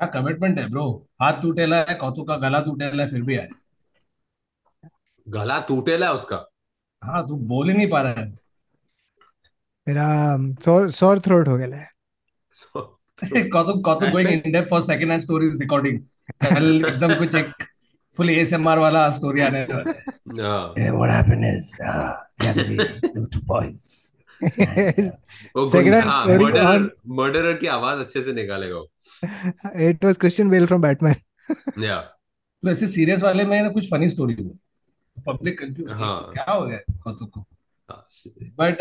क्या 0.00 0.06
कमिटमेंट 0.06 0.58
है 0.58 0.68
ब्रो 0.70 1.06
हाथ 1.22 1.32
टूटेला 1.42 1.76
है 1.76 1.94
कौतु 1.94 2.22
का 2.22 2.36
गला 2.36 2.60
टूटेला 2.60 3.02
है 3.02 3.08
फिर 3.10 3.22
भी 3.22 3.36
आए। 3.38 3.48
गला 5.28 5.58
टूटेला 5.60 6.06
है 6.06 6.12
उसका? 6.14 6.36
हाँ 7.04 7.26
तू 7.28 7.36
बोल 7.36 7.70
ही 7.70 7.76
नहीं 7.76 7.88
पा 7.90 8.00
रहा 8.02 8.12
है। 8.12 8.26
मेरा 9.88 10.36
सोर 10.64 10.90
सोर 10.90 11.18
थ्रोट 11.20 11.48
हो 11.48 11.56
गया 11.56 11.76
है। 11.76 11.90
So, 12.54 12.82
कौतु 13.52 13.80
कौतु 13.80 14.06
going 14.10 14.28
in 14.30 14.52
depth 14.52 14.68
for 14.68 14.80
second 14.82 15.10
hand 15.10 15.22
stories 15.22 15.60
recording 15.60 15.98
कल 16.54 16.84
एकदम 16.86 17.14
कुछ 17.14 17.34
एक 17.34 17.52
फुल 18.16 18.30
एएसएमआर 18.30 18.78
वाला 18.78 19.10
स्टोरी 19.10 19.40
आने 19.40 19.62
वाला 19.64 19.90
है। 19.90 20.04
हाँ, 20.42 20.74
Yeah, 20.74 20.94
what 21.00 21.10
happened 21.10 21.44
is, 21.48 21.68
uh, 21.90 22.12
the 22.38 22.52
other 22.52 22.64
day, 22.68 22.86
there 22.86 23.20
were 23.20 23.30
two 23.36 23.42
boys. 23.46 23.88
And, 24.42 24.98
uh, 24.98 25.10
वो 25.56 25.70
Second 25.70 25.84
गुंडा- 25.84 26.00
hand 26.00 26.10
हाँ, 26.10 26.22
story 26.22 26.44
murderer 26.44 26.78
on- 26.78 27.18
murderer 27.18 27.58
की 27.60 27.66
आवाज़ 27.66 28.00
अच्छे 28.00 28.22
से 28.22 28.32
निकालेगा 28.32 28.76
it 29.24 30.04
was 30.04 30.16
Christian 30.16 30.48
Bale 30.48 30.66
from 30.66 30.82
Batman 30.82 31.84
या 31.84 32.00
तो 32.62 32.70
ऐसे 32.70 32.86
सीरियस 32.86 33.22
वाले 33.22 33.44
में 33.44 33.60
ना 33.62 33.68
कुछ 33.68 33.90
फनी 33.90 34.08
स्टोरी 34.08 34.34
हो 34.34 34.56
पब्लिक 35.26 35.58
कंफ्यूज 35.60 35.90
हाँ. 35.90 36.30
क्या 36.32 36.52
हो 36.52 36.66
गया 36.66 36.78
कौतुक 37.04 37.30
को? 37.30 37.44
बट 38.58 38.78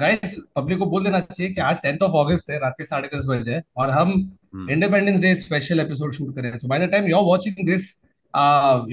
गाइस 0.00 0.34
पब्लिक 0.56 0.78
को 0.78 0.86
बोल 0.86 1.04
देना 1.04 1.20
चाहिए 1.20 1.52
कि 1.52 1.60
आज 1.60 1.82
टेंथ 1.82 2.02
ऑफ़ 2.02 2.12
ऑगस्ट 2.12 2.50
है 2.50 2.58
रात 2.58 2.74
के 2.78 2.84
साढ़े 2.84 3.08
दस 3.14 3.26
बजे 3.26 3.60
और 3.76 3.90
हम 3.90 4.12
independence 4.70 5.20
day 5.20 5.34
special 5.34 5.80
episode 5.80 6.12
shoot 6.12 6.34
कर 6.34 6.42
रहे 6.42 6.50
हैं। 6.52 6.58
So 6.58 6.68
by 6.68 6.86
the 6.86 6.90
time 6.90 7.04
you 7.04 7.16
are 7.16 7.22
watching 7.22 7.66
this 7.66 7.86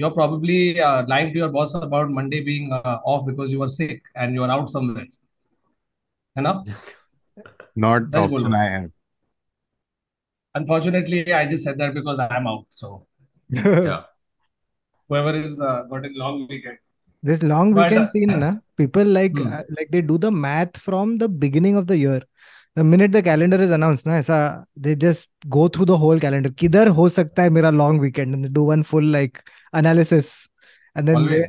you 0.00 0.06
are 0.06 0.12
probably 0.12 0.74
live 1.08 1.32
to 1.32 1.38
your 1.38 1.50
boss 1.50 1.74
about 1.76 2.10
Monday 2.10 2.40
being 2.40 2.72
off 2.72 3.24
because 3.24 3.52
you 3.52 3.62
are 3.62 3.68
sick 3.68 4.08
and 4.16 4.36
you 4.36 4.42
are 4.42 4.50
out 4.50 4.68
somewhere 4.68 5.08
है 6.36 6.42
ना? 6.42 6.64
Not 7.78 8.14
option 8.14 8.54
I 8.54 8.68
have 8.68 8.90
Unfortunately, 10.58 11.20
I 11.32 11.46
just 11.54 11.64
said 11.64 11.78
that 11.78 11.94
because 11.94 12.18
I 12.26 12.28
am 12.36 12.46
out. 12.46 12.66
So 12.70 12.92
yeah. 13.50 14.02
whoever 15.10 15.34
is 15.34 15.60
uh, 15.60 15.82
got 15.90 16.06
a 16.06 16.10
long 16.24 16.46
weekend. 16.48 16.78
this 17.22 17.40
long 17.42 17.70
But, 17.76 17.90
weekend 17.90 18.04
uh, 18.06 18.10
scene 18.10 18.32
na 18.40 18.48
people 18.80 19.08
like 19.14 19.38
Hmm. 19.38 19.52
uh, 19.54 19.62
like 19.76 19.88
they 19.94 20.02
do 20.10 20.16
the 20.24 20.30
math 20.42 20.76
from 20.82 21.14
the 21.22 21.28
beginning 21.44 21.78
of 21.80 21.86
the 21.88 21.96
year 22.00 22.18
the 22.76 22.84
minute 22.90 23.10
the 23.16 23.22
calendar 23.28 23.58
is 23.64 23.72
announced 23.76 24.06
na 24.10 24.18
ऐसा 24.18 24.36
they 24.84 24.94
just 25.04 25.30
go 25.56 25.64
through 25.76 25.88
the 25.92 25.96
whole 26.02 26.20
calendar 26.26 26.52
किधर 26.62 26.88
हो 26.98 27.08
सकता 27.16 27.42
है 27.42 27.50
मेरा 27.56 27.72
long 27.80 27.98
weekend 28.04 28.36
and 28.38 28.44
they 28.48 28.52
do 28.60 28.64
one 28.68 28.84
full 28.92 29.08
like 29.16 29.40
analysis 29.82 30.30
and 30.96 31.12
then 31.12 31.26
they. 31.32 31.42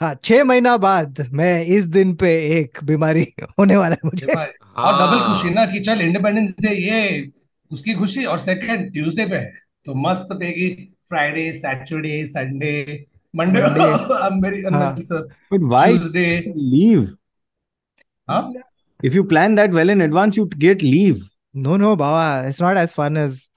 हाँ 0.00 0.14
छह 0.24 0.44
महीना 0.44 0.76
बाद 0.86 1.20
मैं 1.40 1.52
इस 1.74 1.84
दिन 1.98 2.14
पे 2.22 2.30
एक 2.58 2.78
बीमारी 2.84 3.22
होने 3.58 3.76
वाला 3.76 3.94
है 3.94 4.08
मुझे 4.08 4.26
और 4.26 4.34
डबल 4.36 5.18
हाँ, 5.18 5.26
खुशी 5.28 5.50
ना 5.54 5.64
कि 5.72 5.80
चल 5.86 6.00
इंडिपेंडेंस 6.06 6.54
डे 6.60 6.74
ये 6.74 6.98
उसकी 7.72 7.94
खुशी 7.94 8.24
और 8.24 8.38
सेकंड 8.38 8.92
ट्यूसडे 8.92 9.26
पे 9.26 9.36
है। 9.36 9.52
तो 9.84 9.94
मस्त 9.94 10.28
Peggy 10.32 10.96
Friday 11.08 11.52
Saturday 11.52 12.26
Sunday 12.26 13.06
Monday 13.36 13.60
मेरी 14.40 14.62
sir 15.02 15.28
why 15.52 15.98
Tuesday 15.98 16.44
leave 16.46 17.16
if 19.04 19.14
you 19.14 19.22
plan 19.22 19.54
that 19.54 19.70
well 19.70 19.90
in 19.90 20.02
advance 20.02 20.38
you 20.38 20.50
get 20.56 20.82
leave 20.82 21.20
no 21.56 21.76
no 21.76 21.96
Baba 21.96 22.48
it's 22.48 22.62
not 22.62 22.76
as 22.76 22.88
fun 22.88 23.16
as 23.16 23.48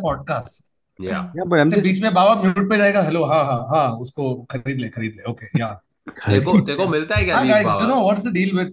podcast 0.00 0.64
बीच 8.22 8.52
में 8.52 8.70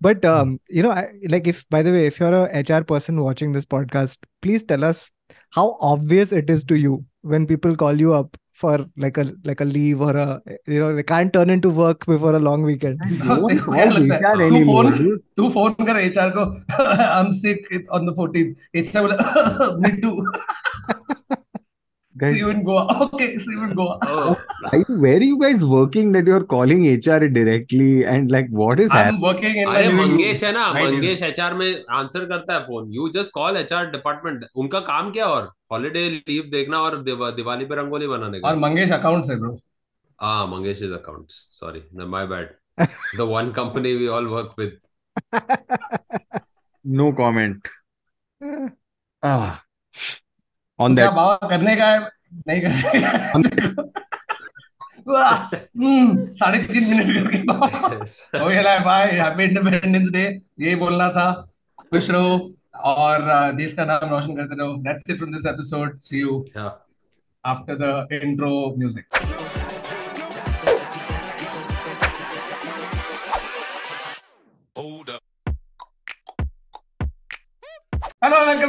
But 0.00 0.24
um, 0.24 0.60
you 0.70 0.82
know, 0.82 0.90
I, 0.92 1.08
like 1.28 1.46
if 1.48 1.68
by 1.70 1.82
the 1.82 1.90
way, 1.90 2.06
if 2.06 2.18
you're 2.20 2.34
a 2.34 2.60
HR 2.62 2.84
person 2.84 3.20
watching 3.20 3.52
this 3.52 3.64
podcast, 3.64 4.18
please 4.42 4.62
tell 4.62 4.84
us 4.84 5.10
how 5.50 5.76
obvious 5.80 6.30
it 6.32 6.48
is 6.50 6.62
to 6.64 6.76
you 6.76 7.04
when 7.22 7.46
people 7.46 7.74
call 7.74 7.98
you 7.98 8.14
up 8.14 8.36
for 8.52 8.76
like 8.96 9.18
a 9.18 9.24
like 9.44 9.60
a 9.60 9.64
leave 9.64 10.00
or 10.00 10.16
a 10.16 10.40
you 10.66 10.78
know 10.82 10.94
they 10.94 11.02
can't 11.02 11.32
turn 11.32 11.50
into 11.50 11.70
work 11.70 12.06
before 12.06 12.34
a 12.36 12.38
long 12.38 12.62
weekend. 12.68 12.98
no 13.24 13.38
one 13.40 13.58
तेरे 13.58 13.64
को 13.64 13.72
क्या 13.72 13.84
calls 13.84 13.98
लगता 13.98 14.14
है? 14.14 14.34
HR 14.36 14.38
तू 14.38 14.56
anymore. 14.56 14.84
Phone 14.84 14.92
dude. 14.98 15.18
तू 15.36 15.48
phone 15.58 15.72
कर 15.90 15.96
HR 16.00 16.30
को 16.36 16.46
I 16.86 17.20
am 17.24 17.30
sick 17.40 17.88
on 17.98 18.06
the 18.06 18.14
14th 18.20 18.78
HR 18.82 19.02
बोला 19.02 19.70
मी 19.82 19.90
to 20.00 20.14
Guys, 22.23 22.33
see 22.33 22.39
you 22.39 22.49
in 22.49 22.61
Goa 22.63 22.81
okay 23.05 23.27
see 23.39 23.53
you 23.55 23.63
in 23.63 23.73
Goa 23.79 23.99
oh, 24.07 24.35
are 24.69 24.79
you, 24.81 24.97
where 25.05 25.19
are 25.19 25.27
you 25.29 25.37
guys 25.43 25.63
working 25.73 26.11
that 26.15 26.29
you're 26.31 26.45
calling 26.53 26.83
HR 26.91 27.19
directly 27.37 27.89
and 28.13 28.33
like 28.35 28.51
what 28.61 28.81
is 28.85 28.93
I 28.93 29.07
am 29.07 29.15
happening? 29.15 29.23
Working 29.25 29.57
in 29.57 29.67
अरे 29.73 29.89
मंगेश 29.97 30.43
है 30.43 30.51
ना 30.53 30.67
Mangesh 30.73 31.21
HR 31.29 31.53
में 31.61 31.67
answer 31.99 32.25
करता 32.25 32.53
है 32.53 32.59
phone 32.69 32.89
you 32.93 33.09
just 33.17 33.31
call 33.33 33.57
HR 33.57 33.91
department 33.91 34.45
उनका 34.63 34.79
काम 34.91 35.11
क्या 35.11 35.25
और? 35.25 35.51
हॉलीडे 35.71 36.09
लीव 36.09 36.49
देखना 36.51 36.79
और 36.79 36.97
दिवाली 37.03 37.65
पे 37.65 37.75
रंगोली 37.81 38.07
बनाने 38.07 38.39
का। 38.39 38.47
और 38.49 38.55
मंगेश 38.65 38.91
अकाउंट्स 38.91 39.29
है 39.29 39.39
bro 39.39 39.57
ah 40.19 40.47
Mangesh 40.49 40.81
is 40.83 40.93
accounts 40.93 41.35
sorry 41.59 41.81
my 42.15 42.27
bad 42.27 42.49
the 43.17 43.27
one 43.35 43.51
company 43.59 43.93
we 43.95 44.07
all 44.17 44.27
work 44.37 44.55
with 44.59 44.79
No 46.85 47.05
comment. 47.17 47.67
Ah. 49.23 49.62
On 50.79 50.95
that 50.95 51.09
बाबा 51.11 51.47
करने 51.47 51.75
का 51.75 51.87
है? 51.87 51.99
नहीं 52.47 52.61
करने 52.61 53.01
का 53.01 53.07
है? 53.07 53.31
वाह, 55.07 55.33
हम्म, 55.35 56.25
साढ़े 56.33 56.59
तीन 56.63 56.89
मिनट 56.89 57.07
करके 57.13 58.37
हो 58.39 58.47
गया 58.49 58.71
है 58.71 58.79
भाई 58.83 59.07
हैप्पी 59.07 59.43
इंडिपेंडेंस 59.43 60.09
डे 60.11 60.23
ये 60.59 60.75
बोलना 60.75 61.09
था 61.09 61.31
खुश 61.91 62.09
रहो 62.09 62.53
और 62.91 63.51
देश 63.53 63.73
का 63.73 63.85
नाम 63.85 64.09
रोशन 64.09 64.35
करते 64.35 64.55
रहो। 64.55 64.75
That's 64.83 65.09
it 65.09 65.17
from 65.17 65.31
this 65.31 65.45
episode 65.45 65.99
see 65.99 66.19
you 66.21 66.45
after 67.45 67.75
the 67.75 68.07
intro 68.23 68.51
intro 68.79 69.62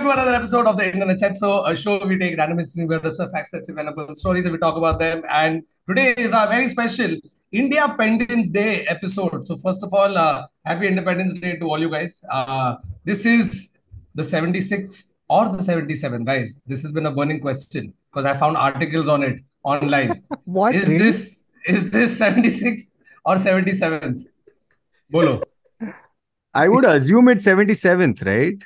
to 0.04 0.10
another 0.10 0.34
episode 0.34 0.66
of 0.66 0.76
the 0.76 0.84
Internet 0.92 1.18
Said. 1.18 1.36
So, 1.38 1.64
a 1.64 1.74
show 1.74 2.04
we 2.06 2.18
take 2.18 2.36
random 2.36 2.58
interesting 2.58 2.86
words 2.86 3.18
of 3.18 3.30
facts 3.30 3.50
that's 3.52 3.70
available, 3.70 4.14
stories, 4.14 4.44
and 4.44 4.52
we 4.52 4.58
talk 4.58 4.76
about 4.76 4.98
them. 4.98 5.22
And 5.30 5.62
today 5.88 6.14
is 6.18 6.34
our 6.34 6.46
very 6.46 6.68
special 6.68 7.16
India 7.50 7.84
Independence 7.84 8.50
Day 8.50 8.84
episode. 8.86 9.46
So, 9.46 9.56
first 9.56 9.82
of 9.82 9.94
all, 9.94 10.18
uh, 10.18 10.46
happy 10.66 10.88
Independence 10.88 11.32
Day 11.40 11.56
to 11.56 11.64
all 11.64 11.78
you 11.78 11.90
guys. 11.90 12.22
Uh, 12.30 12.76
this 13.04 13.24
is 13.24 13.78
the 14.14 14.22
76th 14.22 15.14
or 15.26 15.48
the 15.48 15.62
77th, 15.62 16.26
guys. 16.26 16.60
This 16.66 16.82
has 16.82 16.92
been 16.92 17.06
a 17.06 17.10
burning 17.10 17.40
question 17.40 17.94
because 18.10 18.26
I 18.26 18.36
found 18.36 18.58
articles 18.58 19.08
on 19.08 19.22
it 19.22 19.38
online. 19.62 20.22
What 20.44 20.74
is 20.74 20.84
really? 20.84 20.98
this 20.98 21.48
is 21.66 21.90
this 21.90 22.20
76th 22.20 22.90
or 23.24 23.36
77th? 23.36 24.26
Bolo. 25.08 25.42
I 26.52 26.68
would 26.68 26.84
assume 26.84 27.28
it's 27.28 27.46
77th, 27.46 28.24
right? 28.26 28.62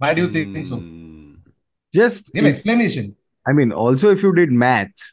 Why 0.00 0.14
do 0.14 0.22
you 0.26 0.30
think 0.32 0.66
so? 0.66 0.78
Hmm. 0.78 1.34
Just, 1.94 2.32
Give 2.34 2.46
explanation. 2.46 3.14
I 3.46 3.52
mean, 3.52 3.72
also 3.72 4.10
if 4.10 4.22
you 4.22 4.32
did 4.34 4.52
math, 4.64 5.10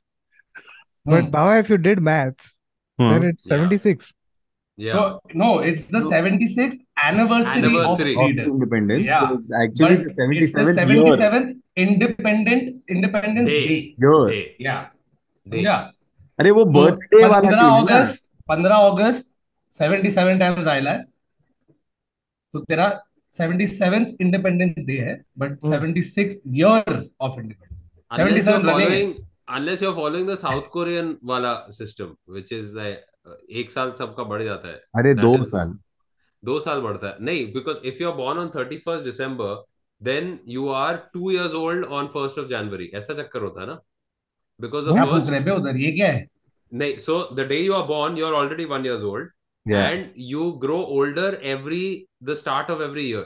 But 1.05 1.23
Hmm. 1.25 1.29
Baba, 1.33 1.59
if 1.59 1.69
you 1.69 1.77
did 1.85 1.99
math, 2.07 2.41
then 2.99 3.23
it's 3.27 3.45
Yeah. 3.45 3.53
76. 3.53 4.09
Yeah. 4.77 4.91
So 4.95 4.99
no, 5.41 5.47
it's 5.69 5.85
the 5.93 5.99
No. 5.99 6.09
76th 6.11 6.81
anniversary, 7.05 7.61
Anniversary. 7.61 8.11
of 8.13 8.19
of 8.19 8.27
freedom. 8.27 8.51
independence. 8.55 9.05
Yeah. 9.07 9.23
So 9.29 9.37
it's 9.39 9.55
actually 9.61 9.97
But 9.97 10.15
the 10.19 10.37
it's 10.43 10.53
the 10.57 10.65
77th 10.67 11.01
year. 11.07 11.15
77th 11.21 11.49
independent 11.85 12.69
Independence 12.97 13.49
Day. 13.53 13.63
Day. 13.71 13.79
year. 14.05 14.21
Day. 14.35 14.43
Yeah. 14.67 14.83
Day. 15.55 15.63
Yeah. 15.69 15.81
अरे 16.39 16.51
वो 16.57 16.63
तो 16.65 16.71
birthday 16.77 17.23
वाला 17.23 17.39
15 17.41 17.57
scene 17.57 17.63
है 17.63 17.71
ना 17.71 17.95
अगस्त 17.95 18.31
15 18.51 18.79
अगस्त 18.91 19.25
77 19.81 20.39
times 20.39 20.67
आयला 20.75 20.91
है 20.91 21.03
तो 22.53 22.59
तेरा 22.69 22.87
सेवेंटी 23.38 23.66
सेवेंथ 23.66 24.06
इंडिपेंडेंस 24.20 24.84
डे 24.86 24.98
है 24.98 25.14
but 25.38 25.50
hmm. 25.50 25.70
Seventy 25.70 26.02
six 26.02 26.36
year 26.48 27.08
of 27.20 27.40
independence 27.40 28.44
seventy 28.44 29.26
unless 29.48 29.82
you're 29.82 29.94
following 29.94 30.26
the 30.26 30.36
South 30.36 30.70
Korean 30.70 31.10
wala 31.22 31.50
system, 31.70 32.16
which 32.26 32.52
is 32.52 32.72
uh, 32.76 32.94
एक 33.50 33.70
साल 33.70 33.92
सबका 33.98 34.24
बढ़ 34.24 34.42
जाता 34.42 34.68
है। 34.68 34.74
अरे 34.94 35.14
दो 35.14 35.36
is, 35.36 35.44
साल। 35.44 35.68
दो 36.44 36.58
साल 36.60 36.80
बढ़ता 36.80 37.08
है। 37.08 37.16
नहीं 37.20 37.44
because 37.52 37.76
if 37.84 38.02
you 38.02 38.10
are 38.10 38.16
born 38.16 38.38
on 38.38 38.50
thirty 38.56 38.76
first 38.76 39.04
December 39.04 39.64
then 40.00 40.38
you 40.48 40.68
are 40.68 40.96
two 41.14 41.30
years 41.30 41.54
old 41.54 41.84
on 41.84 42.06
first 42.06 42.38
of 42.38 42.46
January 42.46 42.90
ऐसा 42.94 43.14
चक्कर 43.14 43.42
होता 43.42 43.60
है 43.60 43.66
ना? 43.66 43.80
बिकॉज़ 44.60 44.86
ऑफ़ 44.86 45.50
उधर 45.50 45.76
ये 45.76 45.92
क्या 45.92 46.08
है? 46.08 46.26
नहीं 46.74 46.96
so 46.98 47.28
the 47.34 47.40
day 47.40 47.60
you 47.60 47.72
are 47.72 47.86
born 47.86 48.18
you 48.18 48.26
are 48.26 48.32
already 48.32 48.64
one 48.64 48.86
years 48.86 49.02
old 49.02 49.30
yeah 49.65 49.89
and 49.89 50.11
you 50.31 50.45
grow 50.65 50.79
older 50.97 51.29
every 51.55 51.83
the 52.29 52.35
start 52.41 52.69
of 52.75 52.81
every 52.87 53.05
year 53.07 53.25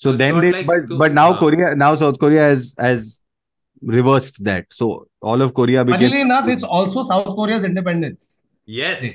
so 0.00 0.10
it's 0.10 0.18
then 0.22 0.34
not 0.34 0.42
they 0.46 0.50
like 0.56 0.66
but 0.70 0.86
to- 0.90 0.98
but 1.02 1.12
now 1.18 1.28
हाँ. 1.32 1.38
korea 1.42 1.74
now 1.82 1.94
south 2.02 2.18
korea 2.24 2.42
has 2.48 2.66
has 2.86 3.06
reversed 3.82 4.42
that 4.48 4.66
so 4.78 4.88
all 5.22 5.42
of 5.46 5.54
korea 5.60 5.84
became 5.84 6.00
funnily 6.00 6.20
enough 6.26 6.48
it's 6.54 6.66
also 6.78 7.02
South 7.10 7.30
Korea's 7.38 7.64
independence 7.70 8.42
yes 8.80 9.06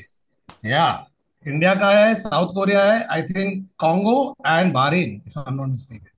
yeah 0.76 0.96
India 1.46 1.74
का 1.82 1.90
है 1.98 2.14
south 2.20 2.54
Korea 2.54 2.84
है 2.84 3.02
I 3.14 3.22
think 3.24 3.66
Congo 3.80 4.14
and 4.48 4.74
bahrain 4.76 5.12
if 5.32 5.36
i'm 5.42 5.58
not 5.62 5.70
mistaken 5.78 6.12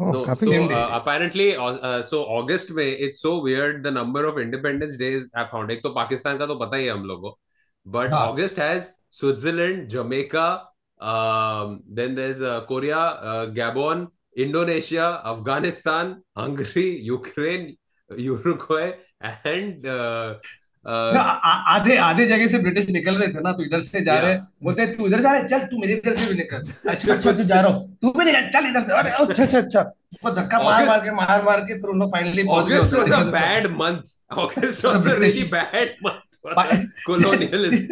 Oh, 0.00 0.10
No, 0.14 0.18
काफी 0.26 0.46
so 0.46 0.50
Same 0.52 0.66
uh, 0.66 0.68
day. 0.72 0.82
apparently, 0.96 1.44
uh, 1.56 1.70
uh, 1.86 2.02
so 2.10 2.18
August 2.34 2.68
में 2.74 2.84
it's 3.06 3.22
so 3.24 3.30
weird 3.46 3.80
the 3.86 3.90
number 3.94 4.20
of 4.28 4.36
Independence 4.42 4.92
Days 5.00 5.24
I 5.42 5.44
found. 5.52 5.70
एक 5.76 5.82
तो 5.82 5.90
पाकिस्तान 5.96 6.38
का 6.38 6.46
तो 6.46 6.54
पता 6.60 6.76
ही 6.76 6.84
है 6.84 6.92
हम 6.92 7.02
लोगों 7.04 7.30
को, 7.30 7.38
but 7.96 8.12
हाँ. 8.12 8.20
August 8.28 8.60
has 8.64 8.86
Switzerland, 9.13 9.89
Jamaica 9.89 10.73
um, 10.99 11.81
then 11.89 12.15
there's 12.15 12.41
uh, 12.41 12.65
Korea, 12.67 12.97
uh, 12.97 13.45
Gabon, 13.47 14.07
Indonesia, 14.37 15.21
Afghanistan, 15.25 16.21
Hungary, 16.35 17.01
Ukraine, 17.01 17.75
uh, 18.09 18.15
uh, 20.85 20.85
आधे 20.85 21.97
आधे 21.97 22.27
जगह 22.27 22.47
से 22.47 22.59
ब्रिटिश 22.59 22.89
निकल 22.89 23.15
रहे 23.15 23.27
थे 23.27 23.41
ना 23.41 23.51
तो 23.51 23.63
इधर 23.63 23.81
से 23.81 24.01
जा 24.01 24.19
रहे 24.19 24.37
बोलते 24.63 24.85
तू 24.85 25.07
इधर 25.07 25.21
जा 25.21 25.31
रहे 25.31 25.43
चल 25.43 25.59
तू 25.59 25.77
मेरे 25.77 25.93
इधर 25.93 26.13
से 26.13 26.25
भी 26.25 26.33
निकल। 26.33 26.63
अच्छा 26.89 27.13
अच्छा 27.13 27.29
अच्छा 27.29 27.43
जा 27.43 27.61
रहा 27.61 27.71
हूँ। 27.71 27.97
तू 28.01 28.11
भी 28.11 28.25
निकल 28.25 28.49
चल 28.49 28.69
इधर 28.69 28.81
से। 28.81 28.93
अरे 28.93 29.09
अच्छा 29.09 29.43
अच्छा 29.43 29.57
अच्छा। 29.57 29.93
धक्का 30.29 30.63
मार 30.63 30.85
मार 30.85 30.99
के 30.99 31.11
मार 31.11 31.43
मार 31.43 31.59
के 31.59 31.73
फिर 31.73 31.89
उन्होंने 31.89 32.11
finally 32.11 32.43
bad 33.31 33.67
month 33.67 34.37
August 34.37 34.85
bad 35.53 35.95
month 36.05 36.32
colonialism. 37.05 37.87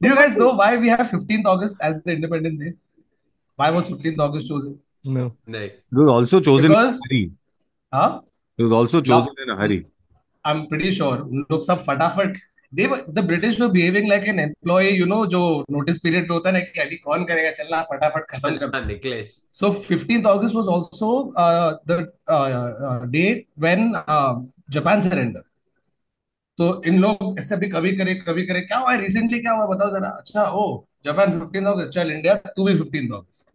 Do 0.00 0.08
you 0.08 0.14
guys 0.14 0.36
know 0.36 0.54
why 0.54 0.76
we 0.76 0.88
have 0.88 1.06
15th 1.08 1.44
August 1.44 1.76
as 1.80 2.02
the 2.04 2.12
Independence 2.12 2.58
Day? 2.58 2.72
Why 3.56 3.70
was 3.70 3.90
15th 3.90 4.18
August 4.18 4.48
chosen? 4.48 4.78
No. 5.04 5.32
नहीं 5.48 5.70
It 5.70 5.98
was 5.98 6.08
also 6.08 6.40
chosen 6.40 6.70
because, 6.70 6.94
in 6.94 7.00
a 7.00 7.08
hurry. 7.08 7.32
Huh? 7.92 8.20
It 8.58 8.62
was 8.64 8.72
also 8.72 9.00
chosen 9.00 9.32
no. 9.38 9.44
in 9.44 9.50
a 9.50 9.56
hurry. 9.56 9.86
I'm 10.44 10.66
pretty 10.68 10.90
sure 10.92 11.16
उन 11.16 11.44
लोग 11.50 11.64
सब 11.66 11.78
फटाफट 11.86 12.36
they 12.72 12.86
were 12.86 13.04
the 13.16 13.22
British 13.22 13.58
were 13.60 13.68
behaving 13.68 14.08
like 14.08 14.26
an 14.26 14.38
employee 14.38 14.94
you 15.00 15.06
know 15.06 15.24
जो 15.34 15.40
notice 15.76 15.98
period 16.04 16.30
होता 16.30 16.48
है 16.48 16.52
ना 16.54 16.60
कि 16.60 16.80
अभी 16.80 16.96
कौन 17.04 17.24
करेगा 17.24 17.50
चलना 17.58 17.80
फटाफट 17.90 18.26
खत्म 18.30 18.48
कर 18.48 18.58
चलना 18.58 18.80
Niklesh 18.86 19.32
So 19.60 19.72
15th 19.72 20.30
August 20.32 20.58
was 20.60 20.68
also 20.76 21.10
uh, 21.44 21.74
the 21.86 21.98
uh, 22.28 22.40
uh, 22.90 23.06
date 23.16 23.46
when 23.66 23.94
uh, 23.96 24.34
Japan 24.78 25.02
surrendered. 25.02 25.44
तो 26.58 26.82
इन 26.86 26.98
लोग 27.00 27.38
ऐसे 27.38 27.56
भी 27.56 27.68
कभी 27.70 27.96
करे 27.96 28.14
कभी 28.26 28.46
करे। 28.46 28.60
क्या 28.60 28.78
हुआ 28.78 28.92
है 28.92 29.00
रिसेंटली 29.00 29.38
क्या 29.38 29.52
हुआ? 29.52 29.66
बताओ 29.66 29.90
जरा। 29.90 30.08
अच्छा 30.10 30.44
ओ 30.50 30.64
जापान 31.04 31.38
फिफ्टीन 31.40 31.66
ऑगस्ट 31.66 31.88
चल 31.94 32.10
इंडिया 32.10 32.34
तू 32.46 32.64
भी 32.66 32.74
fifteen 32.78 33.12
August 33.12 33.48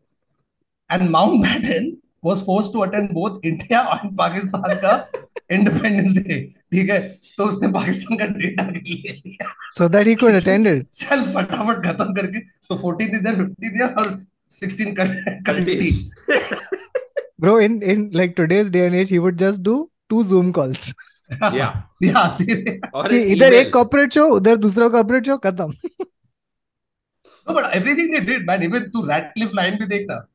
and 0.89 1.09
Mountbatten 1.43 1.91
was 2.25 2.43
force 2.45 2.71
to 2.73 2.79
attend 2.79 3.09
both 3.13 3.45
India 3.45 3.81
and 3.93 4.17
Pakistan 4.17 4.73
का 4.83 4.93
इंडिपेंडेंस 5.51 6.17
डे 6.17 6.39
ठीक 6.71 6.89
है? 6.89 6.99
तो 7.37 7.45
उसने 7.45 7.67
पाकिस्तान 7.71 8.17
का 8.17 8.25
डेटा 8.25 8.63
ले 8.69 8.79
लिया। 8.79 9.53
So 9.77 9.87
that 9.89 10.07
he 10.07 10.15
could 10.15 10.35
attended 10.35 10.85
चल 10.93 11.23
फटाफट 11.33 11.83
खत्म 11.85 12.13
करके। 12.13 12.39
तो 12.39 12.75
14 12.77 13.15
इधर 13.15 13.35
15 13.35 13.73
इधर 13.73 13.93
और 13.93 14.07
16 14.51 15.59
दी। 15.65 15.89
Bro 17.41 17.59
in 17.59 17.81
in 17.83 18.09
like 18.13 18.33
today's 18.37 18.69
day 18.69 18.79
and 18.79 18.95
as 18.95 19.11
he 19.11 19.17
would 19.17 19.37
just 19.37 19.61
do 19.61 19.75
two 20.09 20.23
Zoom 20.23 20.51
calls 20.51 20.93
इधर 23.13 23.53
एक 23.53 23.73
कॉपरेट 23.73 24.13
शो 24.13 24.27
उधर 24.27 24.55
दूसरा 24.55 24.87
कॉपरेट 24.89 25.25
शो 25.25 25.37
खत्म। 25.37 25.73
नो 27.49 27.53
बट 27.53 27.75
एवरीथिंग 27.75 28.19
भी 29.79 29.85
देखना। 29.85 30.27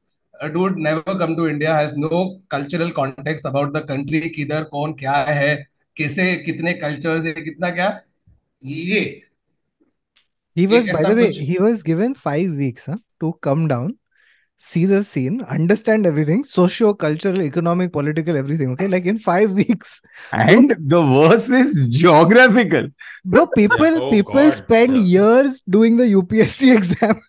Dude 0.49 0.79
never 0.79 1.19
come 1.19 1.37
to 1.37 1.47
India 1.47 1.79
has 1.79 1.95
no 1.97 2.41
cultural 2.51 2.91
context 2.91 3.47
about 3.47 3.73
the 3.73 3.77
country 3.77 4.21
किधर 4.21 4.65
कौन 4.65 4.93
क्या 4.93 5.13
है 5.13 5.69
कैसे 5.97 6.37
कितने 6.37 6.75
कल्चर 6.75 7.27
है 7.27 7.33
कितना 7.33 7.71
क्या। 7.71 8.01
ये 8.65 9.23
He 10.59 10.67
was, 10.67 10.87
by 10.87 11.03
the 11.03 11.17
way, 11.17 11.33
he 11.33 11.59
was 11.59 11.83
given 11.83 12.15
five 12.15 12.53
weeks 12.61 12.87
huh, 12.87 12.99
to 13.21 13.33
come 13.49 13.69
down 13.69 13.93
see 14.59 14.85
the 14.87 15.05
scene, 15.05 15.43
understand 15.43 16.07
everything, 16.07 16.45
socio, 16.45 16.95
cultural, 16.95 17.43
economic, 17.43 17.93
political, 17.93 18.37
everything. 18.37 18.71
Okay, 18.73 18.89
like 18.89 19.05
in 19.07 19.19
five 19.19 19.53
weeks, 19.53 20.01
And 20.33 20.75
the 20.79 21.01
worst 21.03 21.51
is 21.51 21.87
geographical. 21.89 22.89
bro. 23.25 23.47
People 23.49 24.03
Oh, 24.03 24.11
people 24.11 24.35
God, 24.35 24.55
spend 24.55 24.97
yeah. 24.97 25.03
years 25.17 25.61
doing 25.69 25.97
the 25.97 26.07
UPSC 26.15 26.75
exam. 26.77 27.21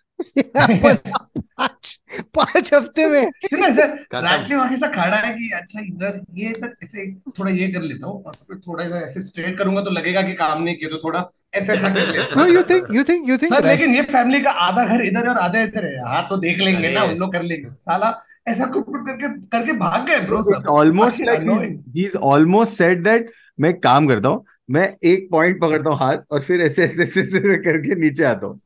पाँच 0.56 1.98
पाँच 2.34 2.72
हफ़्ते 2.74 3.06
में 3.06 3.30
सुन 3.50 3.64
ऐसे 3.64 3.82
खत्म। 3.88 4.20
Ratcliffe 4.26 4.78
से 4.80 4.88
खड़ा 4.94 5.16
है 5.16 5.32
कि 5.34 5.50
अच्छा 5.54 5.80
इधर 5.80 6.20
ये 6.38 6.48
ऐसे 6.84 7.04
थोड़ा 7.38 7.50
ये 7.52 7.68
कर 7.72 7.82
लेता 7.82 8.06
हूँ 8.06 8.22
और 8.24 8.34
फिर 8.48 8.58
थोड़ा 8.66 8.84
ऐसे 8.84 9.22
स्ट्रेट 9.22 9.58
करूँगा 9.58 9.82
तो 9.82 9.90
लगेगा 9.90 10.22
कि 10.22 10.34
काम 10.34 10.62
नहीं 10.62 10.76
किया 10.76 10.90
तो 10.90 10.98
थोड़ा 11.04 11.20
ऐसे 11.54 11.72
ऐसा 11.72 11.88
कर 11.94 12.06
लेता 12.06 12.40
हूँ। 12.40 12.48
You 12.48 12.62
think 12.70 12.90
you 12.94 13.04
think 13.10 13.28
you 13.30 13.38
sir 13.44 13.66
लेकिन 13.66 13.94
ये 13.94 14.02
फैमिली 14.10 14.40
का 14.40 14.50
आधा 14.66 14.84
घर 14.84 15.04
इधर 15.04 15.24
है 15.24 15.30
और 15.30 15.38
आधा 15.38 15.60
इधर 15.62 15.86
है। 15.86 16.08
हाँ 16.08 16.26
तो 16.28 16.36
देख 16.36 16.58
लेंगे 16.58 16.90
ना 16.94 17.04
उन 17.04 17.16
लोग 17.18 17.32
कर 17.32 17.42
लेंगे। 17.42 17.70
साला 17.70 18.12
ऐसा 18.48 18.66
करके 18.74 19.28
करके 19.46 19.72
भाग 19.78 20.06
गए 20.08 20.20
bro 20.26 20.42
It's 20.42 20.68
almost 20.74 21.24
like 21.28 21.48
he's, 21.48 21.64
he's 21.94 22.14
almost 22.32 22.82
said 22.82 23.06
that 23.06 23.32
मैं 23.60 23.70
एक 23.70 23.82
काम 23.82 24.08
करता 24.08 24.28
हूँ 24.28 24.44
मैं 24.70 24.86
एक 25.10 25.28
पॉइंट 25.32 25.60
पकड़ता 25.60 25.90
हूँ 25.90 25.98
हाथ 25.98 26.18
और 26.30 26.40
फिर 26.42 26.60
ऐसे 26.60 26.84
ऐसे 26.84 27.02
ऐसे, 27.02 27.20
ऐसे 27.20 27.56
करके 27.62 27.94
नीचे 28.00 28.24
आता 28.24 28.46
हूँ। 28.46 28.58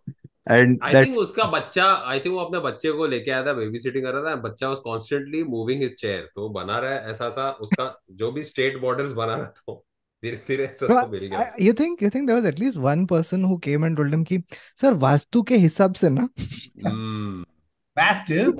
एंड 0.50 0.78
आई 0.84 1.04
थिंक 1.04 1.16
उसका 1.18 1.44
बच्चा 1.50 1.84
आई 2.10 2.20
थिंक 2.20 2.34
वो 2.34 2.40
अपने 2.40 2.58
बच्चे 2.60 2.92
को 2.92 3.06
लेके 3.06 3.30
आया 3.30 3.44
था 3.46 3.52
बेबी 3.52 3.78
सिटिंग 3.78 4.04
कर 4.04 4.12
रहा 4.12 4.30
था 4.30 4.36
बच्चा 4.42 4.68
was 4.68 4.78
constantly 4.84 5.42
moving 5.44 5.82
his 5.82 5.94
chair 6.00 6.28
तो 6.34 6.48
बना 6.58 6.78
रहा 6.78 6.90
है 6.90 7.10
ऐसा 7.10 7.28
सा 7.30 7.50
उसका 7.60 7.86
जो 8.12 8.30
भी 8.32 8.42
स्टेट 8.42 8.80
बॉर्डर्स 8.80 9.12
बना 9.12 9.34
रहा 9.34 9.46
था 9.46 9.80
धीरे-धीरे 10.22 10.64
ऐसा 10.64 10.86
तो 10.86 11.08
मिल 11.10 11.20
गया। 11.20 11.52
You 11.60 11.72
think 11.72 12.02
you 12.02 12.10
think 12.10 12.26
there 12.26 12.38
was 12.38 12.46
at least 12.48 12.78
one 12.78 13.04
person 13.06 13.44
who 13.44 13.56
came 13.58 13.84
and 13.84 13.96
told 13.96 14.14
him 14.14 14.24
कि 14.24 14.42
सर 14.80 14.94
वास्तु 15.04 15.42
के 15.42 15.56
हिसाब 15.56 15.94
से 15.94 16.10
ना? 16.10 16.28
वास्तु 17.98 18.50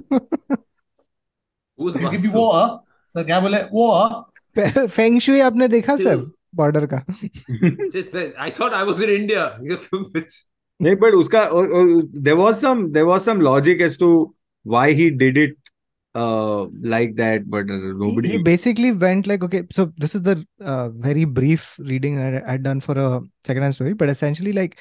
उस 1.79 1.97
वास्तु? 2.03 2.31
वो 2.31 2.47
सर 3.15 3.25
क्या 3.25 3.41
बोले? 3.41 3.59
वो 3.59 4.87
फेंग 4.87 5.21
शुई 5.21 5.41
आपने 5.41 5.69
देखा 5.69 5.97
सर 5.97 6.31
बॉर्डर 6.55 6.87
का? 6.87 7.05
Just 7.89 8.17
I 8.39 8.51
thought 8.61 8.73
I 8.73 8.85
was 8.85 9.03
in 9.03 9.11
India 9.11 9.47
नहीं 9.61 10.95
बट 10.97 11.15
उसका 11.15 11.45
there 12.19 12.37
was 12.37 12.55
some 12.55 12.87
there 12.93 13.07
was 13.07 13.21
some 13.21 13.41
logic 13.41 13.81
as 13.81 13.99
to 13.99 14.13
why 14.67 14.93
he 14.93 15.11
did 15.11 15.39
it 15.39 15.62
like 16.15 17.17
that 17.17 17.49
but 17.51 17.71
uh, 17.71 17.77
he, 18.01 18.01
nobody 18.05 18.31
he 18.31 18.39
basically 18.39 18.93
went 18.93 19.27
like 19.27 19.43
okay 19.43 19.63
so 19.73 19.93
this 19.97 20.15
is 20.15 20.23
the 20.23 20.47
uh, 20.61 20.89
very 20.91 21.25
brief 21.25 21.77
reading 21.79 22.19
I 22.19 22.53
had 22.53 22.63
done 22.63 22.81
for 22.81 22.99
a 22.99 23.21
second-hand 23.45 23.75
story 23.75 23.95
but 23.95 24.09
essentially 24.09 24.53
like 24.53 24.79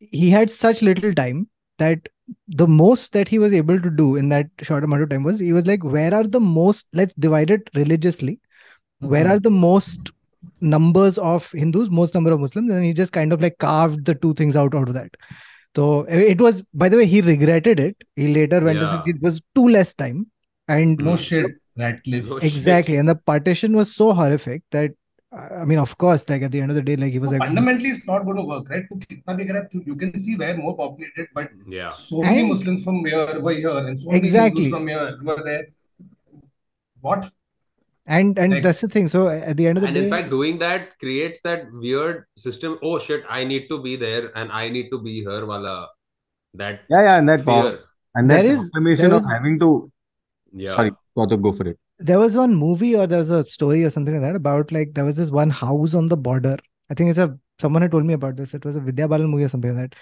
he 0.00 0.30
had 0.30 0.50
such 0.50 0.82
little 0.82 1.14
time 1.14 1.48
that 1.78 2.00
the 2.48 2.66
most 2.66 3.12
that 3.12 3.28
he 3.28 3.38
was 3.38 3.52
able 3.52 3.80
to 3.80 3.90
do 3.90 4.16
in 4.16 4.28
that 4.30 4.48
short 4.62 4.84
amount 4.84 5.02
of 5.02 5.08
time 5.10 5.22
was 5.22 5.38
he 5.38 5.52
was 5.52 5.66
like 5.66 5.84
where 5.84 6.12
are 6.14 6.24
the 6.24 6.40
most 6.40 6.86
let's 6.92 7.14
divide 7.14 7.50
it 7.50 7.68
religiously 7.74 8.40
where 9.00 9.28
are 9.28 9.38
the 9.38 9.50
most 9.50 10.10
numbers 10.60 11.18
of 11.18 11.50
hindus 11.52 11.90
most 11.90 12.14
number 12.14 12.32
of 12.32 12.40
muslims 12.40 12.72
and 12.72 12.84
he 12.84 12.92
just 12.92 13.12
kind 13.12 13.32
of 13.32 13.40
like 13.40 13.58
carved 13.58 14.04
the 14.04 14.14
two 14.14 14.34
things 14.34 14.56
out 14.56 14.74
out 14.74 14.88
of 14.88 14.94
that. 14.94 15.10
So 15.76 16.02
it 16.04 16.40
was 16.40 16.62
by 16.74 16.88
the 16.88 16.96
way 16.96 17.06
he 17.06 17.20
regretted 17.20 17.80
it. 17.80 17.96
He 18.16 18.28
later 18.28 18.60
went 18.60 18.80
to 18.80 18.86
Yeah. 18.86 18.92
think 18.92 19.06
it 19.16 19.22
was 19.22 19.42
too 19.54 19.68
less 19.68 19.94
time 19.94 20.26
and 20.68 21.00
hmm. 21.00 21.06
no 21.06 21.16
shit 21.16 21.46
radcliffe 21.76 22.28
no 22.28 22.36
exactly. 22.38 22.94
Shit. 22.94 23.00
and 23.00 23.08
the 23.08 23.14
partition 23.14 23.76
was 23.76 23.94
so 23.94 24.12
horrific 24.12 24.62
that 24.70 24.92
i 25.32 25.64
mean 25.64 25.78
of 25.78 25.96
course 25.98 26.28
like 26.28 26.42
at 26.42 26.52
the 26.52 26.60
end 26.60 26.70
of 26.70 26.76
the 26.76 26.82
day 26.82 26.96
like 26.96 27.12
he 27.12 27.18
was 27.18 27.30
so 27.30 27.36
like 27.36 27.46
fundamentally 27.46 27.90
it's 27.90 28.06
not 28.06 28.24
going 28.24 28.36
to 28.36 28.42
work 28.42 28.68
right? 28.70 28.84
You 29.84 29.96
can 29.96 30.18
see 30.18 30.36
where 30.36 30.56
more 30.56 30.76
populated 30.76 31.28
but 31.34 31.50
yeah. 31.68 31.90
so 31.90 32.22
many 32.22 32.40
and, 32.40 32.48
muslims 32.48 32.84
from 32.84 33.04
here 33.04 33.40
were 33.40 33.52
here 33.52 33.78
and 33.78 33.98
so 33.98 34.12
exactly. 34.12 34.70
many 34.70 34.70
Hindus 34.70 34.70
from 34.70 34.88
here 34.88 35.18
were 35.22 35.42
there. 35.44 35.66
What? 37.00 37.30
And 38.06 38.38
and 38.38 38.52
like, 38.52 38.62
that's 38.62 38.80
the 38.80 38.88
thing. 38.88 39.08
So 39.08 39.28
at 39.28 39.56
the 39.56 39.66
end 39.66 39.78
of 39.78 39.82
the 39.82 39.88
and 39.88 39.96
day 39.96 40.04
in 40.04 40.10
fact 40.10 40.30
doing 40.30 40.58
that 40.60 40.98
creates 41.00 41.40
that 41.42 41.70
weird 41.72 42.24
system. 42.36 42.78
Oh 42.82 42.98
shit 42.98 43.24
i 43.28 43.44
need 43.44 43.68
to 43.68 43.82
be 43.82 43.96
there 43.96 44.30
and 44.38 44.50
i 44.52 44.68
need 44.68 44.90
to 44.90 45.02
be 45.02 45.20
here 45.20 45.44
wala 45.44 45.88
that 46.54 46.80
yeah 46.88 47.02
yeah 47.02 47.18
and 47.18 47.28
that 47.28 47.44
fear. 47.44 47.80
and 48.14 48.30
that 48.30 48.42
there 48.42 48.52
is, 48.52 48.70
there 48.70 48.88
is 48.88 49.02
of 49.02 49.24
having 49.28 49.58
to 49.58 49.90
yeah. 50.64 50.74
Sorry 50.74 50.90
Kautuk, 51.16 51.42
go 51.42 51.52
for 51.52 51.66
it. 51.68 51.78
There 51.98 52.18
was 52.18 52.36
one 52.36 52.54
movie 52.54 52.94
or 52.96 53.06
there 53.06 53.18
was 53.18 53.30
a 53.30 53.44
story 53.56 53.84
or 53.84 53.90
something 53.90 54.14
like 54.14 54.22
that 54.22 54.36
about 54.36 54.72
like 54.76 54.94
there 54.94 55.04
was 55.04 55.16
this 55.16 55.30
one 55.30 55.50
house 55.50 55.94
on 55.94 56.06
the 56.06 56.16
border. 56.16 56.56
I 56.90 56.94
think 56.94 57.10
it's 57.10 57.18
a 57.18 57.38
someone 57.60 57.82
had 57.82 57.90
told 57.90 58.04
me 58.04 58.14
about 58.14 58.36
this. 58.36 58.54
It 58.54 58.64
was 58.70 58.76
a 58.76 58.80
vidya 58.80 59.08
balan 59.08 59.28
movie 59.34 59.44
or 59.44 59.48
something 59.48 59.76
like 59.76 59.90
that 59.90 59.98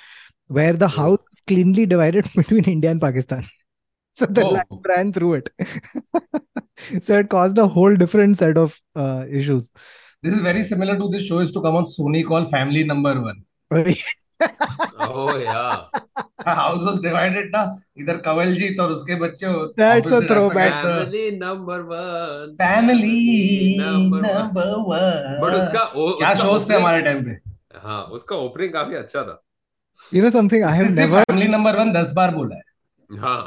where 0.49 0.73
the 0.73 0.87
Oh. 0.87 0.97
house 1.01 1.23
is 1.33 1.41
cleanly 1.53 1.87
divided 1.87 2.31
between 2.41 2.65
india 2.77 2.91
and 2.91 3.01
pakistan. 3.09 3.45
So 4.19 4.27
the 4.27 4.43
Oh. 4.47 4.51
line 4.57 4.83
ran 4.89 5.13
through 5.13 5.35
it. 5.43 5.49
So 7.03 7.19
it 7.19 7.29
caused 7.29 7.59
a 7.59 7.67
whole 7.67 7.97
different 7.97 8.37
set 8.39 8.57
of 8.59 8.79
uh, 8.95 9.25
issues. 9.31 9.71
This 10.23 10.35
is 10.35 10.41
very 10.41 10.63
similar 10.65 10.97
to 10.99 11.09
this 11.09 11.25
show 11.27 11.39
is 11.39 11.53
to 11.53 11.63
come 11.63 11.77
on 11.77 11.85
Sony 11.85 12.27
called 12.27 12.51
Family 12.51 12.85
Number 12.85 13.15
One 13.21 13.45
oh 15.09 15.37
yeah 15.37 15.85
house 16.47 16.83
was 16.89 16.99
divided 17.01 17.51
ना 17.55 17.63
इधर 17.99 18.17
कंवलजीत 18.27 18.81
और 18.81 18.93
उसके 18.93 19.15
बच्चे 19.21 19.53
That's 19.77 20.11
a 20.11 20.21
throwback. 20.27 20.75
family 20.85 21.25
number 21.39 21.79
one 21.93 22.57
family 22.57 23.77
number 23.79 24.71
one 24.91 25.41
but 25.41 25.55
उसका 25.61 25.85
क्या 25.95 26.33
उसका 26.51 26.75
थे 26.75 26.79
हमारे 26.81 27.03
टाइम 27.03 27.25
पे 27.25 27.39
हाँ 27.87 28.03
उसका 28.19 28.37
ओपनिंग 28.37 28.73
काफ़ी 28.73 28.97
अच्छा 28.97 29.23
था 29.23 29.41
You 30.13 30.23
know 30.23 30.31
something 30.33 30.63
I 30.65 30.71
have 30.77 30.91
never, 30.97 31.23
family 31.31 31.47
number 31.49 31.77
one 31.77 31.93
दस 31.93 32.11
बार 32.17 32.35
बोला 32.35 32.57
है 32.57 33.19
हाँ 33.21 33.39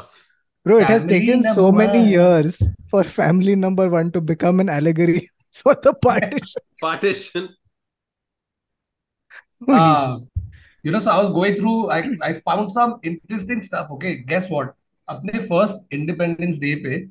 bro. 0.66 0.78
It 0.84 0.90
has 0.92 1.04
taken 1.04 1.42
so 1.58 1.70
many 1.72 2.00
years 2.08 2.56
for 2.90 3.04
family 3.04 3.54
number 3.66 3.88
one 3.94 4.10
to 4.16 4.20
become 4.32 4.60
an 4.64 4.68
allegory 4.68 5.22
for 5.60 5.74
the 5.86 5.92
partition. 6.08 6.62
partition 6.82 7.48
Uh, 9.76 10.18
you 10.83 10.91
know, 10.91 10.99
so 10.99 11.11
I 11.11 11.21
was 11.23 11.31
going 11.31 11.55
through, 11.55 11.89
I, 11.91 11.99
I 12.21 12.33
found 12.33 12.71
some 12.71 12.99
interesting 13.03 13.61
stuff. 13.61 13.91
Okay, 13.91 14.17
guess 14.33 14.49
what? 14.49 14.73
अपने 15.09 15.47
first 15.47 15.77
Independence 15.91 16.57
Day 16.57 16.75
पे, 16.83 17.09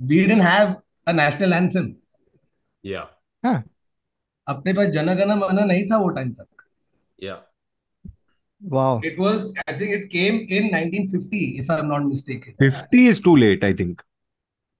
we 0.00 0.20
didn't 0.20 0.40
have 0.48 0.76
a 1.06 1.12
national 1.12 1.54
anthem. 1.54 1.96
yeah 2.84 3.06
अपने 4.48 4.72
पास 4.74 4.88
जनगण 4.94 5.32
मन 5.38 5.64
नहीं 5.66 5.84
था 5.90 5.96
वो 6.02 6.08
time 6.18 6.32
तक. 6.32 6.46
yeah 7.22 7.38
Wow. 8.74 9.00
It 9.08 9.18
was, 9.22 9.42
I 9.68 9.72
think 9.80 9.92
it 9.96 10.06
came 10.12 10.38
in 10.50 10.64
1950, 10.76 11.58
if 11.58 11.68
I'm 11.70 11.86
not 11.88 12.04
mistaken. 12.06 12.54
50 12.58 13.06
is 13.06 13.20
too 13.20 13.34
late, 13.36 13.62
I 13.62 13.72
think. 13.72 14.00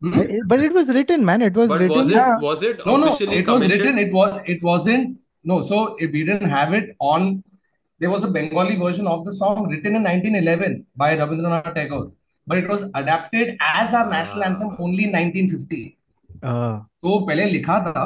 Hmm? 0.02 0.14
I- 0.20 0.40
But 0.52 0.64
it 0.68 0.72
was 0.78 0.88
written, 0.96 1.24
man. 1.24 1.42
It 1.42 1.54
was 1.60 1.68
but 1.68 1.80
written. 1.82 1.96
was 1.96 2.10
it 2.10 2.14
Yeah. 2.16 2.38
was 2.46 2.64
it 2.70 2.82
No, 2.86 2.96
no, 2.96 3.10
officially 3.10 3.36
it 3.42 3.46
was 3.52 3.62
commissioned? 3.62 3.84
written. 3.84 3.98
It 4.06 4.12
was. 4.12 4.40
It 4.54 4.64
wasn't. 4.70 5.12
No, 5.52 5.62
so 5.70 5.78
if 6.06 6.10
we 6.18 6.24
didn't 6.30 6.50
have 6.54 6.74
it 6.80 6.90
on, 7.12 7.28
there 8.03 8.11
was 8.13 8.23
a 8.25 8.29
Bengali 8.29 8.75
version 8.77 9.07
of 9.07 9.25
the 9.25 9.33
song 9.33 9.67
written 9.69 9.95
in 9.97 10.03
1911 10.03 10.85
by 10.95 11.09
Rabindranath 11.17 11.73
Tagore, 11.75 12.11
but 12.47 12.57
it 12.57 12.67
was 12.67 12.83
adapted 12.95 13.55
as 13.73 13.93
our 13.93 14.09
national 14.09 14.43
Ah. 14.43 14.49
anthem 14.49 14.71
only 14.79 15.05
in 15.09 15.13
1950. 15.17 15.81
Uh, 16.51 16.73
तो 17.03 17.19
पहले 17.27 17.45
लिखा 17.51 17.79
था 17.87 18.03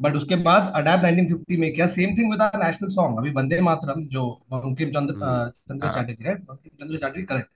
but 0.00 0.16
उसके 0.16 0.36
बाद 0.46 0.72
adapt 0.76 1.04
1950 1.04 1.56
में 1.60 1.72
किया 1.74 1.86
same 1.94 2.14
thing 2.18 2.30
with 2.32 2.42
our 2.42 2.64
national 2.64 2.88
song 2.96 3.18
अभी 3.18 3.30
वंदे 3.38 3.60
मातरम 3.68 4.02
जो 4.16 4.24
Bankim 4.52 4.90
Chandra 4.96 5.14
Hmm. 5.14 5.24
uh, 5.28 5.46
Chandra 5.70 5.92
Chatterjee 5.94 6.24
right 6.24 6.44
Bankim 6.50 6.84
Chandra 6.84 6.98
Chatterjee 6.98 7.22
correct 7.32 7.50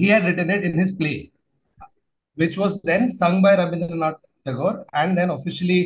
he 0.00 0.10
had 0.14 0.26
written 0.28 0.50
it 0.56 0.66
in 0.70 0.76
his 0.80 0.92
play 1.00 1.16
which 2.38 2.58
was 2.64 2.76
then 2.90 3.08
sung 3.16 3.40
by 3.46 3.54
Rabindranath 3.62 4.20
Tagore 4.48 4.76
and 5.02 5.18
then 5.20 5.32
officially 5.38 5.80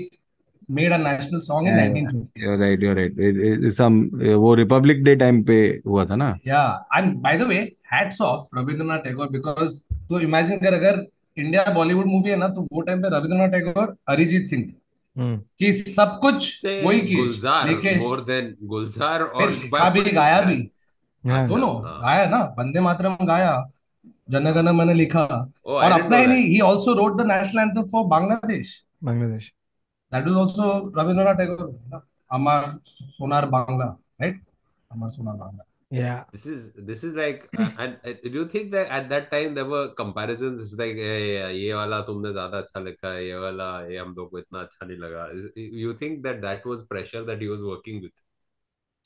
made 0.71 0.93
a 0.93 0.97
national 0.99 1.41
song 1.41 1.69
in 1.69 1.75
1950 1.79 2.59
right 2.61 2.85
right 2.97 4.35
वो 4.37 4.55
republic 4.55 5.03
day 5.05 5.17
time 5.17 5.43
पे 5.45 5.57
हुआ 5.87 6.05
था 6.05 6.17
ना? 6.17 6.29
Yeah 6.47 6.63
and 6.97 7.15
by 7.23 7.39
the 7.39 7.43
way 7.43 7.57
hats 7.93 8.21
off 8.21 8.59
Rabindranath 8.59 8.99
Tagore 8.99 9.29
because 9.31 9.81
तो 10.09 10.21
imagine 10.21 10.59
कर 10.59 10.75
अगर 10.75 11.05
India 11.37 11.65
Bollywood 11.75 12.07
movie 12.07 12.31
है 12.31 12.37
ना 12.37 12.49
तो 12.49 12.67
वो 12.73 12.81
टाइम 12.81 13.03
पे 13.03 13.09
रविंद्रनाथ 13.09 13.49
टैगोर 13.49 13.97
अरिजीत 14.09 14.47
सिंह 14.47 14.73
कि 15.17 15.73
सब 15.73 16.19
कुछ 16.21 16.67
वही 16.67 17.01
की 17.01 17.15
गुलजार 17.17 17.69
मोर 17.99 18.25
गुलजार 18.65 19.23
और 19.23 19.91
भी 19.93 20.11
गाया 20.13 20.41
भी। 20.41 20.57
सुनो 21.25 21.73
गाया 21.85 22.29
ना 22.31 22.39
वंदे 22.59 22.81
मातरम 22.81 23.17
गाया 23.27 23.53
जनगण 24.31 24.73
मैंने 24.73 24.95
लिखा। 24.95 25.25
और 25.67 25.91
अपना 25.93 26.17
ही 26.17 26.27
नहीं 26.27 26.45
ही 26.45 26.59
also 26.61 26.95
wrote 26.95 27.21
the 27.21 27.27
national 27.27 27.61
anthem 27.61 27.89
for 27.89 28.05
Bangladesh 28.07 28.73
Bangladesh. 29.05 29.53
That 30.15 30.25
was 30.27 30.37
also 30.37 30.91
Rabindranath 30.97 31.39
Tagore, 31.39 32.03
Amar 32.31 32.79
Sonar 32.85 33.47
Bangla, 33.55 33.99
right? 34.21 34.37
Amar 34.93 35.11
Sonar 35.11 35.35
Bangla. 35.35 35.65
Yeah. 35.91 36.25
This 36.33 36.47
is 36.47 36.73
this 36.91 37.03
is 37.03 37.15
like, 37.15 37.49
uh, 37.59 37.71
and 37.79 37.99
uh, 38.05 38.13
do 38.23 38.31
you 38.31 38.49
think 38.49 38.71
that 38.73 38.89
at 38.99 39.09
that 39.09 39.31
time 39.33 39.55
there 39.55 39.65
were 39.65 39.89
comparisons? 39.95 40.63
It's 40.63 40.79
like, 40.83 40.95
hey, 40.95 41.53
ye 41.55 41.75
wala 41.75 42.05
tumne 42.07 42.31
zyada 42.39 42.63
acha 42.63 42.83
likha, 42.87 43.13
ye 43.27 43.35
wala, 43.35 43.89
ye 43.91 43.97
hum 43.97 44.15
log 44.17 44.31
ko 44.31 44.43
itna 44.43 44.63
acha 44.69 44.89
nahi 44.89 44.99
laga. 45.05 45.35
Is, 45.35 45.49
you 45.57 45.95
think 45.95 46.23
that 46.29 46.41
that 46.43 46.65
was 46.65 46.87
pressure 46.95 47.25
that 47.25 47.43
he 47.43 47.49
was 47.49 47.63
working 47.73 48.01
with? 48.03 48.13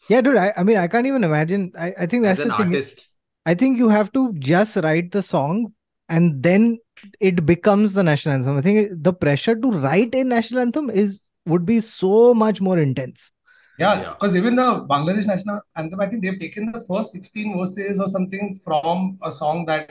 Yeah, 0.08 0.20
dude. 0.20 0.36
I, 0.36 0.52
I 0.56 0.62
mean, 0.62 0.76
I 0.76 0.88
can't 0.88 1.06
even 1.06 1.24
imagine. 1.24 1.72
I, 1.78 1.94
I 2.00 2.06
think 2.06 2.22
that's 2.24 2.40
As 2.40 2.44
an 2.46 2.52
the 2.52 2.56
thing. 2.56 2.66
artist. 2.66 3.08
I 3.46 3.54
think 3.54 3.78
you 3.78 3.88
have 3.88 4.12
to 4.12 4.32
just 4.34 4.76
write 4.76 5.10
the 5.10 5.22
song 5.22 5.72
and 6.08 6.42
then 6.42 6.78
it 7.20 7.44
becomes 7.46 7.92
the 7.92 8.02
national 8.02 8.34
anthem. 8.34 8.56
I 8.56 8.60
think 8.60 8.90
the 9.02 9.12
pressure 9.12 9.54
to 9.54 9.70
write 9.70 10.14
a 10.14 10.24
national 10.24 10.60
anthem 10.60 10.90
is 10.90 11.24
would 11.46 11.64
be 11.64 11.80
so 11.80 12.34
much 12.34 12.60
more 12.60 12.78
intense. 12.78 13.32
Yeah, 13.78 14.00
Yeah. 14.00 14.14
because 14.14 14.34
even 14.36 14.56
the 14.56 14.84
Bangladesh 14.90 15.26
national 15.26 15.60
anthem, 15.76 16.00
I 16.00 16.06
think 16.08 16.22
they've 16.22 16.38
taken 16.38 16.72
the 16.72 16.80
first 16.80 17.12
16 17.12 17.56
verses 17.58 18.00
or 18.00 18.08
something 18.08 18.54
from 18.64 19.18
a 19.22 19.30
song 19.30 19.64
that 19.66 19.90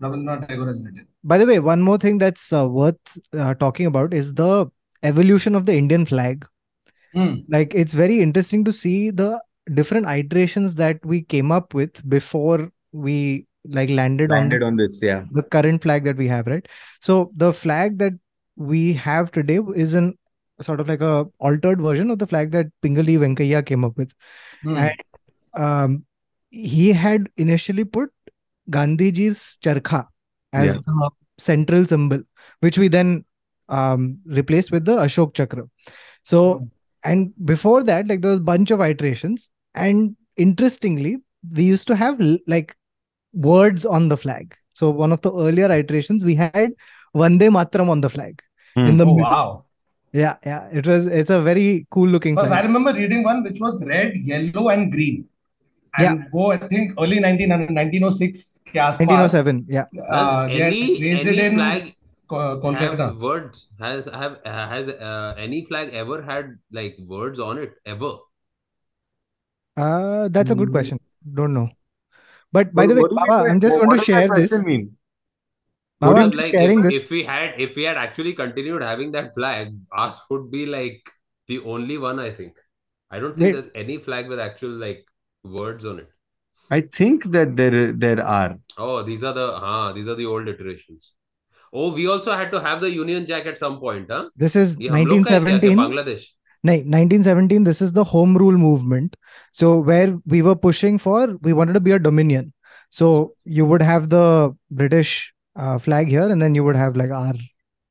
Rabindranath 0.00 0.48
Tagore 0.48 0.68
has 0.68 0.84
written. 0.84 1.06
By 1.24 1.38
the 1.38 1.46
way, 1.46 1.58
one 1.58 1.82
more 1.82 1.98
thing 1.98 2.18
that's 2.18 2.52
uh, 2.52 2.68
worth 2.68 3.18
uh, 3.32 3.54
talking 3.54 3.86
about 3.86 4.14
is 4.14 4.34
the 4.34 4.66
evolution 5.02 5.54
of 5.54 5.66
the 5.66 5.74
Indian 5.74 6.06
flag. 6.06 6.46
Hmm. 7.12 7.34
Like 7.48 7.74
it's 7.74 7.92
very 7.92 8.20
interesting 8.20 8.64
to 8.64 8.72
see 8.72 9.10
the 9.10 9.40
different 9.72 10.06
iterations 10.06 10.74
that 10.76 11.04
we 11.04 11.22
came 11.22 11.50
up 11.52 11.74
with 11.74 12.08
before 12.08 12.70
we 12.92 13.46
like 13.66 13.90
landed, 13.90 14.30
landed 14.30 14.62
on 14.62 14.68
on 14.68 14.76
this 14.76 15.00
yeah 15.02 15.24
the 15.32 15.42
current 15.42 15.82
flag 15.82 16.04
that 16.04 16.16
we 16.16 16.26
have, 16.28 16.46
right? 16.46 16.66
So 17.00 17.32
the 17.36 17.52
flag 17.52 17.98
that 17.98 18.12
we 18.56 18.92
have 18.94 19.30
today 19.32 19.58
is 19.74 19.94
an 19.94 20.16
sort 20.60 20.80
of 20.80 20.88
like 20.88 21.00
a 21.00 21.26
altered 21.38 21.80
version 21.80 22.10
of 22.10 22.18
the 22.18 22.26
flag 22.26 22.52
that 22.52 22.66
Pingali 22.82 23.18
Venkaiah 23.18 23.66
came 23.66 23.84
up 23.84 23.96
with. 23.96 24.12
Hmm. 24.62 24.76
And 24.76 24.94
um, 25.54 26.04
he 26.50 26.92
had 26.92 27.28
initially 27.36 27.84
put 27.84 28.10
Gandhiji's 28.70 29.58
charkha 29.62 30.06
as 30.52 30.74
Yeah. 30.74 30.80
the 30.86 31.10
central 31.38 31.84
symbol, 31.84 32.20
which 32.60 32.78
we 32.78 32.88
then 32.88 33.24
um, 33.68 34.18
replaced 34.26 34.70
with 34.70 34.84
the 34.84 34.96
Ashok 34.96 35.34
Chakra. 35.34 35.64
So, 36.22 36.58
Hmm. 36.58 36.64
and 37.02 37.32
before 37.44 37.82
that, 37.82 38.06
like 38.06 38.20
there 38.20 38.30
was 38.30 38.40
a 38.40 38.44
bunch 38.44 38.70
of 38.70 38.80
iterations. 38.80 39.50
And 39.74 40.16
interestingly, 40.36 41.16
we 41.52 41.64
used 41.64 41.86
to 41.88 41.96
have 41.96 42.20
like 42.46 42.76
words 43.34 43.84
on 43.84 44.08
the 44.08 44.16
flag. 44.16 44.56
So 44.72 44.90
one 44.90 45.12
of 45.12 45.20
the 45.20 45.32
earlier 45.32 45.70
iterations 45.70 46.24
we 46.24 46.34
had 46.34 46.72
Vande 47.14 47.50
Matram 47.50 47.88
on 47.88 48.00
the 48.00 48.10
flag. 48.10 48.42
Mm. 48.76 48.88
In 48.88 48.96
the 48.96 49.06
oh, 49.06 49.14
wow. 49.14 49.64
Yeah, 50.12 50.36
yeah. 50.44 50.68
It 50.72 50.86
was 50.86 51.06
it's 51.06 51.30
a 51.30 51.40
very 51.40 51.86
cool 51.90 52.08
looking 52.08 52.34
Because 52.34 52.52
I 52.52 52.60
remember 52.60 52.92
reading 52.92 53.22
one 53.24 53.42
which 53.42 53.58
was 53.60 53.84
red, 53.84 54.14
yellow, 54.16 54.68
and 54.68 54.90
green. 54.90 55.28
And 55.96 56.18
yeah. 56.20 56.24
go, 56.32 56.50
I 56.50 56.58
think 56.58 56.94
early 56.98 57.20
19, 57.20 57.48
1906 57.48 58.60
1907, 58.72 59.66
yeah. 59.68 59.84
Uh, 60.08 60.48
any, 60.50 61.00
raised 61.00 61.26
any 61.26 61.38
it 61.38 61.52
flag 61.52 61.94
co- 62.28 63.14
words 63.20 63.68
has 63.78 64.06
have 64.06 64.38
has 64.44 64.88
uh, 64.88 65.34
any 65.38 65.64
flag 65.64 65.90
ever 65.92 66.22
had 66.22 66.58
like 66.72 66.96
words 66.98 67.38
on 67.38 67.58
it 67.58 67.74
ever? 67.86 68.12
Uh 69.76 70.28
that's 70.28 70.50
a 70.50 70.54
good 70.54 70.68
mm. 70.68 70.72
question. 70.72 71.00
Don't 71.32 71.54
know. 71.54 71.70
But 72.54 72.72
by 72.72 72.86
what, 72.86 72.94
the 72.94 73.02
way, 73.02 73.08
Baba, 73.10 73.50
I'm 73.50 73.58
just 73.58 73.80
going 73.80 73.98
to 73.98 74.04
share 74.04 74.28
this. 74.32 74.52
Mean? 74.52 74.96
Baba, 76.00 76.20
i 76.20 76.26
mean 76.26 76.36
like 76.36 76.52
sharing 76.52 76.78
if, 76.78 76.84
this. 76.84 76.94
if 76.94 77.10
we 77.10 77.24
had 77.24 77.54
if 77.64 77.74
we 77.74 77.82
had 77.82 77.96
actually 77.96 78.32
continued 78.40 78.82
having 78.82 79.10
that 79.16 79.34
flag, 79.34 79.72
us 80.04 80.20
would 80.30 80.50
be 80.52 80.64
like 80.64 81.10
the 81.48 81.58
only 81.74 81.98
one. 81.98 82.20
I 82.20 82.30
think. 82.30 82.60
I 83.10 83.18
don't 83.18 83.36
think 83.36 83.46
Wait. 83.46 83.52
there's 83.52 83.70
any 83.74 83.96
flag 83.96 84.28
with 84.28 84.38
actual 84.38 84.70
like 84.84 85.04
words 85.42 85.84
on 85.84 85.98
it. 86.04 86.08
I 86.70 86.80
think 87.00 87.26
that 87.32 87.56
there 87.56 87.92
there 88.04 88.24
are. 88.24 88.56
Oh, 88.78 89.02
these 89.02 89.24
are 89.24 89.34
the 89.40 89.48
huh, 89.64 89.92
these 89.98 90.06
are 90.06 90.14
the 90.22 90.26
old 90.26 90.54
iterations. 90.54 91.12
Oh, 91.72 91.92
we 91.92 92.06
also 92.06 92.36
had 92.40 92.52
to 92.52 92.60
have 92.60 92.80
the 92.80 92.90
Union 92.90 93.26
Jack 93.26 93.46
at 93.46 93.58
some 93.58 93.80
point, 93.80 94.12
huh? 94.16 94.28
This 94.36 94.54
is 94.54 94.76
1917. 94.76 95.76
Bangladesh. 95.76 96.28
No, 96.64 96.72
1917. 96.72 97.64
This 97.64 97.80
is 97.82 97.92
the 97.92 98.04
Home 98.04 98.36
Rule 98.36 98.56
movement. 98.56 99.16
So 99.52 99.76
where 99.78 100.18
we 100.26 100.42
were 100.42 100.56
pushing 100.56 100.98
for, 100.98 101.36
we 101.42 101.52
wanted 101.52 101.74
to 101.74 101.80
be 101.80 101.92
a 101.92 101.98
dominion. 101.98 102.52
So 102.90 103.34
you 103.44 103.66
would 103.66 103.82
have 103.82 104.08
the 104.08 104.56
British 104.70 105.32
uh, 105.56 105.78
flag 105.78 106.08
here, 106.08 106.28
and 106.28 106.40
then 106.40 106.54
you 106.54 106.64
would 106.64 106.76
have 106.76 106.96
like 106.96 107.10
our 107.10 107.34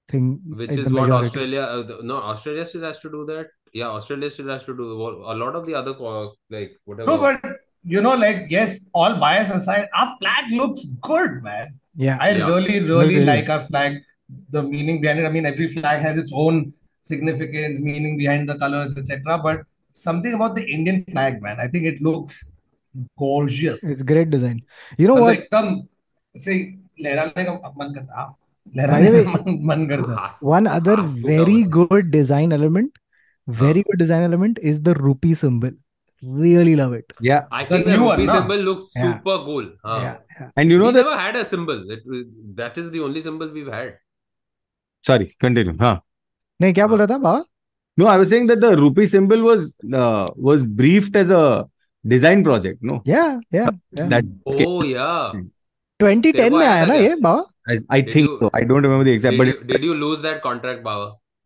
thing. 0.10 0.42
which 0.46 0.72
is 0.72 0.92
what 0.92 1.03
majority. 1.03 1.27
Australia. 1.27 1.62
Uh, 1.62 1.84
the- 1.84 2.00
no, 2.03 2.15
Australia 2.18 2.65
still 2.65 2.82
has 2.84 3.00
to 3.01 3.12
do 3.12 3.25
that. 3.27 3.48
Yeah, 3.74 3.89
Australia 3.89 4.30
still 4.30 4.48
has 4.50 4.65
to 4.65 4.75
do 4.75 4.84
a 4.92 5.36
lot 5.44 5.56
of 5.56 5.65
the 5.68 5.74
other 5.75 5.94
like 6.50 6.72
whatever. 6.86 7.10
No, 7.12 7.18
but 7.18 7.42
you 7.84 8.01
know, 8.01 8.15
like, 8.15 8.46
yes, 8.50 8.86
all 8.94 9.15
bias 9.20 9.50
aside, 9.50 9.88
our 9.96 10.15
flag 10.20 10.51
looks 10.51 10.86
good, 11.01 11.42
man. 11.44 11.80
Yeah. 11.96 12.18
I 12.20 12.32
Yeah. 12.32 12.48
really, 12.48 12.80
really 12.80 13.15
really 13.15 13.25
like 13.25 13.50
our 13.50 13.62
flag. 13.62 13.98
The 14.50 14.63
meaning 14.63 15.01
behind 15.01 15.20
it. 15.20 15.25
I 15.25 15.30
mean, 15.30 15.46
every 15.46 15.68
flag 15.68 16.01
has 16.01 16.18
its 16.18 16.32
own 16.34 16.74
significance, 17.03 17.81
meaning 17.81 18.17
behind 18.19 18.49
the 18.49 18.59
colors, 18.59 18.95
etc. 18.97 19.38
But 19.38 19.62
something 19.93 20.35
about 20.35 20.55
the 20.57 20.65
Indian 20.79 21.05
flag, 21.12 21.41
man, 21.43 21.59
I 21.61 21.69
think 21.69 21.85
it 21.93 22.00
looks 22.00 22.37
gorgeous. 23.19 23.83
It's 23.85 24.03
great 24.03 24.31
design. 24.31 24.62
You 24.99 25.09
know 25.09 25.17
मतलब 25.17 25.27
what? 25.29 25.38
एकदम 25.38 25.81
से 26.45 26.55
लहराने 27.05 27.45
का 27.45 27.53
मन 27.79 27.95
करता 27.95 28.17
हाँ, 28.21 28.35
By 28.69 28.81
लहराने 28.81 29.11
the 29.17 29.25
का 29.25 29.33
मन 29.33 29.59
मन 29.73 29.87
करता 29.88 30.15
हाँ, 30.21 30.38
One 30.43 30.67
other 30.77 30.97
हाँ, 30.97 31.15
तो 31.23 31.27
very 31.29 31.59
क्या 31.65 31.71
good 31.79 32.11
design 32.17 32.53
element, 32.53 32.93
very 33.49 33.83
good 33.91 33.99
design 34.05 34.23
element 34.31 34.59
is 34.73 34.81
the 34.88 34.95
rupee 34.95 35.35
symbol. 35.35 35.71
Really 36.23 36.75
love 36.79 36.93
it. 36.95 37.12
yeah 37.21 37.45
I 37.53 37.65
The 37.65 37.71
think 37.71 37.85
the 37.87 37.93
new 37.97 38.05
one, 38.05 38.19
rupee 38.19 38.27
na? 38.27 38.33
symbol 38.38 38.57
looks 38.69 38.87
Yeah. 38.97 39.12
super 39.12 39.37
cool. 39.49 39.67
Huh. 39.85 39.99
Yeah, 40.05 40.17
yeah. 40.41 40.50
and 40.57 40.73
you 40.73 40.79
know 40.79 40.87
we 40.88 40.93
that 40.97 41.05
never 41.05 41.17
had 41.19 41.37
a 41.37 41.45
symbol. 41.45 41.85
It, 41.97 42.03
was- 42.15 42.37
that 42.62 42.77
is 42.83 42.91
the 42.91 43.00
only 43.09 43.21
symbol 43.31 43.49
we've 43.59 43.73
had. 43.81 43.97
sorry 45.07 45.27
continue 45.43 45.75
huh 45.81 45.97
नहीं 46.62 46.75
क्या 46.75 46.87
बोल 46.87 46.99
रहा 46.99 47.07
था 47.15 47.19
बाबा 47.19 47.45
no 48.00 48.07
I 48.07 48.17
was 48.23 48.29
saying 48.33 48.47
that 48.49 48.61
the 48.65 48.69
rupee 48.81 49.07
symbol 49.12 49.41
was 49.50 49.62
uh, 50.00 50.29
was 50.49 50.65
briefed 50.81 51.17
as 51.21 51.31
a 51.37 51.45
design 52.12 52.45
project. 52.49 52.83
No, 52.91 52.99
Yeah, 53.12 53.41
yeah, 53.57 53.71
yeah. 54.00 54.09
that 54.12 54.29
Oh 54.47 54.83
yeah. 54.88 55.33
2010 56.03 56.33
तेरे 56.33 56.50
को 56.50 56.57
में 56.59 56.67
आया 56.67 56.73
आया 56.75 56.85
ना 56.87 56.95
था 56.95 56.99
ये 57.00 57.15
बाबा 57.25 57.45
I, 57.73 57.79
I 57.97 58.00
Did 58.03 58.12
think 58.12 58.29
you- 58.29 58.37
so. 58.43 58.50
I 58.59 58.62
don't 58.69 58.87
remember 58.88 59.05
the 59.09 59.15
exact, 59.21 59.33
Did 59.33 59.38
but 59.41 59.49
you, 59.49 59.55
it, 59.55 59.67
did 59.73 59.85
you 59.88 59.95
lose 60.03 60.23
that 60.29 60.41
contract, 60.43 60.85
Baba? 60.85 61.09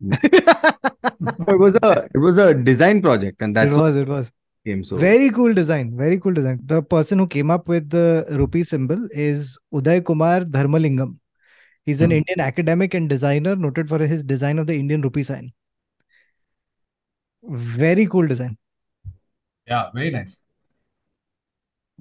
it 1.53 1.59
was 1.63 1.75
a 1.81 1.91
it 2.13 2.17
was 2.27 2.37
a 2.37 2.53
design 2.53 3.01
project, 3.01 3.41
and 3.41 3.51
it 3.51 3.59
that's 3.59 3.75
what 3.75 3.83
was, 3.89 3.97
it 4.03 4.07
was. 4.07 4.31
came. 4.67 4.83
So 4.89 4.97
Very 4.97 5.29
cool 5.37 5.53
design. 5.53 5.89
Very 6.03 6.17
cool 6.25 6.33
design. 6.33 6.59
The 6.73 6.81
person 6.81 7.19
who 7.19 7.27
came 7.27 7.49
up 7.55 7.67
with 7.67 7.89
the 7.89 8.25
rupee 8.41 8.63
symbol 8.63 9.01
is 9.11 9.57
Uday 9.73 9.97
Kumar 10.11 10.41
Dharmalingam. 10.41 11.17
He's 11.88 12.00
an 12.06 12.10
Hmm. 12.10 12.16
Indian 12.20 12.40
academic 12.46 12.94
and 12.98 13.08
designer 13.12 13.54
noted 13.64 13.88
for 13.92 13.98
his 14.12 14.24
design 14.32 14.58
of 14.62 14.66
the 14.70 14.74
Indian 14.78 15.00
rupee 15.06 15.22
sign. 15.28 15.52
Very 17.42 18.06
cool 18.06 18.26
design. 18.32 18.56
Yeah, 19.66 19.90
very 19.94 20.10
nice. 20.10 20.40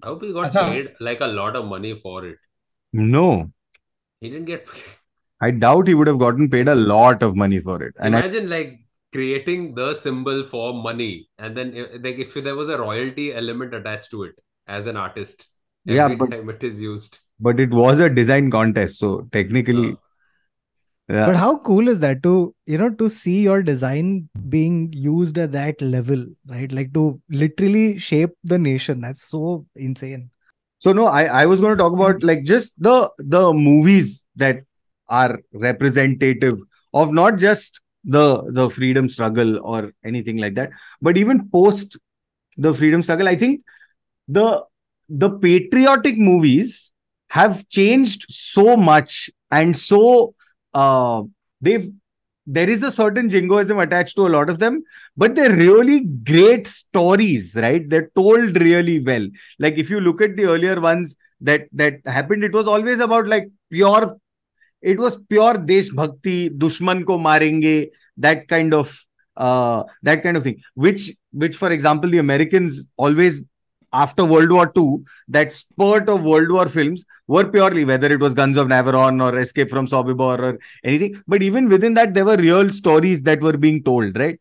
I 0.03 0.07
hope 0.07 0.23
he 0.23 0.33
got 0.33 0.51
Acha. 0.51 0.63
paid 0.71 0.89
like 0.99 1.21
a 1.21 1.27
lot 1.27 1.55
of 1.55 1.65
money 1.65 1.93
for 1.95 2.25
it. 2.25 2.37
no, 2.93 3.51
He 4.21 4.29
didn't 4.29 4.45
get. 4.45 4.67
I 5.47 5.51
doubt 5.51 5.87
he 5.87 5.93
would 5.93 6.07
have 6.07 6.19
gotten 6.19 6.49
paid 6.49 6.67
a 6.67 6.75
lot 6.75 7.23
of 7.23 7.35
money 7.35 7.59
for 7.59 7.81
it. 7.87 7.93
And 7.99 8.15
I, 8.15 8.19
Imagine 8.19 8.49
like 8.49 8.79
creating 9.13 9.75
the 9.75 9.93
symbol 9.93 10.43
for 10.43 10.73
money, 10.73 11.29
and 11.37 11.55
then 11.61 11.73
uh, 11.83 11.87
like 12.05 12.17
if 12.25 12.33
there 12.33 12.55
was 12.55 12.69
a 12.69 12.77
royalty 12.79 13.27
element 13.33 13.73
attached 13.79 14.11
to 14.11 14.23
it 14.23 14.35
as 14.67 14.87
an 14.87 14.97
artist, 14.97 15.47
Yeah, 15.85 16.05
every 16.05 16.15
but- 16.23 16.31
time 16.31 16.49
it 16.55 16.63
is 16.71 16.81
used. 16.81 17.19
But 17.39 17.59
it 17.59 17.71
was 17.71 17.99
a 17.99 18.09
design 18.09 18.51
contest, 18.51 18.99
so 18.99 19.27
technically, 19.31 19.91
Uh, 19.91 19.95
yeah. 21.09 21.25
But 21.25 21.37
how 21.37 21.57
cool 21.59 21.87
is 21.87 22.01
that 22.01 22.21
to, 22.23 22.53
you 22.65 22.77
know, 22.77 22.89
to 22.89 23.09
see 23.09 23.41
your 23.41 23.63
design 23.63 24.27
being 24.49 24.91
used 24.91 25.37
at 25.37 25.53
that 25.53 25.81
level, 25.81 26.25
right? 26.47 26.69
Like 26.69 26.93
to 26.95 27.21
literally 27.29 27.97
shape 27.97 28.31
the 28.43 28.57
nation. 28.57 28.99
That's 28.99 29.23
so 29.23 29.65
insane. 29.75 30.29
So 30.79 30.91
no, 30.91 31.07
I, 31.07 31.23
I 31.23 31.45
was 31.45 31.61
going 31.61 31.71
to 31.71 31.81
talk 31.81 31.93
about 31.93 32.23
like 32.23 32.43
just 32.43 32.81
the 32.81 33.09
the 33.17 33.53
movies 33.53 34.25
that 34.35 34.63
are 35.07 35.39
representative 35.53 36.59
of 36.93 37.13
not 37.13 37.37
just 37.37 37.79
the 38.03 38.43
the 38.51 38.69
freedom 38.69 39.07
struggle 39.07 39.59
or 39.63 39.93
anything 40.03 40.37
like 40.37 40.55
that, 40.55 40.71
but 41.01 41.17
even 41.17 41.49
post 41.49 41.97
the 42.57 42.73
freedom 42.73 43.01
struggle. 43.01 43.27
I 43.27 43.35
think 43.35 43.61
the 44.27 44.63
the 45.09 45.31
patriotic 45.39 46.17
movies 46.17 46.93
have 47.29 47.67
changed 47.69 48.25
so 48.29 48.77
much 48.77 49.29
and 49.51 49.75
so 49.75 50.33
uh 50.73 51.21
they've 51.61 51.91
there 52.49 52.69
is 52.69 52.81
a 52.81 52.91
certain 52.91 53.27
jingoism 53.27 53.77
attached 53.77 54.15
to 54.15 54.25
a 54.25 54.29
lot 54.29 54.49
of 54.49 54.59
them, 54.59 54.81
but 55.17 55.35
they're 55.35 55.53
really 55.53 56.05
great 56.05 56.65
stories, 56.65 57.55
right? 57.57 57.89
They're 57.89 58.09
told 58.15 58.61
really 58.61 59.03
well 59.03 59.27
like 59.59 59.77
if 59.77 59.89
you 59.89 59.99
look 59.99 60.21
at 60.21 60.37
the 60.37 60.45
earlier 60.45 60.79
ones 60.79 61.17
that 61.41 61.67
that 61.73 61.95
happened 62.05 62.43
it 62.43 62.53
was 62.53 62.67
always 62.67 62.99
about 62.99 63.27
like 63.27 63.49
pure 63.69 64.17
it 64.81 64.97
was 64.99 65.17
pure 65.29 65.55
desh 65.57 65.89
bhakti 65.89 66.49
dushman 66.49 67.05
ko 67.05 67.17
marenge 67.17 67.89
that 68.17 68.47
kind 68.47 68.73
of 68.73 68.99
uh 69.37 69.83
that 70.03 70.23
kind 70.23 70.37
of 70.37 70.43
thing 70.43 70.59
which 70.73 71.11
which 71.31 71.55
for 71.57 71.71
example 71.71 72.09
the 72.09 72.17
americans 72.17 72.87
always 72.97 73.43
after 74.03 74.25
world 74.33 74.51
war 74.57 74.65
ii 74.81 74.87
that 75.37 75.53
spurt 75.59 76.09
of 76.15 76.23
world 76.31 76.51
war 76.57 76.65
films 76.77 77.05
were 77.35 77.45
purely 77.55 77.85
whether 77.91 78.09
it 78.17 78.19
was 78.25 78.33
guns 78.41 78.57
of 78.63 78.67
navarone 78.75 79.21
or 79.27 79.31
escape 79.45 79.69
from 79.75 79.87
sobibor 79.95 80.35
or 80.49 80.53
anything 80.83 81.17
but 81.35 81.43
even 81.49 81.69
within 81.75 81.93
that 81.99 82.13
there 82.17 82.29
were 82.31 82.37
real 82.47 82.69
stories 82.81 83.23
that 83.31 83.41
were 83.49 83.57
being 83.67 83.81
told 83.89 84.17
right 84.25 84.39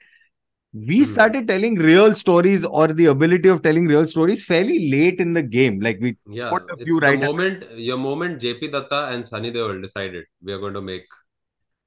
we 0.89 0.97
Hmm. 0.99 1.05
started 1.11 1.45
telling 1.51 1.77
real 1.89 2.15
stories 2.21 2.65
or 2.79 2.87
the 2.97 3.05
ability 3.13 3.49
of 3.53 3.61
telling 3.67 3.87
real 3.93 4.07
stories 4.07 4.41
fairly 4.49 4.79
late 4.95 5.21
in 5.25 5.31
the 5.37 5.43
game. 5.55 5.77
Like 5.87 6.01
we 6.07 6.11
Yeah, 6.39 6.51
Put 6.55 6.65
a 6.73 6.75
it's 6.75 6.83
few 6.89 6.97
the 7.01 7.07
right- 7.07 7.23
moment 7.29 7.63
your 7.85 7.97
moment 8.03 8.43
JP 8.43 8.69
Dutta 8.75 8.99
and 9.13 9.27
Sunny 9.31 9.53
Deol 9.55 9.79
decided 9.87 10.27
we 10.49 10.53
are 10.57 10.59
going 10.65 10.75
to 10.79 10.83
make. 10.91 11.07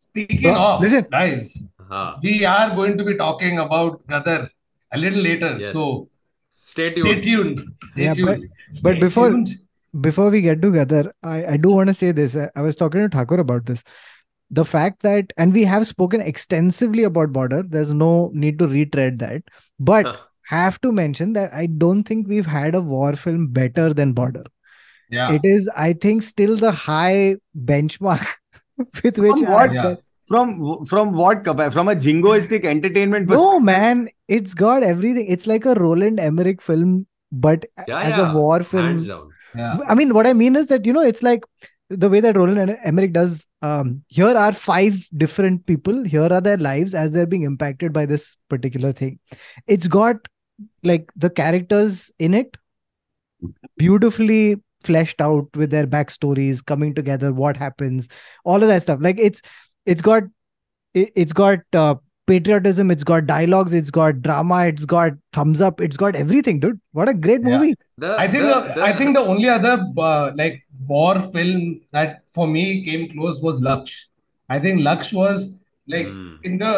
Speaking 0.06 0.42
Bro, 0.48 0.56
of, 0.70 0.82
listen. 0.86 1.06
guys, 1.12 1.52
Ha. 1.92 2.02
we 2.24 2.34
are 2.46 2.70
going 2.80 2.98
to 3.02 3.06
be 3.10 3.16
talking 3.22 3.60
about 3.66 4.00
Gadar 4.14 4.50
a 4.92 4.98
little 5.04 5.22
later. 5.30 5.52
Yes. 5.60 5.74
So 5.78 5.86
Stay 6.72 6.92
stay 6.92 7.02
tuned. 7.02 7.24
tuned. 7.24 7.60
Stay 7.92 8.04
Yeah, 8.06 8.14
but- 8.14 8.36
tuned. 8.36 8.50
but 8.84 8.92
Stay 8.96 9.00
before- 9.00 9.30
tuned. 9.30 9.50
Before 10.02 10.30
we 10.30 10.42
get 10.42 10.62
together, 10.62 11.12
I, 11.24 11.38
I 11.54 11.58
do 11.58 11.70
want 11.72 11.88
to 11.88 11.96
say 11.96 12.12
this. 12.12 12.36
I, 12.36 12.48
I 12.56 12.62
was 12.62 12.76
talking 12.76 13.02
to 13.02 13.10
Thakur 13.10 13.40
about 13.40 13.66
this. 13.66 13.84
The 14.52 14.64
fact 14.66 15.02
that, 15.02 15.34
and 15.38 15.52
we 15.52 15.64
have 15.64 15.88
spoken 15.88 16.22
extensively 16.22 17.04
about 17.06 17.32
border, 17.34 17.64
there's 17.64 17.92
no 17.92 18.30
need 18.34 18.60
to 18.60 18.68
retread 18.68 19.18
that. 19.20 19.42
But 19.80 20.06
Huh. 20.06 20.18
have 20.50 20.80
to 20.82 20.92
mention 20.92 21.34
that 21.34 21.52
I 21.54 21.66
don't 21.86 22.04
think 22.04 22.28
we've 22.28 22.46
had 22.46 22.76
a 22.76 22.82
war 22.82 23.16
film 23.16 23.48
better 23.48 23.92
than 23.94 24.14
border. 24.14 24.44
Yeah. 25.10 25.34
It 25.34 25.42
is, 25.44 25.68
I 25.76 25.94
think, 25.94 26.22
still 26.22 26.56
the 26.56 26.72
high 26.72 27.38
benchmark 27.58 28.28
with 29.04 29.18
which 29.18 29.40
From 29.40 29.48
I 29.48 29.68
what? 29.68 30.04
Yeah. 30.32 30.38
from 30.38 30.86
from 30.86 31.14
what 31.14 31.46
from 31.74 31.88
a 31.90 31.96
jingoistic 31.96 32.66
entertainment 32.66 33.28
No, 33.28 33.36
perspective. 33.36 33.64
man, 33.64 34.10
it's 34.28 34.54
got 34.54 34.84
everything. 34.84 35.26
It's 35.28 35.48
like 35.48 35.66
a 35.66 35.74
Roland 35.74 36.20
Emmerich 36.20 36.62
film, 36.62 37.08
but 37.32 37.66
Yeah, 37.88 38.00
as 38.02 38.18
yeah. 38.18 38.32
a 38.32 38.36
war 38.36 38.64
film. 38.64 39.06
Yeah. 39.56 39.78
I 39.88 39.96
mean, 39.96 40.14
what 40.14 40.28
I 40.28 40.34
mean 40.34 40.56
is 40.56 40.68
that 40.68 40.86
you 40.86 40.94
know, 40.94 41.02
it's 41.02 41.24
like 41.24 41.44
the 41.90 42.08
way 42.10 42.20
that 42.20 42.38
Roland 42.38 42.78
Emmerich 42.84 43.14
does. 43.14 43.48
Um, 43.62 44.04
here 44.08 44.28
are 44.28 44.54
five 44.54 45.08
different 45.18 45.66
people. 45.66 46.04
Here 46.06 46.32
are 46.32 46.40
their 46.42 46.58
lives 46.58 46.94
as 46.94 47.12
they're 47.12 47.26
being 47.26 47.42
impacted 47.44 47.92
by 47.92 48.06
this 48.06 48.38
particular 48.48 48.92
thing. 48.94 49.20
It's 49.68 49.88
got 49.88 50.16
like 50.84 51.12
the 51.16 51.30
characters 51.30 52.12
in 52.20 52.34
it 52.34 52.56
beautifully 53.78 54.58
fleshed 54.84 55.20
out 55.22 55.48
with 55.56 55.72
their 55.72 55.88
backstories 55.88 56.64
coming 56.66 56.94
together. 56.96 57.34
What 57.34 57.58
happens? 57.58 58.08
All 58.46 58.62
of 58.62 58.70
that 58.70 58.84
stuff. 58.84 59.00
Like 59.02 59.20
it's 59.20 59.42
it's 59.96 60.02
got 60.10 60.24
it, 60.94 61.12
it's 61.24 61.34
got 61.34 61.60
uh, 61.82 61.96
patriotism. 62.32 62.92
It's 62.96 63.04
got 63.12 63.26
dialogues. 63.32 63.74
It's 63.80 63.92
got 64.00 64.22
drama. 64.28 64.58
It's 64.72 64.86
got 64.86 65.14
thumbs 65.38 65.62
up. 65.70 65.82
It's 65.88 65.98
got 66.04 66.16
everything, 66.24 66.60
dude. 66.66 66.80
What 67.00 67.10
a 67.10 67.14
great 67.28 67.42
Yeah. 67.44 67.58
movie. 67.58 67.76
The, 67.98 68.16
I 68.18 68.28
think 68.28 68.44
the, 68.54 68.60
the, 68.76 68.84
I 68.90 68.92
think 68.98 69.16
the 69.16 69.22
only 69.36 69.50
other 69.58 69.74
uh, 69.98 70.32
like 70.44 70.62
war 70.94 71.20
film 71.38 71.82
that 72.00 72.22
for 72.38 72.48
me 72.56 72.66
came 72.86 73.10
close 73.16 73.42
was 73.50 73.62
Laksh. 73.70 73.96
I 74.58 74.60
think 74.68 74.82
Laksh 74.90 75.12
was 75.24 75.50
like 75.96 76.08
Hmm. 76.08 76.36
in 76.52 76.58
the 76.66 76.74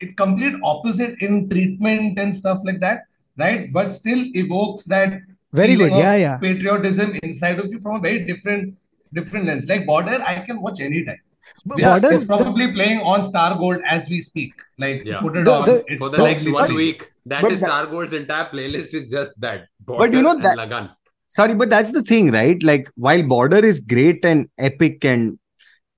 it's 0.00 0.14
complete 0.14 0.54
opposite 0.62 1.20
in 1.28 1.48
treatment 1.50 2.18
and 2.18 2.36
stuff 2.36 2.60
like 2.64 2.80
that, 2.80 3.00
right? 3.36 3.72
But 3.72 3.92
still 3.94 4.20
evokes 4.42 4.84
that 4.84 5.20
Very 5.52 5.74
feeling 5.74 5.88
good. 5.94 5.98
Yeah, 5.98 6.14
yeah. 6.24 6.36
patriotism 6.38 7.16
inside 7.22 7.58
of 7.58 7.72
you 7.72 7.80
from 7.80 7.96
a 7.96 8.00
very 8.00 8.24
different 8.24 8.76
different 9.18 9.46
lens. 9.46 9.68
Like 9.68 9.86
Border, 9.86 10.18
I 10.34 10.38
can 10.40 10.60
watch 10.60 10.80
anytime. 10.80 11.18
But 11.66 11.76
We 11.76 11.84
are- 11.84 12.00
Border- 12.00 12.14
it's 12.16 12.24
probably 12.24 12.72
playing 12.72 13.00
on 13.00 13.24
Star 13.24 13.56
Gold 13.58 13.80
as 13.86 14.08
we 14.08 14.20
speak. 14.20 14.52
Like 14.78 15.02
Yeah. 15.04 15.20
put 15.20 15.36
it 15.36 15.44
The- 15.44 15.52
on. 15.52 15.64
the- 15.66 15.96
for 15.98 16.08
the 16.10 16.18
next 16.18 16.48
one 16.50 16.74
week. 16.74 17.10
That 17.26 17.42
But 17.42 17.52
is 17.52 17.58
Star 17.58 17.86
Gold's 17.86 18.12
entire 18.14 18.46
playlist 18.52 18.94
is 18.94 19.10
just 19.10 19.40
that. 19.40 19.66
But 19.84 20.12
you 20.12 20.22
know 20.22 20.36
that- 20.38 20.58
and 20.58 20.70
Lagan. 20.70 20.88
Sorry, 21.26 21.54
but 21.54 21.68
that's 21.68 21.92
the 21.92 22.02
thing, 22.02 22.30
right? 22.30 22.62
Like 22.62 22.88
while 22.96 23.22
Border 23.22 23.58
is 23.58 23.80
great 23.80 24.24
and 24.24 24.48
epic 24.58 25.04
and 25.04 25.38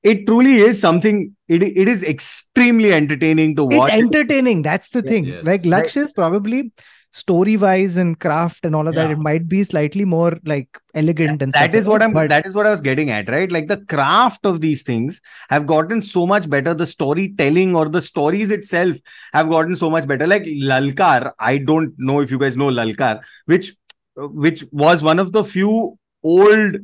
it 0.03 0.27
truly 0.27 0.57
is 0.57 0.81
something 0.81 1.37
it, 1.47 1.63
it 1.63 1.89
is 1.89 2.03
extremely 2.03 2.93
entertaining 2.93 3.55
to 3.57 3.65
watch. 3.65 3.93
it's 3.93 4.03
entertaining 4.03 4.63
that's 4.63 4.89
the 4.91 5.03
Yeah. 5.05 5.11
thing 5.11 5.25
Yes. 5.27 5.45
like 5.45 5.63
Laksh 5.63 5.97
is 5.97 6.13
probably 6.13 6.73
story 7.13 7.57
wise 7.57 7.97
and 7.97 8.19
craft 8.21 8.65
and 8.65 8.75
all 8.75 8.87
of 8.87 8.95
that 8.95 9.11
it 9.11 9.19
might 9.19 9.49
be 9.49 9.65
slightly 9.65 10.05
more 10.05 10.39
like 10.45 10.69
elegant 10.95 11.43
and 11.43 11.53
that 11.53 11.75
is 11.75 11.89
what 11.89 12.03
I'm 12.03 12.13
but 12.13 12.29
that 12.29 12.47
is 12.47 12.55
what 12.55 12.67
I 12.67 12.71
was 12.71 12.81
getting 12.81 13.11
at, 13.11 13.29
right? 13.29 13.51
Like 13.51 13.67
the 13.67 13.85
craft 13.87 14.47
of 14.47 14.61
these 14.61 14.83
things 14.83 15.21
have 15.49 15.67
gotten 15.67 16.03
so 16.03 16.27
much 16.27 16.49
better. 16.49 16.73
The 16.73 16.87
storytelling 16.87 17.75
or 17.75 17.89
the 17.89 18.01
stories 18.01 18.51
itself 18.51 18.97
have 19.33 19.49
gotten 19.49 19.75
so 19.75 19.91
much 19.91 20.07
better. 20.07 20.27
Like 20.27 20.45
Lalkar, 20.45 21.33
I 21.39 21.59
don't 21.59 21.93
know 21.99 22.21
if 22.21 22.31
you 22.31 22.39
guys 22.39 22.57
know 22.57 22.69
Lalkar, 22.69 23.21
which 23.47 23.75
which 24.17 24.65
was 24.71 25.03
one 25.03 25.19
of 25.19 25.33
the 25.33 25.43
few 25.45 25.99
old 26.23 26.77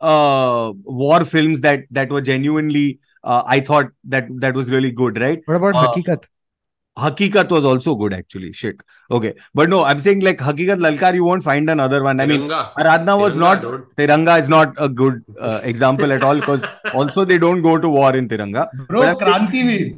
uh 0.00 0.72
war 0.84 1.24
films 1.24 1.60
that 1.62 1.84
that 1.90 2.10
were 2.10 2.20
genuinely 2.20 2.98
uh, 3.24 3.42
I 3.46 3.60
thought 3.60 3.86
that 4.04 4.26
that 4.40 4.54
was 4.54 4.70
really 4.70 4.92
good, 4.92 5.20
right? 5.20 5.40
what 5.46 5.56
about 5.56 5.74
Uh, 5.74 5.88
hakikat 5.88 6.24
Hakikat 6.98 7.50
was 7.50 7.64
also 7.64 7.94
good 7.94 8.14
actually. 8.14 8.52
Shit. 8.52 8.80
Okay. 9.10 9.34
But 9.54 9.68
no, 9.68 9.84
I'm 9.84 9.98
saying 9.98 10.20
like 10.20 10.38
Hakikat 10.38 10.78
Lalkar, 10.78 11.14
you 11.14 11.24
won't 11.24 11.44
find 11.44 11.68
another 11.68 12.02
one. 12.02 12.20
I 12.20 12.26
mean 12.26 12.42
Tiranga. 12.42 12.72
Aradhana 12.74 13.18
was 13.18 13.36
Tiranga, 13.36 13.40
not 13.40 13.62
dude. 13.62 13.96
Tiranga 13.96 14.40
is 14.40 14.48
not 14.48 14.74
a 14.78 14.88
good 14.88 15.24
uh, 15.38 15.60
example 15.62 16.10
at 16.12 16.22
all 16.22 16.36
because 16.36 16.64
also 16.94 17.24
they 17.24 17.38
don't 17.38 17.60
go 17.60 17.76
to 17.78 17.88
war 17.88 18.16
in 18.16 18.28
Tiranga. 18.28 18.68
Bro, 18.86 19.14
But 19.14 19.28
I'm. 19.28 19.50
They, 19.50 19.96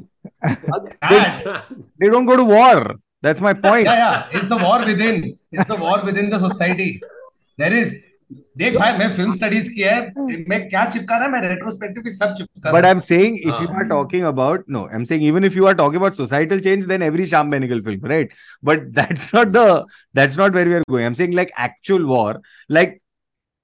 they 1.98 2.08
don't 2.08 2.26
go 2.26 2.36
to 2.36 2.44
war. 2.44 2.96
That's 3.22 3.40
my 3.40 3.52
point. 3.52 3.84
yeah, 3.84 3.96
yeah. 3.96 4.28
It's 4.38 4.48
the 4.48 4.56
war 4.56 4.84
within. 4.84 5.38
It's 5.50 5.68
the 5.68 5.76
war 5.76 6.04
within 6.04 6.30
the 6.30 6.38
society. 6.38 7.00
There 7.56 7.74
is 7.74 8.04
देख 8.30 8.74
भाई 8.74 8.92
मैं 8.92 9.08
film 9.08 9.32
studies 9.32 9.70
किया 9.74 9.94
है 9.94 10.36
मैं 10.48 10.60
क्या 10.68 10.84
चिपका 10.86 11.18
रहा 11.18 11.28
मैं 11.28 11.40
रेट्रोस्पेक्टिव 11.42 12.02
भी 12.02 12.10
सब 12.10 12.34
चिपका 12.38 12.70
रहा 12.70 12.78
but 12.78 12.84
I 12.84 12.90
am 12.90 12.98
saying 13.00 13.36
if 13.38 13.62
you 13.62 13.68
are 13.68 13.88
talking 13.88 14.24
about 14.26 14.64
no 14.70 14.84
I 14.86 14.96
am 14.96 15.04
saying 15.04 15.24
even 15.26 15.44
if 15.44 15.56
you 15.56 15.66
are 15.66 15.74
talking 15.74 16.00
about 16.00 16.14
societal 16.14 16.60
change 16.60 16.84
then 16.84 17.02
every 17.02 17.26
Shyam 17.26 17.50
Benegal 17.50 17.80
film 17.82 18.06
right 18.06 18.32
but 18.64 18.82
that's 18.94 19.34
not 19.34 19.48
the 19.48 19.66
that's 20.14 20.38
not 20.38 20.54
where 20.54 20.68
we 20.68 20.74
are 20.74 20.82
going 20.90 21.02
I 21.02 21.06
am 21.06 21.14
saying 21.14 21.34
like 21.34 21.52
actual 21.60 22.02
war 22.06 22.40
like 22.70 22.98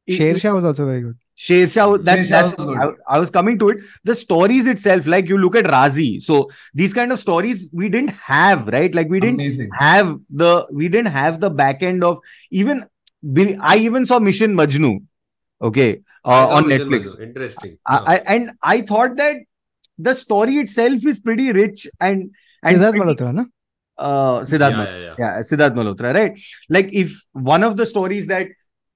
Shershaah 0.08 0.52
was 0.52 0.64
also 0.64 0.86
very 0.86 1.02
good 1.02 1.18
Shershaah 1.38 1.96
that's 1.98 2.30
that's 2.30 2.54
I 2.58 3.18
was 3.18 3.30
coming 3.30 3.58
to 3.58 3.70
it 3.70 3.80
the 4.06 4.12
stories 4.14 4.68
itself 4.68 5.06
like 5.08 5.30
you 5.30 5.36
look 5.36 5.56
at 5.56 5.66
Raazi 5.66 6.08
so 6.22 6.48
these 6.76 6.92
kind 6.94 7.12
of 7.12 7.20
stories 7.20 7.68
we 7.74 7.88
didn't 7.88 8.10
have 8.30 8.68
right 8.70 8.94
like 8.94 9.10
we 9.10 9.20
didn't 9.20 9.72
have 9.82 10.18
the 10.32 10.66
we 10.72 10.88
didn't 10.88 11.14
have 11.14 11.36
the 11.38 11.52
back 11.54 11.82
end 11.82 12.04
of 12.04 12.18
even 12.52 12.82
I 13.60 13.76
even 13.78 14.06
saw 14.06 14.18
Mission 14.18 14.54
Majnu, 14.54 15.04
okay, 15.60 16.00
uh, 16.24 16.48
on 16.48 16.64
Netflix. 16.64 17.18
Interesting. 17.20 17.78
I, 17.86 17.98
I, 17.98 18.16
and 18.34 18.52
I 18.62 18.82
thought 18.82 19.16
that 19.16 19.36
the 19.98 20.14
story 20.14 20.56
itself 20.56 21.04
is 21.06 21.20
pretty 21.20 21.52
rich 21.52 21.86
and 22.00 22.34
and 22.62 22.76
Siddharth 22.78 22.90
pretty- 22.90 23.06
Malhotra, 23.06 23.34
no? 23.34 23.46
uh, 23.98 24.40
Siddharth 24.40 24.70
yeah, 24.70 24.76
Malhotra. 24.76 25.00
yeah, 25.00 25.14
yeah. 25.18 25.36
Yeah, 25.36 25.40
Siddharth 25.40 25.74
Malhotra, 25.74 26.14
right? 26.14 26.40
Like 26.68 26.92
if 26.92 27.24
one 27.32 27.62
of 27.62 27.76
the 27.76 27.86
stories 27.86 28.26
that 28.26 28.48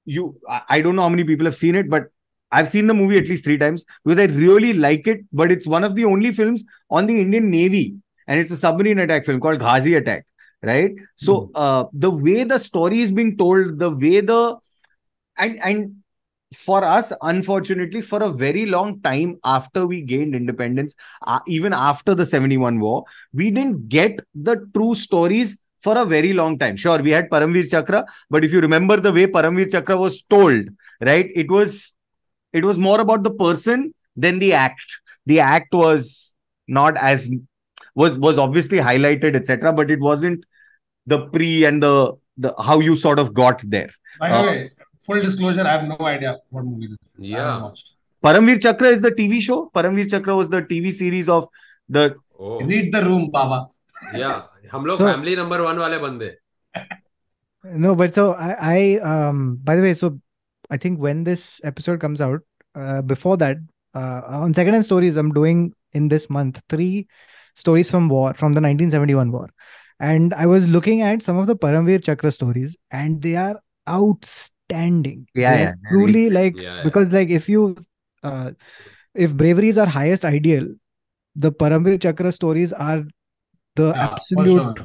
you, 0.04 0.36
I, 0.48 0.62
I 0.68 0.80
don't 0.80 0.96
know 0.96 1.02
how 1.02 1.08
many 1.08 1.24
people 1.24 1.44
have 1.46 1.56
seen 1.56 1.74
it, 1.74 1.88
but 1.88 2.04
I've 2.50 2.68
seen 2.68 2.86
the 2.86 2.94
movie 2.94 3.18
at 3.18 3.28
least 3.28 3.44
three 3.44 3.58
times 3.58 3.84
because 4.04 4.18
I 4.18 4.24
really 4.34 4.72
like 4.72 5.06
it. 5.06 5.20
But 5.32 5.52
it's 5.52 5.66
one 5.66 5.84
of 5.84 5.94
the 5.94 6.04
only 6.06 6.32
films 6.32 6.64
on 6.90 7.06
the 7.06 7.20
Indian 7.20 7.50
Navy, 7.50 7.94
and 8.26 8.40
it's 8.40 8.50
a 8.50 8.56
submarine 8.56 8.98
attack 8.98 9.26
film 9.26 9.38
called 9.38 9.58
Ghazi 9.60 9.94
Attack, 9.94 10.26
right? 10.62 10.92
So 11.16 11.51
uh, 11.55 11.85
the 11.92 12.11
way 12.11 12.44
the 12.44 12.59
story 12.59 13.01
is 13.01 13.12
being 13.12 13.37
told, 13.37 13.79
the 13.79 13.90
way 13.90 14.21
the 14.21 14.57
and 15.37 15.61
and 15.62 15.94
for 16.55 16.83
us, 16.83 17.12
unfortunately, 17.23 18.01
for 18.01 18.23
a 18.23 18.31
very 18.31 18.64
long 18.66 19.01
time 19.03 19.38
after 19.44 19.87
we 19.87 20.01
gained 20.01 20.35
independence, 20.35 20.94
uh, 21.27 21.40
even 21.47 21.73
after 21.73 22.14
the 22.14 22.25
71 22.25 22.81
war, 22.81 23.05
we 23.33 23.51
didn't 23.51 23.88
get 23.88 24.21
the 24.35 24.66
true 24.75 24.94
stories 24.94 25.59
for 25.81 25.97
a 25.99 26.05
very 26.05 26.33
long 26.33 26.59
time. 26.59 26.77
Sure, 26.77 27.01
we 27.03 27.11
had 27.11 27.31
Paramveer 27.31 27.71
Chakra, 27.71 28.05
but 28.31 28.44
if 28.44 28.53
you 28.53 28.61
remember 28.61 28.99
the 28.99 29.12
way 29.12 29.27
Paramveer 29.27 29.71
Chakra 29.71 29.97
was 29.97 30.23
told, 30.23 30.68
right, 31.01 31.31
it 31.35 31.51
was 31.51 31.94
it 32.53 32.64
was 32.64 32.79
more 32.79 33.01
about 33.01 33.23
the 33.23 33.31
person 33.31 33.94
than 34.16 34.38
the 34.38 34.55
act. 34.55 35.01
The 35.27 35.40
act 35.40 35.75
was 35.75 36.35
not 36.66 36.97
as 36.97 37.31
was 37.97 38.17
was 38.17 38.38
obviously 38.38 38.77
highlighted, 38.79 39.36
etc., 39.36 39.73
but 39.73 39.91
it 39.91 39.99
wasn't 39.99 40.45
the 41.06 41.19
pre 41.27 41.65
and 41.65 41.82
the 41.84 42.13
the 42.38 42.53
how 42.67 42.79
you 42.79 42.95
sort 42.95 43.19
of 43.19 43.34
got 43.34 43.62
there. 43.75 43.89
by 44.19 44.27
the 44.36 44.41
way 44.47 44.71
full 45.06 45.21
disclosure 45.21 45.63
I 45.69 45.71
have 45.73 45.84
no 45.88 45.97
idea 46.10 46.32
what 46.49 46.65
movie 46.65 46.88
this 46.88 47.10
is 47.10 47.15
I 47.19 47.25
Yeah. 47.29 47.45
haven't 47.45 47.63
watched 47.63 47.89
Paramveer 48.25 48.60
Chakra 48.65 48.88
is 48.97 49.01
the 49.06 49.12
TV 49.12 49.39
show. 49.45 49.56
Paramveer 49.77 50.10
Chakra 50.12 50.36
was 50.41 50.49
the 50.49 50.62
TV 50.73 50.91
series 50.99 51.29
of 51.38 51.47
the 51.97 52.03
Oh, 52.39 52.60
read 52.69 52.93
the 52.93 53.01
room 53.08 53.25
Baba 53.38 53.60
yeah. 54.21 54.41
हम 54.73 54.86
लोग 54.86 54.97
So- 54.97 55.08
family 55.08 55.36
number 55.36 55.62
one 55.62 55.77
वाले 55.86 55.97
बंदे 56.06 56.32
No, 57.86 57.95
but 57.95 58.13
so 58.13 58.34
I, 58.34 58.49
I 58.75 58.79
um 59.10 59.58
by 59.63 59.75
the 59.75 59.82
way, 59.82 59.93
so 59.93 60.19
I 60.69 60.77
think 60.77 60.99
when 60.99 61.23
this 61.23 61.62
episode 61.63 61.99
comes 61.99 62.19
out, 62.21 62.41
uh, 62.75 63.01
before 63.01 63.38
that, 63.38 63.58
uh, 63.95 64.21
on 64.45 64.53
secondhand 64.53 64.86
stories, 64.86 65.15
I'm 65.15 65.32
doing 65.32 65.62
in 65.93 66.08
this 66.10 66.29
month 66.29 66.62
three 66.69 67.08
stories 67.59 67.90
from 67.90 68.09
war 68.09 68.35
from 68.35 68.55
the 68.55 68.61
1971 68.61 69.33
war, 69.33 69.49
and 70.01 70.35
I 70.35 70.47
was 70.47 70.68
looking 70.68 71.03
at 71.03 71.23
some 71.23 71.37
of 71.38 71.47
the 71.47 71.57
Paramveer 71.57 72.03
Chakra 72.05 72.33
stories, 72.33 72.77
and 72.90 73.23
they 73.23 73.37
are 73.37 73.61
outstanding. 73.88 75.27
Yeah, 75.35 75.55
They 75.55 75.64
are 75.64 75.66
yeah, 75.66 75.73
truly 75.88 76.31
like 76.31 76.55
Yeah, 76.55 76.62
yeah. 76.62 76.83
because 76.83 77.12
like 77.12 77.31
if 77.31 77.49
you, 77.49 77.77
uh, 78.23 78.53
if 79.14 79.35
bravery 79.35 79.68
is 79.71 79.79
our 79.79 79.87
highest 79.87 80.25
ideal, 80.25 80.68
the 81.37 81.53
Paramveer 81.53 82.01
Chakra 82.01 82.33
stories 82.33 82.73
are 82.73 83.05
the 83.77 83.94
Yeah, 83.94 84.09
absolute 84.11 84.81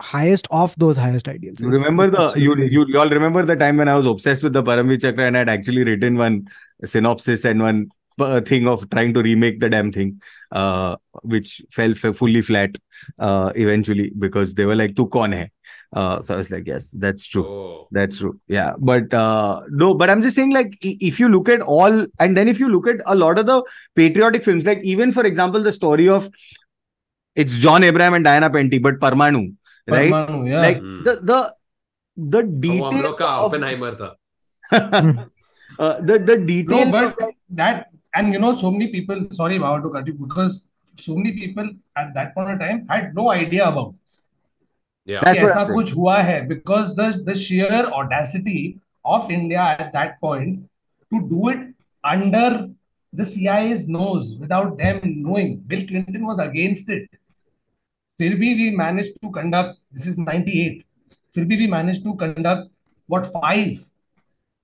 highest 0.00 0.48
of 0.50 0.74
those 0.78 0.96
highest 0.96 1.28
ideals. 1.28 1.60
You 1.60 1.70
remember 1.70 2.10
the 2.10 2.34
you 2.34 2.54
you 2.58 2.86
you 2.88 2.98
all 2.98 3.08
remember 3.08 3.42
the 3.44 3.56
time 3.56 3.78
when 3.78 3.88
I 3.88 3.96
was 3.96 4.04
obsessed 4.06 4.42
with 4.42 4.52
the 4.52 4.62
Paramveer 4.62 5.00
Chakra 5.00 5.24
and 5.26 5.36
I 5.36 5.40
had 5.40 5.48
actually 5.48 5.84
written 5.84 6.16
one 6.16 6.48
synopsis 6.84 7.44
and 7.44 7.60
one 7.60 7.92
thing 8.18 8.66
of 8.66 8.88
trying 8.90 9.14
to 9.14 9.22
remake 9.22 9.60
the 9.60 9.68
damn 9.68 9.92
thing, 9.92 10.20
uh, 10.52 10.96
which 11.22 11.62
fell 11.70 11.94
fully 11.94 12.40
flat 12.40 12.76
uh, 13.18 13.52
eventually 13.54 14.12
because 14.18 14.54
they 14.54 14.66
were 14.66 14.76
like, 14.76 14.96
"Tu 14.96 15.06
kon 15.08 15.32
hai?" 15.32 15.50
Uh, 15.92 16.20
so 16.20 16.34
I 16.34 16.36
was 16.38 16.50
like, 16.50 16.66
"Yes, 16.66 16.90
that's 16.90 17.26
true. 17.26 17.46
Oh. 17.46 17.88
That's 17.90 18.18
true. 18.18 18.40
Yeah." 18.48 18.74
But 18.78 19.12
uh, 19.12 19.62
no, 19.70 19.94
but 19.94 20.10
I'm 20.10 20.22
just 20.22 20.36
saying, 20.36 20.52
like, 20.52 20.74
if 20.82 21.20
you 21.20 21.28
look 21.28 21.48
at 21.48 21.60
all, 21.60 22.06
and 22.18 22.36
then 22.36 22.48
if 22.48 22.58
you 22.58 22.68
look 22.68 22.86
at 22.86 22.96
a 23.06 23.14
lot 23.14 23.38
of 23.38 23.46
the 23.46 23.62
patriotic 23.94 24.44
films, 24.44 24.64
like 24.64 24.80
even 24.82 25.12
for 25.12 25.24
example, 25.24 25.62
the 25.62 25.72
story 25.72 26.08
of 26.08 26.30
it's 27.34 27.58
John 27.58 27.84
Abraham 27.84 28.14
and 28.14 28.24
Diana 28.24 28.50
Penty, 28.50 28.78
but 28.78 28.98
Parmanu, 28.98 29.54
right? 29.86 30.10
Parmanu, 30.10 30.48
yeah. 30.48 30.60
Like 30.60 30.80
mm. 30.80 31.04
the 31.04 31.20
the 31.20 31.54
the 32.16 32.38
oh, 32.38 32.60
detail. 32.60 33.16
Oh, 33.20 33.44
of... 33.44 33.52
Oppenheimer. 33.52 33.94
Tha. 33.94 34.16
uh, 35.78 36.00
the 36.00 36.18
the 36.18 36.38
detail 36.38 36.86
no, 36.86 36.90
but 36.90 37.30
that 37.50 37.88
and 38.15 38.33
you 38.33 38.39
know 38.39 38.53
so 38.55 38.71
many 38.71 38.87
people 38.91 39.23
sorry 39.31 39.59
Baba 39.59 39.81
to 39.83 39.89
cut 39.89 40.07
you 40.07 40.13
because 40.13 40.69
so 40.99 41.15
many 41.15 41.31
people 41.31 41.69
at 41.95 42.13
that 42.13 42.33
point 42.35 42.51
of 42.51 42.59
time 42.59 42.85
had 42.87 43.15
no 43.15 43.29
idea 43.31 43.67
about 43.67 43.93
this. 44.01 44.27
Yeah. 45.05 45.21
That's 45.23 45.39
कि 45.39 45.43
what 45.43 45.51
ऐसा 45.51 45.61
I'm 45.61 45.67
saying. 45.67 45.79
कुछ 45.79 45.95
हुआ 45.95 46.17
है 46.21 46.47
because 46.49 46.95
the 46.95 47.07
the 47.29 47.35
sheer 47.35 47.85
audacity 48.01 48.79
of 49.05 49.31
India 49.31 49.63
at 49.79 49.93
that 49.93 50.19
point 50.21 50.59
to 51.13 51.21
do 51.29 51.49
it 51.49 51.63
under 52.03 52.69
the 53.13 53.25
CIA's 53.25 53.87
nose 53.89 54.35
without 54.37 54.77
them 54.77 54.99
knowing. 55.03 55.57
Bill 55.71 55.85
Clinton 55.87 56.25
was 56.25 56.39
against 56.39 56.89
it. 56.89 57.09
फिर 58.19 58.35
भी 58.39 58.55
we 58.59 58.69
managed 58.77 59.19
to 59.23 59.31
conduct 59.31 59.77
this 59.91 60.05
is 60.05 60.17
98 60.17 60.83
फिर 61.35 61.45
भी 61.47 61.57
we 61.61 61.67
managed 61.67 62.03
to 62.03 62.15
conduct 62.15 62.69
what 63.07 63.25
five 63.33 63.79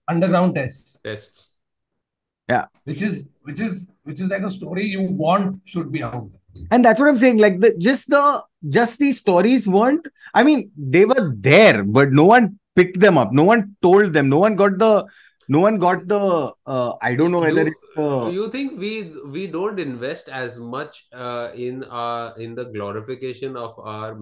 underground 0.08 0.56
tests 0.56 1.02
Tests. 1.02 1.52
which 2.86 3.02
is 3.02 3.31
which 3.43 3.61
is 3.61 3.93
which 4.05 4.21
is 4.21 4.29
like 4.29 4.43
a 4.43 4.51
story 4.51 4.85
you 4.87 5.03
want 5.03 5.61
should 5.65 5.91
be 5.93 6.03
out 6.03 6.31
there. 6.31 6.41
and 6.71 6.85
that's 6.85 7.01
what 7.01 7.09
I'm 7.09 7.17
saying. 7.17 7.39
Like 7.39 7.61
the 7.61 7.75
just 7.79 8.11
the 8.11 8.43
just 8.69 8.99
these 8.99 9.19
stories 9.19 9.67
weren't. 9.67 10.07
I 10.35 10.43
mean, 10.45 10.71
they 10.77 11.05
were 11.05 11.35
there, 11.37 11.83
but 11.85 12.13
no 12.13 12.25
one 12.25 12.59
picked 12.77 13.01
them 13.01 13.19
up. 13.19 13.33
No 13.33 13.45
one 13.45 13.77
told 13.83 14.13
them. 14.13 14.29
No 14.29 14.39
one 14.39 14.57
got 14.57 14.79
the. 14.79 15.07
No 15.49 15.61
one 15.61 15.79
got 15.79 16.07
the. 16.09 16.53
Uh, 16.67 16.93
I 17.03 17.15
don't 17.15 17.33
know 17.33 17.41
whether 17.41 17.63
you, 17.63 17.73
it's 17.73 17.89
the. 17.97 18.31
you 18.37 18.51
think 18.51 18.79
we 18.79 19.13
we 19.27 19.47
don't 19.47 19.81
invest 19.81 20.29
as 20.29 20.57
much 20.59 21.07
uh, 21.13 21.51
in 21.55 21.85
our 21.85 22.39
in 22.39 22.55
the 22.55 22.67
glorification 22.77 23.57
of 23.57 23.79
our 23.79 24.19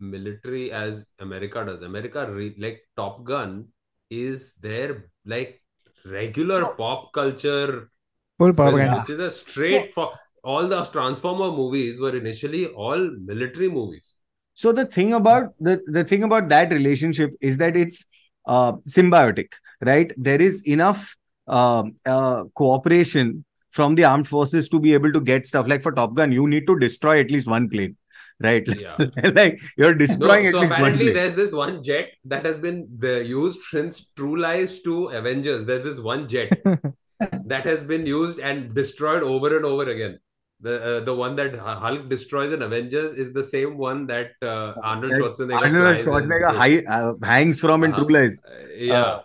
military 0.00 0.72
as 0.72 1.04
America 1.20 1.64
does. 1.64 1.82
America 1.82 2.26
re, 2.30 2.54
like 2.58 2.82
Top 2.96 3.22
Gun 3.24 3.68
is 4.10 4.54
their 4.60 5.10
like 5.24 5.62
regular 6.04 6.74
pop 6.74 7.12
culture 7.12 7.90
full 8.38 8.52
film, 8.52 8.54
propaganda. 8.54 8.96
which 8.96 9.10
is 9.10 9.18
a 9.18 9.30
straight 9.30 9.94
for 9.94 10.12
all 10.42 10.68
the 10.68 10.84
Transformer 10.86 11.50
movies 11.50 12.00
were 12.00 12.16
initially 12.16 12.66
all 12.66 13.10
military 13.24 13.68
movies. 13.68 14.14
So 14.54 14.72
the 14.72 14.86
thing 14.86 15.12
about 15.12 15.54
the 15.60 15.82
the 15.86 16.04
thing 16.04 16.22
about 16.22 16.48
that 16.48 16.70
relationship 16.72 17.32
is 17.40 17.58
that 17.58 17.76
it's 17.76 18.04
uh, 18.46 18.72
symbiotic, 18.88 19.52
right? 19.84 20.12
There 20.16 20.40
is 20.40 20.62
enough 20.66 21.16
um, 21.46 21.96
uh, 22.06 22.44
cooperation 22.54 23.44
from 23.70 23.94
the 23.94 24.04
armed 24.04 24.26
forces 24.28 24.68
to 24.70 24.80
be 24.80 24.94
able 24.94 25.12
to 25.12 25.20
get 25.20 25.46
stuff. 25.46 25.68
Like 25.68 25.82
for 25.82 25.92
Top 25.92 26.14
Gun, 26.14 26.32
you 26.32 26.46
need 26.48 26.66
to 26.66 26.78
destroy 26.78 27.20
at 27.20 27.30
least 27.30 27.46
one 27.46 27.68
plane, 27.68 27.96
right? 28.40 28.66
Yeah. 28.80 28.96
like 29.34 29.58
you're 29.76 29.94
No, 29.94 29.98
destroying 29.98 30.46
so 30.50 30.60
at 30.60 30.62
least 30.62 30.78
one 30.78 30.94
apparently 30.94 31.10
there's 31.10 31.34
this 31.34 31.52
one 31.52 31.82
jet 31.82 32.10
that 32.24 32.44
has 32.46 32.58
been 32.58 32.88
the, 32.98 33.24
used 33.24 33.60
since 33.62 34.06
True 34.16 34.36
Lies 34.36 34.80
to 34.82 35.08
Avengers. 35.08 35.64
There's 35.64 35.84
this 35.84 35.98
one 36.00 36.28
jet 36.28 36.52
that 37.46 37.64
has 37.64 37.82
been 37.84 38.06
used 38.06 38.38
and 38.38 38.74
destroyed 38.74 39.22
over 39.22 39.56
and 39.56 39.64
over 39.64 39.88
again. 39.90 40.18
The 40.60 40.82
uh, 40.82 41.00
the 41.00 41.14
one 41.14 41.36
that 41.36 41.54
Hulk 41.54 42.08
destroys 42.08 42.50
in 42.52 42.62
Avengers 42.62 43.12
is 43.12 43.32
the 43.32 43.42
same 43.42 43.76
one 43.76 44.06
that 44.06 44.30
uh, 44.40 44.72
Arnold 44.82 45.12
Schwarzenegger, 45.12 45.60
Arnold 45.60 45.96
Schwarzenegger 45.96 46.54
high, 46.54 46.78
uh, 46.88 47.12
hangs 47.22 47.60
from 47.60 47.84
in 47.84 47.92
Uh-huh. 47.92 48.04
True 48.04 48.14
Lies. 48.14 48.42
Uh, 48.42 48.66
yeah. 48.78 49.20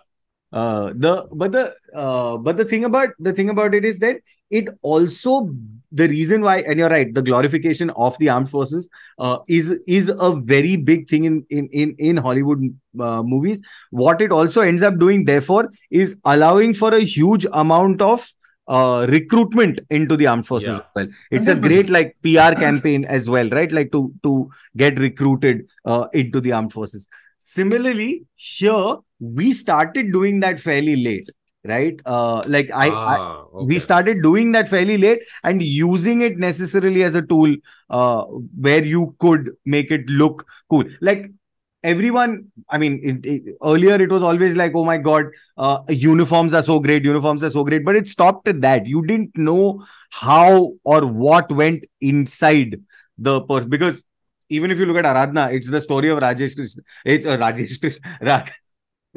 uh 0.52 0.92
the 0.94 1.26
but 1.34 1.52
the 1.52 1.72
uh 1.96 2.36
but 2.36 2.58
the 2.58 2.64
thing 2.70 2.84
about 2.84 3.08
the 3.18 3.32
thing 3.32 3.48
about 3.48 3.74
it 3.74 3.86
is 3.90 3.98
that 4.00 4.18
it 4.50 4.68
also 4.82 5.48
the 6.00 6.08
reason 6.08 6.42
why 6.42 6.58
and 6.60 6.78
you're 6.78 6.88
right 6.88 7.14
the 7.14 7.22
glorification 7.22 7.90
of 7.96 8.16
the 8.18 8.28
armed 8.34 8.48
forces 8.50 8.88
uh 9.18 9.38
is 9.48 9.70
is 9.86 10.08
a 10.28 10.30
very 10.52 10.76
big 10.76 11.08
thing 11.08 11.24
in 11.24 11.44
in 11.50 11.66
in, 11.72 11.94
in 11.98 12.16
hollywood 12.16 12.62
uh, 13.00 13.22
movies. 13.22 13.60
What 13.90 14.20
it 14.22 14.32
also 14.32 14.60
ends 14.62 14.82
up 14.82 14.98
doing 14.98 15.24
therefore 15.24 15.68
is 15.90 16.16
allowing 16.24 16.74
for 16.74 16.94
a 16.94 17.00
huge 17.00 17.46
amount 17.52 18.02
of 18.02 18.26
uh 18.68 19.06
recruitment 19.10 19.80
into 19.90 20.16
the 20.16 20.26
armed 20.28 20.46
forces 20.46 20.68
Yeah. 20.68 20.76
as 20.78 20.90
well. 20.94 21.08
It's 21.30 21.48
a 21.48 21.54
great 21.56 21.90
like 21.90 22.16
pr 22.22 22.54
campaign 22.64 23.04
as 23.04 23.28
well 23.28 23.48
right? 23.50 23.72
Like 23.72 23.92
to 23.92 24.12
to 24.22 24.48
get 24.76 24.98
recruited 24.98 25.66
uh, 25.84 26.06
into 26.12 26.40
the 26.40 26.52
armed 26.52 26.72
forces. 26.72 27.08
Similarly, 27.38 28.24
here 28.36 28.96
we 29.18 29.52
started 29.52 30.12
doing 30.12 30.38
that 30.40 30.60
fairly 30.60 30.94
late, 31.04 31.28
right? 31.64 32.00
Uh, 32.04 32.42
like 32.46 32.70
I, 32.74 32.98
I 33.04 33.16
Ah, 33.16 33.46
we 33.58 33.78
started 33.78 34.22
doing 34.22 34.52
that 34.52 34.68
fairly 34.68 34.96
late 34.98 35.20
and 35.44 35.62
using 35.62 36.22
it 36.22 36.38
necessarily 36.38 37.02
as 37.04 37.14
a 37.14 37.22
tool 37.22 37.54
uh, 37.90 38.22
where 38.58 38.82
you 38.84 39.14
could 39.20 39.50
make 39.64 39.90
it 39.90 40.08
look 40.08 40.46
cool. 40.70 40.84
Like 41.00 41.30
everyone, 41.84 42.46
I 42.68 42.78
mean, 42.78 43.00
it, 43.02 43.26
it- 43.26 43.56
earlier 43.62 43.94
it 43.94 44.10
was 44.10 44.22
always 44.22 44.56
like, 44.56 44.72
oh 44.74 44.84
my 44.84 44.98
god, 44.98 45.26
uh, 45.56 45.78
uniforms 45.88 46.54
are 46.54 46.62
so 46.62 46.80
great, 46.80 47.04
uniforms 47.04 47.44
are 47.44 47.50
so 47.50 47.64
great, 47.64 47.84
but 47.84 47.96
it 47.96 48.08
stopped 48.08 48.48
at 48.48 48.60
that. 48.62 48.86
You 48.86 49.04
didn't 49.06 49.36
know 49.36 49.84
how 50.10 50.72
or 50.84 51.06
what 51.06 51.50
went 51.52 51.84
inside 52.00 52.80
the 53.18 53.40
person 53.42 53.70
because 53.70 54.02
even 54.48 54.70
if 54.70 54.78
you 54.78 54.86
look 54.86 54.96
at 54.96 55.04
Aradhana, 55.04 55.52
it's 55.54 55.70
the 55.70 55.80
story 55.80 56.08
of 56.10 56.18
Rajesh 56.18 56.54
Krishna. 56.56 56.82
It's 57.04 57.26
uh, 57.26 57.36
Rajesh 57.38 57.80
Krishna, 57.80 58.18
Ra- 58.22 58.44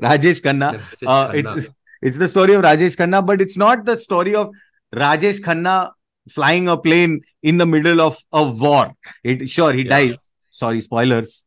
Rajesh 0.01 0.41
Khanna. 0.41 0.77
Uh, 1.05 1.31
it's 1.33 1.53
it's 2.01 2.17
the 2.17 2.27
story 2.27 2.53
of 2.53 2.63
Rajesh 2.63 2.95
Khanna, 2.97 3.25
but 3.25 3.41
it's 3.41 3.57
not 3.57 3.85
the 3.85 3.97
story 3.99 4.35
of 4.35 4.49
Rajesh 4.93 5.41
Khanna 5.41 5.91
flying 6.29 6.67
a 6.69 6.77
plane 6.77 7.21
in 7.43 7.57
the 7.57 7.65
middle 7.65 8.01
of 8.01 8.17
a 8.31 8.43
war. 8.49 8.93
It 9.23 9.49
sure 9.49 9.73
he 9.73 9.83
Yeah. 9.83 9.89
dies. 9.89 10.33
Sorry, 10.49 10.81
spoilers. 10.81 11.45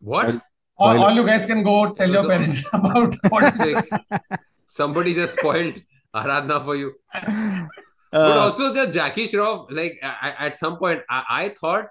What? 0.00 0.30
sorry. 0.30 0.40
All, 0.76 1.04
all 1.04 1.14
you 1.14 1.24
guys 1.26 1.46
can 1.46 1.62
go 1.62 1.92
tell 1.94 2.10
your 2.10 2.22
So- 2.22 2.28
parents 2.28 2.64
about 2.72 3.14
what 3.28 3.54
is 3.60 3.88
Somebody 4.66 5.14
just 5.14 5.38
spoiled 5.38 5.80
Aradhana 6.14 6.64
for 6.64 6.76
you. 6.76 6.92
But 7.12 7.68
Uh, 8.12 8.38
also, 8.40 8.72
the 8.72 8.86
Jackie 8.92 9.26
Shroff, 9.26 9.70
like 9.72 9.98
I, 10.02 10.14
I- 10.28 10.46
at 10.46 10.56
some 10.56 10.76
point, 10.76 11.00
I, 11.10 11.22
I 11.28 11.48
thought 11.60 11.86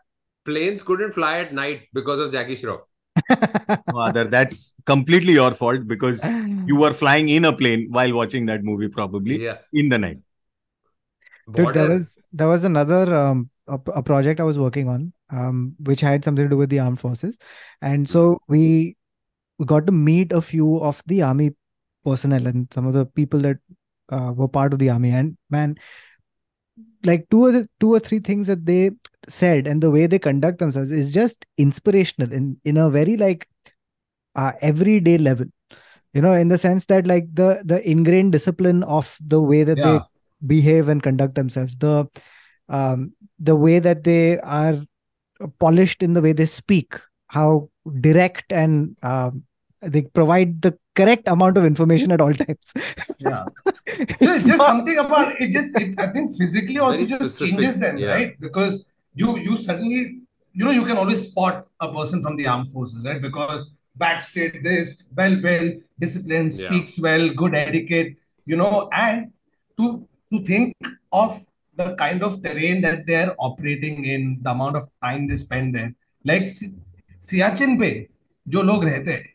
planes 0.46 0.82
couldn't 0.82 1.12
fly 1.12 1.40
at 1.40 1.54
night 1.54 1.82
because 1.94 2.20
of 2.26 2.32
Jackie 2.32 2.56
Shroff. 2.56 2.80
Mother, 3.88 4.26
that's 4.26 4.74
completely 4.86 5.34
your 5.34 5.54
fault 5.54 5.88
because 5.88 6.24
you 6.66 6.76
were 6.76 6.94
flying 6.94 7.30
in 7.30 7.46
a 7.46 7.54
plane 7.56 7.88
while 7.90 8.14
watching 8.14 8.46
that 8.48 8.64
movie, 8.64 8.88
probably 8.88 9.44
Yeah. 9.44 9.58
in 9.72 9.90
the 9.90 9.98
night. 9.98 10.20
Dude, 11.52 11.74
there 11.74 11.88
was 11.88 12.18
there 12.32 12.48
was 12.48 12.64
another 12.64 13.16
um 13.16 13.50
a, 13.68 13.80
a 13.96 14.04
project 14.04 14.40
I 14.40 14.44
was 14.44 14.58
working 14.58 14.88
on 14.88 15.14
um 15.30 15.76
which 15.80 16.02
had 16.02 16.24
something 16.24 16.46
to 16.46 16.50
do 16.50 16.58
with 16.58 16.70
the 16.70 16.80
armed 16.80 17.00
forces, 17.00 17.38
and 17.82 18.08
so 18.08 18.40
we 18.48 18.96
we 19.60 19.66
got 19.66 19.86
to 19.88 19.92
meet 19.92 20.32
a 20.32 20.42
few 20.42 20.78
of 20.82 21.04
the 21.06 21.22
army 21.22 21.52
personnel 22.06 22.48
and 22.48 22.68
some 22.74 22.88
of 22.88 22.94
the 22.94 23.06
people 23.06 23.40
that 23.42 23.58
uh, 24.10 24.34
were 24.36 24.48
part 24.48 24.74
of 24.74 24.80
the 24.80 24.90
army. 24.90 25.10
And 25.12 25.38
man, 25.50 25.78
like 27.04 27.28
two 27.30 27.46
or 27.46 27.52
the, 27.52 27.68
two 27.80 27.94
or 27.94 28.00
three 28.00 28.20
things 28.20 28.48
that 28.48 28.66
they 28.66 28.92
said 29.30 29.68
and 29.68 29.82
the 29.82 29.92
way 29.92 30.08
they 30.08 30.20
conduct 30.20 30.60
themselves 30.60 30.92
is 30.92 31.14
just 31.14 31.46
inspirational 31.58 32.32
in 32.32 32.58
in 32.64 32.78
a 32.78 32.90
very 32.90 33.18
like 33.18 33.48
uh, 34.36 34.54
everyday 34.62 35.18
level. 35.18 35.46
You 36.14 36.22
know, 36.22 36.34
in 36.34 36.48
the 36.48 36.58
sense 36.58 36.86
that 36.86 37.08
like 37.08 37.26
the 37.34 37.62
the 37.66 37.88
ingrained 37.90 38.32
discipline 38.34 38.84
of 38.84 39.18
the 39.26 39.42
way 39.42 39.64
that 39.64 39.78
they 39.78 40.00
behave 40.46 40.90
and 40.90 41.02
conduct 41.02 41.36
themselves 41.36 41.78
the 41.78 42.06
um 42.70 43.14
the 43.40 43.56
way 43.56 43.80
that 43.80 44.04
they 44.04 44.40
are 44.40 44.82
polished 45.60 46.04
in 46.04 46.14
the 46.14 46.22
way 46.22 46.34
they 46.34 46.46
speak 46.46 46.96
how 47.28 47.70
direct 48.02 48.52
and 48.52 48.96
um, 49.04 49.44
they 49.82 50.02
provide 50.02 50.62
the 50.62 50.78
correct 50.96 51.28
amount 51.28 51.58
of 51.58 51.66
information 51.66 52.12
at 52.12 52.22
all 52.22 52.34
times 52.34 52.72
Yeah. 53.20 53.46
it's 53.88 54.46
just 54.46 54.66
something 54.66 54.98
about 54.98 55.40
it. 55.42 55.52
Just 55.52 55.76
it, 55.78 56.00
I 56.00 56.12
think 56.12 56.38
physically 56.38 56.80
also 56.80 56.98
Very 56.98 57.06
just 57.08 57.24
specific, 57.24 57.56
changes 57.56 57.80
them, 57.80 57.98
yeah. 57.98 58.08
right? 58.08 58.40
Because 58.40 58.92
you 59.15 59.39
you 59.39 59.57
suddenly 59.57 60.21
you 60.53 60.65
know 60.65 60.71
you 60.71 60.85
can 60.85 60.97
always 60.97 61.23
spot 61.31 61.67
a 61.81 61.93
person 61.93 62.23
from 62.23 62.37
the 62.37 62.47
armed 62.47 62.69
forces, 62.71 63.05
right? 63.05 63.21
Because 63.23 63.75
back 63.97 64.21
straight, 64.23 64.63
this 64.63 65.09
well 65.17 65.37
well 65.43 65.71
disciplined, 65.99 66.53
Yeah. 66.53 66.69
speaks 66.69 66.99
well, 67.01 67.29
good 67.31 67.55
etiquette, 67.55 68.17
you 68.47 68.57
know, 68.57 68.89
and 68.93 69.33
to 69.79 70.07
to 70.33 70.43
think 70.45 70.75
of 71.13 71.45
the 71.77 71.95
kind 71.97 72.23
of 72.23 72.43
terrain 72.43 72.81
that 72.83 73.07
they're 73.07 73.35
operating 73.39 74.05
in, 74.05 74.39
the 74.43 74.51
amount 74.51 74.77
of 74.77 74.87
time 75.03 75.27
they 75.29 75.37
spend 75.37 75.75
there, 75.75 75.95
like 76.25 76.45
Si- 76.45 76.75
Siachen 77.21 77.79
पे 77.79 77.91
जो 78.49 78.63
लोग 78.63 78.85
रहते 78.85 79.13
हैं 79.13 79.29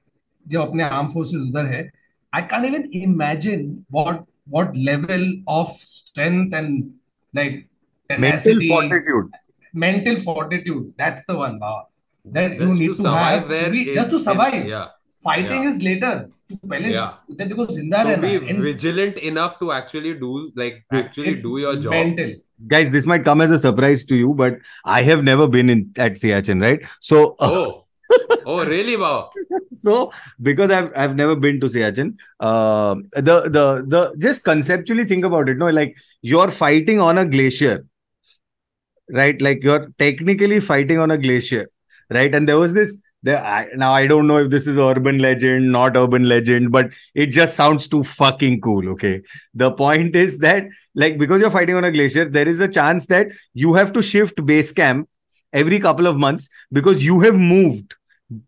जो 0.49 0.61
अपने 0.63 0.83
arm 0.83 1.07
forces 1.13 1.41
उधर 1.49 1.65
है 1.73 1.89
I 2.33 2.41
can't 2.51 2.65
even 2.65 2.85
imagine 2.99 3.85
what 3.95 4.23
what 4.53 4.75
level 4.75 5.25
of 5.47 5.73
strength 5.89 6.53
and 6.59 6.93
like 7.33 7.67
Mental 8.09 8.19
tenacity, 8.19 8.69
fortitude. 8.69 9.29
mental 9.73 10.15
fortitude. 10.17 10.93
That's 10.97 11.23
the 11.25 11.35
one, 11.37 11.59
Baba. 11.59 11.87
That 12.25 12.53
you 12.53 12.59
Just 12.67 12.79
need 12.79 12.87
to 12.87 12.93
to 12.93 13.01
survive 13.01 13.39
have 13.41 13.49
there 13.49 13.65
to 13.65 13.71
be, 13.71 13.81
is 13.89 13.95
just 13.95 14.09
to 14.11 14.15
in- 14.17 14.23
survive. 14.23 14.65
yeah. 14.67 14.85
Fighting 15.23 15.63
Yeah. 15.63 15.69
is 15.69 15.81
later. 15.83 16.13
तू 16.51 16.67
पहले 16.69 16.89
Yeah. 16.93 17.11
उधर 17.31 17.47
देखो 17.51 17.65
जिंदा 17.75 18.01
To 18.03 18.09
रहना 18.09 18.21
be 18.21 18.31
है. 18.33 18.49
And 18.53 18.59
vigilant 18.63 19.17
enough 19.29 19.53
to 19.59 19.71
actually 19.75 20.13
do, 20.23 20.31
like, 20.61 20.75
Dude, 20.91 21.03
actually 21.05 21.29
it's 21.35 21.41
do 21.43 21.57
your 21.61 21.75
job. 21.85 21.93
mental. 21.97 22.33
Guys, 22.73 22.89
this 22.95 23.05
might 23.11 23.23
come 23.27 23.41
as 23.45 23.51
a 23.51 23.57
surprise 23.63 24.03
to 24.11 24.15
you, 24.15 24.33
but 24.41 24.59
I 24.97 25.01
have 25.07 25.23
never 25.29 25.47
been 25.55 25.69
in 25.75 25.81
at 25.97 26.19
Siachen, 26.23 26.61
right? 26.67 26.85
So 26.99 27.23
Oh. 27.39 27.79
Oh, 28.45 28.63
really, 28.65 28.95
Baba? 28.95 29.29
so 29.71 30.11
because 30.49 30.69
I've 30.77 30.91
I've 31.03 31.15
never 31.21 31.35
been 31.45 31.59
to 31.61 31.69
Siachen, 31.75 32.11
uh, 32.39 32.95
the 33.29 33.37
the 33.57 33.63
the 33.95 34.01
just 34.27 34.43
conceptually 34.49 35.05
think 35.13 35.25
about 35.29 35.49
it. 35.53 35.57
No, 35.63 35.69
like 35.77 35.95
you're 36.33 36.51
fighting 36.51 36.99
on 36.99 37.17
a 37.17 37.25
glacier, 37.25 37.73
right? 39.12 39.40
Like 39.40 39.62
you're 39.62 39.88
technically 39.98 40.60
fighting 40.60 40.98
on 40.98 41.10
a 41.10 41.18
glacier, 41.18 41.68
right? 42.10 42.34
And 42.34 42.48
there 42.48 42.58
was 42.58 42.72
this. 42.74 43.02
There, 43.24 43.44
I, 43.44 43.66
now 43.74 43.92
I 43.92 44.06
don't 44.06 44.28
know 44.28 44.36
if 44.38 44.50
this 44.50 44.68
is 44.68 44.78
urban 44.78 45.18
legend, 45.18 45.72
not 45.72 45.96
urban 45.96 46.28
legend, 46.28 46.70
but 46.70 46.92
it 47.16 47.26
just 47.26 47.56
sounds 47.56 47.88
too 47.88 48.04
fucking 48.04 48.60
cool. 48.60 48.88
Okay, 48.90 49.22
the 49.54 49.72
point 49.72 50.14
is 50.14 50.38
that 50.38 50.66
like 50.94 51.18
because 51.18 51.40
you're 51.40 51.50
fighting 51.50 51.74
on 51.74 51.84
a 51.84 51.90
glacier, 51.90 52.28
there 52.28 52.46
is 52.46 52.60
a 52.60 52.68
chance 52.68 53.06
that 53.06 53.28
you 53.54 53.74
have 53.74 53.92
to 53.94 54.02
shift 54.02 54.44
base 54.46 54.70
camp 54.70 55.08
every 55.52 55.80
couple 55.80 56.06
of 56.06 56.16
months 56.16 56.48
because 56.70 57.04
you 57.04 57.18
have 57.20 57.34
moved 57.34 57.96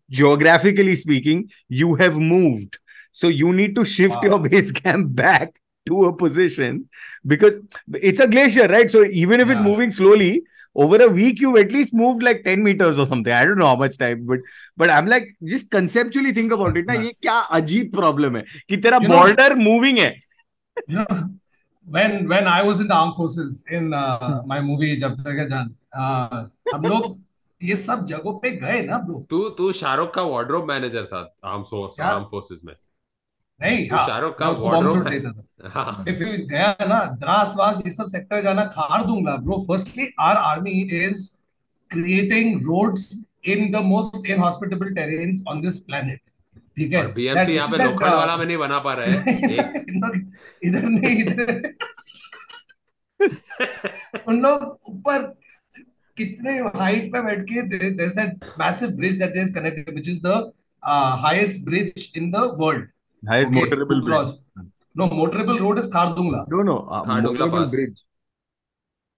geographically 0.09 0.95
speaking, 0.95 1.49
you 1.69 1.95
have 1.95 2.15
moved. 2.17 2.79
So 3.11 3.27
you 3.27 3.51
need 3.53 3.75
to 3.75 3.85
shift 3.85 4.23
Wow. 4.23 4.29
your 4.29 4.39
base 4.49 4.71
camp 4.71 5.15
back 5.15 5.59
to 5.87 6.05
a 6.05 6.15
position 6.15 6.89
because 7.25 7.59
it's 7.93 8.19
a 8.19 8.27
glacier, 8.27 8.67
right? 8.67 8.89
So 8.89 9.03
even 9.03 9.39
if 9.39 9.47
yeah. 9.47 9.53
it's 9.53 9.61
moving 9.61 9.91
slowly, 9.91 10.43
over 10.75 11.03
a 11.03 11.07
week 11.07 11.39
you've 11.41 11.57
at 11.57 11.71
least 11.71 11.93
moved 11.93 12.23
like 12.23 12.43
10 12.43 12.63
meters 12.63 12.97
or 12.97 13.05
something. 13.05 13.33
I 13.33 13.45
don't 13.45 13.57
know 13.57 13.67
how 13.67 13.75
much 13.75 13.97
time, 13.97 14.25
but 14.25 14.39
but 14.77 14.89
I'm 14.89 15.05
like 15.05 15.35
just 15.43 15.69
conceptually 15.71 16.33
think 16.33 16.53
about 16.53 16.77
it. 16.77 16.85
ना 16.87 16.93
ये 16.93 17.11
क्या 17.21 17.39
अजीब 17.59 17.91
problem 17.95 18.35
है 18.35 18.43
कि 18.69 18.77
तेरा 18.77 18.99
You 19.01 19.09
border 19.09 19.49
know- 19.49 19.63
moving 19.63 19.97
है. 19.97 20.15
You 20.87 20.97
know, 20.99 21.29
when 21.85 22.29
when 22.29 22.47
I 22.47 22.61
was 22.63 22.79
in 22.79 22.87
the 22.87 22.95
armed 22.95 23.15
forces 23.15 23.65
in 23.69 23.93
uh, 23.93 24.41
my 24.45 24.61
movie 24.61 24.95
है 24.95 25.67
uh, 25.93 26.47
हम 26.73 26.85
लोग 26.85 27.19
ये 27.63 27.75
सब 27.75 28.05
जगहों 28.05 28.33
पे 28.39 28.51
गए 28.51 28.81
ना 28.81 28.97
ब्रो 28.97 29.25
तू 29.29 29.49
तू 29.57 29.71
शाहरुख 29.71 30.13
का 30.13 30.21
वार्डरोब 30.21 30.67
मैनेजर 30.67 31.05
था 31.05 31.19
आर्म 31.45 31.63
फोर्स 31.63 31.99
आर्म 31.99 32.23
फोर्सेस 32.31 32.61
में 32.65 32.73
नहीं 33.61 33.87
हाँ 33.89 34.05
शाहरुख 34.07 34.37
का 34.41 35.09
देता 35.09 35.31
था। 35.31 35.69
हाँ। 35.73 36.05
You 36.05 36.15
गया 36.51 36.75
ना 36.89 36.99
द्रास 37.19 37.53
वास 37.57 37.81
ये 37.85 37.91
सब 37.91 38.07
सेक्टर 38.09 38.41
जाना 38.43 38.63
खाड़ 38.75 39.01
दूँगा 39.03 39.35
bro 39.43 39.57
firstly 39.67 40.07
our 40.19 40.35
army 40.37 40.71
is 40.99 41.27
creating 41.91 42.61
roads 42.61 43.11
in 43.47 43.69
the 43.71 43.81
most 43.85 44.29
inhospitable 44.29 44.93
terrains 44.95 45.43
on 45.47 45.61
this 45.61 45.77
planet 45.79 46.19
ठीक 46.77 46.93
है? 46.93 47.05
बीएमसी 47.13 47.53
यहाँ 47.53 47.67
पे 47.71 47.83
लोखंड 47.83 48.13
वाला 48.13 48.37
में 48.37 48.45
नहीं 48.45 48.57
बना 48.57 48.79
पा 48.79 48.93
रहा 48.93 49.05
है। 49.05 49.33
इधर 50.65 50.83
नहीं 50.83 51.15
इधर 51.17 51.73
उन 54.27 54.41
लोग 54.41 54.79
ऊपर 54.89 55.25
कितने 56.17 56.51
हाइट 56.77 57.11
पे 57.13 57.21
बैठ 57.21 57.41
के 57.49 57.61
there 57.69 58.01
is 58.03 58.15
that 58.15 58.45
massive 58.59 58.89
bridge 58.97 59.17
that 59.19 59.33
they 59.33 59.39
have 59.39 59.51
connected 59.59 59.93
which 59.93 60.09
is 60.09 60.21
the 60.27 60.51
highest 61.23 61.65
bridge 61.65 62.11
in 62.17 62.31
the 62.31 62.49
world 62.59 62.87
Highest 63.27 63.51
Okay, 63.51 63.61
motorable 63.61 64.03
bridge. 64.03 64.69
No, 64.95 65.07
motorable 65.07 65.59
road 65.59 65.79
is 65.79 65.87
Khardungla. 65.87 66.45
No, 66.49 66.63
no. 66.63 66.77
Uh, 66.79 67.05
Khardungla 67.05 67.51
Pass. 67.51 67.71
bridge. 67.71 68.03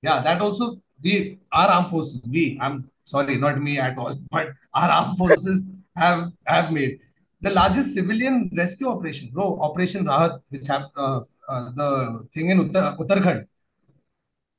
Yeah, 0.02 0.22
that 0.22 0.42
also 0.42 0.78
we 1.02 1.39
our 1.52 1.68
armed 1.68 1.89
forces. 1.89 2.22
We 2.30 2.58
I'm 2.62 2.89
sorry, 3.06 3.38
not 3.38 3.62
me 3.62 3.80
at 3.80 3.98
all, 3.98 4.16
but 4.30 4.50
our 4.74 4.89
armed 4.89 5.18
forces 5.18 5.70
have 5.96 6.32
have 6.46 6.72
made 6.72 7.00
the 7.42 7.50
largest 7.50 7.94
civilian 7.94 8.50
rescue 8.56 8.88
operation, 8.88 9.30
bro. 9.34 9.60
Operation 9.62 10.06
Rahat, 10.06 10.42
which 10.50 10.68
have 10.68 10.84
uh, 10.96 11.22
uh, 11.48 11.72
the 11.76 12.28
thing 12.34 12.50
in 12.50 12.70
Uttar, 12.70 12.98
Uttarakhand. 12.98 13.48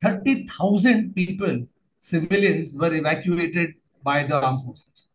Thirty 0.02 0.46
thousand 0.46 1.14
people, 1.14 1.66
civilians, 2.00 2.74
were 2.74 2.92
evacuated 2.94 3.74
by 4.02 4.22
the 4.24 4.40
armed 4.40 4.62
forces. 4.62 5.08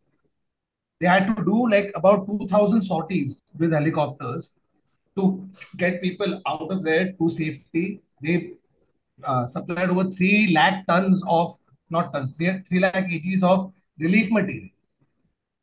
They 1.00 1.06
had 1.06 1.34
to 1.34 1.44
do 1.44 1.68
like 1.68 1.92
about 1.94 2.26
two 2.26 2.46
thousand 2.48 2.82
sorties 2.82 3.42
with 3.58 3.72
helicopters 3.72 4.52
to 5.16 5.48
get 5.76 6.02
people 6.02 6.40
out 6.46 6.70
of 6.70 6.84
there 6.84 7.12
to 7.12 7.28
safety. 7.28 8.02
They 8.22 8.52
uh, 9.24 9.46
supplied 9.46 9.90
over 9.90 10.10
3 10.10 10.52
lakh 10.52 10.86
tons 10.86 11.22
of, 11.28 11.56
not 11.90 12.12
tons, 12.12 12.36
3, 12.36 12.62
3 12.68 12.80
lakh 12.80 12.94
kgs 12.94 13.42
of 13.42 13.72
relief 13.98 14.30
material. 14.30 14.68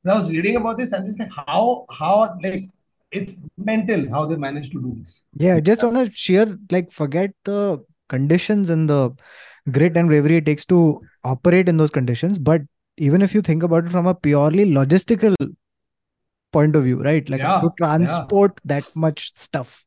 When 0.02 0.14
I 0.14 0.18
was 0.18 0.32
reading 0.32 0.56
about 0.56 0.78
this, 0.78 0.94
I'm 0.94 1.06
just 1.06 1.20
like, 1.20 1.32
how, 1.32 1.86
how, 1.90 2.38
like, 2.44 2.70
it's 3.12 3.38
mental 3.58 4.10
how 4.10 4.26
they 4.26 4.36
managed 4.36 4.72
to 4.74 4.82
do 4.82 4.96
this. 5.00 5.26
Yeah, 5.38 5.60
just 5.60 5.84
on 5.84 5.96
a 5.96 6.12
sheer 6.12 6.58
like 6.72 6.92
forget 6.92 7.32
the 7.46 7.84
conditions 8.10 8.70
and 8.70 8.90
the 8.90 9.16
grit 9.72 9.96
and 9.96 10.10
bravery 10.10 10.38
it 10.38 10.46
takes 10.46 10.66
to 10.66 11.02
operate 11.24 11.70
in 11.70 11.78
those 11.78 11.90
conditions. 11.92 12.38
But 12.38 12.62
even 12.98 13.22
if 13.22 13.34
you 13.34 13.42
think 13.42 13.64
about 13.64 13.86
it 13.86 13.92
from 13.92 14.08
a 14.08 14.16
purely 14.16 14.66
logistical 14.66 15.36
point 16.52 16.76
of 16.76 16.84
view, 16.84 17.02
right? 17.02 17.28
Like 17.30 17.40
Yeah, 17.40 17.62
to 17.62 17.72
transport 17.78 18.60
that 18.66 18.84
much 18.96 19.32
stuff, 19.36 19.86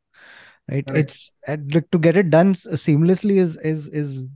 right? 0.71 0.87
Correct. 0.87 0.99
It's 0.99 1.31
look, 1.73 1.91
to 1.91 1.99
get 1.99 2.17
it 2.17 2.31
done 2.31 2.55
seamlessly 2.55 3.37
is 3.37 3.57
is 3.59 3.89
is 3.89 4.27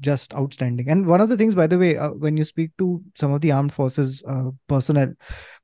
just 0.00 0.34
outstanding. 0.34 0.88
And 0.88 1.06
one 1.06 1.20
of 1.20 1.28
the 1.28 1.36
things, 1.36 1.54
by 1.54 1.66
the 1.66 1.78
way, 1.78 1.96
uh, 1.96 2.10
when 2.10 2.36
you 2.36 2.44
speak 2.44 2.70
to 2.78 3.02
some 3.16 3.32
of 3.32 3.40
the 3.40 3.52
armed 3.52 3.72
forces 3.72 4.22
uh, 4.26 4.50
personnel, 4.68 5.12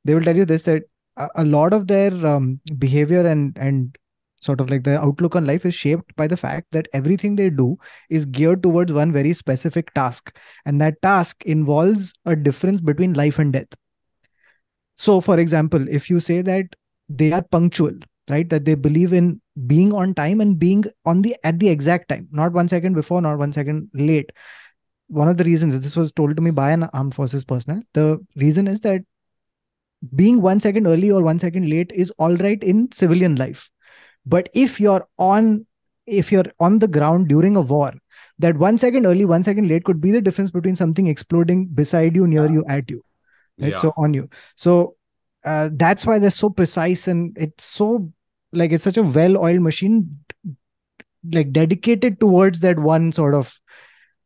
they 0.04 0.14
will 0.14 0.22
tell 0.22 0.36
you 0.36 0.44
this 0.44 0.62
that 0.62 0.84
a, 1.16 1.28
a 1.36 1.44
lot 1.44 1.72
of 1.72 1.86
their 1.86 2.12
um, 2.26 2.60
behavior 2.78 3.26
and 3.26 3.56
and 3.58 3.96
sort 4.40 4.60
of 4.60 4.70
like 4.70 4.84
the 4.84 4.98
outlook 5.00 5.36
on 5.36 5.46
life 5.46 5.66
is 5.66 5.74
shaped 5.74 6.14
by 6.16 6.26
the 6.26 6.36
fact 6.36 6.68
that 6.72 6.88
everything 6.92 7.36
they 7.36 7.50
do 7.50 7.76
is 8.08 8.24
geared 8.24 8.62
towards 8.62 8.92
one 8.92 9.12
very 9.12 9.32
specific 9.32 9.92
task. 9.94 10.36
And 10.64 10.80
that 10.80 11.00
task 11.02 11.44
involves 11.44 12.12
a 12.24 12.36
difference 12.36 12.80
between 12.80 13.14
life 13.14 13.38
and 13.38 13.52
death. 13.52 13.68
So 14.96 15.20
for 15.20 15.38
example 15.38 15.88
if 15.88 16.10
you 16.10 16.20
say 16.20 16.42
that 16.42 16.66
they 17.08 17.32
are 17.32 17.42
punctual 17.42 17.92
right 18.28 18.48
that 18.50 18.64
they 18.64 18.74
believe 18.74 19.12
in 19.12 19.40
being 19.66 19.92
on 19.92 20.14
time 20.14 20.40
and 20.40 20.58
being 20.58 20.84
on 21.06 21.22
the 21.22 21.34
at 21.44 21.58
the 21.58 21.68
exact 21.68 22.08
time 22.08 22.28
not 22.30 22.52
one 22.52 22.68
second 22.68 22.94
before 22.94 23.22
not 23.22 23.38
one 23.38 23.52
second 23.52 23.88
late. 23.94 24.30
One 25.06 25.28
of 25.28 25.38
the 25.38 25.44
reasons 25.44 25.78
this 25.80 25.96
was 25.96 26.12
told 26.12 26.36
to 26.36 26.42
me 26.42 26.50
by 26.50 26.72
an 26.72 26.82
armed 26.92 27.14
forces 27.14 27.44
personnel 27.44 27.82
the 27.94 28.18
reason 28.36 28.68
is 28.68 28.80
that 28.80 29.02
being 30.14 30.42
one 30.42 30.60
second 30.60 30.86
early 30.86 31.10
or 31.10 31.22
one 31.22 31.38
second 31.38 31.68
late 31.68 31.90
is 31.92 32.10
all 32.18 32.36
right 32.36 32.62
in 32.62 32.90
civilian 32.92 33.36
life 33.36 33.70
but 34.34 34.48
if 34.64 34.80
you're 34.80 35.06
on 35.18 35.50
if 36.06 36.32
you're 36.32 36.50
on 36.66 36.78
the 36.84 36.88
ground 36.96 37.28
during 37.28 37.56
a 37.56 37.60
war 37.72 37.92
that 38.46 38.56
one 38.64 38.78
second 38.84 39.06
early 39.10 39.24
one 39.32 39.42
second 39.48 39.68
late 39.72 39.84
could 39.88 40.00
be 40.00 40.10
the 40.16 40.20
difference 40.28 40.50
between 40.50 40.76
something 40.82 41.08
exploding 41.12 41.66
beside 41.80 42.16
you 42.20 42.26
near 42.34 42.46
Yeah. 42.46 42.52
you 42.58 42.64
at 42.76 42.90
you 42.96 43.02
right 43.58 43.72
Yeah. 43.72 43.82
so 43.86 43.92
on 44.04 44.14
you 44.20 44.28
so 44.66 44.76
uh, 45.44 45.70
that's 45.84 46.06
why 46.06 46.18
they're 46.18 46.38
so 46.38 46.50
precise 46.50 47.06
and 47.14 47.36
it's 47.48 47.64
so 47.64 47.90
like 48.52 48.72
it's 48.72 48.84
such 48.84 48.96
a 48.96 49.02
well-oiled 49.18 49.60
machine 49.68 50.00
like 51.32 51.52
dedicated 51.52 52.20
towards 52.20 52.60
that 52.60 52.78
one 52.78 53.12
sort 53.12 53.34
of 53.34 53.54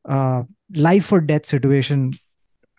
uh 0.08 0.42
life 0.74 1.10
or 1.12 1.20
death 1.20 1.46
situation 1.46 2.12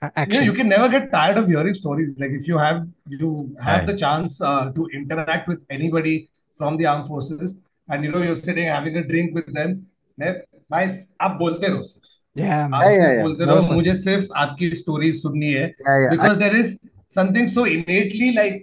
uh, 0.02 0.10
Yeah, 0.28 0.42
you 0.42 0.54
can 0.54 0.68
never 0.68 0.90
get 0.90 1.12
tired 1.12 1.38
of 1.38 1.48
hearing 1.48 1.74
stories. 1.74 2.14
Like 2.20 2.32
if 2.32 2.48
you 2.48 2.58
have 2.58 2.80
you 3.08 3.56
have 3.62 3.82
Right. 3.82 3.88
the 3.88 3.96
chance 3.98 4.42
uh, 4.42 4.70
to 4.78 4.88
interact 4.94 5.48
with 5.48 5.62
anybody 5.70 6.30
from 6.59 6.77
the 6.77 6.87
armed 6.87 7.07
forces, 7.07 7.55
and 7.89 8.05
you 8.05 8.11
know 8.13 8.23
you're 8.29 8.37
sitting 8.45 8.67
having 8.75 8.97
a 8.97 9.05
drink 9.11 9.35
with 9.41 9.53
them, 9.59 9.75
मैं 10.21 10.33
भाई 10.73 10.89
आप 11.27 11.37
बोलते 11.41 11.69
रहो 11.69 11.83
सिर्फ 11.91 12.17
yeah 12.41 12.69
man. 12.69 12.75
आप 12.75 12.85
Yeah, 12.85 12.91
yeah, 12.93 13.01
सिर्फ 13.03 13.15
yeah. 13.17 13.23
बोलते 13.27 13.45
That 13.45 13.55
was 13.55 13.61
रहो 13.61 13.69
fun. 13.69 13.77
मुझे 13.77 13.95
सिर्फ 14.03 14.29
आपकी 14.45 14.71
स्टोरी 14.81 15.13
सुननी 15.21 15.53
है 15.53 15.67
Yeah, 15.67 15.99
yeah. 16.01 16.09
I- 16.09 16.17
because 16.17 16.39
there 16.45 16.57
is 16.63 16.73
something 17.19 17.49
so 17.59 17.65
innately 17.77 18.33
like 18.41 18.59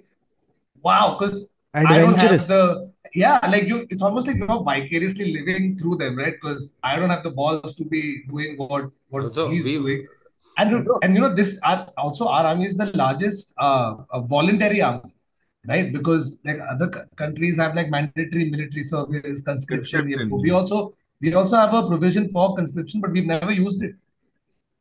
wow 0.89 1.05
because 1.13 1.39
I 1.73 1.83
don't 1.83 1.93
have 1.93 2.01
adventurous 2.01 2.47
the 2.51 2.59
yeah 3.21 3.47
like 3.53 3.65
you 3.71 3.77
it's 3.95 4.03
almost 4.09 4.27
like 4.31 4.37
you're 4.43 4.59
vicariously 4.67 5.25
living 5.37 5.65
through 5.79 5.95
them 6.03 6.17
right 6.23 6.35
because 6.41 6.67
I 6.91 6.93
don't 6.99 7.13
have 7.15 7.23
the 7.23 7.31
balls 7.39 7.73
to 7.79 7.85
be 7.95 8.03
doing 8.33 8.55
what 8.61 8.91
what 9.15 9.23
Also, 9.29 9.47
he's 9.53 9.65
we've- 9.65 9.77
doing 9.79 10.05
and 10.63 10.89
and 11.05 11.15
you 11.19 11.21
know 11.25 11.33
this 11.39 11.49
our, 11.69 11.79
also 12.05 12.27
our 12.35 12.45
army 12.51 12.67
is 12.73 12.77
the 12.83 12.85
largest 13.03 13.53
uh, 13.67 13.95
uh, 14.09 14.19
voluntary 14.35 14.81
army 14.89 15.11
right 15.66 15.92
because 15.92 16.40
like 16.44 16.58
other 16.70 16.90
c- 16.92 17.00
countries 17.16 17.56
have 17.58 17.74
like 17.74 17.90
mandatory 17.90 18.50
military 18.50 18.82
service 18.82 19.40
conscription 19.42 20.04
Conscription. 20.06 20.40
we 20.40 20.50
also 20.50 20.94
we 21.20 21.34
also 21.34 21.56
have 21.56 21.74
a 21.74 21.86
provision 21.86 22.28
for 22.30 22.54
conscription 22.56 23.00
but 23.00 23.10
we've 23.10 23.26
never 23.26 23.52
used 23.52 23.82
it 23.82 23.94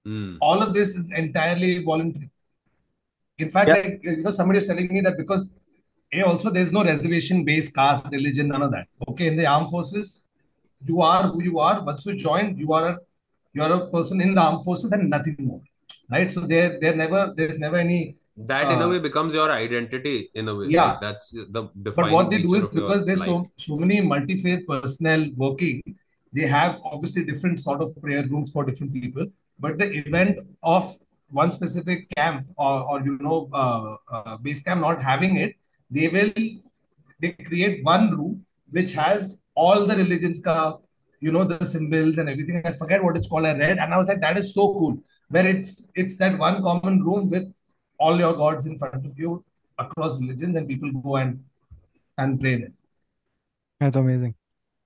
Mm. 0.08 0.38
all 0.42 0.64
of 0.64 0.74
this 0.74 0.96
is 0.96 1.12
entirely 1.12 1.84
voluntary. 1.84 2.30
In 3.38 3.50
fact, 3.50 3.68
Yeah. 3.68 3.74
like 3.76 4.00
you 4.02 4.24
know, 4.24 4.32
somebody 4.32 4.60
is 4.60 4.68
telling 4.68 4.88
me 4.94 5.02
that 5.02 5.18
because 5.18 5.42
A 6.14 6.22
also 6.22 6.50
there's 6.50 6.72
no 6.72 6.84
reservation-based 6.86 7.76
caste, 7.76 8.08
religion, 8.14 8.48
none 8.48 8.62
of 8.62 8.72
that. 8.72 8.88
Okay, 9.10 9.28
in 9.28 9.36
the 9.36 9.46
armed 9.46 9.70
forces, 9.70 10.24
you 10.86 11.02
are 11.02 11.24
who 11.28 11.44
you 11.44 11.60
are. 11.60 11.84
Once 11.84 12.06
you 12.06 12.16
join, 12.16 12.58
you 12.58 12.72
are 12.72 12.86
a 12.92 12.98
you 13.54 13.62
are 13.62 13.72
a 13.74 13.88
person 13.92 14.22
in 14.22 14.34
the 14.34 14.42
armed 14.42 14.64
forces 14.64 14.94
and 14.94 15.10
nothing 15.10 15.36
more. 15.40 15.62
Right? 16.10 16.32
So 16.32 16.40
there 16.54 16.80
there 16.80 16.96
never 16.96 17.34
there's 17.36 17.60
never 17.60 17.78
any 17.78 18.16
That 18.48 18.72
in 18.72 18.82
a 18.82 18.86
Uh, 18.86 18.92
way 18.92 19.00
becomes 19.00 19.34
your 19.34 19.52
identity 19.52 20.30
in 20.34 20.48
a 20.48 20.56
way. 20.56 20.68
Yeah. 20.68 20.92
Like 20.92 21.02
that's 21.02 21.32
the 21.32 21.64
but 21.98 22.12
what 22.12 22.30
they 22.30 22.42
do 22.42 22.56
is 22.56 22.66
because 22.66 23.06
there's 23.06 23.26
so 23.26 23.52
so 23.58 23.78
many 23.78 24.00
multi-faith 24.00 24.66
personnel 24.68 25.26
working, 25.36 25.82
they 26.32 26.48
have 26.48 26.80
obviously 26.86 27.26
different 27.26 27.60
sort 27.60 27.82
of 27.82 27.94
prayer 28.02 28.24
rooms 28.26 28.52
for 28.52 28.64
different 28.64 28.94
people. 28.94 29.28
But 29.60 29.78
the 29.78 29.92
event 29.92 30.40
of 30.64 30.96
one 31.32 31.52
specific 31.52 32.08
camp 32.16 32.48
or, 32.56 32.76
or 32.90 33.02
you 33.04 33.18
know 33.18 33.50
uh, 33.54 33.98
uh, 34.12 34.38
base 34.38 34.64
camp 34.64 34.82
not 34.82 35.02
having 35.02 35.36
it, 35.36 35.56
they 35.92 36.08
will 36.08 36.32
they 37.20 37.34
create 37.34 37.84
one 37.84 38.12
room 38.16 38.46
which 38.72 38.94
has 38.94 39.42
all 39.56 39.86
the 39.86 39.96
religions 39.96 40.40
ka, 40.40 40.78
you 41.20 41.32
know 41.34 41.44
the 41.44 41.66
symbols 41.66 42.18
and 42.18 42.30
everything. 42.30 42.62
I 42.64 42.72
forget 42.72 43.04
what 43.04 43.18
it's 43.18 43.28
called. 43.28 43.46
I 43.46 43.54
read 43.58 43.80
and 43.80 43.94
I 43.94 43.98
was 43.98 44.08
like, 44.08 44.22
that 44.22 44.38
is 44.38 44.54
so 44.54 44.74
cool. 44.74 44.98
Where 45.28 45.46
it's 45.46 45.90
it's 45.96 46.16
that 46.18 46.38
one 46.40 46.64
common 46.64 47.04
room 47.04 47.30
with 47.30 47.54
all 48.00 48.18
your 48.20 48.34
gods 48.36 48.66
in 48.66 48.78
front 48.78 49.06
of 49.06 49.18
you 49.20 49.44
across 49.78 50.20
religions, 50.22 50.56
and 50.58 50.68
people 50.68 50.92
go 50.92 51.18
and 51.18 51.44
and 52.18 52.40
pray 52.42 52.56
there. 52.58 52.74
that's 53.80 53.96
amazing 53.96 54.36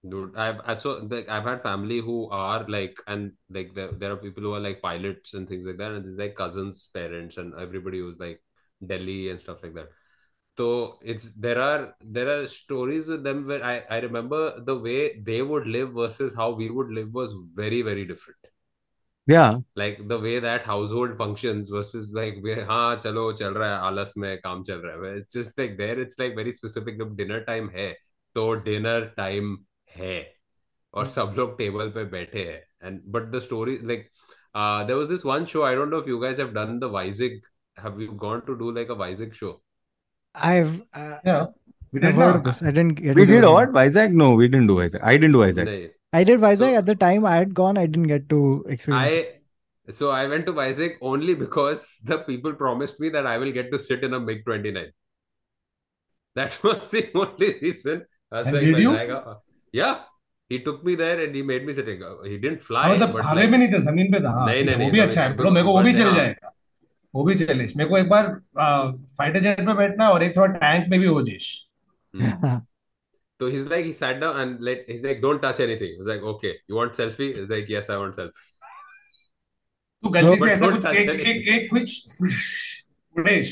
Dude, 0.09 0.35
I've 0.35 0.59
I 0.65 0.75
so 0.75 0.97
like 1.09 1.29
I've 1.29 1.45
had 1.45 1.61
family 1.61 1.99
who 1.99 2.29
are 2.29 2.65
like 2.67 2.97
and 3.07 3.31
like 3.49 3.73
there 3.73 3.91
there 3.93 4.11
are 4.11 4.17
people 4.17 4.43
who 4.43 4.53
are 4.53 4.59
like 4.59 4.81
pilots 4.81 5.33
and 5.33 5.47
things 5.47 5.65
like 5.65 5.77
that, 5.77 5.91
and 5.93 6.03
there's 6.05 6.17
like 6.17 6.35
cousins' 6.35 6.87
parents 6.93 7.37
and 7.37 7.53
everybody 7.55 7.99
who's 7.99 8.19
like 8.19 8.41
Delhi 8.85 9.29
and 9.29 9.39
stuff 9.39 9.63
like 9.63 9.73
that. 9.75 9.89
So 10.57 10.99
it's 11.03 11.31
there 11.33 11.61
are 11.61 11.95
there 12.03 12.29
are 12.41 12.47
stories 12.47 13.07
with 13.09 13.23
them 13.23 13.47
where 13.47 13.63
I 13.63 13.83
I 13.89 13.99
remember 13.99 14.59
the 14.61 14.77
way 14.77 15.19
they 15.19 15.41
would 15.41 15.67
live 15.67 15.93
versus 15.93 16.35
how 16.35 16.51
we 16.51 16.69
would 16.69 16.89
live 16.91 17.13
was 17.13 17.33
very 17.55 17.81
very 17.83 18.05
different 18.05 18.42
yeah 19.25 19.57
like 19.75 20.05
the 20.07 20.19
way 20.19 20.39
that 20.39 20.65
household 20.65 21.15
functions 21.15 21.69
versus 21.69 22.11
like 22.13 22.35
haan, 22.35 22.97
chalo 22.99 23.37
chal 23.37 23.53
raha 23.53 23.79
hai, 23.79 23.89
alas 23.89 24.15
mein 24.17 24.37
kaam 24.45 24.65
chal 24.65 24.79
raha 24.79 25.09
hai. 25.09 25.17
it's 25.21 25.33
just 25.33 25.57
like 25.57 25.77
there 25.77 25.99
it's 25.99 26.19
like 26.19 26.35
very 26.35 26.53
specific 26.53 26.99
of 26.99 27.15
dinner 27.15 27.43
time 27.45 27.69
hai 27.73 27.93
so 28.35 28.55
dinner 28.55 29.11
time 29.17 29.65
hai 29.95 30.27
or 30.91 31.05
sub 31.05 31.37
log 31.37 31.57
table 31.57 31.89
pe 31.89 32.05
baithe 32.05 32.39
hai. 32.43 32.59
and 32.81 33.01
but 33.05 33.31
the 33.31 33.41
story 33.41 33.79
like 33.79 34.11
uh 34.55 34.83
there 34.83 34.97
was 34.97 35.07
this 35.07 35.23
one 35.23 35.45
show 35.45 35.63
i 35.63 35.73
don't 35.73 35.89
know 35.89 35.97
if 36.05 36.07
you 36.07 36.21
guys 36.21 36.37
have 36.37 36.53
done 36.53 36.79
the 36.79 36.89
Vizag. 36.89 37.41
have 37.77 37.99
you 37.99 38.11
gone 38.11 38.45
to 38.45 38.57
do 38.57 38.71
like 38.71 38.89
a 38.89 38.95
Vizag 38.95 39.33
show 39.33 39.61
i've 40.35 40.81
uh, 40.93 41.17
yeah 41.25 41.45
we 41.93 41.99
did 41.99 42.15
heard 42.15 42.35
of 42.37 42.43
this. 42.43 42.61
I 42.63 42.71
didn't. 42.71 42.99
We 42.99 43.23
did 43.23 43.43
what? 43.45 43.77
Isaac? 43.77 44.11
No, 44.11 44.33
we 44.33 44.47
didn't 44.47 44.65
do 44.65 44.81
Isaac. 44.81 45.01
I 45.03 45.15
didn't 45.15 45.33
do 45.33 45.43
Isaac. 45.43 45.93
I 46.12 46.24
did 46.24 46.40
Vizag 46.40 46.58
So- 46.58 46.76
at 46.82 46.86
the 46.86 46.94
time 46.94 47.26
I 47.32 47.34
had 47.36 47.52
gone. 47.54 47.78
I 47.78 47.86
didn't 47.86 48.08
get 48.14 48.28
to 48.30 48.38
experience. 48.76 49.12
it. 49.18 49.34
I 49.88 49.92
so 49.98 50.10
I 50.10 50.22
went 50.30 50.46
to 50.46 50.52
Vizag 50.52 50.96
only 51.10 51.34
because 51.42 51.82
the 52.12 52.18
people 52.30 52.54
promised 52.62 52.98
me 53.04 53.10
that 53.16 53.26
I 53.26 53.38
will 53.42 53.52
get 53.58 53.70
to 53.74 53.78
sit 53.88 54.02
in 54.08 54.14
a 54.14 54.20
MiG 54.20 54.44
29 54.48 54.88
that 56.36 56.56
was 56.62 56.88
the 56.88 57.02
only 57.14 57.48
reason 57.62 58.02
I 58.32 58.38
was 58.38 58.46
And 58.48 58.56
like 58.56 58.64
did 58.66 58.78
you? 58.84 58.90
Vizag, 58.92 59.12
uh, 59.16 59.34
yeah 59.72 59.94
he 60.50 60.58
took 60.66 60.84
me 60.88 60.94
there 60.94 61.20
and 61.24 61.34
he 61.34 61.42
made 61.42 61.64
me 61.68 61.72
sitting 61.78 62.02
he 62.24 62.36
didn't 62.44 62.60
हाँ, 62.60 62.66
fly 62.68 62.84
मतलब 62.94 63.12
but 63.12 63.22
हवे 63.24 63.40
like, 63.42 63.50
में 63.50 63.58
नहीं 63.58 63.72
था 63.72 63.78
जमीन 63.90 64.12
पे 64.12 64.20
था 64.24 64.30
हाँ 64.38 64.46
नहीं, 64.46 64.62
ठीक 64.62 64.68
है, 64.70 64.76
नहीं, 64.76 64.86
वो 64.86 64.92
भी 64.92 64.98
नहीं, 64.98 65.06
अच्छा 65.08 65.20
है 65.22 65.26
जमीन- 65.28 65.40
ब्रो 65.40 65.50
मेरे 65.50 65.66
को 65.66 65.72
वो 65.72 65.82
भी 65.82 65.90
ऊपर 65.90 65.96
से, 65.96 66.02
चल 66.02 66.08
हाँ। 66.08 66.16
जाएगा 66.16 66.52
वो 67.14 67.24
भी 67.24 67.34
चले 67.34 67.54
मेरे 67.76 67.88
को 67.90 67.98
एक 67.98 68.08
बार 68.08 68.26
फाइटर 69.18 69.40
जेट 69.40 69.60
पे 69.66 69.74
बैठना 69.74 70.08
और 70.10 70.22
एक 70.22 70.36
थोड़ा 70.36 70.52
टैंक 70.58 70.88
में 70.90 70.98
भी 71.00 71.06
हो 71.06 71.22
जिश 71.28 71.48
hmm. 72.16 72.60
So 73.39 73.47
he's 73.49 73.65
like, 73.65 73.85
he 73.85 73.91
sat 73.91 74.19
down 74.21 74.37
and 74.39 74.61
let 74.61 74.83
he's 74.87 75.03
like, 75.03 75.21
don't 75.21 75.41
touch 75.41 75.59
anything. 75.59 75.95
He's 75.97 76.05
like, 76.07 76.21
okay, 76.33 76.51
you 76.67 76.75
want 76.75 76.93
selfie? 76.93 77.35
He's 77.37 77.49
like, 77.49 77.67
yes, 77.69 77.89
I 77.89 77.97
want 77.97 78.15
selfie. 78.15 78.49
तू 80.03 80.09
गलती 80.13 80.37
से 80.39 80.49
ऐसा 80.51 80.69
कुछ 80.71 80.85
केक. 80.85 81.09
केक 81.23 81.37
केक 81.47 81.69
कुछ 81.69 83.19
उड़ेश 83.19 83.51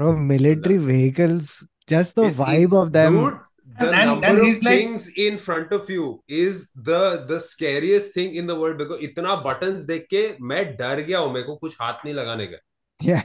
Bro, 0.00 0.10
military 0.30 0.76
vehicles, 0.78 1.48
just 1.92 2.14
the 2.18 2.24
It's 2.28 2.36
vibe 2.40 2.74
of 2.80 2.92
them. 2.96 3.16
Dude, 3.16 3.38
the 3.80 3.88
And- 3.90 4.08
number 4.10 4.26
and 4.28 4.38
of 4.44 4.62
like- 4.66 4.78
things 4.78 5.06
in 5.24 5.36
front 5.46 5.72
of 5.78 5.90
you 5.94 6.06
is 6.42 6.60
the 6.90 7.00
the 7.32 7.38
scariest 7.46 8.14
thing 8.18 8.34
in 8.42 8.46
the 8.52 8.56
world 8.62 8.78
because 8.82 9.02
इतना 9.08 9.34
buttons 9.46 9.86
देख 9.92 10.06
के 10.14 10.22
मैं 10.52 10.64
डर 10.76 11.00
गया 11.10 11.18
हूँ 11.18 11.32
मेरे 11.34 11.46
को 11.46 11.56
कुछ 11.64 11.76
हाथ 11.80 12.04
नहीं 12.04 12.14
लगाने 12.20 12.46
का 12.54 12.60
Yeah. 13.00 13.22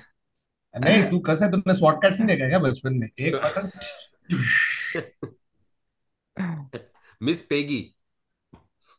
नहीं 0.74 1.04
तू 1.10 1.20
कैसे 1.30 1.50
तुमने 1.52 1.74
स्वॉट 1.78 2.02
कैट्स 2.02 2.20
नहीं 2.20 2.28
देखा 2.36 2.48
क्या 2.50 2.60
बचपन 2.70 2.94
में 3.04 3.08
एक 3.08 3.36
button 3.36 3.70
Miss 7.21 7.43
Peggy 7.43 7.95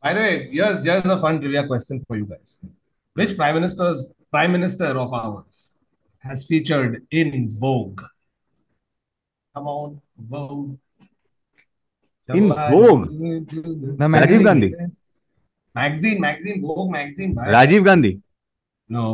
By 0.03 0.13
the 0.15 0.21
way, 0.21 0.49
here's 0.51 0.83
here's 0.85 1.05
a 1.05 1.17
fun 1.23 1.39
trivia 1.41 1.65
question 1.67 1.99
for 2.07 2.15
you 2.17 2.25
guys. 2.25 2.59
Which 3.13 3.35
prime 3.39 3.55
minister's 3.55 4.13
prime 4.31 4.51
minister 4.51 4.87
of 5.03 5.13
ours 5.13 5.77
has 6.19 6.45
featured 6.47 6.95
in 7.11 7.49
Vogue? 7.63 8.01
Come 9.55 9.67
on, 9.67 10.01
Vogue. 10.17 10.77
In 12.33 12.47
Vogue? 12.49 13.11
No, 13.11 14.07
Rajiv 14.07 14.43
Gandhi. 14.43 14.71
Magazine, 15.75 16.19
magazine, 16.21 16.61
Vogue 16.61 16.89
magazine. 16.91 17.33
bhai. 17.33 17.47
Rajiv 17.57 17.85
Gandhi. 17.91 18.13
No. 18.89 19.05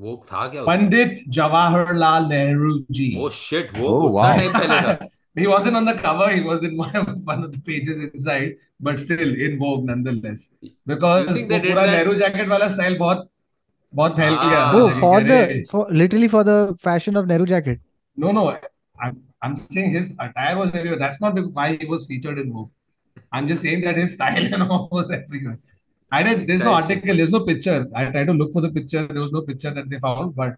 वो 0.00 0.16
था 0.30 0.46
क्या 0.52 0.62
उसमें? 0.62 0.66
Pandit 0.68 1.18
Jawaharlal 1.38 2.24
Nehru 2.30 2.72
ji. 2.90 3.08
Oh 3.24 3.28
shit, 3.30 3.72
वो 3.74 3.88
Oh, 3.88 4.08
उतना 4.08 4.14
wow. 4.14 4.36
Time 4.38 4.52
पहले 4.52 4.80
था. 4.86 5.08
he 5.36 5.46
wasn't 5.46 5.76
on 5.76 5.84
the 5.84 5.94
cover, 5.94 6.26
he 6.34 6.40
was 6.48 6.62
in 6.68 6.76
one 6.76 6.94
of, 6.96 7.08
one 7.30 7.42
of 7.44 7.52
the 7.52 7.60
pages 7.68 7.98
inside, 8.08 8.52
but 8.88 8.98
still 9.04 9.34
in 9.46 9.58
Vogue 9.58 9.84
nonetheless. 9.92 10.44
Because 10.86 11.28
You 11.28 11.34
think 11.36 11.48
they 11.48 11.58
वो 11.58 11.62
did 11.62 11.72
पूरा 11.72 11.86
that- 11.86 11.94
Nehru 11.96 12.14
jacket 12.22 12.48
वाला 12.48 12.68
style 12.76 12.98
बहुत 12.98 13.28
बहुत 13.94 14.16
फैल 14.16 14.36
Ah. 14.36 14.44
गया 14.50 14.62
Oh, 14.76 14.88
था, 14.90 15.00
for 15.00 15.20
कि 15.20 15.26
the 15.32 15.40
अरे, 15.42 15.58
for 15.72 15.82
literally 16.02 16.28
for 16.36 16.44
the 16.52 16.56
fashion 16.88 17.16
of 17.22 17.28
Nehru 17.32 17.46
jacket. 17.54 17.80
no 18.24 18.32
no 18.38 18.46
I'm 19.04 19.20
I'm 19.46 19.54
saying 19.60 19.90
his 19.98 20.10
attire 20.24 20.56
was 20.58 20.74
everywhere. 20.80 20.98
That's 21.04 21.20
not 21.22 21.38
why 21.60 21.66
he 21.80 21.86
was 21.92 22.06
featured 22.10 22.38
in 22.42 22.52
Vogue. 22.52 22.70
I'm 23.38 23.48
just 23.48 23.62
saying 23.66 23.82
that 23.86 23.98
his 24.02 24.14
style 24.18 24.46
and 24.58 24.62
all 24.66 24.84
was 24.98 25.10
everywhere. 25.16 25.58
I 26.18 26.22
didn't. 26.26 26.46
There's 26.50 26.62
no 26.66 26.70
Style, 26.72 26.82
article. 26.82 27.16
There's 27.20 27.32
no 27.36 27.40
picture. 27.48 27.76
I 28.02 28.04
tried 28.14 28.28
to 28.30 28.36
look 28.40 28.52
for 28.56 28.62
the 28.66 28.70
picture. 28.76 29.02
There 29.08 29.22
was 29.24 29.32
no 29.36 29.42
picture 29.48 29.72
that 29.78 29.90
they 29.94 29.98
found, 30.04 30.34
but 30.36 30.56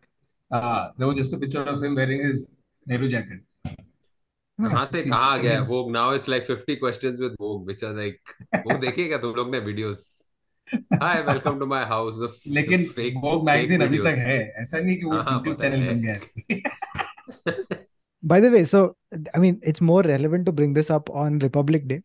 uh, 0.50 0.82
there 0.98 1.08
was 1.10 1.16
just 1.22 1.32
a 1.38 1.38
picture 1.44 1.62
of 1.74 1.82
him 1.86 1.94
wearing 2.00 2.22
his 2.26 2.44
Nehru 2.92 3.08
jacket. 3.14 3.40
कहाँ 4.60 4.84
से 4.86 5.02
कहाँ 5.02 5.32
आ 5.32 5.36
गया 5.38 5.52
है 5.60 5.66
Vogue? 5.68 5.90
Now 5.92 6.04
it's 6.18 6.26
like 6.32 6.46
50 6.46 6.76
questions 6.84 7.20
with 7.20 7.34
Vogue, 7.40 7.66
which 7.70 7.82
are 7.88 7.92
like 7.94 8.34
वो 8.66 8.78
देखेगा 8.84 9.16
तुम 9.24 9.34
लोग 9.36 9.50
ने 9.54 9.60
videos. 9.66 10.04
Hi, 11.02 11.20
welcome 11.26 11.58
to 11.60 11.66
my 11.72 11.84
house. 11.84 12.16
The, 12.18 12.28
f- 12.28 12.46
लेकिन 12.58 12.84
the 12.86 12.92
fake 12.94 13.18
Vogue 13.24 13.42
fake 13.42 13.46
magazine 13.48 13.82
अभी 13.86 13.98
videos. 13.98 14.06
तक 14.12 14.18
है 14.28 14.38
ऐसा 14.62 14.78
नहीं 14.78 14.96
कि 14.96 15.04
वो 15.04 15.12
हाँ, 15.12 15.22
हाँ, 15.24 15.42
YouTube 15.42 15.54
पता 15.56 15.68
चैनल 15.68 15.82
है। 15.82 15.94
बन 15.94 16.00
गया 16.02 16.14
है 17.50 17.84
By 18.22 18.40
the 18.40 18.50
way, 18.50 18.64
so 18.64 18.78
I 19.34 19.38
mean, 19.38 19.60
it's 19.62 19.80
more 19.80 20.02
relevant 20.02 20.46
to 20.46 20.52
bring 20.60 20.72
this 20.76 20.90
up 20.90 21.10
on 21.10 21.38
Republic 21.42 21.86
Day, 21.90 21.98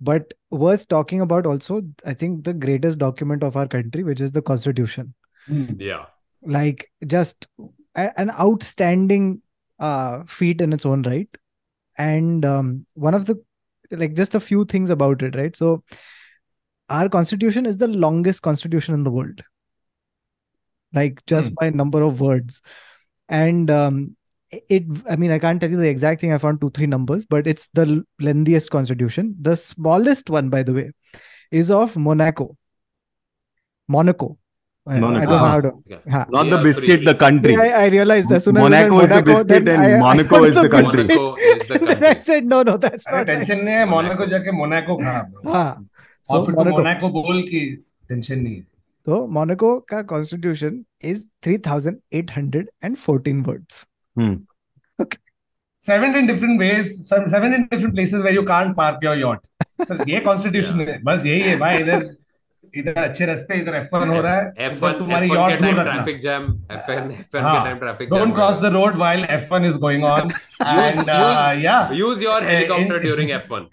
but 0.00 0.34
worth 0.50 0.86
talking 0.88 1.22
about 1.24 1.46
also. 1.52 1.78
I 2.04 2.14
think 2.14 2.44
the 2.44 2.54
greatest 2.66 2.98
document 2.98 3.42
of 3.42 3.56
our 3.56 3.66
country, 3.66 4.04
which 4.10 4.20
is 4.20 4.30
the 4.36 4.42
Constitution, 4.42 5.08
Yeah. 5.48 6.04
like 6.58 6.84
just 7.14 7.48
a- 7.96 8.12
an 8.24 8.30
outstanding 8.46 9.26
uh, 9.80 10.22
feat 10.36 10.60
in 10.60 10.72
its 10.72 10.86
own 10.86 11.02
right, 11.02 11.39
and 12.01 12.45
um, 12.45 12.85
one 12.95 13.13
of 13.13 13.25
the 13.25 13.35
like 13.91 14.13
just 14.13 14.35
a 14.35 14.39
few 14.39 14.65
things 14.65 14.89
about 14.89 15.21
it, 15.23 15.35
right? 15.35 15.55
So, 15.55 15.83
our 16.89 17.09
Constitution 17.09 17.65
is 17.65 17.77
the 17.77 17.87
longest 17.87 18.41
Constitution 18.41 18.93
in 18.93 19.03
the 19.03 19.11
world, 19.11 19.43
like 20.93 21.25
just 21.25 21.49
Hmm. 21.49 21.55
by 21.55 21.69
number 21.69 22.01
of 22.01 22.19
words, 22.21 22.61
and 23.29 23.69
um, 23.71 24.15
it 24.69 24.83
i 25.09 25.15
mean 25.15 25.31
i 25.31 25.39
can't 25.39 25.61
tell 25.61 25.69
you 25.71 25.77
the 25.77 25.89
exact 25.89 26.21
thing. 26.21 26.33
I 26.33 26.37
found 26.37 26.59
two 26.61 26.69
three 26.71 26.87
numbers 26.87 27.25
but 27.25 27.47
it's 27.47 27.69
the 27.73 28.03
lengthiest 28.19 28.69
constitution. 28.69 29.35
The 29.41 29.55
smallest 29.55 30.29
one 30.29 30.49
by 30.49 30.63
the 30.63 30.73
way 30.73 30.91
is 31.51 31.71
of 31.71 31.95
monaco. 31.97 32.57
Monaco 33.87 34.37
I- 34.87 34.95
i 34.95 34.99
don't 34.99 35.13
know 35.29 35.37
how 35.45 35.61
to 35.61 35.71
Yeah. 35.87 36.25
Not 36.35 36.49
the 36.49 36.57
biscuit, 36.57 37.03
the 37.05 37.13
country. 37.13 37.55
I, 37.55 37.67
I 37.83 37.87
realized 37.95 38.31
as 38.31 38.43
soon 38.45 38.57
as 38.57 38.63
Monaco 38.63 38.99
I 38.99 39.03
is 39.03 39.09
the 39.11 39.21
biscuit 39.23 39.67
and 39.67 39.81
I- 39.81 39.91
I 39.95 39.99
Monaco 39.99 40.35
thought 40.35 40.47
is 40.47 40.55
the 40.55 40.69
country. 40.69 41.03
Monaco 41.03 41.35
is 41.35 41.67
the 41.67 41.77
Then 41.89 42.05
I 42.11 42.17
said 42.29 42.45
no 42.53 42.61
no 42.69 42.77
that's 42.77 43.07
not. 43.11 43.25
Tension 43.27 43.59
नहीं 43.63 43.75
है 43.75 43.85
Monaco 43.91 44.15
Monaco. 44.15 44.29
जाके 44.31 44.51
Monaco 44.61 44.95
खा 45.03 45.13
bro. 45.31 45.53
हाँ 45.53 45.87
और 46.31 46.45
फिर 46.45 46.55
तो 46.55 46.61
monaco 46.61 46.77
Monaco 46.77 47.09
बोल 47.19 47.41
की 47.51 47.61
टेंशन 48.09 48.39
नहीं 48.39 48.55
है 48.55 48.63
तो 49.07 49.25
मोनाको 49.37 49.69
का 49.93 50.01
constitution 50.13 50.83
is 51.11 51.21
3814 51.45 53.43
words 53.51 53.85
seven 55.81 56.15
in 56.15 56.27
different 56.31 56.59
ways 56.59 56.89
seven 57.09 57.53
in 57.59 57.67
different 57.71 57.95
places 57.95 58.23
where 58.23 58.33
you 58.39 58.43
can't 58.49 58.75
park 58.81 59.07
your 59.09 59.15
yacht 59.25 59.45
sir 59.87 60.03
ये 60.09 60.19
कॉन्स्टिट्यूशन 60.25 60.79
है 60.89 60.97
बस 61.03 61.25
यही 61.25 61.41
है 61.41 61.57
भाई 61.59 61.77
इधर 61.81 62.03
इधर 62.78 62.94
अच्छे 63.02 63.26
रास्ते 63.26 63.54
इधर 63.58 63.74
F1 63.80 64.06
हो 64.08 64.20
रहा 64.20 64.34
है 64.36 64.46
इधर 64.48 64.74
F1 64.76 64.98
तुम्हारी 64.98 65.28
F1 65.28 65.36
yacht 65.36 65.50
के 65.50 65.56
दूर 65.56 65.64
टाइम 65.66 65.78
रखना 65.78 65.92
ट्रैफिक 65.92 66.18
जैम 66.20 66.46
F1 66.76 67.10
F1 67.10 67.32
के 67.32 67.38
हाँ, 67.38 67.64
time 67.64 67.78
traffic 67.78 68.10
jam 68.12 68.20
don't 68.22 68.34
cross 68.38 68.58
the 68.64 68.70
road 68.76 68.98
while 69.02 69.24
F1 69.38 69.68
is 69.70 69.78
going 69.86 70.04
on 70.12 70.32
and 70.74 71.10
uh, 71.10 71.54
yeah 71.66 71.92
use 72.02 72.22
your 72.26 72.38
Eh, 72.42 72.50
helicopter 72.52 72.96
in- 73.00 73.06
during 73.08 73.34
F1 73.40 73.66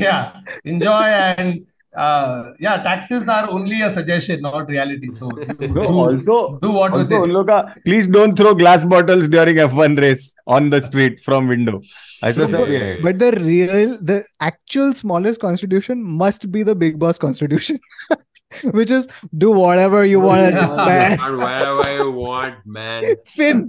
yeah 0.00 0.32
enjoy 0.74 1.00
and 1.20 1.60
uh, 1.94 2.42
yeah 2.66 2.82
taxes 2.88 3.28
are 3.36 3.46
only 3.58 3.80
a 3.86 3.90
suggestion 3.98 4.42
not 4.48 4.68
reality 4.74 5.10
so 5.20 5.30
you 5.38 5.68
No, 5.68 5.86
do, 5.86 5.96
also, 6.02 6.36
do 6.66 6.72
what 6.78 6.92
with 6.98 7.12
also 7.12 7.22
उन 7.22 7.30
it 7.30 7.32
लोग 7.38 7.46
का 7.50 7.60
please 7.88 8.10
don't 8.18 8.40
throw 8.42 8.54
glass 8.62 8.84
bottles 8.94 9.28
during 9.36 9.62
F1 9.68 9.98
race 10.06 10.26
on 10.58 10.68
the 10.76 10.80
street 10.90 11.20
from 11.28 11.48
window. 11.54 11.78
ऐसा 12.24 12.46
सब 12.54 12.70
ये 12.70 12.78
है. 12.84 12.96
but 13.08 13.18
the 13.24 13.30
real 13.40 13.96
the 14.12 14.18
actual 14.50 14.92
smallest 15.02 15.40
constitution 15.46 16.04
must 16.24 16.50
be 16.58 16.64
the 16.72 16.76
big 16.84 16.98
boss 17.06 17.22
constitution 17.28 17.80
which 18.79 18.91
is 18.97 19.07
do 19.43 19.51
whatever 19.51 20.03
you 20.11 20.19
want 20.25 20.59
Yeah. 20.59 20.75
man 20.89 21.17
and 21.27 21.37
wherever 21.43 21.87
you 21.97 22.11
want 22.19 22.65
man. 22.77 23.03
Finn. 23.37 23.63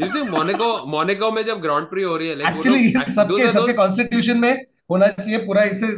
You 0.00 0.08
think 0.14 0.30
Monaco 0.30 0.66
Monaco 0.94 1.30
में 1.34 1.42
जब 1.44 1.60
grand 1.62 1.86
pre 1.90 2.02
हो 2.02 2.16
रही 2.16 2.28
है 2.28 2.50
actually 2.50 2.90
सबके 3.14 3.46
सबके 3.52 3.72
constitution 3.82 4.38
में 4.40 4.52
होना 4.90 5.06
चाहिए 5.18 5.38
पूरा 5.46 5.62
इसे 5.74 5.92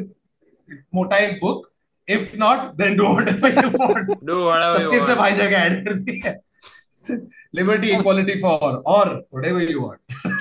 मोटा 0.95 1.17
एक 1.27 1.39
book 1.43 1.71
if 2.09 2.37
not 2.39 2.73
then 2.79 2.97
do 2.97 3.07
whatever 3.13 3.65
you 3.65 3.71
want 3.79 4.11
do 4.31 4.39
whatever 4.47 4.79
you 4.79 4.85
सबके 4.85 4.97
इसमें 4.97 5.17
भाई 5.17 5.37
जगह 5.37 5.57
ऐड 5.59 5.85
कर 5.89 5.95
दी 6.09 6.21
है। 6.25 6.35
लिबर्टी 7.55 7.91
इक्वालिटी 7.97 8.41
फॉर 8.41 8.83
और 8.97 9.09
व्हाटएवर 9.35 9.71
यू 9.71 9.81
वांट 9.81 10.33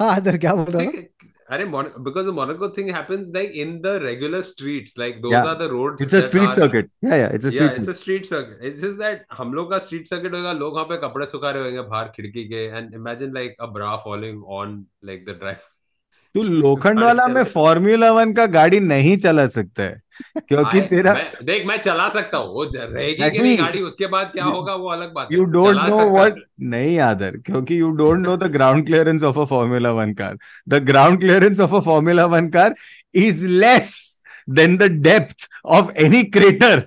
हाँ 0.00 0.14
अदर 0.16 0.36
क्या 0.38 0.54
बोल 0.54 0.72
रहा 0.74 0.84
था 0.84 1.17
think 1.47 1.47
अरे 1.55 1.65
Mon- 1.71 1.89
because 2.03 2.27
the 2.27 2.33
Monaco 2.35 2.67
thing 2.75 2.87
happens 2.97 3.31
like 3.37 3.51
in 3.63 3.73
the 3.81 3.91
regular 4.03 4.41
streets 4.49 4.93
like 5.01 5.17
those 5.25 5.33
Yeah. 5.33 5.49
are 5.51 5.55
the 5.61 5.67
roads 5.73 6.01
It's 6.05 6.13
a 6.13 6.21
that 6.21 6.27
street 6.29 6.47
are- 6.51 6.55
circuit. 6.57 6.89
Yeah, 7.07 7.15
yeah, 7.21 7.35
it's 7.39 7.49
a 7.49 7.51
yeah, 7.51 7.57
street 7.57 7.77
it's 7.81 7.89
circuit. 7.89 7.95
a 7.95 7.99
street 8.03 8.29
circuit. 8.31 8.63
It's 8.69 8.81
just 8.85 9.01
that 9.03 9.25
हम 9.39 9.53
लोग 9.59 9.69
का 9.73 9.79
street 9.87 10.07
circuit 10.13 10.37
होगा 10.39 10.53
लोग 10.63 10.73
वहाँ 10.79 10.85
पे 10.93 10.97
कपड़े 11.07 11.25
सुखा 11.35 11.51
रहे 11.57 11.63
होंगे 11.69 11.81
बाहर 11.93 12.11
खिड़की 12.15 12.43
के 12.53 12.63
and 12.79 12.97
imagine 13.01 13.35
like 13.41 13.55
a 13.67 13.71
bra 13.77 13.91
falling 14.07 14.41
on 14.61 14.77
like 15.11 15.25
the 15.31 15.35
drive. 15.43 15.69
तू 16.38 16.48
लोखंड 16.48 17.00
वाला 17.00 17.26
में 17.26 17.42
फॉर्मूला 17.44 18.10
वन 18.12 18.32
का 18.32 18.46
गाड़ी 18.46 18.80
नहीं 18.80 19.16
चला 19.16 19.46
सकता 19.46 19.82
है 19.82 20.00
क्योंकि 20.48 20.80
तेरा 20.80 21.14
मैं, 21.14 21.32
देख 21.44 21.66
मैं 21.66 21.76
चला 21.76 22.08
सकता 22.08 22.38
हूँ 22.38 22.54
वो 22.54 22.64
रहेगी 22.74 23.30
कि 23.30 23.38
नहीं। 23.38 23.58
गाड़ी 23.58 23.82
उसके 23.82 24.06
बाद 24.06 24.30
क्या 24.32 24.44
होगा 24.44 24.74
वो 24.74 24.88
अलग 24.88 25.12
बात 25.12 25.28
यू 25.32 25.44
डोंट 25.44 25.76
नो 25.88 26.10
व्हाट 26.10 26.36
नहीं 26.60 26.98
आदर 26.98 27.36
क्योंकि 27.36 27.80
you 27.80 27.90
don't 27.90 28.26
know 28.26 28.36
the 28.36 28.50
ground 28.52 28.86
clearance 28.86 29.22
of 29.22 29.38
a 29.38 29.44
formula 29.44 29.90
one 29.90 30.14
car 30.14 30.36
the 30.68 30.74
ground 30.74 31.20
clearance 31.20 31.60
of 31.60 31.74
a 31.74 31.80
formula 31.80 32.26
one 32.26 32.48
car 32.48 32.74
is 33.14 33.46
less 33.46 34.20
than 34.50 34.76
the 34.76 34.82
depth 34.82 35.48
of 35.64 35.92
any 35.96 36.22
crater 36.22 36.82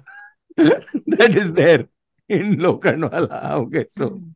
that 0.59 1.37
is 1.37 1.51
there 1.51 1.85
in 2.29 2.59
लोखंड 2.61 3.05
वाला 3.05 3.55
okay 3.55 3.83
सो 3.83 4.33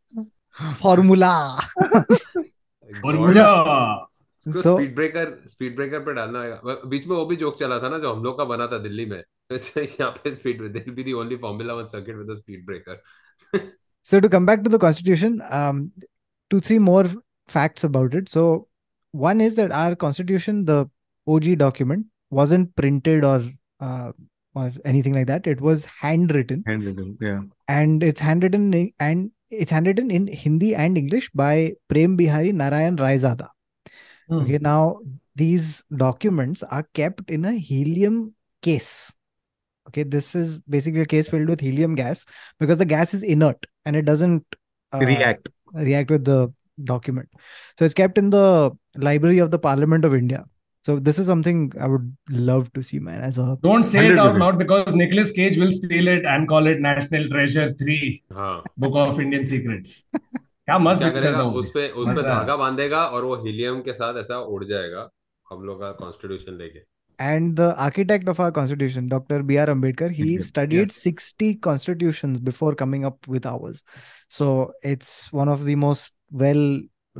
formula. 0.82 1.32
Formula 3.02 4.06
उसको 4.49 4.63
so 4.63 4.75
speed 4.75 4.95
breaker 4.95 5.43
speed 5.47 5.77
breaker 5.77 6.01
पे 6.01 6.13
डालना 6.13 6.43
है 6.43 6.61
बीच 6.65 7.07
में 7.07 7.17
वो 7.17 7.27
भी 7.27 7.37
joke 7.37 7.59
चला 7.59 7.79
था 7.79 7.89
ना 7.89 7.99
जो 7.99 8.13
हम 8.13 8.25
लोग 8.25 8.39
का 8.39 8.45
बना 8.45 8.67
था 8.67 8.79
दिल्ली 8.79 9.07
में 9.07 9.23
तो 9.23 9.55
इससे 9.55 9.83
यहाँ 9.83 10.11
पे 10.11 10.33
स्पीड 10.33 10.73
दिल 10.73 10.93
be 10.95 11.03
the 11.03 11.13
only 11.13 11.37
formula 11.37 11.75
one 11.75 11.87
circuit 11.87 12.17
with 12.17 12.37
speed 12.37 12.67
breaker 12.67 13.03
so 14.11 14.21
to 14.21 14.29
come 14.29 14.47
back 14.49 14.63
to 14.65 14.71
the 14.71 14.79
constitution 14.83 15.35
um 15.57 15.81
two 16.51 16.61
three 16.61 16.79
more 16.79 17.05
facts 17.49 17.85
about 17.89 18.15
it 18.21 18.29
so 18.29 18.45
one 19.15 19.43
is 19.47 19.59
that 19.59 19.75
our 19.81 19.97
constitution 20.05 20.65
the 20.71 20.79
og 21.27 21.43
document 21.59 22.07
wasn't 22.33 22.75
printed 22.81 23.25
or 23.25 23.41
uh, 23.83 24.13
or 24.55 24.71
anything 24.85 25.15
like 25.15 25.27
that 25.27 25.47
it 25.47 25.61
was 25.61 25.87
handwritten 26.03 26.63
yeah 27.23 27.43
and 27.69 28.03
it's 28.03 28.21
handwritten 28.21 28.73
in, 28.73 28.89
and 29.01 29.29
it's 29.53 29.71
handwritten 29.71 30.11
in 30.11 30.27
hindi 30.45 30.75
and 30.75 30.99
english 30.99 31.31
by 31.37 31.55
prem 31.93 32.17
bihari 32.17 32.53
narayan 32.53 32.97
raizada 32.97 33.49
okay 34.32 34.58
now 34.62 35.00
these 35.36 35.84
documents 35.96 36.64
are 36.64 36.88
kept 36.94 37.30
in 37.30 37.46
a 37.46 37.52
helium 37.54 38.34
case. 38.62 39.12
Okay 39.88 40.04
this 40.04 40.34
is 40.36 40.58
basically 40.60 41.02
a 41.02 41.06
case 41.06 41.28
filled 41.28 41.50
with 41.50 41.60
helium 41.62 41.96
gas 41.96 42.26
because 42.60 42.78
the 42.78 42.86
gas 42.86 43.14
is 43.14 43.24
inert 43.24 43.66
and 43.86 43.96
it 43.96 44.06
doesn't 44.06 44.44
uh, 44.94 45.00
react. 45.00 45.50
react 45.74 46.10
with 46.10 46.26
the 46.26 46.52
document. 46.84 47.30
So 47.78 47.86
it's 47.86 47.94
kept 47.94 48.18
in 48.18 48.30
the 48.30 48.72
library 48.96 49.40
of 49.40 49.52
the 49.52 49.60
parliament 49.60 50.06
of 50.06 50.16
india. 50.16 50.46
So 50.82 51.00
this 51.00 51.18
is 51.20 51.26
something 51.26 51.72
i 51.82 51.88
would 51.88 52.16
love 52.30 52.72
to 52.74 52.84
see 52.84 53.00
man 53.00 53.22
as 53.22 53.38
a 53.38 53.58
Don't 53.62 53.84
say 53.84 54.08
it 54.08 54.20
out 54.20 54.36
100%. 54.36 54.40
loud 54.40 54.58
because 54.60 54.94
Nicolas 54.96 55.32
Cage 55.32 55.58
will 55.58 55.72
steal 55.72 56.08
it 56.08 56.26
and 56.26 56.48
call 56.48 56.68
it 56.68 56.80
National 56.80 57.28
Treasure 57.28 57.74
3 57.74 58.24
हाँ 58.34 58.64
Book 58.78 58.96
of 58.96 59.20
Indian 59.20 59.46
Secrets. 59.46 60.04
क्या 60.66 60.78
मस्त 60.80 61.02
क्या 61.02 61.10
picture 61.12 61.28
करेगा 61.32 61.40
था 61.44 61.50
उस 61.62 61.70
पे 61.74 61.88
उस 62.04 62.10
पे। 62.16 62.22
धागा 62.24 62.56
बांधेगा 62.58 63.04
और 63.16 63.26
वो 63.26 63.36
हीलियम 63.46 63.82
के 63.88 63.94
साथ 63.94 64.18
ऐसा 64.20 64.38
उड़ 64.56 64.64
जाएगा 64.64 65.10
हम 65.52 65.64
लोग 65.66 65.80
का 65.82 65.92
कॉन्स्टिट्यूशन 66.04 66.58
लेके 66.64 66.84
and 67.26 67.60
the 67.60 67.66
architect 67.84 68.30
of 68.32 68.40
our 68.46 68.54
constitution 68.56 69.06
dr 69.12 69.36
br 69.50 69.66
ambedkar 69.74 70.08
he 70.16 70.24
Mhm. 70.32 70.42
studied 70.48 70.90
Yes. 70.90 70.96
60 71.04 71.48
constitutions 71.68 72.42
before 72.48 72.72
coming 72.82 73.06
up 73.10 73.30
with 73.36 73.46
ours 73.52 73.78
so 74.38 74.48
it's 74.92 75.12
one 75.42 75.52
of 75.54 75.64
the 75.68 75.76
most 75.84 76.14
well 76.42 76.66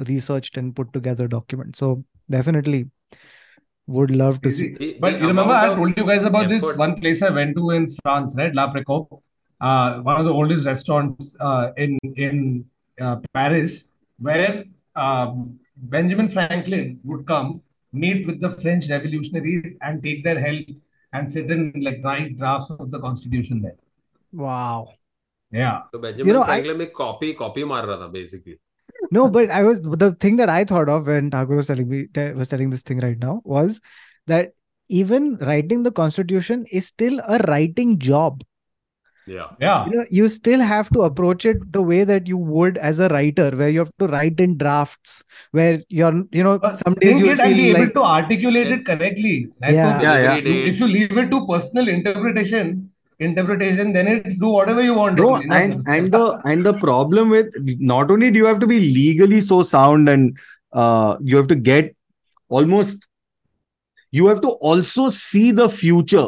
researched 0.10 0.60
and 0.64 0.74
put 0.80 0.92
together 0.98 1.28
documents 1.36 1.84
so 1.86 1.92
definitely 2.38 2.82
would 4.00 4.14
love 4.24 4.42
to 4.48 4.52
see. 4.60 4.68
The- 4.82 4.92
But 5.08 5.18
you 5.24 5.32
remember 5.32 5.56
I 5.62 5.74
told 5.80 5.98
you 6.02 6.06
guys 6.12 6.28
about 6.34 6.52
this 6.54 6.64
effort- 6.64 6.84
one 6.84 6.96
place 7.02 7.24
I 7.30 7.34
went 7.40 7.58
to 7.62 7.72
in 7.80 7.84
France, 7.98 8.38
right? 8.40 8.56
La 8.60 8.66
Precope, 8.76 9.18
uh, 9.62 9.90
one 10.08 10.20
of 10.22 10.28
the 10.30 10.34
oldest 10.44 10.70
restaurants 10.74 11.34
uh, 11.50 11.66
in 11.86 11.98
in 12.28 12.40
uh, 13.00 13.18
Paris, 13.34 13.94
where 14.20 14.66
um, 14.96 15.60
Benjamin 15.76 16.30
Franklin 16.30 17.00
would 17.04 17.26
come, 17.26 17.62
meet 17.92 18.26
with 18.28 18.42
the 18.42 18.52
French 18.52 18.90
revolutionaries, 18.90 19.78
and 19.82 20.04
take 20.04 20.24
their 20.24 20.40
help 20.40 20.66
and 21.14 21.32
sit 21.32 21.50
in 21.50 21.74
like 21.78 22.02
write 22.04 22.38
drafts 22.38 22.70
of 22.72 22.92
the 22.92 23.00
Constitution 23.00 23.62
there. 23.62 23.78
Wow. 24.34 24.94
Yeah. 25.52 25.84
So 25.92 26.00
Benjamin 26.00 26.28
you 26.28 26.34
know, 26.34 26.44
Franklin 26.44 26.82
I... 26.82 26.86
copy 26.86 27.34
copy 27.34 27.64
maar 27.64 27.84
raha 27.84 28.00
tha 28.00 28.10
basically. 28.10 28.60
No, 29.12 29.30
but 29.30 29.52
I 29.52 29.64
was 29.64 29.82
the 29.82 30.14
thing 30.14 30.38
that 30.38 30.50
I 30.50 30.64
thought 30.64 30.90
of 30.90 31.08
when 31.08 31.30
Tagore 31.30 31.58
was 31.58 31.68
telling 31.68 31.88
me 31.90 32.08
was 32.34 32.50
telling 32.50 32.70
this 32.70 32.82
thing 32.82 33.00
right 33.00 33.18
now 33.18 33.42
was 33.44 33.80
that 34.28 34.52
even 34.90 35.38
writing 35.38 35.84
the 35.84 35.92
Constitution 35.92 36.66
is 36.72 36.88
still 36.88 37.20
a 37.28 37.38
writing 37.48 37.98
job 38.00 38.44
या 39.28 39.46
Yeah. 39.60 39.86
You 39.86 39.98
know, 39.98 40.06
you 40.10 40.30
still 40.30 40.60
have 40.60 40.90
to 40.92 41.02
approach 41.02 41.46
it 41.46 41.72
the 41.72 41.82
way 41.82 42.04
that 42.04 42.28
you 42.28 42.38
would 42.38 42.78
as 42.78 43.00
a 43.00 43.08
writer, 43.10 43.50
where 43.52 43.70
you 43.70 43.80
have 43.80 43.92
to 44.00 44.08
write 44.08 44.40
in 44.40 44.58
drafts, 44.58 45.24
where 45.52 45.82
you're, 45.90 46.24
you 46.32 46.44
know, 46.44 46.60
But 46.60 46.78
some 46.78 46.94
days 46.96 47.20
you 47.20 47.32
it 47.32 47.40
and 47.40 47.56
be 47.56 47.64
feel 47.64 47.78
able 47.78 47.94
to 47.94 48.04
articulate 48.04 48.68
it 48.68 48.86
correctly. 48.86 49.50
Like, 49.62 49.74
Yeah. 49.74 50.02
Yeah, 50.02 50.18
yeah. 50.24 50.36
If 50.74 50.80
you 50.80 50.88
leave 50.88 51.18
it 51.18 51.32
to 51.32 51.46
personal 51.48 51.88
interpretation, 51.88 52.92
interpretation, 53.20 53.94
then 53.94 54.08
it's 54.08 54.40
do 54.40 54.50
whatever 54.50 54.82
you 54.82 54.94
want. 54.94 55.18
No, 55.18 55.36
only, 55.36 55.48
no? 55.48 55.56
and 55.56 55.82
and 55.88 56.12
the 56.12 56.42
and 56.44 56.66
the 56.66 56.74
problem 56.74 57.30
with 57.30 57.54
not 57.94 58.12
only 58.12 58.32
do 58.32 58.38
you 58.38 58.46
have 58.46 58.60
to 58.60 58.68
be 58.68 58.80
legally 58.80 59.42
so 59.42 59.64
sound 59.64 60.10
and 60.10 60.38
uh 60.74 61.16
you 61.22 61.38
have 61.38 61.48
to 61.48 61.56
get 61.56 61.96
almost 62.50 63.08
you 64.12 64.28
have 64.28 64.42
to 64.42 64.50
also 64.72 65.10
see 65.10 65.52
the 65.52 65.70
future 65.70 66.28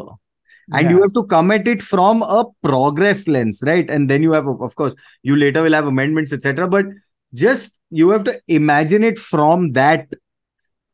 and 0.73 0.89
you 0.89 1.01
have 1.01 1.13
to 1.13 1.23
come 1.25 1.51
at 1.51 1.67
it 1.67 1.81
from 1.81 2.21
a 2.23 2.45
progress 2.63 3.27
lens 3.27 3.61
right? 3.65 3.89
And 3.89 4.09
then 4.09 4.21
you 4.21 4.31
have 4.33 4.47
of 4.47 4.75
course 4.75 4.95
you 5.23 5.35
later 5.35 5.61
will 5.61 5.73
have 5.73 5.87
amendments 5.87 6.33
etc 6.33 6.67
but 6.67 6.85
just 7.33 7.79
you 7.89 8.09
have 8.09 8.23
to 8.25 8.39
imagine 8.47 9.03
it 9.03 9.19
from 9.19 9.73
that 9.73 10.07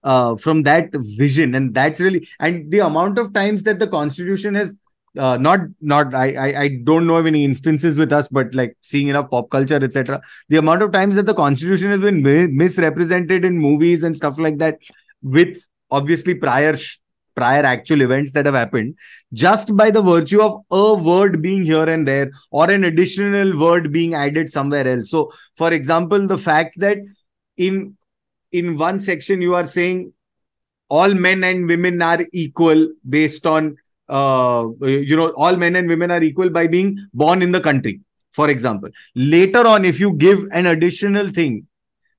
uh 0.03 0.35
from 0.35 0.63
that 0.63 0.89
vision. 0.93 1.55
And 1.55 1.73
that's 1.73 1.99
really 1.99 2.27
and 2.39 2.71
the 2.71 2.79
amount 2.79 3.17
of 3.19 3.33
times 3.33 3.63
that 3.63 3.79
the 3.79 3.87
constitution 3.87 4.55
has 4.55 4.77
uh, 5.17 5.37
not 5.37 5.59
not 5.79 6.13
I, 6.13 6.33
I 6.33 6.61
I 6.61 6.67
don't 6.83 7.05
know 7.05 7.17
of 7.17 7.25
any 7.25 7.45
instances 7.45 7.97
with 7.97 8.11
us, 8.11 8.27
but 8.27 8.55
like 8.55 8.75
seeing 8.81 9.07
enough 9.07 9.29
pop 9.29 9.49
culture, 9.49 9.75
etc. 9.75 10.21
The 10.49 10.57
amount 10.57 10.81
of 10.81 10.91
times 10.91 11.15
that 11.15 11.25
the 11.25 11.35
constitution 11.35 11.91
has 11.91 12.01
been 12.01 12.23
mi- 12.23 12.47
misrepresented 12.47 13.45
in 13.45 13.59
movies 13.59 14.03
and 14.03 14.15
stuff 14.15 14.39
like 14.39 14.57
that, 14.57 14.79
with 15.21 15.57
obviously 15.91 16.33
prior 16.35 16.75
sh- 16.75 16.97
prior 17.35 17.63
actual 17.63 18.01
events 18.01 18.31
that 18.31 18.45
have 18.45 18.55
happened, 18.55 18.95
just 19.33 19.75
by 19.75 19.91
the 19.91 20.01
virtue 20.01 20.41
of 20.41 20.61
a 20.71 20.93
word 21.03 21.41
being 21.41 21.61
here 21.61 21.89
and 21.89 22.07
there 22.07 22.31
or 22.51 22.69
an 22.69 22.83
additional 22.83 23.57
word 23.59 23.91
being 23.91 24.13
added 24.13 24.49
somewhere 24.49 24.87
else. 24.87 25.09
So, 25.09 25.31
for 25.55 25.73
example, 25.73 26.27
the 26.27 26.37
fact 26.37 26.79
that 26.79 26.97
in 27.57 27.97
in 28.51 28.77
one 28.77 28.99
section 28.99 29.41
you 29.41 29.55
are 29.55 29.65
saying 29.65 30.13
all 30.89 31.13
men 31.13 31.43
and 31.43 31.67
women 31.67 32.01
are 32.01 32.19
equal 32.31 32.89
based 33.07 33.47
on 33.47 33.75
uh, 34.09 34.67
you 34.81 35.15
know, 35.15 35.29
all 35.29 35.55
men 35.55 35.75
and 35.75 35.87
women 35.87 36.11
are 36.11 36.21
equal 36.21 36.49
by 36.49 36.67
being 36.67 36.97
born 37.13 37.41
in 37.41 37.51
the 37.51 37.61
country, 37.61 38.01
for 38.31 38.49
example. 38.49 38.89
Later 39.15 39.65
on, 39.65 39.85
if 39.85 39.99
you 39.99 40.13
give 40.13 40.43
an 40.51 40.67
additional 40.67 41.29
thing 41.29 41.67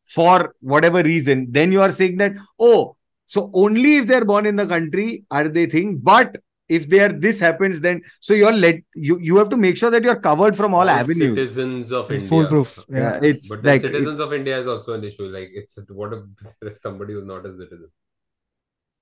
for 0.06 0.54
whatever 0.60 1.02
reason, 1.02 1.46
then 1.50 1.72
you 1.72 1.80
are 1.80 1.90
saying 1.90 2.16
that, 2.18 2.32
oh, 2.58 2.96
so 3.27 3.49
only 3.53 3.97
if 3.97 4.07
they're 4.07 4.25
born 4.25 4.45
in 4.45 4.55
the 4.55 4.65
country 4.67 5.23
are 5.31 5.47
they 5.47 5.65
thing, 5.65 5.97
but 5.97 6.37
if 6.67 6.87
they 6.87 6.99
are 6.99 7.09
this 7.11 7.39
happens, 7.39 7.79
then 7.79 8.01
so 8.21 8.33
you're 8.33 8.51
let 8.53 8.75
you 8.95 9.19
you 9.19 9.37
have 9.37 9.49
to 9.49 9.57
make 9.57 9.77
sure 9.77 9.89
that 9.91 10.03
you're 10.03 10.19
covered 10.19 10.55
from 10.55 10.73
all, 10.73 10.89
avenues. 10.89 11.35
citizens 11.35 11.91
of 11.91 12.11
it's 12.11 12.23
India. 12.23 12.29
foolproof. 12.29 12.85
Yeah, 12.89 12.97
Yeah. 12.99 13.19
it's 13.29 13.49
But 13.49 13.63
then 13.63 13.73
like 13.73 13.81
citizens 13.81 14.19
of 14.19 14.33
India 14.33 14.59
is 14.59 14.67
also 14.67 14.93
an 14.93 15.03
issue. 15.03 15.25
Like 15.37 15.49
it's 15.53 15.79
what 15.91 16.13
if 16.13 16.19
there's 16.61 16.81
somebody 16.81 17.13
who's 17.13 17.25
not 17.25 17.45
a 17.45 17.55
citizen. 17.57 17.89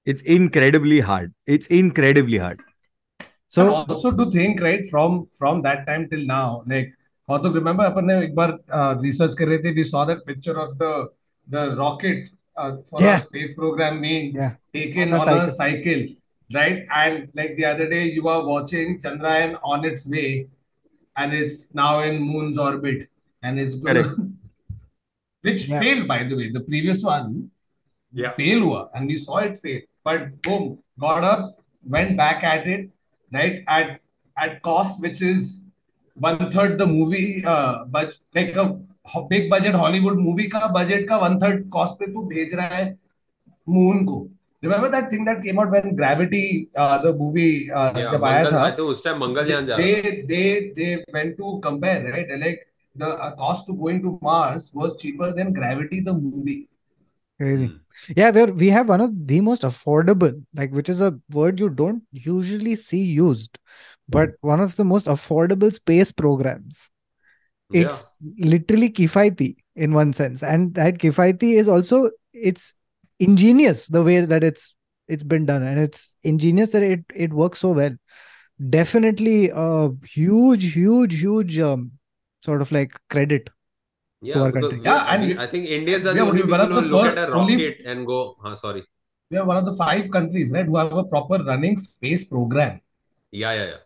it's 0.05 0.22
incredibly 0.22 0.99
hard. 1.01 1.34
It's 1.45 1.68
incredibly 1.68 2.38
hard. 2.38 2.59
So 3.49 3.63
So 3.70 3.74
also 3.95 4.11
to 4.11 4.32
think 4.32 4.61
right 4.61 4.86
from 4.91 5.26
from 5.38 5.61
that 5.63 5.86
time 5.86 6.07
till 6.09 6.26
now, 6.26 6.63
like 6.68 6.93
Kautuk, 7.30 7.53
remember 7.53 7.84
अपन 7.84 8.05
ने 8.05 8.24
एक 8.24 8.36
बार 8.36 8.51
uh, 8.80 9.01
research 9.01 9.36
कर 9.39 9.47
रहे 9.47 9.57
थे, 9.63 9.76
we 9.76 9.84
saw 9.84 10.05
that 10.05 10.26
picture 10.26 10.57
of 10.65 10.78
the 10.78 10.91
the 11.55 11.76
rocket 11.76 12.30
uh, 12.57 12.76
for 12.88 13.00
Yeah. 13.03 13.14
our 13.14 13.20
space 13.20 13.55
program 13.55 14.00
being 14.00 14.34
Yeah. 14.34 14.55
taken 14.72 15.12
On 15.12 15.28
a 15.28 15.32
on 15.32 15.44
a 15.44 15.50
cycle, 15.50 16.03
right? 16.55 16.84
And 17.03 17.28
like 17.34 17.57
the 17.57 17.64
other 17.72 17.88
day, 17.88 18.05
you 18.11 18.28
are 18.28 18.44
watching 18.46 18.98
Chandrayaan 18.98 19.59
on 19.62 19.84
its 19.84 20.07
way, 20.09 20.48
and 21.16 21.32
it's 21.32 21.74
now 21.74 22.00
in 22.03 22.20
moon's 22.22 22.59
orbit, 22.59 23.09
and 23.42 23.59
it's 23.61 23.74
going 23.74 24.05
which 25.42 25.68
Yeah. 25.68 25.80
failed 25.80 26.07
by 26.09 26.22
the 26.24 26.36
way. 26.36 26.50
The 26.50 26.61
previous 26.70 27.03
one 27.03 27.50
Yeah. 28.20 28.32
fail 28.38 28.59
हुआ 28.62 28.80
and 28.94 29.07
we 29.11 29.16
saw 29.20 29.36
it 29.48 29.55
fail 29.61 29.80
but 30.07 30.24
boom 30.46 30.64
got 31.05 31.24
up 31.28 31.44
went 31.94 32.11
back 32.18 32.42
at 32.48 32.66
it 32.72 32.82
right 33.36 33.55
at 33.76 33.92
at 34.44 34.53
cost 34.66 35.00
which 35.05 35.22
is 35.28 35.46
one 36.26 36.42
third 36.57 36.74
the 36.82 36.88
movie 36.90 37.28
uh 37.53 37.84
but 37.94 38.12
like 38.38 38.53
a 38.64 38.66
big 39.28 39.50
budget 39.50 39.74
Hollywood 39.74 40.18
movie 40.18 40.48
का 40.48 40.72
budget 40.72 41.09
का 41.09 41.20
one 41.20 41.38
third 41.40 41.68
cost 41.70 41.98
पे 42.00 42.12
तू 42.12 42.22
भेज 42.34 42.55
रहा 42.55 42.66
है 42.66 42.98
moon 43.68 44.05
को 44.07 44.28
remember 44.64 44.88
that 44.88 45.11
thing 45.11 45.24
that 45.24 45.42
came 45.44 45.59
out 45.59 45.70
when 45.70 45.96
Gravity 45.96 46.68
uh, 46.76 46.98
the 46.98 47.12
movie 47.12 47.70
uh, 47.70 47.92
Yeah, 47.98 48.12
जब 48.12 48.24
आया 48.24 48.50
था 48.50 48.76
think 48.76 48.90
उस 48.94 49.05
टाइम 49.05 49.18
मंगलयान 49.20 49.66
जा 49.66 49.76
रहा 49.76 49.86
था. 49.86 50.03
they 50.03 50.24
they 50.32 50.44
they 50.76 50.92
went 51.18 51.36
to 51.38 51.59
compare 51.61 52.12
right 52.12 52.36
like 52.44 52.68
the 52.96 53.09
uh, 53.09 53.34
cost 53.36 53.66
to 53.66 53.74
going 53.74 54.03
to 54.03 54.18
Mars 54.22 54.70
was 54.74 54.96
cheaper 55.03 55.32
than 55.32 55.53
Gravity 55.53 56.00
the 56.00 56.14
movie 56.14 56.61
crazy. 57.42 57.66
Hmm. 57.66 57.76
Yeah, 58.16 58.30
there 58.30 58.46
we 58.46 58.68
have 58.68 58.88
one 58.88 59.00
of 59.00 59.11
the 59.26 59.40
most 59.40 59.62
affordable, 59.62 60.44
like 60.55 60.72
which 60.72 60.88
is 60.88 61.00
a 61.00 61.18
word 61.30 61.59
you 61.59 61.68
don't 61.68 62.03
usually 62.12 62.76
see 62.76 63.03
used, 63.03 63.59
but 64.09 64.30
one 64.40 64.61
of 64.61 64.76
the 64.76 64.84
most 64.84 65.07
affordable 65.07 65.72
space 65.72 66.12
programs. 66.12 66.90
Yeah. 67.73 67.83
It's 67.83 68.16
literally 68.39 68.91
kifaiti 68.91 69.57
in 69.77 69.95
one 69.95 70.12
sense, 70.12 70.43
and 70.43 70.75
that 70.75 70.99
kifaiti 70.99 71.55
is 71.55 71.68
also 71.68 72.11
it's 72.33 72.75
ingenious 73.18 73.87
the 73.89 74.03
way 74.03 74.20
that 74.25 74.45
it's 74.45 74.75
it's 75.09 75.25
been 75.25 75.47
done, 75.47 75.62
and 75.62 75.79
it's 75.81 76.12
ingenious 76.23 76.70
that 76.70 76.83
it 76.83 77.05
it 77.14 77.33
works 77.33 77.61
so 77.61 77.70
well. 77.70 77.97
Definitely 78.70 79.51
a 79.55 79.91
huge, 80.05 80.73
huge, 80.75 81.20
huge 81.20 81.59
um, 81.59 81.93
sort 82.45 82.61
of 82.61 82.70
like 82.70 82.93
credit. 83.11 83.51
Yeah, 84.20 84.41
our 84.41 84.53
because 84.53 84.70
country. 84.70 84.79
we- 84.79 84.85
Yeah, 84.85 85.14
and 85.14 85.23
we- 85.23 85.29
you- 85.35 85.41
I 85.41 85.47
think 85.49 85.66
Indians 85.66 86.07
are 86.07 86.12
we 86.12 86.18
the 86.20 86.25
are 86.25 86.29
only 86.29 86.43
one 86.45 86.61
of 86.61 86.68
people 86.68 86.83
who 86.83 86.89
the 86.89 86.97
look 86.97 87.16
at 87.16 87.29
a 87.29 87.33
only- 87.33 87.77
and 87.87 88.07
go, 88.07 88.37
huh, 88.43 88.55
sorry. 88.55 88.85
we 89.31 89.39
are 89.39 89.45
one 89.45 89.57
of 89.57 89.64
the 89.64 89.73
five 89.75 90.11
countries, 90.11 90.53
right, 90.53 90.66
who 90.66 90.77
have 90.77 90.93
a 90.93 91.05
proper 91.05 91.43
running 91.43 91.77
space 91.77 92.25
program. 92.25 92.81
Yeah, 93.33 93.53
yeah, 93.55 93.64
yeah. 93.64 93.81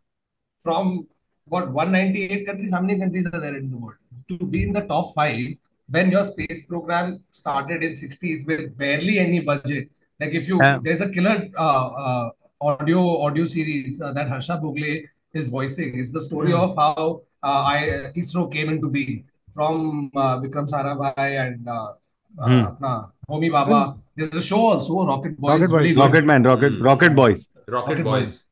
From 0.62 1.06
what 1.48 1.70
198 1.70 2.46
countries 2.46 2.72
how 2.72 2.80
many 2.80 2.98
countries 2.98 3.26
are 3.32 3.40
there 3.40 3.56
in 3.56 3.70
the 3.70 3.76
world 3.76 3.98
to 4.28 4.38
be 4.54 4.62
in 4.64 4.72
the 4.72 4.82
top 4.92 5.14
five 5.14 5.56
when 5.88 6.10
your 6.10 6.24
space 6.24 6.66
program 6.66 7.20
started 7.30 7.82
in 7.82 7.92
60s 7.92 8.46
with 8.46 8.76
barely 8.76 9.18
any 9.18 9.40
budget 9.40 9.88
like 10.20 10.32
if 10.40 10.48
you 10.48 10.58
there's 10.82 11.00
a 11.00 11.08
killer 11.08 11.48
uh, 11.56 11.86
uh, 12.04 12.30
audio 12.60 13.22
audio 13.22 13.46
series 13.46 14.00
uh, 14.00 14.12
that 14.12 14.28
harsha 14.28 14.58
bhogle 14.64 15.04
is 15.34 15.48
voicing 15.48 15.98
it's 16.00 16.12
the 16.18 16.22
story 16.28 16.52
mm. 16.52 16.62
of 16.64 16.76
how 16.76 17.20
uh, 17.42 17.62
I, 17.74 18.10
isro 18.16 18.50
came 18.52 18.70
into 18.70 18.88
being 18.88 19.24
from 19.54 20.10
uh, 20.16 20.38
vikram 20.42 20.68
sarabhai 20.74 21.30
and 21.46 21.64
mm. 21.66 23.10
homi 23.30 23.50
bhabha 23.56 23.80
hmm. 23.84 24.00
there's 24.16 24.34
a 24.34 24.46
show 24.50 24.62
also 24.72 25.06
rocket 25.06 25.38
boys 25.38 25.60
rocket, 25.60 25.70
boys. 25.70 25.96
Rocket 25.96 26.24
man 26.24 26.42
rocket 26.42 26.80
rocket 26.80 27.14
boys 27.14 27.50
rocket, 27.66 27.72
rocket 27.76 28.04
boys, 28.04 28.24
boys. 28.24 28.44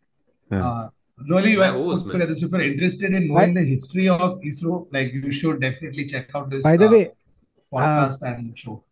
Yeah 0.51 0.89
Uh, 1.14 1.24
really 1.36 1.54
Yeah, 1.54 1.60
well 1.62 1.78
who 1.78 1.84
was, 1.90 2.04
put 2.04 2.14
man? 2.14 2.20
together. 2.22 2.40
So 2.40 2.46
if 2.48 2.52
you're 2.58 2.62
interested 2.72 3.14
in 3.14 3.28
knowing 3.30 3.54
the 3.54 3.64
history 3.70 4.08
of 4.10 4.40
ISRO, 4.52 4.76
like 4.98 5.14
you 5.14 5.32
should 5.32 5.62
definitely 5.62 6.06
check 6.06 6.30
out 6.36 6.50
this 6.50 6.64
By 6.64 6.76
the 6.78 6.88
uh, 6.88 6.92
way, 6.92 7.12
podcast 7.74 8.22
and 8.34 8.58
show. 8.58 8.84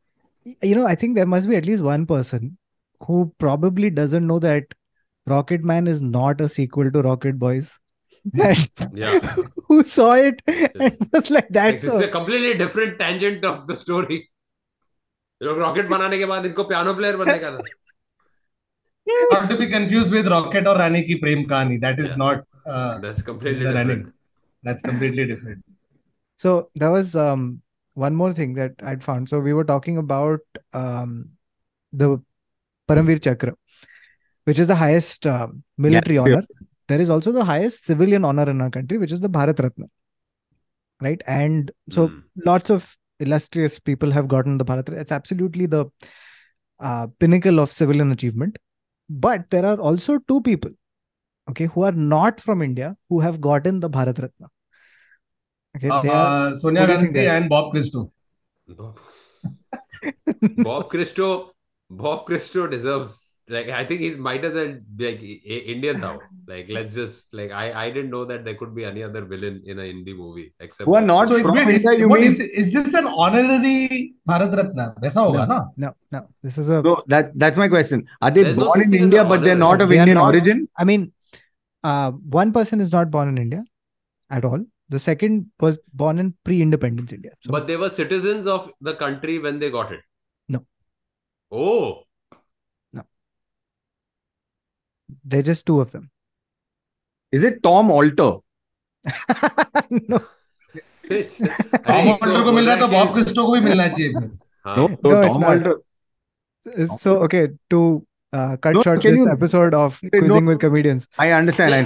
you 0.62 0.76
know, 0.76 0.88
I 0.88 0.96
think 0.96 1.16
there 1.16 1.26
must 1.26 1.48
be 1.50 1.56
at 1.56 1.66
least 1.66 1.84
one 1.84 2.06
person 2.06 2.58
who 3.08 3.32
probably 3.38 3.90
doesn't 3.90 4.26
know 4.28 4.40
that 4.40 4.74
Rocket 5.28 5.64
Man 5.64 5.88
is 5.88 6.02
not 6.02 6.40
a 6.42 6.50
sequel 6.50 6.90
to 6.92 7.02
Rocket 7.02 7.38
Boys. 7.40 7.78
And 8.34 8.70
Yeah. 8.94 9.20
who 9.68 9.84
saw 9.84 10.14
it 10.14 10.42
yes. 10.48 10.72
and 10.80 11.10
was 11.14 11.30
like, 11.30 11.44
Like, 11.46 11.50
that's 11.58 11.84
this 11.84 11.94
is 11.94 12.02
a, 12.02 12.08
a 12.08 12.12
completely 12.16 12.54
different 12.62 12.98
tangent 13.00 13.46
of 13.46 13.68
the 13.68 13.76
story. 13.84 14.18
ये 15.42 15.46
लोग 15.48 15.58
rocket 15.60 15.88
बनाने 15.90 16.18
के 16.18 16.26
बाद 16.26 16.46
इनको 16.46 16.64
piano 16.70 16.94
player 17.00 17.18
बनने 17.18 17.38
का 17.42 17.52
था 17.56 17.64
Not 19.07 19.51
to 19.51 19.57
be 19.57 19.69
confused 19.69 20.11
with 20.13 20.27
Rocket 20.29 20.67
or 20.67 20.77
Rani 20.77 21.05
ki 21.05 21.19
Prem 21.19 21.45
Kahani. 21.47 21.81
That 21.81 21.99
is 21.99 22.11
Yeah. 22.11 22.17
not 22.17 22.45
uh, 22.67 22.99
That's 22.99 23.23
completely 23.23 23.65
different. 23.65 23.89
running. 23.89 24.13
That's 24.63 24.83
completely 24.83 25.27
different. 25.27 25.65
So 26.37 26.71
there 26.75 26.91
was 26.91 27.15
um 27.15 27.63
one 27.95 28.15
more 28.15 28.33
thing 28.33 28.55
that 28.55 28.73
I'd 28.83 29.03
found. 29.05 29.29
So 29.29 29.41
we 29.41 29.53
were 29.53 29.65
talking 29.65 29.99
about 29.99 30.41
um 30.73 31.31
the 31.93 32.23
Paramveer 32.89 33.23
Chakra. 33.23 33.55
which 34.45 34.59
is 34.59 34.67
the 34.67 34.75
highest 34.75 35.27
uh, 35.27 35.47
military 35.79 36.17
Yeah. 36.17 36.23
honor. 36.23 36.43
There 36.89 37.01
is 37.01 37.11
also 37.11 37.33
the 37.33 37.45
highest 37.45 37.85
civilian 37.85 38.25
honor 38.25 38.49
in 38.51 38.61
our 38.61 38.71
country, 38.71 38.99
which 38.99 39.13
is 39.13 39.21
the 39.21 39.29
Bharat 39.29 39.61
Ratna. 39.65 39.87
Right, 41.01 41.23
and 41.27 41.71
so 41.91 42.09
Hmm. 42.09 42.19
lots 42.45 42.71
of 42.71 42.97
illustrious 43.21 43.79
people 43.79 44.11
have 44.11 44.27
gotten 44.29 44.59
the 44.59 44.65
Bharat 44.65 44.89
Ratna. 44.89 45.01
It's 45.01 45.13
absolutely 45.13 45.67
the 45.67 45.87
uh, 46.81 47.07
pinnacle 47.21 47.61
of 47.61 47.73
civilian 47.73 48.11
achievement. 48.13 48.59
But 49.09 49.51
there 49.51 49.67
are 49.67 49.79
also 49.81 50.19
two 50.29 50.41
people, 50.41 50.71
okay, 51.51 51.67
who 51.67 51.83
are 51.83 51.93
not 51.93 52.41
from 52.41 52.63
India 52.63 52.97
who 53.09 53.21
have 53.21 53.41
gotten 53.41 53.81
the 53.81 53.91
Bharat 53.91 54.19
Ratna. 54.21 54.49
Okay, 55.77 55.89
they 56.03 56.09
are. 56.09 56.49
Uh, 56.49 56.57
Sonia 56.57 56.81
What 56.83 56.89
think 57.01 57.01
Gandhi 57.01 57.13
they 57.13 57.29
are? 57.29 57.37
and 57.37 57.49
Bob 57.49 57.73
Christo. 57.73 58.13
Bob, 58.69 58.99
Bob 60.59 60.89
Christo, 60.91 61.53
Bob 61.91 62.27
Christo 62.27 62.67
deserves 62.67 63.32
like 63.49 63.69
I 63.69 63.85
think 63.85 64.01
he's 64.01 64.17
might 64.17 64.45
as 64.45 64.55
well 64.55 64.75
like 64.99 65.21
Indian 65.21 66.01
now. 66.01 66.21
Like 66.47 66.67
let's 66.69 66.95
just 66.95 67.35
like 67.35 67.51
I 67.51 67.85
I 67.85 67.91
didn't 67.91 68.11
know 68.11 68.25
that 68.25 68.45
there 68.45 68.55
could 68.55 68.75
be 68.75 68.85
any 68.85 69.03
other 69.03 69.25
villain 69.25 69.63
in 69.65 69.79
a 69.79 69.83
indie 69.83 70.17
movie 70.17 70.53
except 70.61 70.87
who 70.87 70.95
are 70.95 71.03
not 71.03 71.29
so 71.29 71.41
from 71.41 71.59
India. 71.59 71.77
Is, 71.77 71.85
you 71.85 72.09
mean 72.09 72.25
is, 72.25 72.41
is 72.41 72.73
this 72.73 72.95
an 72.95 73.07
honorary 73.07 74.15
Bharat 74.29 74.57
Ratna? 74.57 74.95
That's 75.01 75.17
not 75.17 75.33
no, 75.33 75.45
no, 75.45 75.71
no, 75.77 75.95
no. 76.11 76.29
This 76.43 76.59
is 76.59 76.69
a 76.69 76.83
no. 76.83 77.03
That 77.07 77.37
that's 77.37 77.59
my 77.59 77.69
question. 77.69 78.07
Are 78.21 78.31
they 78.31 78.55
born 78.55 78.81
no 78.81 78.85
in 78.85 78.95
India 78.95 79.25
but 79.25 79.43
they're 79.45 79.57
not 79.57 79.81
of 79.81 79.89
they 79.89 79.99
Indian 79.99 80.19
not, 80.19 80.35
origin? 80.35 80.69
I 80.77 80.85
mean, 80.85 81.13
uh, 81.83 82.13
one 82.13 82.53
person 82.53 82.81
is 82.81 82.93
not 82.93 83.11
born 83.11 83.29
in 83.29 83.39
India 83.39 83.65
at 84.31 84.45
all. 84.45 84.65
The 84.89 85.01
second 85.01 85.51
was 85.59 85.79
born 85.95 86.19
in 86.19 86.35
pre-independence 86.45 87.13
India. 87.13 87.31
So. 87.41 87.51
But 87.51 87.67
they 87.67 87.77
were 87.77 87.89
citizens 87.89 88.47
of 88.47 88.71
the 88.81 88.95
country 88.95 89.39
when 89.39 89.59
they 89.59 89.71
got 89.71 89.91
it. 89.91 90.01
No. 90.49 90.67
Oh. 91.51 92.03
they're 95.24 95.48
just 95.50 95.66
two 95.66 95.80
of 95.82 95.92
them. 95.92 96.10
Is 97.32 97.44
it 97.44 97.62
Tom 97.64 97.92
Alter? 97.92 98.32
no, 99.92 100.20
it's- 101.10 101.38
Tom 101.40 101.88
अरे, 101.88 102.10
एक 102.10 102.24
alter 102.24 102.38
तो 102.38 102.44
को 102.44 102.52
मिल 102.52 102.66
रहा 102.66 102.74
है 102.76 102.80
तो 102.82 102.88
बोल 102.88 102.96
Bob 102.98 103.08
कि- 103.08 103.14
क्रिस्टो 103.16 103.46
को 103.46 103.52
भी 103.54 103.60
मिलना 103.70 103.88
चाहिए 103.88 104.14
फिर 104.14 104.30
हाँ, 104.66 104.76
No, 104.78 104.88
no, 104.88 105.12
No, 105.12 105.22
it's 105.22 105.34
Tom 105.34 105.42
not. 105.42 105.50
Alter. 105.50 106.98
so 107.04 107.16
okay. 107.28 107.44
To 107.74 107.82
uh, 108.34 108.58
cut 108.66 108.74
No, 108.78 108.82
short 108.88 109.02
can 109.02 109.12
this 109.16 109.20
you- 109.26 109.32
episode 109.34 109.74
of 109.82 110.00
No. 110.04 110.10
quizzing 110.20 110.46
with 110.52 110.60
comedians. 110.64 111.08
I 111.26 111.32
understand. 111.32 111.76
I 111.76 111.82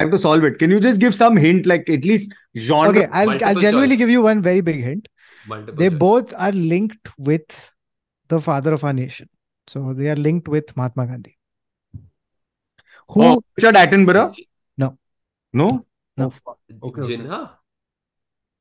I 0.00 0.04
have 0.04 0.12
to 0.12 0.18
solve 0.24 0.44
it. 0.48 0.58
Can 0.60 0.70
you 0.76 0.78
just 0.86 1.00
give 1.04 1.14
some 1.18 1.36
hint, 1.44 1.66
like 1.72 1.88
at 1.96 2.04
least 2.12 2.34
genre? 2.68 2.90
Okay, 2.92 3.06
I'll 3.06 3.20
I'll 3.22 3.32
multiple 3.34 3.60
genuinely 3.66 3.96
choice. 3.96 4.02
give 4.04 4.12
you 4.16 4.22
one 4.28 4.42
very 4.48 4.60
big 4.68 4.78
hint. 4.88 5.08
Multiple 5.52 5.78
They 5.82 5.88
choice. 5.90 5.98
both 6.04 6.34
are 6.48 6.52
linked 6.52 7.10
with 7.30 7.58
the 8.34 8.40
father 8.48 8.72
of 8.78 8.84
our 8.90 8.92
nation. 9.00 9.28
So 9.74 9.82
they 10.00 10.08
are 10.14 10.16
linked 10.28 10.48
with 10.56 10.74
Mahatma 10.76 11.06
Gandhi. 11.12 11.34
Who? 13.09 13.23
Oh, 13.23 13.41
Richard 13.57 13.75
Attenborough? 13.75 14.35
No. 14.77 14.97
No? 15.53 15.85
No. 16.17 16.29
Fuck. 16.29 16.57
Okay, 16.81 17.01
okay. 17.01 17.47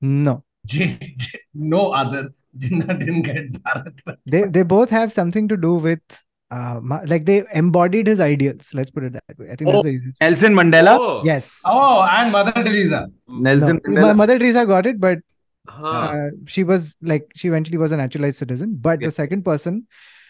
No. 0.00 0.44
J- 0.66 0.98
J- 1.16 1.38
no 1.54 1.92
other 1.92 2.30
Jinnah 2.56 2.98
didn't 2.98 3.22
get 3.22 3.52
Bharat 3.52 3.98
Ratna. 4.06 4.16
They 4.26 4.42
they 4.44 4.62
both 4.62 4.90
have 4.90 5.12
something 5.12 5.48
to 5.48 5.56
do 5.56 5.74
with. 5.74 6.00
Uh, 6.50 6.80
like 7.06 7.24
they 7.24 7.42
embodied 7.54 8.06
his 8.06 8.20
ideals. 8.20 8.74
Let's 8.74 8.90
put 8.90 9.04
it 9.04 9.14
that 9.14 9.38
way. 9.38 9.46
I 9.50 9.56
think 9.56 9.70
Oh. 9.70 9.72
that's 9.72 9.84
the 9.84 9.88
easiest. 9.90 10.20
Nelson 10.20 10.52
Mandela? 10.54 10.98
Oh, 11.00 11.22
Yes. 11.24 11.62
Oh, 11.64 12.02
and 12.02 12.30
Mother 12.30 12.52
Teresa. 12.52 13.08
Nelson 13.26 13.80
No, 13.86 14.02
Mandela. 14.02 14.16
Mother 14.16 14.38
Teresa 14.38 14.66
got 14.66 14.84
it, 14.86 15.00
but 15.00 15.18
Huh. 15.66 15.86
uh, 15.86 16.28
she 16.46 16.62
was 16.62 16.94
like 17.00 17.26
she 17.34 17.48
eventually 17.48 17.78
was 17.78 17.90
a 17.92 17.96
naturalized 17.96 18.36
citizen. 18.38 18.76
But 18.78 19.00
the 19.00 19.10
second 19.10 19.44
person 19.46 19.86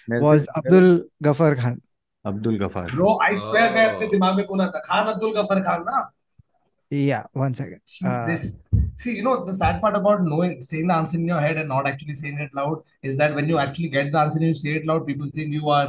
Nelson 0.06 0.24
was 0.24 0.46
Mandela. 0.46 0.56
Abdul 0.58 1.02
Ghaffar 1.24 1.58
Khan. 1.58 1.82
Abdul 2.24 2.58
Ghaffar. 2.58 2.88
Bro, 2.94 3.18
I 3.20 3.34
swear 3.34 3.70
मैं 3.74 3.84
अपने 3.92 4.06
Oh. 4.06 4.10
दिमाग 4.10 4.36
में 4.36 4.46
पुना 4.46 4.66
था 4.74 4.80
Khan 4.88 5.06
Abdul 5.12 5.32
Gruffudd 5.36 5.60
Khan 5.68 5.84
ना 5.88 6.02
Yeah, 6.94 7.22
one 7.42 7.54
second. 7.58 7.80
See, 7.90 8.06
Uh, 8.06 8.26
this 8.26 8.42
see 9.02 9.12
you 9.18 9.22
know 9.26 9.34
the 9.44 9.54
sad 9.60 9.80
part 9.84 9.94
about 9.98 10.22
knowing 10.24 10.50
saying 10.70 10.88
the 10.90 10.94
answer 10.94 11.16
in 11.18 11.26
your 11.30 11.40
head 11.44 11.56
and 11.60 11.68
not 11.74 11.86
actually 11.90 12.14
saying 12.18 12.40
it 12.46 12.50
loud 12.58 12.82
is 13.10 13.16
that 13.20 13.34
when 13.38 13.48
you 13.52 13.58
actually 13.62 13.88
get 13.94 14.10
the 14.16 14.18
answer 14.22 14.40
and 14.40 14.46
you 14.48 14.58
say 14.58 14.74
it 14.80 14.84
loud 14.90 15.06
people 15.06 15.30
think 15.38 15.54
you 15.58 15.70
are 15.76 15.86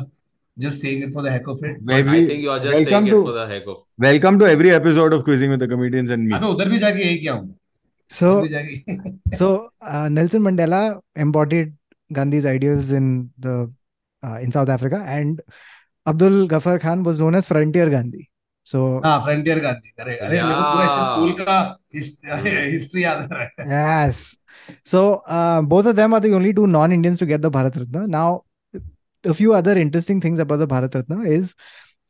just 0.66 0.86
saying 0.86 1.04
it 1.08 1.12
for 1.18 1.26
the 1.26 1.34
heck 1.34 1.50
of 1.56 1.66
it 1.72 1.82
maybe 1.92 2.14
I 2.14 2.22
think 2.30 2.42
you 2.46 2.54
are 2.54 2.60
just 2.68 2.78
welcome 2.78 3.10
saying 3.10 3.20
it 3.20 3.28
for 3.28 3.34
the 3.40 3.46
heck 3.52 3.68
of. 3.74 3.82
Welcome 4.08 4.40
to 4.44 4.50
every 4.54 4.72
episode 4.78 5.18
of 5.20 5.26
Quizzing 5.30 5.54
with 5.56 5.60
the 5.66 5.70
Comedians 5.74 6.16
and 6.18 6.28
me. 6.30 6.36
अबे 6.40 6.52
उधर 6.56 6.70
भी 6.76 6.80
जाके 6.86 7.04
यही 7.06 7.20
किया 7.26 7.34
हूँ 7.42 7.54
So 8.10 8.32
so 9.42 9.52
uh, 9.82 10.08
Nelson 10.16 10.42
Mandela 10.48 10.82
embodied 11.28 11.76
Gandhi's 12.22 12.46
ideals 12.56 12.92
in 13.02 13.14
the 13.46 13.54
uh, 14.24 14.38
in 14.48 14.52
South 14.56 14.70
Africa, 14.70 15.00
and 15.14 15.42
Abdul 16.07 16.49
Ghaffar 16.49 16.81
Khan 16.81 17.03
was 17.03 17.21
known 17.21 17.35
as 17.35 17.47
Frontier 17.47 17.89
Gandhi. 17.91 18.29
So 18.65 18.79
हाँ 19.05 19.19
frontier 19.25 19.59
Gandhi 19.65 19.93
अरे 20.01 20.17
अरे 20.17 20.43
मेरे 20.43 20.55
को 20.55 20.63
पूरा 20.73 20.85
ऐसे 20.85 20.97
Yeah. 20.97 21.05
स्कूल 21.13 21.33
का 21.41 21.59
हिस्ट्री 22.73 23.05
याद 23.05 23.19
आ 23.33 23.37
रहा 23.37 23.43
है 23.43 24.07
yes, 24.09 24.37
so 24.85 25.03
uh, 25.37 25.63
both 25.63 25.87
of 25.87 25.97
them 25.97 26.13
are 26.15 26.21
the 26.21 26.33
only 26.39 26.53
two 26.53 26.67
non-Indians 26.67 27.19
to 27.21 27.27
get 27.27 27.41
the 27.43 27.51
Bharat 27.51 27.77
Ratna. 27.83 28.07
Now, 28.07 28.45
a 29.25 29.35
few 29.35 29.55
other 29.55 29.77
interesting 29.85 30.21
things 30.21 30.39
about 30.39 30.59
the 30.65 30.67
Bharat 30.67 30.95
Ratna 30.95 31.21
is 31.37 31.55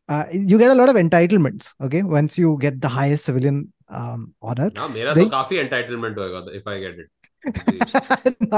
uh, 0.08 0.24
you 0.32 0.58
get 0.58 0.70
a 0.70 0.74
lot 0.74 0.88
of 0.88 0.96
entitlements. 0.96 1.68
Okay, 1.80 2.02
once 2.02 2.38
you 2.38 2.56
get 2.60 2.80
the 2.80 2.88
highest 2.88 3.24
civilian 3.30 3.72
um, 3.88 4.34
honor. 4.42 4.70
हाँ 4.78 4.88
मेरा 4.96 5.14
They- 5.14 5.24
तो 5.24 5.30
काफी 5.36 5.62
entitlement 5.68 6.18
होएगा 6.18 6.44
if 6.56 6.66
I 6.66 6.80
get 6.80 6.98
it. 7.04 7.08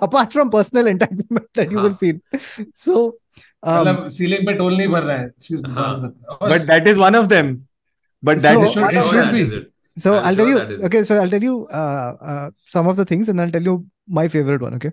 apart 0.00 0.32
from 0.32 0.50
personal 0.50 0.86
entitlement 0.86 1.46
that 1.54 1.70
you 1.72 1.78
will 1.78 1.94
हाँ. 1.94 1.98
feel 1.98 2.20
so 2.74 2.96
um, 3.06 3.12
मतलब 3.66 4.08
sea link 4.18 4.46
पे 4.46 4.52
toll 4.58 4.76
नहीं 4.76 4.88
भर 4.88 5.02
रहा 5.02 5.16
है 5.18 5.26
Excuse 5.28 5.60
me, 5.62 5.70
हाँ. 5.74 5.88
भारत 5.88 6.02
रत्न। 6.04 6.34
और 6.40 6.50
But 6.54 6.66
that 6.72 6.88
is 6.94 6.98
one 7.04 7.18
of 7.22 7.28
them. 7.34 7.52
But 8.28 8.42
that 8.46 8.54
So- 8.58 8.64
is 8.64 8.72
Should- 8.72 8.84
I'm 8.84 8.90
it 8.90 8.94
sure 8.96 9.04
should 9.12 9.24
that 9.26 9.32
be. 9.38 9.44
is 9.48 9.52
it. 9.60 9.68
so 10.02 10.12
I'm 10.16 10.26
i'll 10.28 10.36
tell 10.36 10.46
sure 10.48 10.52
you 10.52 10.58
that 10.58 10.70
is 10.74 10.78
it. 10.80 10.84
okay 10.88 11.00
so 11.06 11.16
i'll 11.22 11.32
tell 11.32 11.42
you 11.46 11.54
uh, 11.78 12.10
uh, 12.34 12.44
some 12.74 12.86
of 12.92 12.94
the 13.00 13.04
things 13.08 13.30
and 13.32 13.42
i'll 13.44 13.50
tell 13.56 13.66
you 13.70 13.72
my 14.18 14.22
favorite 14.34 14.62
one 14.66 14.76
okay 14.76 14.90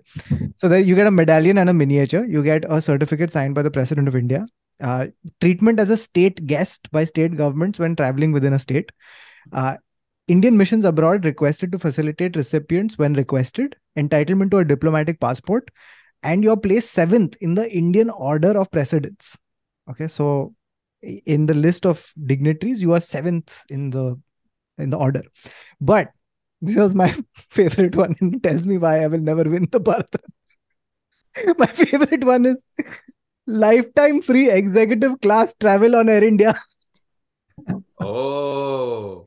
so 0.62 0.68
there 0.72 0.82
you 0.88 0.96
get 0.98 1.08
a 1.10 1.12
medallion 1.20 1.60
and 1.62 1.72
a 1.72 1.74
miniature 1.78 2.20
you 2.34 2.42
get 2.48 2.66
a 2.78 2.80
certificate 2.86 3.32
signed 3.36 3.54
by 3.60 3.64
the 3.68 3.72
president 3.76 4.10
of 4.12 4.18
india 4.20 4.40
uh, 4.88 5.06
treatment 5.44 5.80
as 5.86 5.94
a 5.96 5.98
state 6.02 6.42
guest 6.52 6.90
by 6.98 7.04
state 7.12 7.38
governments 7.40 7.82
when 7.84 7.96
traveling 8.02 8.36
within 8.38 8.58
a 8.58 8.60
state 8.66 8.92
uh, 9.62 9.72
indian 10.36 10.60
missions 10.64 10.90
abroad 10.92 11.30
requested 11.32 11.72
to 11.76 11.82
facilitate 11.86 12.36
recipients 12.42 13.00
when 13.04 13.18
requested 13.22 13.80
entitlement 14.04 14.54
to 14.56 14.62
a 14.64 14.68
diplomatic 14.74 15.22
passport 15.28 15.72
and 16.25 16.43
you're 16.43 16.61
placed 16.67 16.91
seventh 16.99 17.35
in 17.47 17.55
the 17.55 17.65
indian 17.81 18.09
order 18.09 18.53
of 18.61 18.69
precedence 18.77 19.37
okay 19.89 20.07
so 20.07 20.53
in 21.01 21.45
the 21.45 21.53
list 21.53 21.85
of 21.85 22.11
dignitaries 22.25 22.81
you 22.81 22.93
are 22.93 23.01
seventh 23.01 23.61
in 23.69 23.89
the 23.91 24.19
in 24.77 24.89
the 24.89 24.97
order. 24.97 25.23
But 25.79 26.11
this 26.61 26.75
was 26.75 26.95
my 26.95 27.15
favorite 27.49 27.95
one 27.95 28.15
and 28.19 28.35
it 28.35 28.43
tells 28.43 28.65
me 28.67 28.77
why 28.77 29.03
I 29.03 29.07
will 29.07 29.19
never 29.19 29.43
win 29.43 29.67
the 29.71 29.79
Bharat. 29.79 30.15
My 31.57 31.65
favorite 31.65 32.23
one 32.23 32.45
is 32.45 32.63
lifetime 33.45 34.21
free 34.21 34.49
executive 34.49 35.19
class 35.21 35.53
travel 35.59 35.95
on 35.95 36.09
Air 36.09 36.23
India. 36.23 36.59
Oh. 37.97 39.23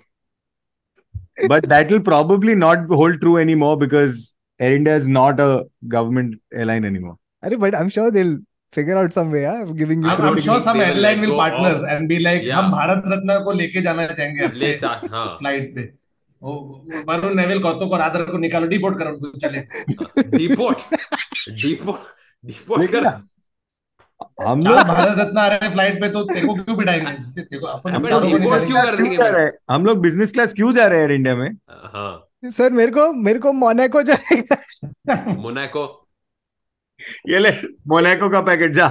but 1.48 1.66
that 1.70 1.90
will 1.90 2.00
probably 2.00 2.54
not 2.54 2.86
hold 2.88 3.20
true 3.22 3.38
anymore 3.38 3.78
because 3.78 4.36
Air 4.60 4.74
India 4.74 4.94
is 4.96 5.06
not 5.06 5.40
a 5.40 5.64
government 5.88 6.34
airline 6.52 6.84
anymore. 6.84 7.16
Arey, 7.42 7.58
But 7.64 7.74
I'm 7.74 7.88
sure 7.88 8.10
they'll 8.10 8.36
figure 8.72 8.96
out 8.98 9.12
some 9.12 9.30
way 9.30 9.42
yeah, 9.42 9.62
of 9.62 9.76
giving 9.76 10.02
you 10.02 10.08
I'm, 10.08 10.20
I'm 10.20 10.40
sure 10.46 10.60
some 10.60 10.80
airline 10.80 11.20
will 11.20 11.36
partner 11.36 11.68
of- 11.76 11.84
and 11.92 12.08
be 12.08 12.18
like 12.18 12.42
Yeah. 12.42 12.58
हम 12.58 12.70
भारत 12.72 13.02
रत्न 13.08 13.38
को 13.44 13.52
लेके 13.60 13.82
जाना 13.82 14.06
चाहेंगे 14.06 14.48
ले 14.62 14.72
अपने 14.74 15.08
हाँ। 15.14 15.26
Flight 15.38 15.74
पे. 15.74 15.88
ओ 16.42 16.52
Varun 17.06 17.34
Neville 17.36 17.62
कौतुक 17.62 17.92
और 17.92 18.00
आदर 18.00 18.22
को 18.24 18.38
निकालो 18.38 18.66
डिपोर्ट 18.74 18.98
करो 18.98 19.10
उनको 19.10 19.38
चले। 19.38 19.60
डिपोर्ट 20.36 20.82
डिपोर्ट 21.62 21.98
डिपोर्ट 22.46 22.90
कर 22.90 23.06
हम 24.48 24.60
लोग 24.60 24.76
भारत 24.88 25.18
रत्न 25.18 25.38
आ 25.38 25.46
रहे 25.46 25.58
हैं 25.62 25.70
फ़्लाइट 25.70 26.00
पे 26.00 26.08
तो 26.10 26.22
तेरे 26.24 26.46
को 26.46 26.54
क्यों 26.54 26.76
बिठाएँगे 26.76 27.12
ते- 27.12 27.44
तेरे 27.44 27.58
को 27.58 27.66
अपन। 27.66 27.98
क्यों 27.98 28.82
कर 28.82 28.96
देंगे? 28.96 29.50
हम 29.74 29.84
लोग 29.86 30.00
बिज़नेस 30.02 30.32
क्लास 30.32 30.52
क्यों 30.54 30.72
जा 30.72 30.86
रहे 30.86 30.98
हैं 30.98 31.06
एयर 31.08 31.14
इंडिया 31.14 31.34
में? 31.36 31.48
हाँ। 31.70 32.27
सर 32.44 32.70
मेरे 32.72 32.92
को 32.92 33.12
मेरे 33.12 33.38
को 33.38 33.52
मोनाको 33.52 34.02
जाएगा 34.10 34.56
मोनाको 35.42 35.84
ये 37.28 37.38
ले 37.38 37.50
मोनाको 37.88 38.30
का 38.30 38.40
पैकेट 38.50 38.72
जा 38.80 38.88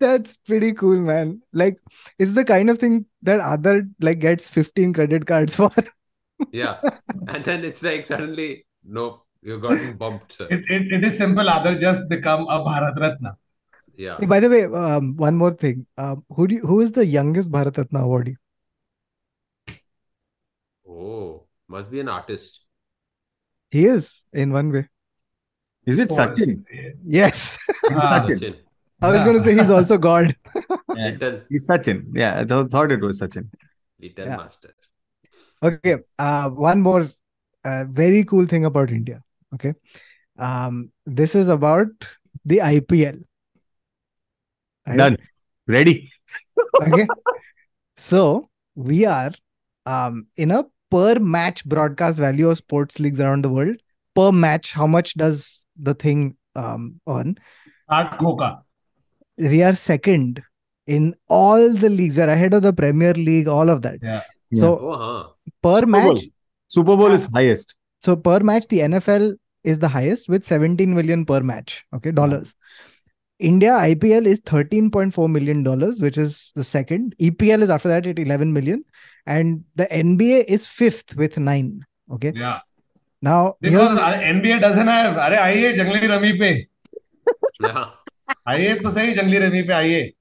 That's 0.00 0.36
pretty 0.48 0.72
cool, 0.72 0.96
man. 1.00 1.42
Like, 1.52 1.78
it's 2.18 2.32
the 2.32 2.44
kind 2.44 2.70
of 2.70 2.78
thing 2.78 3.06
that 3.22 3.40
other 3.40 3.86
like 4.00 4.18
gets 4.18 4.48
15 4.48 4.92
credit 4.92 5.26
cards 5.26 5.56
for. 5.56 5.70
yeah 6.52 6.80
and 7.28 7.44
then 7.44 7.64
it's 7.64 7.82
like 7.82 8.04
suddenly 8.04 8.66
no 8.96 9.04
you've 9.42 9.60
gotten 9.62 9.96
bumped 9.96 10.32
sir 10.32 10.46
It, 10.50 10.64
it, 10.76 10.92
it 10.96 11.04
is 11.04 11.16
simple 11.16 11.48
other 11.48 11.78
just 11.78 12.08
become 12.08 12.42
a 12.48 12.58
Bharat 12.68 12.96
Ratna 13.04 13.36
yeah 13.96 14.16
Hey, 14.18 14.26
by 14.26 14.40
the 14.40 14.50
way, 14.50 14.64
um, 14.64 15.16
one 15.16 15.36
more 15.36 15.52
thing. 15.52 15.86
Um, 15.96 16.24
who 16.30 16.48
do 16.48 16.56
you, 16.56 16.62
who 16.62 16.80
is 16.80 16.90
the 16.92 17.06
youngest 17.06 17.52
Bharat 17.52 17.78
Ratna 17.78 18.00
awardee? 18.00 18.34
Oh 20.94 21.46
must 21.68 21.90
be 21.90 22.00
an 22.00 22.08
artist 22.18 22.60
He 23.74 23.80
is 23.90 24.08
in 24.32 24.52
one 24.54 24.68
way. 24.74 24.80
Is 25.92 25.98
it 26.02 26.10
Sachin? 26.16 26.50
Yes. 27.14 27.38
हाँ, 27.86 28.02
Sachin. 28.12 28.36
Sachin. 28.42 28.54
I 29.06 29.08
was 29.12 29.16
Yeah. 29.18 29.24
going 29.28 29.38
to 29.38 29.42
say 29.46 29.54
he's 29.58 29.70
also 29.76 29.96
God. 30.04 30.28
Little, 30.98 31.40
He's 31.48 31.66
Sachin. 31.70 31.98
Yeah, 32.20 32.36
I 32.40 32.44
th- 32.52 32.68
thought 32.74 32.92
it 32.96 33.00
was 33.06 33.18
Sachin. 33.22 33.48
little 34.04 34.26
Yeah. 34.30 34.36
master. 34.42 34.70
Okay. 35.70 35.96
Uh, 36.26 36.50
one 36.68 36.80
more 36.86 37.02
uh, 37.64 37.84
very 38.02 38.22
cool 38.34 38.46
thing 38.54 38.64
about 38.70 38.90
India. 38.98 39.18
Okay. 39.56 39.74
Um, 40.50 40.78
this 41.22 41.34
is 41.42 41.48
about 41.56 42.08
the 42.52 42.58
IPL. 42.68 43.18
Right? 44.86 44.98
Done. 45.02 45.18
Ready. 45.78 45.96
Okay. 46.82 47.06
so 47.96 48.22
we 48.92 49.04
are 49.06 49.32
um, 49.86 50.26
in 50.36 50.50
a 50.60 50.64
per 50.90 51.18
match 51.18 51.64
broadcast 51.64 52.18
value 52.18 52.48
of 52.50 52.56
sports 52.58 53.00
leagues 53.00 53.20
around 53.20 53.44
the 53.44 53.48
world. 53.50 53.76
Per 54.14 54.30
match, 54.32 54.72
how 54.72 54.86
much 54.86 55.14
does 55.14 55.64
the 55.76 55.94
thing 55.94 56.36
um, 56.54 57.00
earn? 57.08 57.36
Art 57.88 58.18
Goka. 58.18 58.62
We 59.36 59.62
are 59.62 59.74
second 59.74 60.42
in 60.86 61.14
all 61.28 61.72
the 61.74 61.88
leagues. 61.90 62.16
We're 62.16 62.28
ahead 62.28 62.54
of 62.54 62.62
the 62.62 62.72
Premier 62.72 63.12
League, 63.14 63.48
all 63.48 63.68
of 63.70 63.82
that. 63.82 63.98
Yeah. 64.02 64.22
So 64.52 64.78
Oh, 64.78 64.96
huh. 64.96 65.28
per 65.62 65.80
Super 65.80 65.86
match, 65.86 66.04
Bowl. 66.06 66.20
Super 66.68 66.96
Bowl 66.96 67.08
Yeah. 67.08 67.14
is 67.14 67.28
highest. 67.34 67.74
So 68.02 68.14
per 68.14 68.40
match, 68.40 68.68
the 68.68 68.80
NFL 68.80 69.34
is 69.64 69.78
the 69.80 69.88
highest 69.88 70.28
with 70.28 70.44
17 70.44 70.94
million 70.94 71.24
per 71.24 71.40
match. 71.40 71.84
Okay, 71.94 72.12
dollars. 72.12 72.54
India 73.40 73.72
IPL 73.72 74.26
is 74.26 74.40
13.4 74.40 75.28
million 75.28 75.62
dollars, 75.64 76.00
which 76.00 76.16
is 76.18 76.52
the 76.54 76.62
second. 76.62 77.16
EPL 77.18 77.62
is 77.62 77.70
after 77.70 77.88
that 77.88 78.06
at 78.06 78.18
11 78.18 78.52
million, 78.52 78.84
and 79.26 79.64
the 79.76 79.86
NBA 79.86 80.44
is 80.48 80.66
fifth 80.66 81.16
with 81.16 81.38
nine. 81.38 81.84
Okay. 82.12 82.32
Yeah. 82.34 82.60
Now 83.22 83.56
because 83.60 83.98
here... 83.98 84.34
NBA 84.34 84.56
uh, 84.56 84.60
doesn't 84.60 84.86
have. 84.86 85.16
अरे 85.16 85.36
आइए 85.36 85.72
जंगली 85.72 86.06
rummy 86.06 86.32
पे. 86.38 86.50
आइए 88.48 88.74
तो 88.74 88.90
सही 88.90 89.12
जंगली 89.12 89.38
rummy 89.38 89.62
पे 89.62 89.72
आइए. 89.72 90.12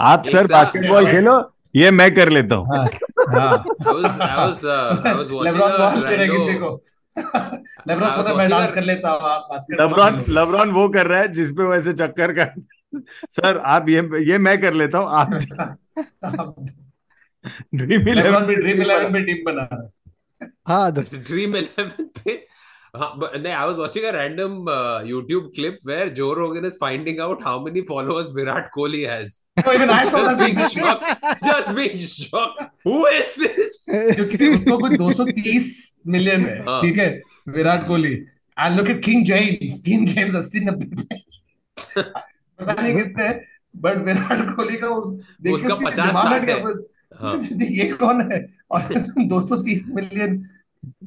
आप 0.00 0.24
सर 0.24 0.46
बास्केटबॉल 0.46 1.06
खेलो 1.06 1.34
ये 1.76 1.90
मैं 1.90 2.14
कर 2.14 2.28
लेता 2.28 2.54
हूँ 2.54 2.76
हाँ, 2.76 2.86
हाँ। 3.28 3.64
लेब्रॉन 9.70 10.24
लेब्रॉन 10.28 10.70
वो 10.70 10.88
कर 10.88 11.06
रहा 11.06 11.20
है 11.20 11.32
जिसपे 11.32 11.62
वो 11.62 11.74
ऐसे 11.74 11.92
चक्कर 11.92 12.32
का 12.32 12.46
सर 13.30 13.58
आप 13.66 13.88
ये 13.88 14.08
ये 14.30 14.38
मैं 14.38 14.60
कर 14.60 14.74
लेता 14.74 14.98
हूँ 14.98 15.08
आप 15.10 15.36
ड्रीम 17.74 18.08
लेब्रॉन 18.14 18.46
भी 18.46 18.54
ड्रीम 18.54 18.82
11 18.82 19.12
पे 19.12 19.24
टीम 19.24 19.44
बना 19.44 19.68
रहा 19.72 19.82
है 19.82 19.90
ah, 20.66 20.90
the, 20.90 21.02
It's 21.02 22.20
पे 22.24 22.36
हाँ, 22.94 23.18
but 23.18 23.44
I 23.44 23.64
was 23.66 23.76
watching 23.76 24.04
a 24.04 24.12
random 24.12 24.68
uh, 24.68 25.00
YouTube 25.02 25.52
clip 25.52 25.80
where 25.82 26.10
Joe 26.10 26.32
Rogan 26.32 26.64
is 26.64 26.76
finding 26.76 27.18
out 27.18 27.42
how 27.42 27.58
many 27.58 27.82
followers 27.82 28.28
Virat 28.30 28.70
Kohli 28.76 29.04
has. 29.08 29.42
No, 29.66 29.72
even 29.72 29.90
I 29.90 30.04
saw 30.04 30.22
that 30.22 30.38
being 30.38 30.68
shocked. 30.70 31.42
Just 31.44 31.74
being 31.74 31.98
shocked. 31.98 32.62
Who 32.84 33.06
is 33.06 33.34
this? 33.34 33.74
क्योंकि 33.90 34.48
उसको 34.54 34.78
कुछ 34.78 34.92
230 34.98 35.66
million 36.06 36.46
है 36.46 36.58
हाँ। 36.64 36.80
ठीक 36.82 36.98
है 36.98 37.08
Virat 37.48 37.86
Kohli 37.86 38.14
look 38.76 38.88
at 38.90 39.02
King 39.04 39.24
James 39.26 39.80
King 39.86 40.06
James 40.08 40.34
80 40.34 40.64
90 40.68 41.02
पे 41.02 42.02
पता 42.02 42.82
नहीं 42.82 42.94
कितने 42.94 43.28
बट 43.84 44.04
विराट 44.06 44.54
कोहली 44.56 44.76
का 44.76 44.88
उसका 44.88 45.74
उसके 45.74 45.84
50 45.84 45.94
दिमाग 45.94 46.14
साठ 46.14 46.48
है। 46.48 46.74
हाँ. 47.20 47.36
ये 47.78 47.88
कौन 48.02 48.20
है 48.32 48.40
और 48.70 48.82
230 49.30 49.88
million 50.00 50.42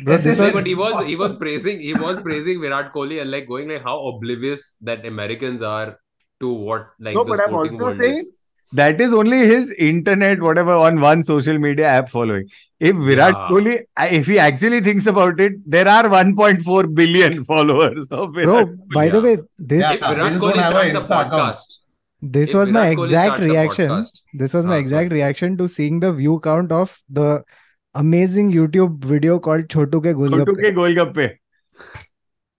Bro, 0.05 0.15
this 0.17 0.37
was- 0.41 0.53
but 0.53 0.67
he 0.67 0.73
was 0.77 0.93
he 1.07 1.15
was 1.21 1.33
praising 1.41 1.81
he 1.87 1.93
was 2.03 2.19
praising 2.27 2.61
Virat 2.61 2.87
Kohli 2.93 3.17
and 3.23 3.29
like 3.33 3.47
going 3.49 3.67
like 3.73 3.83
how 3.89 3.93
oblivious 4.11 4.63
that 4.89 5.05
Americans 5.09 5.61
are 5.71 5.89
to 6.43 6.53
what 6.69 6.87
like 7.07 7.15
No, 7.17 7.23
the 7.23 7.29
but 7.33 7.43
I'm 7.43 7.53
also 7.59 7.83
world 7.83 7.99
saying 7.99 8.23
is. 8.23 8.39
that 8.79 8.99
is 9.07 9.13
only 9.19 9.37
his 9.51 9.69
internet, 9.89 10.41
whatever, 10.47 10.73
on 10.87 10.99
one 11.03 11.21
social 11.27 11.59
media 11.67 11.87
app 11.99 12.09
following. 12.15 12.47
If 12.79 12.95
Virat 13.09 13.35
Yeah. 13.35 13.45
Kohli, 13.51 13.75
if 14.17 14.25
he 14.33 14.39
actually 14.47 14.81
thinks 14.87 15.05
about 15.13 15.39
it, 15.47 15.59
there 15.77 15.87
are 15.87 16.03
1.4 16.15 16.81
billion 17.01 17.37
followers 17.51 18.07
of 18.09 18.33
virat 18.39 18.65
bro. 18.67 18.87
By 18.97 19.05
the 19.17 19.21
way, 19.27 19.35
this 19.75 19.85
Yeah. 19.85 20.09
Virat 20.15 20.41
Kohli 20.45 20.65
starts 20.71 20.93
a 20.93 21.03
Insta 21.03 21.21
account. 21.27 21.57
Podcast, 22.23 22.31
this 22.33 22.53
was 22.53 22.71
my 22.71 22.95
Virat 22.95 22.97
Kohli 22.97 23.03
exact 23.03 23.39
reaction. 23.41 24.05
This 24.33 24.53
was 24.53 24.67
my 24.67 24.75
Ah, 24.75 24.79
exact 24.79 25.11
reaction 25.11 25.57
to 25.57 25.67
seeing 25.67 25.99
the 25.99 26.13
view 26.13 26.39
count 26.39 26.71
of 26.71 26.99
the 27.09 27.43
amazing 27.95 28.51
YouTube 28.51 29.03
video 29.03 29.39
called 29.39 29.67
Chotu 29.67 29.99
ke 30.01 30.15
Chotu 30.15 30.45
Golgappe. 30.45 30.63
ke 30.63 30.75
Golgappe. 30.75 31.37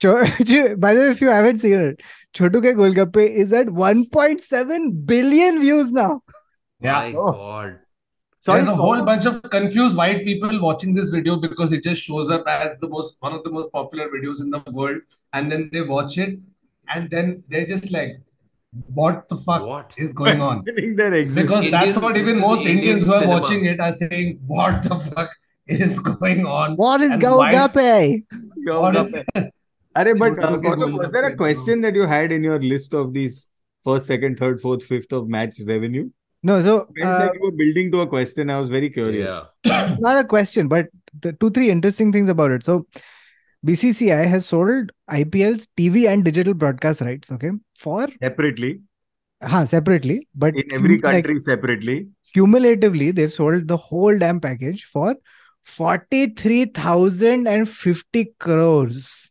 By 0.80 0.94
the 0.94 1.00
way, 1.00 1.11
if 1.11 1.20
you 1.20 1.28
haven't 1.28 1.59
seen 1.59 1.78
it, 1.80 2.00
Chotu 2.34 2.61
ke 2.61 2.76
Golgappe 2.76 3.28
is 3.28 3.52
at 3.52 3.66
1.7 3.66 5.06
billion 5.06 5.61
views 5.61 5.92
now. 5.92 6.22
Yeah. 6.80 6.92
my 6.92 7.14
Oh. 7.16 7.32
god. 7.32 7.78
Sorry, 8.40 8.61
There's 8.62 8.68
a 8.68 8.76
whole 8.76 9.04
bunch 9.04 9.26
of 9.26 9.42
confused 9.50 9.96
white 9.96 10.24
people 10.24 10.61
watching 10.61 10.94
this 10.94 11.11
video 11.11 11.36
because 11.36 11.72
it 11.72 11.82
just 11.82 12.02
shows 12.02 12.30
up 12.30 12.44
as 12.46 12.78
the 12.78 12.88
most 12.88 13.16
one 13.20 13.32
of 13.32 13.42
the 13.42 13.50
most 13.50 13.72
popular 13.72 14.09
videos 14.09 14.40
in 14.40 14.50
the 14.50 14.62
world, 14.72 14.98
and 15.32 15.50
then 15.50 15.68
they 15.72 15.82
watch 15.82 16.18
it, 16.18 16.38
and 16.88 17.11
then 17.11 17.42
they're 17.48 17.66
just 17.66 17.90
like, 17.90 18.20
"What 18.95 19.29
the 19.29 19.37
fuck 19.37 19.66
What? 19.66 19.93
is 19.97 20.12
going 20.12 20.43
on?" 20.43 20.62
Questioning 20.62 20.97
their 20.97 21.14
existence. 21.14 21.64
Because 21.64 21.70
that's 21.70 21.97
what 21.97 22.16
even 22.16 22.41
most 22.41 22.61
Indian 22.61 22.79
Indians 22.79 23.07
who 23.07 23.12
are 23.12 23.20
cinema. 23.20 23.41
watching 23.41 23.64
it 23.64 23.81
are 23.81 23.93
saying, 23.93 24.41
"What 24.47 24.83
the 24.83 24.97
fuck 24.97 25.31
is 25.66 25.99
going 25.99 26.47
on?" 26.47 26.76
What 26.76 27.01
is 27.01 27.12
And 27.12 27.22
why- 27.22 27.53
Golgappe? 27.55 28.24
What 28.66 28.97
is 28.97 29.14
Arey, 29.97 30.16
but 30.18 30.39
uh, 30.45 30.59
Kautuk, 30.59 30.97
was 30.97 31.11
there 31.11 31.24
a 31.24 31.35
question 31.35 31.81
that 31.81 31.95
you 31.95 32.03
had 32.07 32.31
in 32.31 32.45
your 32.45 32.61
list 32.61 32.95
of 32.95 33.12
these 33.14 33.49
first, 33.83 34.07
second, 34.07 34.39
third, 34.39 34.61
fourth, 34.61 34.85
fifth 34.85 35.12
of 35.12 35.29
match 35.29 35.57
revenue? 35.66 36.09
No, 36.45 36.61
so 36.61 36.74
uh, 37.03 37.18
like 37.18 37.35
you 37.35 37.41
were 37.43 37.51
building 37.51 37.91
to 37.93 38.03
a 38.03 38.07
question. 38.07 38.49
I 38.49 38.59
was 38.61 38.68
very 38.68 38.91
curious. 38.91 39.29
Yeah. 39.64 39.97
not 40.01 40.18
a 40.18 40.24
question, 40.24 40.68
but 40.68 40.87
the 41.20 41.33
two, 41.33 41.51
three 41.51 41.68
interesting 41.70 42.12
things 42.12 42.29
about 42.29 42.53
it. 42.53 42.62
So 42.62 42.87
BCCI 43.64 44.26
has 44.28 44.45
sold 44.45 44.91
IPL's 45.09 45.68
TV 45.78 46.07
and 46.14 46.24
digital 46.24 46.53
broadcast 46.53 47.01
rights, 47.01 47.32
okay, 47.32 47.51
for 47.76 48.07
Separately, 48.22 48.82
huh, 49.41 49.66
separately, 49.66 50.28
but 50.36 50.53
in 50.55 50.72
every 50.74 50.99
cum- 50.99 51.14
like, 51.14 51.24
country 51.26 51.39
separately. 51.39 52.07
cumulatively 52.34 53.11
they've 53.11 53.32
sold 53.32 53.68
the 53.68 53.78
whole 53.78 54.18
damn 54.18 54.39
package 54.41 54.84
for 54.86 55.16
43,050 55.64 58.34
crores. 58.39 59.30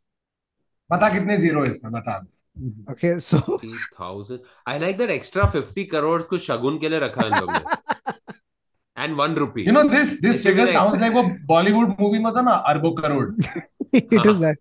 बता 0.93 1.09
कितने 1.13 1.37
zero 1.39 1.63
है 1.65 1.71
इसमें 1.71 1.93
बता 1.93 2.25
Okay, 2.93 3.19
so 3.19 3.39
50,000. 3.41 4.41
I 4.67 4.77
like 4.79 4.99
that 4.99 5.11
extra 5.11 5.47
50 5.53 5.85
crores 5.93 6.25
को 6.33 6.39
शगुन 6.47 6.79
के 6.79 6.89
लिए 6.89 6.99
रखा 7.01 7.23
है 7.23 7.29
इन 7.29 7.35
लोग 7.41 7.51
ने. 7.51 7.59
And 9.05 9.17
one 9.17 9.35
rupee. 9.35 9.63
You 9.69 9.73
know 9.77 9.85
this 9.89 10.11
this 10.25 10.37
It 10.37 10.43
should 10.43 10.43
be 10.43 10.49
figure 10.49 10.67
like- 10.67 10.77
sounds 10.79 11.01
like 11.05 11.15
वो 11.15 11.23
Bollywood 11.53 11.95
movie 12.01 12.21
में 12.25 12.33
था 12.37 12.43
ना 12.49 12.53
अरबों 12.73 12.91
crore 13.01 13.27
it 13.94 14.26
is 14.26 14.40
that. 14.40 14.58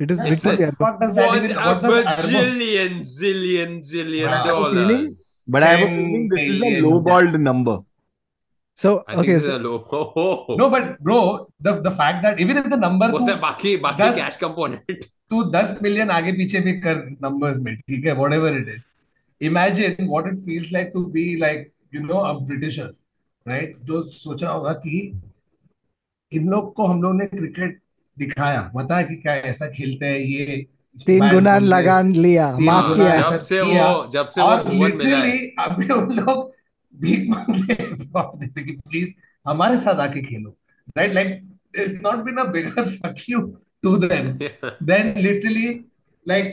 It 0.00 0.10
is 0.10 0.18
It's 0.18 0.32
It's 0.32 0.44
literally 0.44 0.64
a- 0.64 0.76
What 0.84 1.00
does 1.00 1.14
that 1.14 1.26
what 1.28 1.36
even 1.44 1.56
a 1.56 1.64
what 1.66 1.82
does 1.82 2.04
अरबों 2.04 2.42
bajillion, 2.42 2.92
zillion, 3.14 3.72
zillion 3.92 4.30
Wow. 4.34 4.44
dollars. 4.50 5.18
But 5.48 5.62
I 5.62 5.70
have 5.76 5.80
a 5.86 5.90
feeling 5.94 6.28
this 6.28 6.40
is 6.48 6.56
a 6.56 6.60
million. 6.60 6.84
low-balled 6.88 7.40
number. 7.48 7.78
so 8.82 8.90
I 9.06 9.14
okay. 9.20 9.34
So, 9.46 9.56
low. 9.62 9.72
Oh, 9.92 10.12
oh, 10.20 10.44
oh. 10.48 10.54
No, 10.60 10.66
but 10.74 10.84
bro, 11.06 11.16
the 11.66 11.72
the 11.86 11.90
fact 11.96 12.22
that 12.26 12.38
even 12.44 12.60
if 12.60 12.68
the 12.74 12.78
number 12.84 13.08
What's 13.14 13.24
तू 13.24 13.30
the 13.30 13.34
बाकी 13.42 13.72
बाकी 13.82 14.06
cash 14.20 14.38
component? 14.44 15.02
तू 15.30 15.42
10 15.56 15.74
million 15.82 16.10
आगे 16.10 16.32
पीछे 16.38 16.60
भी 16.68 16.72
कर 16.86 17.02
numbers 17.26 17.58
में 17.66 17.74
ठीक 17.76 18.06
है 18.06 18.14
whatever 18.20 18.52
it 18.60 18.70
is 18.76 18.86
imagine 19.50 20.08
what 20.14 20.30
it 20.32 20.40
feels 20.46 20.72
like 20.76 20.88
to 20.96 21.02
be 21.18 21.26
like 21.42 21.68
you 21.96 22.02
know 22.06 22.22
a 22.30 22.32
Britisher 22.48 22.88
right 23.52 23.76
जो 23.90 24.02
सोचा 24.16 24.48
होगा 24.50 24.72
कि 24.86 24.96
इन 26.32 26.48
लोग 26.50 26.72
को 26.80 26.86
हम 26.86 27.02
लोग 27.02 27.14
ने 27.20 27.26
क्रिकेट 27.36 27.78
दिखाया। 28.20 28.70
बताया 28.74 29.06
कि 29.06 29.16
क्या 29.16 29.34
ऐसा 29.50 29.66
खेलते 29.66 30.06
हैं 30.06 30.18
ये 30.18 30.66
तीन 31.06 31.28
गुना 31.30 31.58
लगान 31.58 32.12
लिया 32.12 32.46
माफ़ 32.58 32.94
किया। 32.96 33.30
जब 33.30 33.40
से 33.40 33.64
किया। 33.64 33.86
वो 33.86 34.10
जब 34.12 34.26
से 34.26 34.40
और 34.40 34.66
है 34.66 34.78
लिटरली 34.78 35.38
अभी 35.58 35.88
उन 35.94 36.16
लोग 36.16 36.52
भीख 36.94 37.28
मांग 37.30 37.54
रहे 37.54 37.76
हैं 37.82 38.40
जैसे 38.40 38.62
कि 38.62 38.72
प्लीज़ 38.72 39.14
हमारे 39.48 39.76
साथ 39.76 40.00
आके 40.00 40.22
खेलो। 40.22 40.56
Right 40.98 41.12
like 41.14 41.40
it's 41.78 42.00
not 42.04 42.24
been 42.24 42.36
a 42.36 42.44
bigger 42.52 42.88
fuck 42.88 43.16
you 43.28 43.40
to 43.82 43.96
them 43.96 44.36
then 44.82 45.14
literally 45.26 45.68
like 46.26 46.50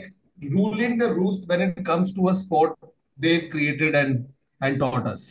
ruling 0.54 0.98
the 0.98 1.10
roost 1.14 1.48
when 1.50 1.62
it 1.64 1.78
comes 1.86 2.12
to 2.16 2.28
a 2.28 2.34
sport 2.34 2.76
they've 3.18 3.46
created 3.54 3.96
and 4.00 4.26
and 4.60 4.78
taught 4.82 5.06
us. 5.06 5.24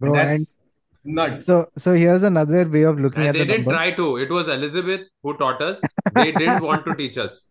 Bro, 0.00 0.14
and 0.14 0.32
That's 0.32 0.63
nuts. 1.03 1.45
so 1.45 1.57
so 1.77 1.93
here's 1.93 2.23
another 2.23 2.67
way 2.67 2.81
of 2.83 2.99
looking 2.99 3.21
And 3.21 3.29
at 3.29 3.33
they 3.33 3.39
the 3.39 3.45
didn't 3.45 3.65
numbers. 3.65 3.79
try 3.79 3.91
to. 3.99 4.17
It 4.17 4.29
was 4.29 4.47
Elizabeth 4.47 5.01
who 5.23 5.35
taught 5.37 5.61
us. 5.61 5.81
They 6.15 6.31
didn't 6.31 6.63
want 6.63 6.85
to 6.85 6.95
teach 6.95 7.17
us. 7.17 7.45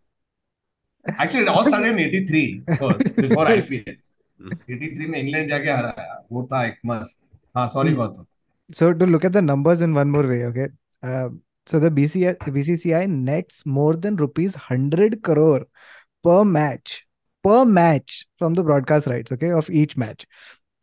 Actually, 1.17 1.43
it 1.43 1.47
all 1.49 1.63
started 1.63 1.91
in 1.91 1.99
83 1.99 2.61
first, 2.77 3.15
before 3.15 3.45
IPL. 3.45 3.95
83 4.69 5.07
में 5.13 5.19
England 5.19 5.49
जाके 5.49 5.69
हराया 5.71 6.23
वो 6.31 6.43
था 6.51 6.65
एक 6.65 6.77
मस्त 6.85 7.19
हाँ 7.57 7.67
sorry 7.67 7.89
Hmm. 7.89 7.97
Gautam 8.01 8.25
So 8.79 8.93
to 8.93 9.05
look 9.11 9.23
at 9.25 9.33
the 9.33 9.41
numbers 9.41 9.81
in 9.81 9.93
one 9.95 10.11
more 10.15 10.25
way, 10.31 10.43
okay. 10.47 10.67
Uh, 11.03 11.29
so 11.65 11.79
the 11.79 11.89
BCI, 11.89 12.33
BCCI 12.57 13.01
nets 13.09 13.65
more 13.65 13.95
than 13.95 14.15
rupees 14.23 14.55
100 14.59 15.21
crore 15.23 15.65
per 16.27 16.43
match 16.45 16.93
per 17.47 17.63
match 17.65 18.19
from 18.37 18.53
the 18.59 18.63
broadcast 18.69 19.07
rights, 19.07 19.31
okay, 19.37 19.51
of 19.61 19.69
each 19.81 19.97
match. 19.97 20.25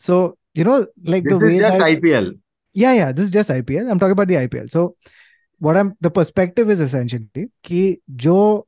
So 0.08 0.18
you 0.54 0.64
know, 0.64 0.76
like 1.14 1.24
This 1.30 1.38
the 1.38 1.46
way 1.46 1.54
is 1.54 1.60
just 1.60 1.78
that, 1.78 1.86
IPL. 1.92 2.28
yeah, 2.73 2.93
yeah, 2.93 3.11
this 3.11 3.25
is 3.25 3.31
just 3.31 3.49
IPL. 3.49 3.89
I'm 3.89 3.99
talking 3.99 4.11
about 4.11 4.27
the 4.27 4.37
IPL. 4.37 4.67
So 4.67 4.95
what 5.59 5.77
I'm 5.77 5.95
the 6.01 6.11
perspective 6.11 6.69
is 6.69 6.79
essentially 6.79 7.49
ki 7.63 8.01
jo 8.15 8.67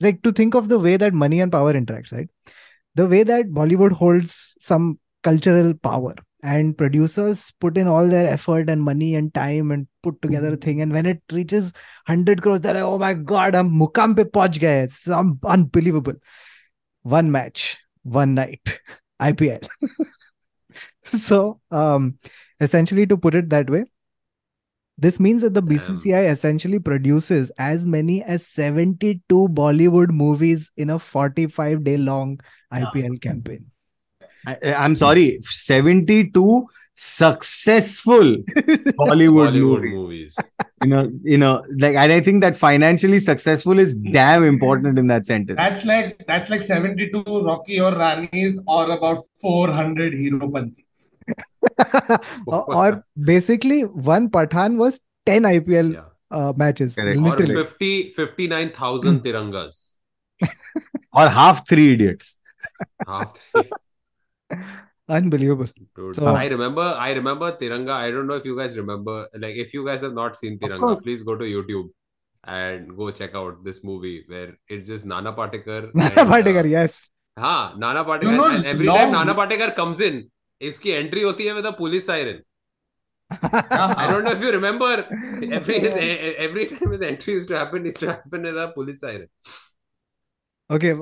like 0.00 0.22
to 0.22 0.32
think 0.32 0.54
of 0.54 0.68
the 0.68 0.78
way 0.78 0.96
that 0.96 1.14
money 1.14 1.40
and 1.40 1.50
power 1.50 1.72
interacts, 1.72 2.12
right? 2.12 2.28
The 2.94 3.06
way 3.06 3.22
that 3.22 3.46
Bollywood 3.46 3.92
holds 3.92 4.54
some 4.60 4.98
cultural 5.22 5.74
power 5.74 6.14
and 6.42 6.76
producers 6.76 7.52
put 7.58 7.78
in 7.78 7.88
all 7.88 8.06
their 8.06 8.26
effort 8.30 8.68
and 8.68 8.82
money 8.82 9.14
and 9.14 9.32
time 9.32 9.70
and 9.70 9.86
put 10.02 10.20
together 10.20 10.52
a 10.52 10.56
thing. 10.56 10.82
And 10.82 10.92
when 10.92 11.06
it 11.06 11.22
reaches 11.32 11.72
100 12.06 12.42
crores, 12.42 12.60
they're 12.60 12.74
like, 12.74 12.82
oh 12.82 12.98
my 12.98 13.14
God, 13.14 13.54
I'm 13.54 13.70
mukam 13.70 14.14
pe 14.14 14.24
pahunch 14.24 14.60
gaye. 14.60 14.82
It's 14.82 15.08
un- 15.08 15.38
unbelievable. 15.44 16.14
One 17.02 17.30
match, 17.30 17.78
one 18.02 18.34
night, 18.34 18.80
IPL. 19.20 19.60
so, 21.04 21.60
um, 21.70 22.16
essentially, 22.60 23.06
to 23.06 23.16
put 23.16 23.34
it 23.34 23.50
that 23.50 23.70
way, 23.70 23.84
this 24.96 25.18
means 25.18 25.42
that 25.42 25.54
the 25.54 25.62
um, 25.62 25.68
Damn. 25.68 25.78
BCCI 25.78 26.30
essentially 26.30 26.78
produces 26.78 27.50
as 27.58 27.86
many 27.86 28.22
as 28.22 28.46
72 28.46 29.20
Bollywood 29.28 30.10
movies 30.10 30.70
in 30.76 30.90
a 30.90 30.98
45 30.98 31.84
day 31.84 31.96
long 31.96 32.40
IPL 32.72 33.20
campaign. 33.20 33.66
I, 34.46 34.74
I'm 34.74 34.94
sorry, 34.94 35.40
72 35.42 36.66
successful 36.96 38.20
Bollywood, 38.54 39.50
Bollywood 39.50 39.90
movies. 39.90 39.94
movies. 39.94 40.36
You 40.82 40.90
know, 40.90 41.10
you 41.22 41.38
know, 41.38 41.64
like, 41.78 41.96
and 41.96 42.12
I 42.12 42.20
think 42.20 42.42
that 42.42 42.56
financially 42.56 43.18
successful 43.18 43.78
is 43.78 43.96
damn 43.96 44.44
important 44.44 44.98
in 44.98 45.06
that 45.08 45.26
sentence. 45.26 45.56
That's 45.56 45.84
like 45.84 46.24
that's 46.26 46.50
like 46.50 46.62
72 46.62 47.22
Rocky 47.26 47.80
or 47.80 47.92
Ranis 47.92 48.58
or 48.66 48.90
about 48.90 49.18
400 49.40 50.12
Heropantis. 50.12 51.13
or, 52.46 52.74
or 52.74 53.04
basically, 53.22 53.82
one 53.82 54.28
Pathaan 54.30 54.76
was 54.76 55.00
10 55.26 55.42
IPL 55.42 55.94
Yeah. 55.94 56.02
uh, 56.30 56.52
matches. 56.56 56.94
Correct. 56.94 57.18
Or 57.18 57.22
Literally. 57.22 57.54
50, 57.54 58.10
59,000 58.10 59.20
tirangas. 59.24 59.96
or 61.12 61.28
half 61.28 61.66
three 61.68 61.92
idiots. 61.94 62.36
Half. 63.06 63.36
three. 63.52 63.70
Unbelievable. 65.08 65.66
Dude, 65.96 66.16
So- 66.16 66.26
I 66.28 66.46
remember, 66.46 66.82
I 66.82 67.12
remember 67.12 67.52
Tiranga. 67.52 67.90
I 67.92 68.10
don't 68.10 68.26
know 68.26 68.34
if 68.34 68.44
you 68.44 68.56
guys 68.56 68.76
remember. 68.76 69.28
Like, 69.34 69.56
if 69.56 69.74
you 69.74 69.84
guys 69.84 70.00
have 70.02 70.14
not 70.14 70.36
seen 70.36 70.58
Tiranga, 70.58 71.02
please 71.02 71.22
go 71.22 71.36
to 71.36 71.44
YouTube 71.44 71.88
and 72.44 72.96
go 72.96 73.10
check 73.10 73.34
out 73.34 73.64
this 73.64 73.82
movie 73.84 74.24
where 74.26 74.56
it's 74.68 74.88
just 74.88 75.04
Nana 75.06 75.32
Patekar. 75.32 75.94
Nana 75.94 76.12
and, 76.16 76.28
Patekar, 76.30 76.64
uh, 76.64 76.68
yes. 76.68 77.10
हाँ 77.38 77.76
Nana 77.78 78.04
Patekar. 78.04 78.22
You 78.24 78.32
know, 78.32 78.46
and 78.46 78.64
every 78.66 78.86
time 78.86 79.12
Nana 79.12 79.34
Patekar 79.34 79.74
comes 79.74 80.00
in, 80.00 80.30
इसकी 80.68 80.90
entry 80.90 81.22
होती 81.22 81.44
है 81.44 81.70
police 81.70 82.06
siren 82.06 82.42
I 83.98 84.12
don't 84.12 84.24
know 84.24 84.30
if 84.30 84.44
you 84.44 84.50
remember 84.50 85.08
every 86.44 86.64
time 86.64 86.94
is 86.94 87.04
entry 87.04 87.34
used 87.34 87.48
to 87.48 87.54
happen 87.54 87.86
is 87.86 87.98
to 87.98 88.06
happen 88.06 88.38
with 88.38 88.54
a 88.54 88.66
police 88.66 89.00
siren 89.00 89.26
okay 90.74 90.94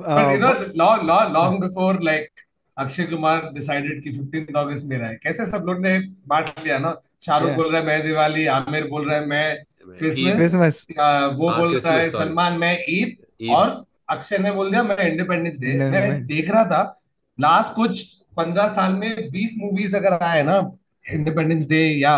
long 0.75 1.03
long 1.03 1.33
long 1.33 1.61
before 1.61 2.03
like 2.03 2.29
Akshay 2.77 3.03
Kumar 3.03 3.49
decided 3.53 4.03
कि 4.03 4.11
15 4.11 4.57
अगस्त 4.57 4.85
मेरा 4.85 5.07
है। 5.07 5.15
कैसे 5.15 5.45
सब 5.45 5.63
लोग 5.65 5.79
ने 5.79 5.99
बांट 6.27 6.49
लिया 6.63 6.77
ना? 6.77 7.01
शाहरुख 7.25 7.49
yeah. 7.49 7.63
बोल 7.63 7.71
रहा 7.71 7.81
है 7.81 7.87
मैं 7.87 8.03
दिवाली 8.03 8.45
आमिर 8.45 8.87
बोल 8.87 9.09
रहा 9.09 9.19
है 9.19 9.25
मैं 9.25 9.63
क्रिसमस 9.87 10.87
वो 11.33 11.57
बोल 11.57 11.79
रहा 11.79 11.93
है 11.93 12.09
सलमान 12.09 12.53
मैं 12.53 12.77
ईद 12.89 13.17
और 13.49 13.85
अक्षय 14.09 14.37
ने 14.37 14.51
बोल 14.51 14.69
दिया 14.69 14.83
मैं 14.83 15.11
इंडिपेंडेंस 15.11 15.57
डे 15.57 15.89
मैं 15.89 16.25
देख 16.25 16.49
रहा 16.49 16.65
था 16.65 17.01
लास्ट 17.39 17.73
कुछ 17.73 18.22
पंद्रह 18.37 18.67
साल 18.77 18.93
में 18.95 19.29
बीस 19.31 19.55
मूवीज़ 19.61 19.95
अगर 19.97 20.13
आए 20.23 20.43
ना 20.43 20.57
इंडिपेंडेंस 21.05 21.67
डे 21.69 21.81
या 22.01 22.15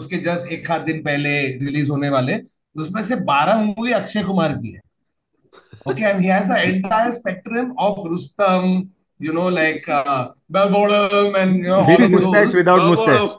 उसके 0.00 0.16
जस्ट 0.28 0.52
एक 0.52 0.70
आध 0.70 0.80
दिन 0.86 1.02
पहले 1.04 1.40
रिलीज़ 1.58 1.90
होने 1.90 2.08
वाले 2.16 2.38
उसमें 2.76 3.02
से 3.02 3.16
बारह 3.32 3.60
मूवी 3.64 3.92
अक्षय 3.92 4.22
कुमार 4.24 4.52
की 4.56 4.72
है। 4.72 4.80
Okay 5.90 6.04
and 6.04 6.20
he 6.22 6.26
has 6.28 6.48
the 6.48 6.56
entire 6.62 7.12
spectrum 7.12 7.68
of 7.84 8.00
rustam 8.10 8.64
you 9.20 9.32
know 9.36 9.46
like 9.48 9.88
uh, 9.88 10.28
Balborum 10.56 11.38
and 11.42 11.56
you 11.56 11.70
know 11.70 11.78
all 11.84 12.08
mustache, 12.14 12.52
without 12.54 12.82
mustache. 12.88 13.30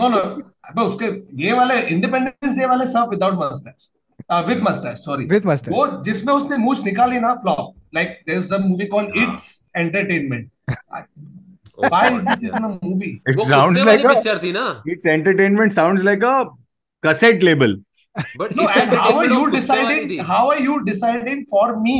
no 0.00 0.08
no 0.14 0.22
अबे 0.70 0.82
उसके 0.82 1.06
ये 1.42 1.52
वाले 1.52 1.80
इंडिपेंडेंस 1.94 2.56
डे 2.58 2.66
वाले 2.66 2.86
सब 2.86 3.08
without 3.10 3.34
mustache 3.42 3.88
with 4.48 4.62
mustache 4.62 4.98
sorry 4.98 5.28
With 5.28 5.46
mustache. 5.50 5.72
वो 5.72 5.86
जिसमें 6.04 6.32
उसने 6.34 6.56
मूछ 6.64 6.84
निकाली 6.84 7.20
ना 7.20 7.34
flop 7.44 7.74
like 7.94 8.20
there 8.26 8.38
is 8.38 8.52
a 8.54 8.58
movie 8.66 8.86
called 8.96 9.16
हाँ. 9.16 9.32
It's 9.32 9.72
entertainment 9.76 10.50
Oh, 11.78 11.88
why 11.88 12.14
is 12.16 12.28
this 12.28 12.42
yeah. 12.44 12.56
Even 12.58 13.20
It 13.32 13.40
sounds 13.48 13.80
like 13.88 14.04
a 14.04 14.14
picture 14.14 14.38
थी 14.42 14.52
ना 14.52 14.64
it's 14.94 15.06
entertainment 15.16 15.74
sounds 15.78 16.04
like 16.08 16.24
a 16.30 16.36
cassette 17.06 17.44
label. 17.48 17.76
But 18.38 18.54
no 18.60 18.64
and 18.68 18.94
how 19.00 19.10
are 19.18 19.26
you 19.32 19.42
deciding 19.50 20.14
how 20.30 20.40
are 20.54 20.60
you 20.68 20.78
deciding 20.86 21.44
for 21.52 21.66
me 21.82 21.98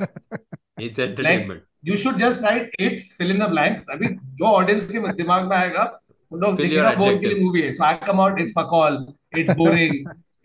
it's 0.00 0.98
entertainment 0.98 1.62
you 1.88 1.96
should 2.02 2.18
just 2.24 2.44
write 2.46 2.76
it's 2.86 3.06
fill 3.20 3.32
in 3.36 3.40
the 3.44 3.48
blanks 3.54 3.88
अभी 3.96 4.08
जो 4.40 4.46
audience 4.60 4.88
के 4.90 5.12
दिमाग 5.22 5.48
में 5.48 5.56
आएगा 5.56 5.84
वो 6.32 6.38
लोग 6.38 6.56
Fill 6.60 6.96
bore 6.98 7.18
के 7.18 7.26
लिए 7.34 7.36
adjective. 7.36 7.56
है 7.64 7.74
so 7.80 7.86
I 7.90 7.94
come 8.06 8.22
out 8.26 8.40
it's 8.44 8.56
fuck 8.60 8.74
all 8.80 8.98
it's 9.42 9.54
boring 9.62 9.96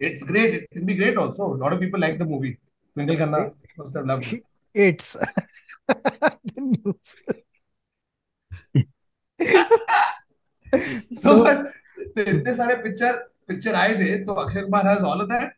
it's 0.10 0.24
great 0.32 0.56
it 0.60 0.68
can 0.78 0.86
be 0.92 0.98
great 1.02 1.18
also 1.26 1.50
a 1.56 1.60
lot 1.64 1.76
of 1.78 1.82
people 1.86 2.04
like 2.06 2.18
the 2.24 2.30
movie 2.34 2.54
Twinkle 2.96 3.20
Khanna 3.24 3.42
must 3.82 4.00
have 4.00 4.08
loved 4.14 4.32
it 4.38 4.48
It's 4.74 5.10
the 5.14 6.62
new 6.68 6.94
so 7.14 7.51
so 11.24 11.32
but 11.44 11.66
इतने 12.18 12.54
सारे 12.54 12.76
picture 12.76 13.14
picture 13.48 13.76
आए 13.76 13.96
थे 13.96 14.24
तो 14.26 14.34
Akshay 14.34 14.62
Kumar 14.62 14.88
has 14.88 15.04
all 15.04 15.22
of 15.22 15.30
that 15.30 15.52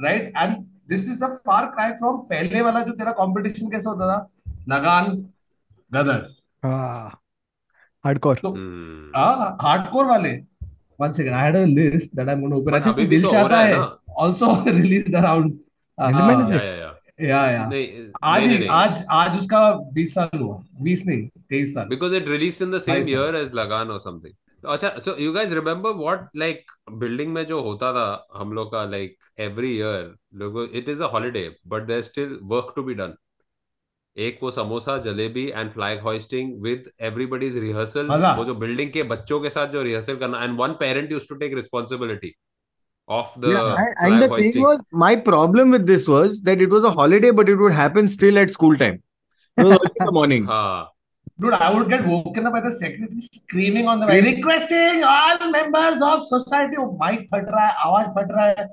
right 0.00 0.32
and 0.36 0.56
this 0.88 1.08
is 1.10 1.24
the 1.24 1.28
far 1.46 1.66
cry 1.66 1.92
from 1.92 2.16
पहले 2.16 2.60
वाला 2.60 2.80
जो 2.80 2.92
तेरा 2.92 3.12
competition 3.12 3.70
कैसा 3.70 3.90
होता 3.90 4.06
था? 4.06 4.28
लगान 4.68 5.06
गदर। 5.92 6.20
hardcore. 8.06 8.36
तो 8.42 8.48
Hmm. 8.48 9.16
हाँ 9.16 9.56
हार्डकोर 9.62 10.06
वाले। 10.06 10.32
One 11.00 11.12
second 11.12 11.34
I 11.34 11.42
had 11.42 11.56
a 11.56 11.64
list 11.64 12.16
that 12.16 12.28
I 12.28 12.34
am 12.34 12.40
gonna 12.40 12.56
open 12.56 12.74
I 12.74 12.80
think 12.80 13.08
दिल 13.08 13.22
तो 13.22 13.30
Chahta 13.30 13.60
Hai. 13.60 13.74
Also 14.20 14.64
released 14.68 15.14
around 15.14 15.58
Independence 15.98 16.52
या 17.18 17.44
या 17.50 17.60
आज 17.60 17.70
नहीं, 18.42 18.58
नहीं, 18.58 18.68
आज 18.68 19.04
आज 19.10 19.36
उसका 19.38 19.60
20 19.94 20.14
साल 20.14 20.38
हुआ। 20.38 20.56
20 20.82 21.02
नहीं 21.06 21.28
23 21.52 21.72
साल। 21.74 21.86
Because 21.88 22.14
it 22.14 22.28
release 22.28 22.62
in 22.64 22.70
the 22.70 22.78
same 22.78 23.08
year 23.08 23.36
as 23.36 23.52
Lagaan 23.54 23.90
और 23.90 24.00
समथिंग 24.00 24.34
अच्छा 24.64 24.88
so 24.98 25.16
you 25.20 25.32
guys 25.32 25.52
remember 25.52 25.90
what 25.94 26.28
like 26.36 26.70
building 26.94 27.32
में 27.32 27.44
जो 27.46 27.60
होता 27.62 27.92
था 27.92 28.06
हम 28.36 28.52
लोग 28.52 28.72
का 28.72 28.84
लाइक 28.90 29.16
एवरी 29.40 29.76
ईयर 29.76 30.14
लोगों 30.38 30.66
it 30.78 30.88
is 30.88 31.02
a 31.02 31.06
holiday 31.12 31.48
but 31.66 31.86
there 31.86 32.02
still 32.02 32.38
work 32.44 32.72
to 32.76 32.82
be 32.82 32.94
done 32.94 33.14
एक 34.16 34.38
वो 34.42 34.50
samosa 34.50 34.96
jalebi 34.98 35.46
and 35.48 35.70
flag 35.70 36.00
hoisting 36.00 36.52
with 36.62 36.90
everybody's 37.02 37.56
rehearsal 37.58 38.06
वो 38.36 38.44
जो 38.44 38.54
बिल्डिंग 38.56 38.90
के 38.92 39.02
बच्चों 39.10 39.40
के 39.40 39.50
साथ 39.50 39.68
जो 39.68 39.82
रिहर्सल 39.82 40.16
करना 40.16 40.42
and 40.44 40.58
one 40.60 40.72
parent 40.80 41.12
use 41.12 41.26
to 41.28 41.34
take 41.34 41.54
responsibility 41.54 42.32
of 43.07 43.33
the 43.39 43.45
Yeah, 43.53 43.69
and, 43.83 43.95
and 44.07 44.23
the 44.23 44.27
thing 44.37 44.61
was, 44.63 44.79
my 45.03 45.15
problem 45.15 45.71
with 45.75 45.85
this 45.87 46.07
was 46.07 46.41
that 46.49 46.61
it 46.65 46.69
was 46.69 46.83
a 46.83 46.91
holiday, 46.91 47.31
but 47.39 47.49
it 47.49 47.55
would 47.65 47.73
happen 47.73 48.07
still 48.15 48.37
at 48.43 48.51
school 48.57 48.77
time. 48.77 48.99
It 49.57 49.63
was 49.63 49.73
early 49.77 49.91
in 49.99 50.05
the 50.05 50.11
morning. 50.19 50.45
हाँ 50.45 50.87
Dude, 51.39 51.53
I 51.55 51.67
would 51.73 51.89
get 51.89 52.05
woken 52.05 52.45
up 52.47 52.53
by 52.53 52.59
the 52.61 52.71
secretary 52.71 53.21
screaming 53.27 53.87
on 53.87 53.99
the 53.99 54.07
mic, 54.07 54.23
requesting 54.25 55.03
all 55.03 55.49
members 55.51 56.01
of 56.07 56.21
society. 56.27 56.75
Oh, 56.77 56.85
mic 57.01 57.27
फट 57.33 57.49
रहा 57.55 57.65
है, 57.67 57.73
आवाज 57.85 58.07
फट 58.17 58.31
रहा 58.31 58.45
है. 58.45 58.67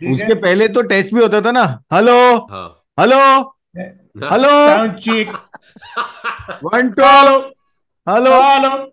ठीक 0.00 0.12
उसके 0.12 0.32
है? 0.34 0.40
पहले 0.40 0.68
तो 0.76 0.82
टेस्ट 0.92 1.14
भी 1.14 1.20
होता 1.20 1.40
था 1.46 1.50
ना 1.58 1.64
हेलो 1.92 2.16
हाँ 2.50 2.68
hello 3.00 3.18
hello 4.32 4.50
Sound 4.68 4.98
check. 5.06 5.34
One 6.64 6.90
two 7.00 7.02
hello 7.02 7.40
Hello. 8.06 8.92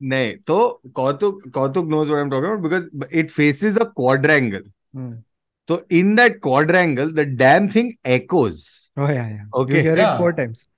नहीं 0.00 0.34
तो 0.46 0.58
Kautuk 0.94 1.42
Kautuk 1.54 1.88
knows 1.88 2.08
what 2.08 2.18
I 2.18 2.24
am 2.24 2.30
talking 2.30 2.62
because 2.62 3.16
it 3.18 3.30
faces 3.30 3.76
a 3.76 3.84
quadrangle 3.96 4.62
तो 5.68 5.80
in 5.92 6.14
that 6.16 6.40
quadrangle 6.42 7.12
the 7.12 7.26
damn 7.38 7.68
thing 7.68 7.92
echoes 8.06 8.64
okay 9.56 9.82
four 10.18 10.32
times 10.32 10.68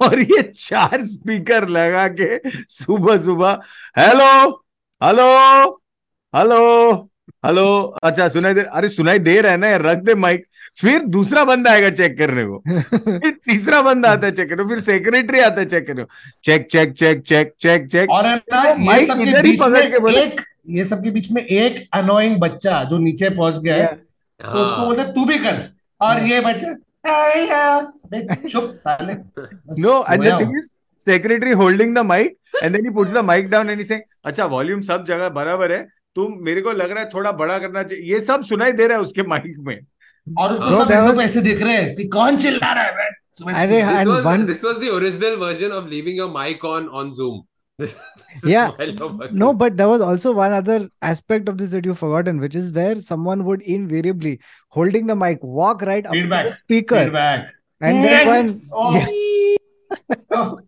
और 0.00 0.18
ये 0.20 0.42
चार 0.54 1.04
speaker 1.04 1.68
लगा 1.68 2.06
के 2.20 2.38
सुबह 2.70 3.18
सुबह 3.18 3.60
हेलो 3.98 4.50
हेलो 5.00 5.28
हेलो 6.34 7.15
हेलो 7.44 7.62
अच्छा 8.04 8.26
सुनाई 8.28 8.54
दे 8.54 8.60
अरे 8.60 8.88
सुनाई 8.88 9.18
दे 9.18 9.40
रहा 9.40 9.52
है 9.52 9.58
ना 9.58 9.68
यार 9.68 9.82
रख 9.82 9.98
दे 9.98 10.14
माइक 10.14 10.44
फिर 10.80 11.02
दूसरा 11.06 11.44
बंदा 11.44 11.70
आएगा 11.70 11.90
चेक 11.90 12.18
करने 12.18 12.44
को। 12.46 12.58
फिर 13.18 13.30
तीसरा 13.30 13.80
बंदा 13.82 14.10
आता 14.10 14.26
है 14.26 14.32
चेक 14.32 14.48
करने 14.48 14.62
को 14.62 14.68
फिर 14.68 14.80
सेक्रेटरी 14.80 15.40
आता 15.40 15.60
है 15.60 15.66
चेक 15.66 15.86
करने 15.86 16.02
को। 16.02 16.08
Check 16.44 16.66
check 16.70 16.92
check 16.92 17.22
check 17.22 17.52
check 17.60 17.86
check 17.86 18.10
और 18.10 18.26
है 18.26 18.36
ना 18.36 18.74
माइक 18.84 19.10
इधर 19.20 19.44
ही 19.44 19.56
पकड़ 19.56 19.84
के 19.90 19.98
बोले- 19.98 20.40
ये 20.70 20.84
सब 20.84 21.02
के 21.04 21.10
बीच 21.10 21.30
में 21.30 21.42
एक 21.42 21.88
अनोइंग 21.92 22.36
बच्चा 22.40 22.82
जो 22.84 22.98
नीचे 22.98 23.30
पहुँच 23.30 23.58
गया 23.58 23.74
है 23.74 23.86
तो 23.86 24.62
उसको 24.64 24.76
हाँ, 24.76 24.86
बोलते 24.86 25.04
तू 25.04 25.24
भी 25.24 25.38
कर। 25.38 25.62
और 26.00 26.22
ये 26.22 26.40
बच्चा 26.40 26.74
चुप 28.48 28.72
साले। 28.76 29.12
हूँ। 29.12 30.52
is, 30.52 30.70
secretary 31.00 31.54
holding 31.54 31.94
the 31.94 32.02
mic, 32.04 32.32
and 32.62 32.74
then 32.74 32.84
he 32.84 32.90
puts 32.90 33.12
the 33.12 33.22
mic 33.22 33.50
down 33.50 33.68
and 33.68 33.80
he's 33.80 33.88
saying, 33.88 34.02
अच्छा 34.24 34.44
वॉल्यूम 34.44 34.80
सब 34.80 35.04
जगह 35.04 35.28
बराबर 35.28 35.72
है 35.72 35.95
तुम 36.16 36.36
मेरे 36.44 36.60
को 36.66 36.72
लग 36.72 36.90
रहा 36.90 37.02
है 37.02 37.08
थोड़ा 37.14 37.32
बड़ा 37.42 37.58
करना 37.58 37.82
चाहिए 37.82 38.12
ये 38.12 38.20
सब 38.26 38.42
सुनाई 38.50 38.72
दे 38.80 38.86
रहा 38.86 38.96
है 38.98 39.02
उसके 39.04 39.22
माइक 39.34 39.54
में 39.68 39.76
और 40.38 40.52
उसको 40.52 40.70
No, 40.70 40.78
सब 40.84 40.92
लोग 41.08 41.22
ऐसे 41.22 41.40
दिख 41.40 41.62
रहे 41.62 41.74
हैं 41.76 41.94
कि 41.96 42.04
कौन 42.18 42.36
चिल्ला 42.44 42.72
रहा 42.72 43.02
है 43.02 43.10
अरे 43.62 43.80
and 43.82 44.08
was 44.10 44.24
one- 44.26 44.46
this 44.50 44.62
was 44.66 44.78
the 44.82 44.90
original 44.98 45.36
version 45.40 45.72
of 45.78 45.88
leaving 45.94 46.16
your 46.22 46.28
mic 46.36 46.64
on 46.68 46.88
on 47.00 47.12
Zoom. 47.18 47.34
This, 47.82 47.90
this 48.32 48.44
Yeah. 48.50 48.70
No, 49.40 49.48
but 49.62 49.74
there 49.80 49.88
was 49.88 50.04
also 50.04 50.30
one 50.38 50.54
other 50.58 50.76
aspect 51.08 51.50
of 51.52 51.58
this 51.58 51.74
that 51.76 51.88
you've 51.88 51.98
forgotten, 52.02 52.38
which 52.44 52.54
is 52.60 52.70
where 52.78 52.94
someone 53.08 53.42
would 53.48 53.64
invariably 53.74 54.32
holding 54.78 55.10
the 55.12 55.16
mic 55.24 55.44
walk 55.58 55.82
right 55.90 56.06
up 56.06 56.16
to 56.16 56.22
the 56.46 56.52
speaker, 56.60 57.02
Feedback. 57.02 57.50
and 57.90 58.08
then 58.08 58.30
when 58.32 58.48
Oh. 58.72 58.86
Yeah. 58.94 59.10
oh. 60.38 60.58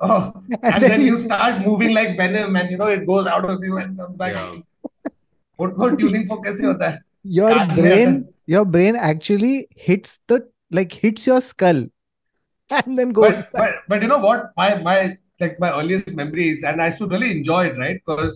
Oh. 0.00 0.18
and 0.50 0.74
And 0.74 0.82
then 0.82 0.90
then 0.90 1.00
you- 1.06 1.14
you 1.14 1.18
start 1.22 1.62
moving 1.70 1.94
like 2.00 2.12
venom 2.20 2.60
and 2.62 2.70
you 2.74 2.82
know 2.82 2.90
it 2.98 3.06
goes 3.14 3.26
out 3.36 3.48
of 3.54 3.64
you 3.70 3.78
and 3.84 3.96
comes 4.02 4.16
back. 4.24 4.34
Yeah. 4.34 4.52
वो 5.60 5.68
वो 5.78 5.88
tuning 6.02 6.26
कैसे 6.44 6.66
होता 6.66 6.88
है? 6.90 6.98
your 7.38 7.48
कान 7.54 7.68
में 7.68 7.76
brain, 7.76 8.08
आता 8.08 8.10
है। 8.10 8.54
your 8.56 8.64
brain 8.74 8.96
actually 9.08 9.54
hits 9.88 10.18
the 10.28 10.38
like 10.78 10.92
hits 11.02 11.26
your 11.26 11.40
skull, 11.48 11.80
and 12.70 12.98
then 12.98 13.12
goes 13.18 13.42
but, 13.42 13.58
but 13.60 13.82
but 13.92 14.02
you 14.06 14.08
know 14.12 14.18
what 14.24 14.46
my 14.60 14.68
my 14.88 14.96
like 15.40 15.58
my 15.64 15.70
earliest 15.80 16.10
memories 16.20 16.62
and 16.70 16.82
i 16.84 16.86
used 16.88 16.98
to 17.02 17.06
really 17.12 17.30
enjoy 17.34 17.60
it 17.68 17.78
right 17.82 18.00
because 18.04 18.34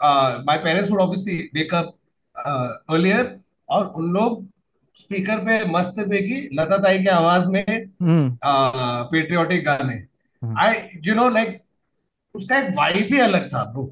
uh, 0.00 0.42
my 0.50 0.56
parents 0.66 0.90
would 0.90 1.00
obviously 1.04 1.36
wake 1.58 1.72
up 1.80 1.88
uh, 2.36 2.68
earlier 2.96 3.24
और 3.68 3.86
उन 3.96 4.12
लोग 4.14 4.44
speaker 4.96 5.38
पे 5.46 5.58
मस्त 5.70 5.98
बेगी 6.08 6.40
लता 6.58 6.76
ताई 6.82 6.98
की 7.02 7.08
आवाज़ 7.18 7.48
में 7.56 7.64
Hmm. 8.02 8.26
Patriotic 9.12 9.64
गाने 9.64 9.94
hmm. 9.94 10.58
I 10.64 10.74
you 11.06 11.14
know 11.14 11.28
like 11.36 11.60
उसका 12.34 12.58
एक 12.58 12.74
वाइब 12.76 13.12
ही 13.12 13.20
अलग 13.20 13.48
था 13.54 13.64
ब्रो 13.72 13.84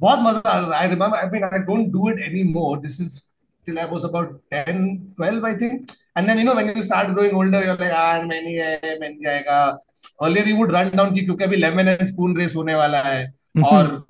बहुत 0.00 0.18
मज़ा 0.22 0.50
आता 0.50 0.70
था 0.70 0.76
I 0.76 0.88
remember 0.88 1.16
I 1.18 1.30
mean 1.32 1.44
I 1.44 1.58
don't 1.70 1.88
do 1.92 2.10
it 2.10 2.20
any 2.20 2.42
more 2.52 2.78
this 2.80 3.00
is 3.00 3.22
till 3.66 3.78
I 3.80 3.84
was 3.84 4.04
about 4.04 4.34
10, 4.50 5.14
12, 5.16 5.44
I 5.44 5.54
think. 5.54 5.90
And 6.16 6.28
then, 6.28 6.38
you 6.38 6.44
know, 6.44 6.54
when 6.54 6.68
you 6.74 6.82
start 6.82 7.08
growing 7.14 7.34
older, 7.34 7.62
you're 7.64 7.76
like, 7.76 7.94
ah, 7.94 8.12
है, 8.18 8.26
मैं 8.26 9.08
नहीं 9.08 9.22
जाएगा. 9.24 9.56
Earlier, 10.22 10.44
you 10.50 10.56
would 10.58 10.72
run 10.72 10.90
down 10.90 11.12
कि 11.14 11.24
क्योंकि 11.24 11.44
अभी 11.44 11.56
lemon 11.56 11.90
and 11.92 12.08
spoon 12.10 12.36
race 12.40 12.54
होने 12.56 12.74
वाला 12.74 13.02
है. 13.02 13.24
और 13.64 14.06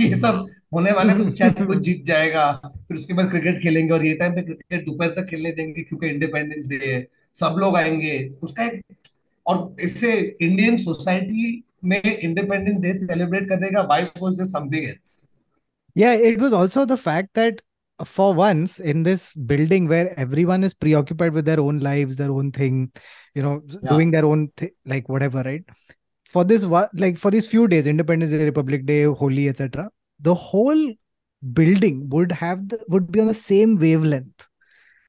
ये 0.00 0.16
सब 0.16 0.46
होने 0.74 0.92
वाले 0.92 1.14
तो 1.14 1.30
शायद 1.36 1.64
कुछ 1.66 1.78
जीत 1.78 2.04
जाएगा 2.06 2.44
फिर 2.88 2.96
उसके 2.96 3.14
बाद 3.14 3.30
क्रिकेट 3.30 3.60
खेलेंगे 3.62 3.92
और 3.94 4.04
ये 4.06 4.12
टाइम 4.14 4.34
पे 4.34 4.42
क्रिकेट 4.42 4.84
दोपहर 4.86 5.08
तक 5.16 5.26
खेलने 5.30 5.52
देंगे 5.52 5.82
क्योंकि 5.82 6.08
इंडिपेंडेंस 6.08 6.66
डे 6.66 6.78
है 6.84 7.06
सब 7.40 7.56
लोग 7.58 7.76
आएँगे 7.76 8.12
उसका 8.42 8.64
एक 8.64 8.82
और 9.46 9.76
इससे 9.80 10.12
Indian 10.42 10.76
society 10.76 11.64
में 11.91 12.01
इंडिपेंडेंस 12.03 12.79
डे 12.81 12.93
सेलिब्रेट 12.93 13.47
करने 13.49 13.69
का 13.71 13.81
vibe 13.93 14.11
was 14.23 14.35
just 14.41 14.51
something 14.57 14.89
else 14.89 15.17
Yeah, 15.99 16.13
it 16.31 16.35
was 16.41 16.53
also 16.55 16.81
the 16.89 16.95
fact 17.03 17.29
that 17.37 17.61
uh, 17.99 18.05
for 18.09 18.25
once 18.39 18.73
in 18.91 18.99
this 19.05 19.23
building 19.51 19.87
where 19.91 20.11
everyone 20.23 20.65
is 20.67 20.73
preoccupied 20.83 21.33
with 21.37 21.47
their 21.49 21.59
own 21.63 21.79
lives, 21.85 22.19
their 22.19 22.31
own 22.41 22.51
thing, 22.57 22.75
you 23.39 23.43
know, 23.45 23.53
s- 23.71 23.77
Yeah. 23.79 23.89
doing 23.93 24.11
their 24.15 24.27
own 24.27 24.43
th- 24.61 24.75
like 24.93 25.09
whatever, 25.15 25.43
right? 25.47 25.73
For 26.35 26.43
this 26.51 26.67
one, 26.75 26.87
like 27.05 27.17
for 27.23 27.31
these 27.37 27.47
few 27.55 27.65
days, 27.73 27.89
Independence 27.93 28.31
Day, 28.35 28.45
Republic 28.51 28.85
Day, 28.91 28.99
Holi, 29.23 29.47
etc., 29.53 29.87
the 30.29 30.35
whole 30.43 30.85
building 31.59 31.97
would 32.17 32.31
have 32.43 32.63
the, 32.75 32.79
would 32.95 33.11
be 33.17 33.19
on 33.25 33.27
the 33.33 33.37
same 33.41 33.75
wavelength. 33.87 34.47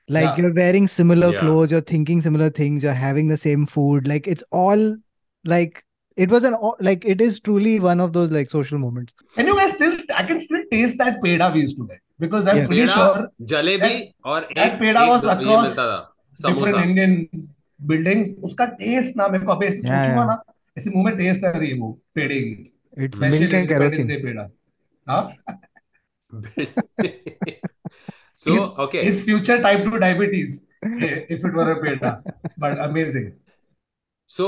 Like 0.09 0.31
Yeah. 0.31 0.37
you're 0.45 0.55
wearing 0.55 0.89
similar 0.97 1.31
Yeah. 1.33 1.45
clothes, 1.45 1.71
you're 1.77 1.89
thinking 1.93 2.21
similar 2.29 2.51
things, 2.51 2.83
you're 2.89 2.99
having 3.05 3.29
the 3.29 3.37
same 3.47 3.67
food. 3.77 4.09
Like 4.15 4.27
it's 4.27 4.49
all 4.65 4.85
like 5.45 5.84
it 6.17 6.31
was 6.31 6.45
an 6.45 6.55
au- 6.69 6.77
like 6.89 7.05
it 7.15 7.21
is 7.27 7.39
truly 7.49 7.73
one 7.87 8.01
of 8.05 8.13
those 8.15 8.33
like 8.37 8.51
social 8.51 8.79
moments. 8.85 9.15
Can 9.37 9.47
you 9.47 9.57
guys 9.59 9.75
still? 9.75 9.95
I 10.17 10.25
can 10.31 10.41
still 10.47 10.65
taste 10.73 10.99
that 11.03 11.21
peda 11.25 11.49
we 11.55 11.63
used 11.67 11.79
to 11.83 11.87
get 11.91 12.01
because 12.25 12.49
I'm 12.53 12.59
Yes. 12.61 12.67
pretty 12.73 12.87
peda, 12.87 12.95
sure 12.97 13.29
jalebi 13.53 13.81
that- 13.81 14.31
और 14.33 14.49
that 14.57 14.67
एक 14.67 14.79
पेड़ा 14.81 15.05
एक 15.05 15.11
was 15.13 15.23
दो- 15.23 15.31
ये 15.31 15.45
across 15.45 15.69
मिलता 15.69 15.87
था 15.93 16.01
different 16.41 16.59
samosa 16.59 16.83
Indian 16.89 17.15
buildings. 17.93 18.33
उसका 18.51 18.67
test 18.83 19.17
ना 19.17 19.29
मेरे 19.37 19.45
को 19.47 19.53
अभी 19.53 19.67
ऐसे 19.67 19.77
Yeah, 19.77 19.85
सोचूंगा 19.85 20.21
yeah. 20.21 20.27
ना 20.27 20.43
ऐसे 20.79 20.91
मुंह 20.91 21.05
में 21.05 21.17
टेस्ट 21.19 21.45
आ 21.45 21.51
रही 21.59 21.71
है 21.71 21.79
वो 21.81 21.93
पेड़े 22.15 22.41
की 22.41 22.73
It's 23.05 23.17
special 23.17 23.39
milk 23.39 23.55
and 23.55 23.55
independence 23.55 23.93
kerosene. 23.93 24.09
Day 24.09 24.17
पेड़ा 24.25 24.49
हाँ 25.09 25.23
so 28.35 28.53
His- 28.57 28.75
okay 28.85 29.05
his 29.05 29.23
future 29.29 29.57
type 29.63 29.85
2 29.87 29.99
diabetes 30.05 30.53
if 31.37 31.45
it 31.49 31.57
were 31.61 31.71
a 31.73 31.79
peda 31.85 32.13
but 32.65 32.79
amazing 32.89 33.31
So 34.31 34.47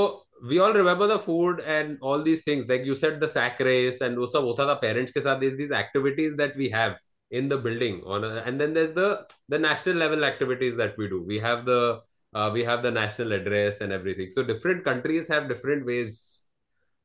we 0.48 0.58
all 0.58 0.72
remember 0.72 1.06
the 1.06 1.18
food 1.18 1.60
and 1.60 1.98
all 2.00 2.22
these 2.22 2.42
things. 2.42 2.68
Like 2.68 2.84
you 2.84 2.94
said, 2.94 3.20
the 3.20 3.28
sack 3.28 3.60
race 3.60 4.00
and 4.00 4.16
वो 4.16 4.26
सब 4.26 4.44
होता 4.44 4.66
था 4.66 4.80
parents 4.80 5.12
के 5.12 5.22
साथ. 5.22 5.40
There's 5.40 5.56
these 5.56 5.72
activities 5.72 6.36
that 6.36 6.56
we 6.56 6.68
have 6.70 6.98
in 7.30 7.48
the 7.48 7.56
building 7.56 8.02
on, 8.04 8.24
a, 8.24 8.42
and 8.46 8.60
then 8.60 8.74
there's 8.74 8.92
the 8.92 9.26
the 9.48 9.58
national 9.58 9.96
level 9.96 10.24
activities 10.24 10.76
that 10.76 10.96
we 10.98 11.08
do. 11.08 11.22
We 11.22 11.38
have 11.38 11.64
the 11.64 12.00
uh, 12.34 12.50
we 12.52 12.64
have 12.64 12.82
the 12.82 12.90
national 12.90 13.32
address 13.32 13.80
and 13.80 13.92
everything. 13.92 14.30
So 14.30 14.42
different 14.42 14.84
countries 14.84 15.28
have 15.28 15.48
different 15.48 15.86
ways 15.86 16.42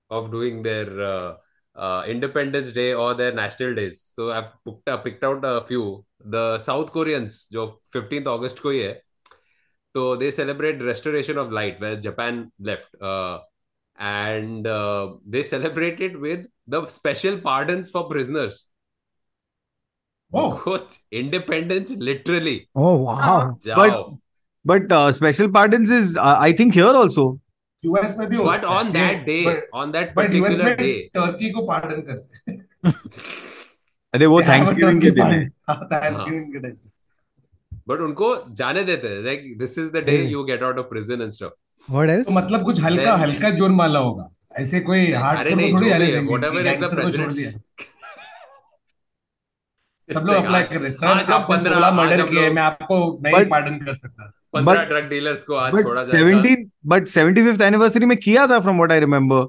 of 0.09 0.31
doing 0.31 0.63
their 0.63 1.01
uh, 1.01 1.33
uh, 1.75 2.03
Independence 2.07 2.71
Day 2.71 2.93
or 2.93 3.13
their 3.13 3.33
national 3.33 3.75
days. 3.75 4.01
So 4.15 4.31
I've 4.31 4.51
picked, 4.65 4.87
uh, 4.87 4.97
picked 4.97 5.23
out 5.23 5.43
a 5.43 5.65
few. 5.65 6.05
The 6.19 6.59
South 6.59 6.91
Koreans, 6.91 7.47
जो 7.51 7.81
15th 7.95 8.27
August 8.27 8.59
को 8.59 8.69
ही 8.69 8.79
है. 8.79 9.01
So 9.95 10.15
they 10.15 10.31
celebrate 10.31 10.81
restoration 10.81 11.37
of 11.37 11.51
light 11.51 11.79
where 11.79 11.95
Japan 11.95 12.51
left. 12.59 12.93
Uh, 13.01 13.39
and 13.99 14.67
uh, 14.67 15.15
they 15.27 15.41
celebrated 15.43 16.17
with 16.17 16.45
the 16.67 16.85
special 16.87 17.39
pardons 17.39 17.89
for 17.89 18.07
prisoners. 18.07 18.69
oh 20.33 20.61
Both 20.65 20.99
independence, 21.11 21.91
literally. 21.91 22.69
Oh 22.75 22.95
wow. 22.97 23.57
Jao. 23.63 24.19
But 24.65 24.91
uh, 24.91 25.11
special 25.11 25.49
pardons 25.49 25.89
is, 25.89 26.17
uh, 26.17 26.35
I 26.39 26.51
think, 26.51 26.73
here 26.73 26.85
also. 26.85 27.39
US 27.83 28.17
में 28.17 28.27
भी 28.29 28.37
But 28.37 28.63
होता 28.63 28.69
है 28.69 28.79
on 28.79 28.91
that 28.93 29.25
day, 29.25 29.43
but, 29.45 29.63
on 29.73 29.91
that 29.91 30.13
but 30.15 30.33
US 30.33 30.57
particular 30.57 30.65
में 30.65 30.77
day, 30.77 31.09
Turkey 31.15 31.51
को 31.51 31.61
pardon 31.67 32.01
करते 32.01 32.51
हैं 32.51 32.65
अरे 34.13 34.25
वो 34.25 34.41
They 34.41 34.47
have 34.47 34.57
a 34.57 34.57
थैंक्सगिविंग 34.57 35.01
के 35.01 35.07
turkey 35.07 35.15
दिन 35.15 35.25
है 35.25 35.39
pardon. 35.39 35.51
हाँ, 35.69 35.89
Thanksgiving 35.89 36.51
के 36.53 36.59
दिन 36.59 36.77
बट 37.88 38.00
उनको 38.00 38.34
जाने 38.54 38.82
देते 38.84 39.08
like 39.24 39.58
this 39.58 39.78
is 39.78 39.90
the 39.92 40.04
day 40.06 40.16
you 40.24 40.44
get 40.44 40.62
out 40.62 40.78
of 40.78 40.86
prison 40.86 41.22
and 41.22 41.30
stuff 41.30 41.92
what 41.92 42.08
else 42.08 42.26
मतलब 42.30 42.64
कुछ 42.64 42.80
हल्का 42.80 43.14
हल्का 43.16 43.50
जुर्माना 43.50 43.98
होगा। 43.98 44.28
ऐसे 44.60 44.80
कोई 44.80 45.12
हार्ड 45.12 45.38
अरे 45.38 45.54
नहीं 45.54 45.72
थोड़ी 45.74 45.90
अरे 45.90 46.18
व्हाटएवर 46.18 46.66
इज़ 46.66 46.80
द 46.80 46.94
प्रेसिडेंट 46.94 47.32
सब 50.08 50.26
लोग 50.26 50.36
अप्लाई 50.36 50.62
कर 50.62 50.76
रहे 50.76 50.84
हैं। 50.84 50.92
सर 50.92 51.32
आप 51.32 51.46
15 51.50 51.90
मर्डर 51.92 52.22
किए 52.28 52.50
मैं 52.50 52.62
आपको 52.62 52.96
नहीं 53.22 53.44
पार्डन 53.50 53.78
कर 53.84 53.94
सकता। 53.94 54.32
पंद्रह 54.52 54.82
ड्रग 54.84 55.08
डीलर्स 55.10 55.42
को 55.44 55.54
आज 55.56 55.72
छोड़ा 55.72 56.02
जाएगा। 56.02 56.38
बट 56.38 56.46
17 56.46 56.64
बट 56.86 57.06
75th 57.08 57.62
एनिवर्सरी 57.62 58.06
में 58.06 58.16
किया 58.18 58.46
था 58.46 58.58
फ्रॉम 58.60 58.76
व्हाट 58.76 58.92
आई 58.92 59.00
रिमेंबर 59.00 59.46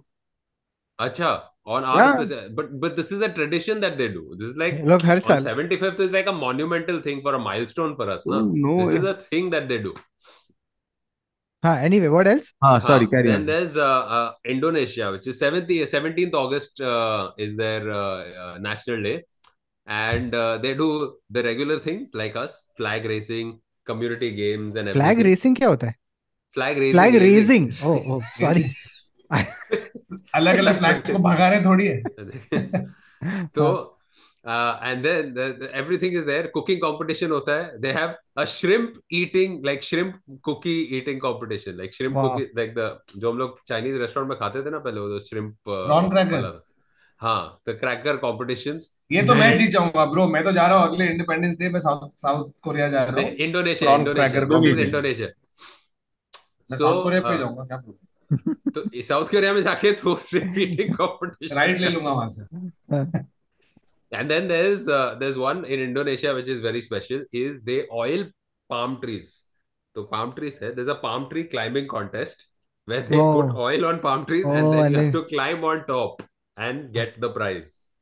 अच्छा। 0.99 1.31
on 1.65 1.83
our 1.85 2.23
yeah. 2.23 2.47
but 2.53 2.79
but 2.79 2.95
this 2.95 3.11
is 3.11 3.21
a 3.21 3.29
tradition 3.29 3.79
that 3.79 3.97
they 3.97 4.07
do 4.07 4.35
this 4.37 4.49
is 4.49 4.57
like 4.57 4.81
Look, 4.83 5.03
on 5.05 5.19
75th 5.19 5.99
is 5.99 6.11
like 6.11 6.27
a 6.27 6.31
monumental 6.31 7.01
thing 7.01 7.21
for 7.21 7.35
a 7.35 7.39
milestone 7.39 7.95
for 7.95 8.09
us 8.09 8.25
oh, 8.27 8.41
no 8.41 8.79
this 8.79 8.93
yeah. 8.93 8.99
is 8.99 9.03
a 9.05 9.13
thing 9.13 9.49
that 9.51 9.69
they 9.69 9.77
do 9.77 9.93
Huh, 11.63 11.77
anyway, 11.79 12.09
what 12.09 12.27
else? 12.27 12.51
Ah, 12.61 12.77
sorry, 12.79 13.07
carry 13.07 13.29
then 13.29 13.41
on. 13.41 13.45
there's 13.45 13.77
uh, 13.77 14.03
uh, 14.17 14.33
Indonesia, 14.43 15.11
which 15.11 15.27
is 15.27 15.39
70, 15.39 15.83
17th 15.83 16.33
August 16.33 16.81
uh, 16.81 17.31
is 17.37 17.55
their 17.55 17.89
uh, 17.89 18.23
uh, 18.43 18.57
national 18.59 19.01
day. 19.01 19.23
And 19.85 20.35
uh, 20.35 20.57
they 20.57 20.73
do 20.73 21.15
the 21.29 21.41
regular 21.41 21.79
things 21.79 22.11
like 22.13 22.35
us, 22.35 22.67
flag 22.75 23.05
racing, 23.05 23.61
community 23.85 24.31
games 24.31 24.75
and 24.75 24.89
everything. 24.89 25.15
Flag 25.15 25.25
racing 25.25 25.55
kya 25.55 25.67
hota 25.67 25.85
hai? 25.85 25.95
Flag 26.53 26.77
raising. 26.77 26.93
Flag 26.93 27.13
raising. 27.15 27.73
Oh, 27.81 28.03
oh, 28.09 28.21
sorry. 28.35 28.75
अलग 29.31 30.57
अलग 30.57 30.77
flags 30.77 31.11
को 31.11 31.17
भगा 31.23 31.49
रहे 31.49 31.61
थोड़ी 31.65 31.87
है। 31.87 32.01
तो 33.55 33.65
and 34.45 35.03
then 35.03 35.69
everything 35.75 36.15
is 36.15 36.25
there 36.25 36.47
cooking 36.53 36.79
competition 36.79 37.31
होता 37.31 37.55
है. 37.55 37.79
They 37.81 37.91
have 37.93 38.13
a 38.37 38.43
shrimp 38.53 38.99
eating 39.13 39.65
like 39.65 39.83
shrimp 39.83 40.19
cookie 40.43 40.75
eating 40.97 41.19
competition 41.21 41.77
like 41.77 41.93
shrimp 41.95 42.15
cookie 42.17 42.43
like 42.57 42.73
the 42.77 42.89
जो 43.17 43.31
हम 43.31 43.37
लोग 43.37 43.59
चाइनीज़ 43.67 43.97
रेस्टोरेंट 43.97 44.29
में 44.29 44.37
खाते 44.39 44.65
थे 44.65 44.69
ना 44.69 44.79
पहले 44.79 44.99
वो 44.99 45.19
श्रिम्प 45.29 45.75
नॉन 45.89 46.09
क्रैकर 46.09 46.61
हाँ 47.21 47.41
द 47.69 47.77
क्रैकर 47.79 48.17
कॉम्पिटिशन 48.17 48.79
ये 49.11 49.21
तो 49.27 49.35
मैं 49.35 49.57
जीत 49.57 49.69
जाऊँगा 49.71 50.05
ब्रो 50.05 50.27
मैं 50.29 50.43
तो 50.43 50.51
जा 50.51 50.65
रहा 50.67 50.77
हूँ 50.77 50.87
अगले 50.87 51.05
इंडिपेंडेंस 51.11 51.57
डे 51.59 51.69
में 51.69 51.79
साउथ 51.79 52.09
साउथ 52.21 52.49
कोरिया 52.63 52.87
जा 52.89 53.03
रहा 53.03 53.21
हूँ। 53.21 53.29
Indonesia 53.45 53.93
Indonesia 53.95 54.41
Indonesia 54.83 55.27
so 56.67 57.01
Korea 57.03 57.21
पे 57.21 57.37
जाऊँगा 57.37 57.63
क्या 57.65 57.77
तो 58.75 58.83
साउथ 59.07 59.27
कोरिया 59.31 59.53
में 59.53 59.61
जाके 59.63 59.91
तो 60.01 60.15
shrimp 60.27 60.57
eating 60.57 60.93
competition. 60.95 61.55
राइट 61.57 61.79
ले 61.79 61.89
लूँगा 61.89 62.11
वहाँ 62.11 62.29
से 62.29 63.25
And 64.11 64.29
then 64.31 64.47
there's 64.47 64.87
uh, 64.87 65.15
there's 65.19 65.37
one 65.37 65.65
in 65.65 65.79
Indonesia 65.83 66.33
which 66.35 66.47
is 66.47 66.59
very 66.61 66.81
special 66.87 67.21
is 67.43 67.63
they 67.69 67.77
oil 67.91 68.25
palm 68.69 68.99
trees. 69.01 69.29
So 69.95 70.03
palm 70.11 70.33
trees 70.35 70.59
hai. 70.59 70.69
There's 70.71 70.87
a 70.87 70.95
palm 71.05 71.29
tree 71.31 71.45
climbing 71.45 71.87
contest 71.87 72.45
where 72.85 73.01
they 73.01 73.17
Oh. 73.17 73.31
put 73.41 73.55
oil 73.55 73.85
on 73.85 73.99
palm 74.03 74.25
trees 74.25 74.45
and 74.45 74.67
Oh, 74.67 74.71
then 74.71 74.91
you 74.91 74.99
have 74.99 75.11
to 75.13 75.23
climb 75.31 75.63
on 75.63 75.85
top 75.87 76.21
and 76.57 76.93
get 76.93 77.19
the 77.25 77.29
prize. 77.39 77.92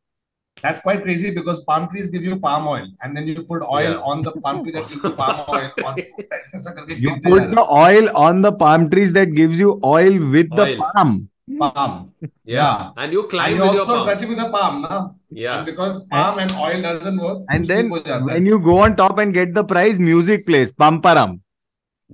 That's 0.64 0.82
quite 0.82 1.04
crazy 1.04 1.32
because 1.32 1.64
palm 1.64 1.90
trees 1.90 2.10
give 2.10 2.24
you 2.24 2.38
palm 2.38 2.68
oil, 2.68 2.88
and 3.02 3.16
then 3.16 3.28
you 3.28 3.44
put 3.44 3.62
oil 3.62 3.92
yeah. 3.92 4.10
on 4.12 4.22
the 4.22 4.32
palm 4.32 4.64
tree 4.64 4.72
that 4.74 4.88
gives 4.90 5.04
you 5.04 5.12
palm 5.12 5.46
oil. 5.50 5.72
you 7.06 7.16
put 7.22 7.52
the 7.52 7.66
oil 7.70 8.16
on 8.16 8.42
the 8.42 8.52
palm 8.52 8.90
trees 8.90 9.14
that 9.14 9.34
gives 9.34 9.60
you 9.60 9.80
oil 9.84 10.20
with 10.20 10.52
oil. 10.54 10.66
the 10.66 10.78
palm. 10.94 11.30
Palm. 11.60 12.14
Yeah. 12.46 12.92
And 12.96 13.12
you 13.12 13.24
climb 13.24 13.46
and 13.46 13.56
you 13.56 13.62
with 13.62 13.80
also 13.80 13.96
your 13.96 14.06
palm. 14.06 14.30
with 14.30 14.38
the 14.38 14.50
palm, 14.50 14.82
na? 14.84 15.10
Yeah. 15.30 15.58
And 15.58 15.66
because 15.66 16.04
palm 16.06 16.40
and 16.40 16.52
oil 16.54 16.82
doesn't 16.82 17.18
work. 17.18 17.44
And 17.50 17.66
then 17.66 17.90
when 17.90 18.46
you 18.46 18.60
go 18.60 18.80
on 18.80 18.96
top 18.96 19.18
and 19.18 19.34
get 19.34 19.54
the 19.54 19.64
prize, 19.64 20.00
music 20.00 20.46
plays. 20.46 20.72
Pamparam. 20.72 21.42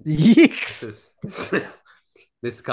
Yikes. 0.05 1.11
This 2.43 2.57
is 2.59 2.65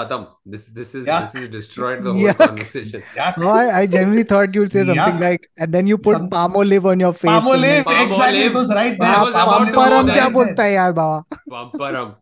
this. 0.45 0.63
This 0.69 0.89
is 0.97 1.07
Yeah. 1.07 1.21
this 1.21 1.31
is 1.35 1.49
destroyed 1.53 2.03
the 2.07 2.11
whole 2.13 2.21
Yuck. 2.25 2.37
conversation. 2.41 3.03
yeah 3.15 3.33
No, 3.43 3.47
I, 3.49 3.79
I 3.79 3.87
genuinely 3.87 4.23
thought 4.31 4.53
you'd 4.57 4.71
say 4.71 4.83
something 4.89 5.15
Yeah. 5.21 5.29
like, 5.29 5.47
and 5.57 5.73
then 5.77 5.87
you 5.91 5.97
put 5.97 6.17
Some- 6.17 6.29
palm 6.33 6.55
olive 6.55 6.85
on 6.91 6.99
your 7.05 7.13
face. 7.13 7.29
palm 7.31 7.47
olive 7.53 7.87
then- 7.87 8.01
exactly 8.07 8.43
it 8.49 8.53
was 8.57 8.69
right 8.79 8.93
I 8.93 9.05
there 9.05 9.23
was 9.23 9.33
about 9.33 9.47
palm 9.49 9.65
to 9.65 9.71
go 9.77 9.85
there. 10.03 10.13
क्या 10.17 10.27
बोलता 10.37 10.63
है 10.63 10.73
यार 10.73 10.91
बाबा 10.99 11.19
पंपरम 11.55 12.13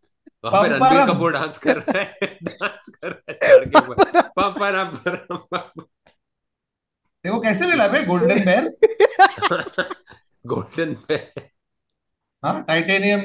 वहाँ 0.46 0.62
पे 0.62 0.70
Ranbir. 0.70 1.06
Kapoor 1.14 1.34
dance 1.34 1.58
कर 1.66 1.78
रहा 1.78 2.00
है 2.00 2.30
dance 2.44 2.90
कर 2.96 3.10
रहा 3.10 3.32
है 3.32 3.38
चढ़ 3.44 3.66
के 3.70 3.80
ऊपर 3.92 4.22
पंपरम 4.40 4.90
देखो 7.26 7.40
कैसे 7.42 7.68
मिला 7.68 7.88
बे 7.88 8.04
golden 8.06 8.44
bear 8.46 8.70
golden 10.54 10.96
titanium 12.46 13.22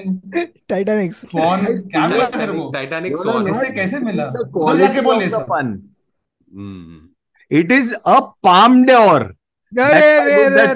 titanic 0.69 1.15
phone 1.15 1.65
क्या 1.67 2.07
मिला 2.09 2.25
तेरे 2.35 2.53
को? 2.53 2.71
टाइटेनिक 2.73 3.17
फ़ोन 3.19 3.47
कैसे 3.47 3.71
कैसे 3.75 3.99
मिला? 4.01 4.27
बोल 4.57 4.87
के 4.95 5.01
बोल 5.01 5.23
ऐसा 5.23 5.39
fun 5.49 5.73
it 7.51 7.73
is 7.73 7.95
a 7.95 8.19
Palme 8.45 8.85
d'Or 8.87 9.23
अरे 9.73 10.13
रे 10.25 10.49
रे 10.49 10.67
रे 10.67 10.75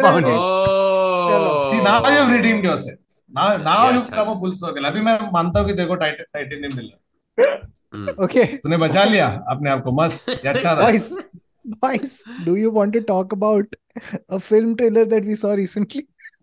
see 1.69 1.83
now 1.83 2.11
you 2.13 2.23
redeem 2.33 2.65
yourself 2.65 2.99
now 3.31 3.57
now 3.63 3.93
you 3.95 4.01
come 4.11 4.31
a 4.31 4.35
full 4.41 4.53
circle 4.63 4.85
अभी 4.85 5.01
मैं 5.01 5.19
मानता 5.33 5.61
हूँ 5.61 5.69
कि 5.69 5.75
देखो 5.75 5.95
टाइटेनियम 6.03 6.77
मिला। 6.77 6.97
ओके 8.25 8.45
तूने 8.45 8.77
बचा 8.79 9.05
लिया 9.05 9.27
अपने 9.51 9.71
आप 9.71 9.83
को 9.85 9.93
मस्त 10.03 10.29
ये 10.29 10.49
अच्छा 10.49 10.75
था। 10.77 10.91
Boys, 11.83 12.15
do 12.45 12.53
you 12.57 12.71
want 12.77 12.93
to 12.95 13.01
talk 13.09 13.33
about 13.35 13.75
a 14.29 14.39
film 14.41 14.71
trailer 14.79 15.05
that 15.11 15.25
we 15.25 15.35
saw 15.43 15.51
recently? 15.59 16.01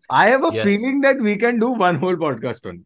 I 0.10 0.30
have 0.30 0.44
a 0.44 0.52
yes. 0.54 0.64
feeling 0.66 1.02
that 1.02 1.20
we 1.20 1.36
can 1.36 1.60
do 1.60 1.72
one 1.74 1.96
whole 1.96 2.16
podcast 2.16 2.66
on 2.68 2.76
it. 2.76 2.86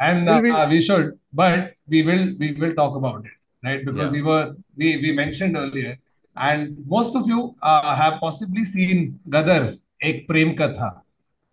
And 0.00 0.28
uh, 0.28 0.40
we, 0.42 0.52
we 0.68 0.80
should, 0.80 1.18
but 1.32 1.74
we 1.88 2.02
will 2.02 2.34
we 2.38 2.52
will 2.52 2.74
talk 2.74 2.94
about 2.96 3.24
it, 3.24 3.32
right? 3.64 3.84
Because 3.84 4.06
yeah. 4.06 4.10
we 4.10 4.22
were 4.22 4.54
we 4.76 4.96
we 4.98 5.12
mentioned 5.12 5.56
earlier, 5.56 5.98
and 6.36 6.78
most 6.86 7.16
of 7.16 7.26
you 7.26 7.56
uh, 7.62 7.96
have 7.96 8.20
possibly 8.20 8.64
seen 8.64 9.18
Gadar 9.28 9.76
Ek 10.00 10.28
Prem 10.28 10.54
Katha, 10.54 11.02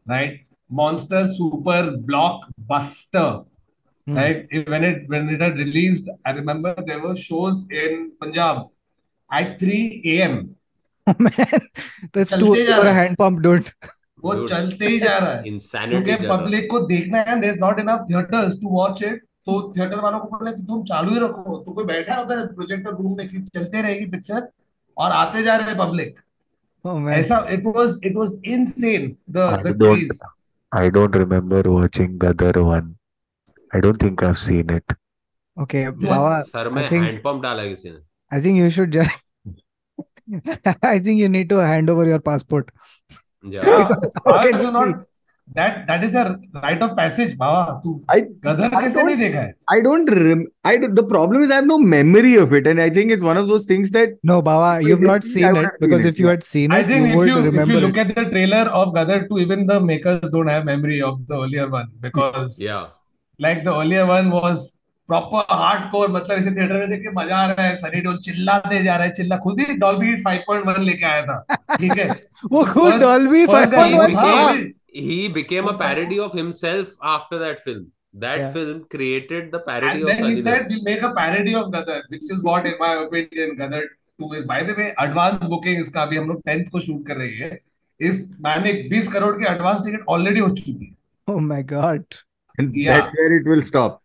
right? 0.05 0.41
Monster 0.69 1.25
Super 1.25 1.97
Blockbuster, 1.97 3.45
hmm. 4.05 4.15
right? 4.15 4.47
When 4.67 4.83
it 4.83 5.09
when 5.09 5.29
it 5.29 5.41
had 5.41 5.57
released, 5.57 6.07
I 6.23 6.31
remember 6.31 6.75
there 6.85 7.01
were 7.01 7.15
shows 7.15 7.65
in 7.71 8.11
Punjab 8.21 8.67
at 9.31 9.59
3 9.59 10.01
a.m. 10.05 10.55
Oh, 11.07 11.13
man, 11.19 11.61
that's 12.13 12.35
Chalte 12.35 12.65
too 12.65 12.73
for 12.73 12.87
a 12.87 12.93
hand 12.93 13.15
pump, 13.15 13.43
dude. 13.43 13.71
वो 14.24 14.34
चलते 14.47 14.88
ही 14.88 14.99
जा 14.99 15.18
रहा 15.18 15.32
है। 15.32 15.43
क्योंकि 15.43 16.16
public 16.28 16.70
को 16.72 16.80
देखना 16.88 17.22
है 17.22 17.39
there 17.39 17.53
is 17.53 17.59
not 17.61 17.80
enough 17.80 18.05
theatres 18.09 18.59
to 18.61 18.70
watch 18.72 19.03
it 19.03 19.24
तो 19.47 19.74
थिएटर 19.78 19.99
वालों 20.01 20.20
को 20.20 20.38
बोले 20.38 20.51
तुम 20.66 20.84
चालू 20.86 21.13
ही 21.13 21.20
रखो। 21.20 21.57
तो 21.57 21.72
कोई 21.72 21.86
बैठा 21.86 22.16
होता 22.16 22.39
है 22.39 22.45
प्रोजेक्टर 22.55 22.91
रूम 22.91 23.18
में 23.18 23.28
चलते 23.28 23.82
रहेगी 23.82 24.05
पिक्चर 24.11 24.47
और 24.97 25.11
आते 25.13 25.43
जा 25.43 25.55
रहे 25.55 25.76
पब्लिक 25.76 26.20
ऐसा 27.13 27.38
it 27.51 27.66
was 27.66 27.99
it 28.05 28.16
was 28.16 28.41
insane 28.47 29.16
the 29.30 29.38
the 29.68 30.18
I 30.72 30.89
don't 30.89 31.16
remember 31.18 31.68
watching 31.68 32.18
Gadar 32.20 32.57
one 32.59 32.95
I 33.72 33.82
don't 33.82 34.01
think 34.03 34.24
I 34.24 34.28
have 34.28 34.36
seen 34.41 34.76
it 34.76 34.93
okay 35.57 35.89
Baba 35.89 36.41
sir 36.43 36.70
मैं 36.70 36.88
हैंड 36.89 37.22
पंप 37.24 37.41
डाला 37.43 37.66
किसी 37.66 37.89
ने। 37.89 37.95
I 38.32 38.41
think 38.43 38.57
you 38.57 38.70
should 38.70 38.91
just 38.91 40.86
I 40.86 40.99
think 40.99 41.22
you 41.22 41.28
need 41.30 41.49
to 41.49 41.57
hand 41.59 41.89
over 41.89 42.09
your 42.09 42.20
passport 42.26 42.72
Okay, 44.25 44.51
do 44.51 44.71
not 44.71 45.05
that 45.53 45.85
that 45.87 46.03
is 46.03 46.15
a 46.15 46.39
rite 46.53 46.81
of 46.81 46.95
passage 46.97 47.37
baba. 47.37 47.79
Tu 47.83 48.03
i 48.09 48.21
gadar 48.45 49.53
i 49.69 49.79
don't 49.79 50.09
i 50.63 50.77
the 50.77 51.03
problem 51.03 51.43
is 51.43 51.51
i 51.51 51.55
have 51.55 51.67
no 51.67 51.77
memory 51.77 52.35
of 52.35 52.53
it 52.53 52.65
and 52.65 52.81
i 52.81 52.89
think 52.89 53.11
it's 53.11 53.21
one 53.21 53.37
of 53.37 53.47
those 53.47 53.65
things 53.65 53.91
that 53.91 54.17
no 54.23 54.41
baba 54.41 54.83
you've 54.83 55.01
not 55.01 55.21
seen 55.21 55.55
it 55.55 55.69
because 55.79 56.03
if 56.03 56.19
you 56.19 56.27
had 56.27 56.43
seen 56.43 56.71
it 56.71 56.75
i 56.75 56.83
think 56.83 57.07
you 57.07 57.21
if, 57.21 57.27
you, 57.27 57.61
if 57.61 57.67
you 57.67 57.79
look 57.79 57.97
at 57.97 58.15
the 58.15 58.25
trailer 58.25 58.65
of 58.81 58.93
gadar 58.95 59.27
2 59.27 59.39
even 59.39 59.67
the 59.67 59.79
makers 59.79 60.29
don't 60.31 60.47
have 60.47 60.65
memory 60.65 61.01
of 61.01 61.21
the 61.27 61.35
earlier 61.35 61.69
one 61.69 61.91
because 61.99 62.59
yeah. 62.59 62.87
like 63.37 63.63
the 63.63 63.75
earlier 63.83 64.07
one 64.07 64.31
was 64.31 64.81
proper 65.09 65.41
hardcore 65.61 66.07
मतलब 66.09 66.37
इसे 66.37 66.51
theatre 66.51 66.77
में 66.79 66.89
देख 66.89 67.01
के 67.01 67.11
मज़ा 67.15 67.37
आ 67.37 67.45
रहा 67.51 67.65
है 67.65 67.75
सनी 67.81 68.01
देओल 68.01 68.17
चिल्लाते 68.27 68.83
जा 68.83 68.95
रहा 68.95 69.07
है 69.07 69.13
चिल्ला 69.19 69.37
खुद 69.43 69.59
ही 69.59 69.75
डॉल्बी 69.83 70.15
5.1 70.23 70.79
लेके 70.85 71.05
आया 71.05 71.21
था 71.25 71.57
ठीक 71.75 71.97
है 71.97 72.07
वो 72.51 72.63
खुद 72.73 72.93
guy 73.03 73.45
5.1 73.47 73.53
हाँ, 73.53 74.09
था. 74.15 74.31
वही। 74.45 74.73
He 75.05 75.19
became 75.35 75.67
a 75.69 75.77
parody 75.79 76.17
of 76.25 76.33
himself 76.39 76.91
after 77.13 77.37
that 77.39 77.59
film. 77.67 77.83
That 78.23 78.39
Yeah. 78.41 78.51
film 78.51 78.75
created 78.93 79.47
the 79.55 79.59
parody 79.63 79.89
And 79.95 80.03
of 80.03 80.07
then 80.09 80.19
he 80.25 80.29
Sunny 80.29 80.43
said 80.43 80.69
we'll 80.73 80.83
make 80.83 81.01
a 81.07 81.09
parody 81.17 81.55
of 81.61 81.65
Gadar, 81.73 81.97
which 82.13 82.29
is 82.35 82.43
what, 82.49 82.65
in 82.69 82.77
my 82.83 82.91
opinion, 83.01 83.51
Gadar 83.57 83.81
2 84.19 84.29
is. 84.37 84.45
By 84.51 84.59
the 84.69 84.75
way, 84.77 84.85
advance 85.05 85.43
booking 85.53 85.81
इसका 85.81 86.01
अभी 86.01 86.17
हम 86.17 86.29
लोग 86.29 86.41
10th 86.49 86.69
को 86.75 86.79
shoot 86.85 87.05
कर 87.07 87.17
रहे 87.23 87.27
हैं 87.41 87.57
इस 87.99 88.21
मैंने 88.45 88.73
20 88.93 89.11
करोड़ 89.13 89.33
की 89.41 89.45
एडवांस 89.53 89.81
टिकट 89.85 90.05
ऑलरेडी 90.17 90.39
हो 90.39 90.49
चुकी 90.61 90.85
है 90.85 90.93
Oh 91.27 91.39
my 91.51 91.61
God. 91.73 92.19
and 92.57 92.79
Yeah. 92.85 92.97
that's 92.97 93.19
where 93.19 93.37
it 93.41 93.51
will 93.53 93.65
stop. 93.73 93.99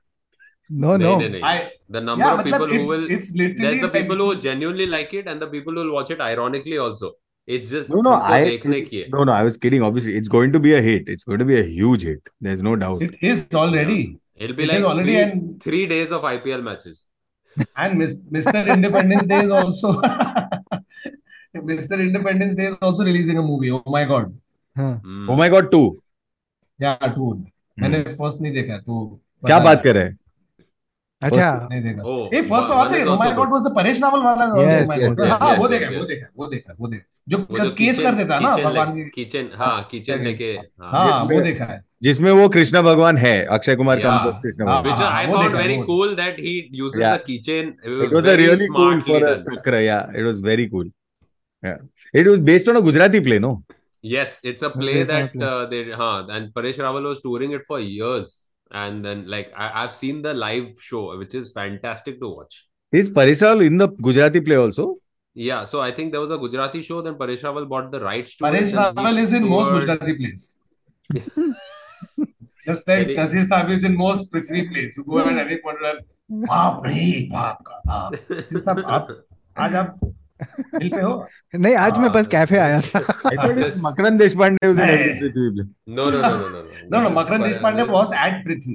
No, 0.83 0.95
नहीं, 0.97 1.07
no. 1.07 1.17
नहीं, 1.19 1.29
नहीं. 1.31 1.41
I 1.43 1.69
The 1.95 2.01
number 2.01 2.25
yeah 2.25 2.33
of 2.33 2.39
मतलब 2.45 2.69
people 2.69 2.73
who 2.73 2.79
it's 2.81 2.89
will 2.91 3.03
it's 3.15 3.27
literally 3.39 3.65
there's 3.65 3.81
the 3.81 3.87
like 3.87 3.95
people 3.97 4.21
who 4.23 4.27
genuinely 4.45 4.85
like 4.93 5.13
it 5.19 5.27
and 5.33 5.43
the 5.45 5.47
people 5.47 5.73
who 5.73 5.83
will 5.85 5.93
watch 5.97 6.11
it 6.15 6.21
ironically 6.27 6.77
also. 6.85 7.11
It's 7.55 7.73
just 7.73 7.89
No, 7.93 8.01
no, 8.05 8.13
उनको 8.13 8.33
I 8.35 8.43
देखने 8.45 8.81
की 8.85 8.99
है. 9.01 9.09
no, 9.15 9.23
no, 9.29 9.33
I 9.39 9.43
was 9.47 9.57
kidding. 9.65 9.83
Obviously, 9.87 10.15
it's 10.21 10.31
going 10.35 10.55
to 10.55 10.61
be 10.67 10.71
a 10.77 10.81
hit. 10.85 11.11
It's 11.15 11.27
going 11.31 11.43
to 11.43 11.47
be 11.51 11.57
a 11.59 11.65
huge 11.73 12.05
hit. 12.11 12.31
There's 12.47 12.63
no 12.69 12.75
doubt. 12.85 13.03
it 13.09 13.19
is 13.33 13.43
already 13.63 13.99
It'll 14.37 14.55
be 14.61 14.63
it 14.63 14.71
like 14.71 14.79
is 14.79 14.85
already 14.91 15.11
three, 15.11 15.19
and 15.25 15.61
three 15.67 15.83
days 15.91 16.15
of 16.19 16.25
IPL 16.31 16.63
matches. 16.69 17.05
and 17.83 17.97
Mis- 17.99 18.17
Mr. 18.37 18.65
Independence 18.77 19.27
Day 19.33 19.43
is 19.43 19.51
also 19.51 19.91
Mr. 21.55 21.99
Independence 22.07 22.55
Day 22.55 22.65
is 22.71 22.75
also 22.81 23.03
releasing 23.03 23.37
a 23.37 23.41
movie. 23.41 23.71
Oh 23.71 23.83
my 23.85 24.03
God. 24.05 24.33
Huh. 24.77 24.95
Hmm. 24.95 25.29
Oh 25.29 25.35
my 25.35 25.49
God, 25.49 25.71
two. 25.71 25.85
Yeah, 26.79 26.97
two. 27.19 27.29
मैंने 27.79 28.01
first 28.19 28.41
नहीं 28.41 28.53
देखा 28.53 28.77
तो 28.77 29.05
क्या 29.45 29.57
बता 29.59 29.63
बात 29.63 29.83
कर 29.83 29.95
रहे 29.95 30.03
हैं? 30.03 30.17
अच्छा। 31.22 31.68
ये 31.72 32.40
first 32.42 33.34
god 33.36 33.52
was 33.52 33.62
the 33.62 33.74
Paresh 33.76 34.02
वाला 34.02 34.44
हाँ 35.36 35.56
वो 35.56 35.68
देखा 35.68 35.88
वो 35.98 36.04
देखा 36.04 36.26
वो 36.36 36.46
देखा 36.46 36.74
वो 36.80 36.88
देखा। 36.88 37.04
जो 37.28 37.70
केस 37.78 37.98
कर 37.98 38.14
देता 38.14 38.38
ना 38.40 38.50
भगवान 38.56 39.10
किचन 39.14 39.48
हाँ 39.54 39.88
किचन 39.90 40.22
लेके 40.24 40.52
हाँ। 40.52 40.90
हाँ, 40.92 41.24
वो 41.24 41.40
देखा 41.40 41.64
है। 41.64 41.82
जिसमें 42.02 42.30
वो 42.32 42.48
कृष्णा 42.48 42.82
भगवान 42.82 43.16
है 43.16 43.34
अक्षय 43.56 43.76
कुमार 43.76 44.00
का 44.00 44.16
कृष्णा 44.42 44.66
भगवान। 44.66 44.82
Which 44.84 45.02
I 45.02 45.26
very 45.54 45.76
cool 45.82 46.14
that 46.16 46.38
he 46.38 46.54
uses 46.74 47.02
the 47.02 47.20
kitchen 47.26 47.74
it 48.04 48.12
was 48.14 48.26
a 48.26 48.34
really 48.34 48.66
cool 48.66 49.00
for 49.00 49.24
a 49.24 49.34
chakra 49.40 49.80
या 49.80 50.00
it 50.16 50.24
was 50.24 50.40
very 50.44 50.66
cool 50.66 50.90
it 51.62 52.28
was 52.28 52.38
based 52.50 52.68
on 52.68 52.76
a 52.76 52.80
Gujarati 52.80 53.20
play 53.20 53.38
no 53.38 53.62
Yes, 54.04 54.30
it's 54.50 54.62
a 54.66 54.68
play 54.74 55.00
that 55.08 55.34
uh, 55.46 55.66
they 55.70 55.78
huh, 56.02 56.24
and 56.34 56.46
Paresh 56.52 56.78
Rawal 56.84 57.06
was 57.08 57.18
touring 57.24 57.50
it 57.56 57.66
for 57.66 57.78
years. 57.80 58.30
and 58.70 59.04
then 59.04 59.28
like 59.28 59.52
I, 59.56 59.82
have 59.82 59.92
seen 59.92 60.22
the 60.22 60.34
live 60.34 60.80
show, 60.80 61.16
which 61.18 61.34
is 61.34 61.52
fantastic 61.52 62.20
to 62.20 62.28
watch. 62.28 62.66
Is 62.92 63.10
Paresh 63.10 63.42
Rawal 63.42 63.66
in 63.66 63.78
the 63.78 63.88
Gujarati 63.88 64.40
play 64.40 64.56
also? 64.56 64.96
Yeah, 65.34 65.64
so 65.64 65.80
I 65.80 65.92
think 65.92 66.12
there 66.12 66.20
was 66.20 66.30
a 66.30 66.38
Gujarati 66.38 66.82
show. 66.82 67.02
Then 67.02 67.14
Paresh 67.14 67.42
Rawal 67.42 67.68
bought 67.68 67.90
the 67.90 68.00
rights 68.00 68.36
to. 68.36 68.44
Paresh 68.44 68.72
Rawal 68.72 69.20
is 69.20 69.32
in 69.32 69.48
most 69.48 69.70
Gujarati 69.70 70.14
plays. 70.14 70.58
Just 72.64 72.86
like 72.86 73.08
Nazir 73.08 73.44
Sahib 73.46 73.70
is 73.70 73.84
in 73.84 73.96
most 73.96 74.32
Prithvi 74.32 74.70
plays. 74.70 74.96
You 74.96 75.04
go 75.04 75.18
and 75.18 75.38
any 75.38 75.56
point, 75.58 75.78
like, 75.82 76.04
baap, 76.30 76.84
baap, 76.84 77.30
baap, 77.30 78.16
baap. 78.28 78.60
Sahib, 78.60 78.84
आप 79.56 80.10
दिल 80.78 80.88
पे 80.88 81.00
हो? 81.00 81.26
नहीं 81.54 81.74
आज 81.76 81.98
मैं 81.98 82.12
बस 82.12 82.26
cafe 82.26 82.58
आया 82.58 82.80
था। 82.80 83.00
Makarand 83.86 84.16
Deshpande 84.34 84.66
no 84.66 84.72
no 84.72 86.10
no 86.10 86.10
no 86.10 86.48
no 86.48 86.62
no 86.92 87.00
no 87.00 87.10
Makarand 87.20 87.42
Deshpande 87.62 87.84
boss 87.84 88.12
at 88.26 88.44
Prithvi 88.44 88.74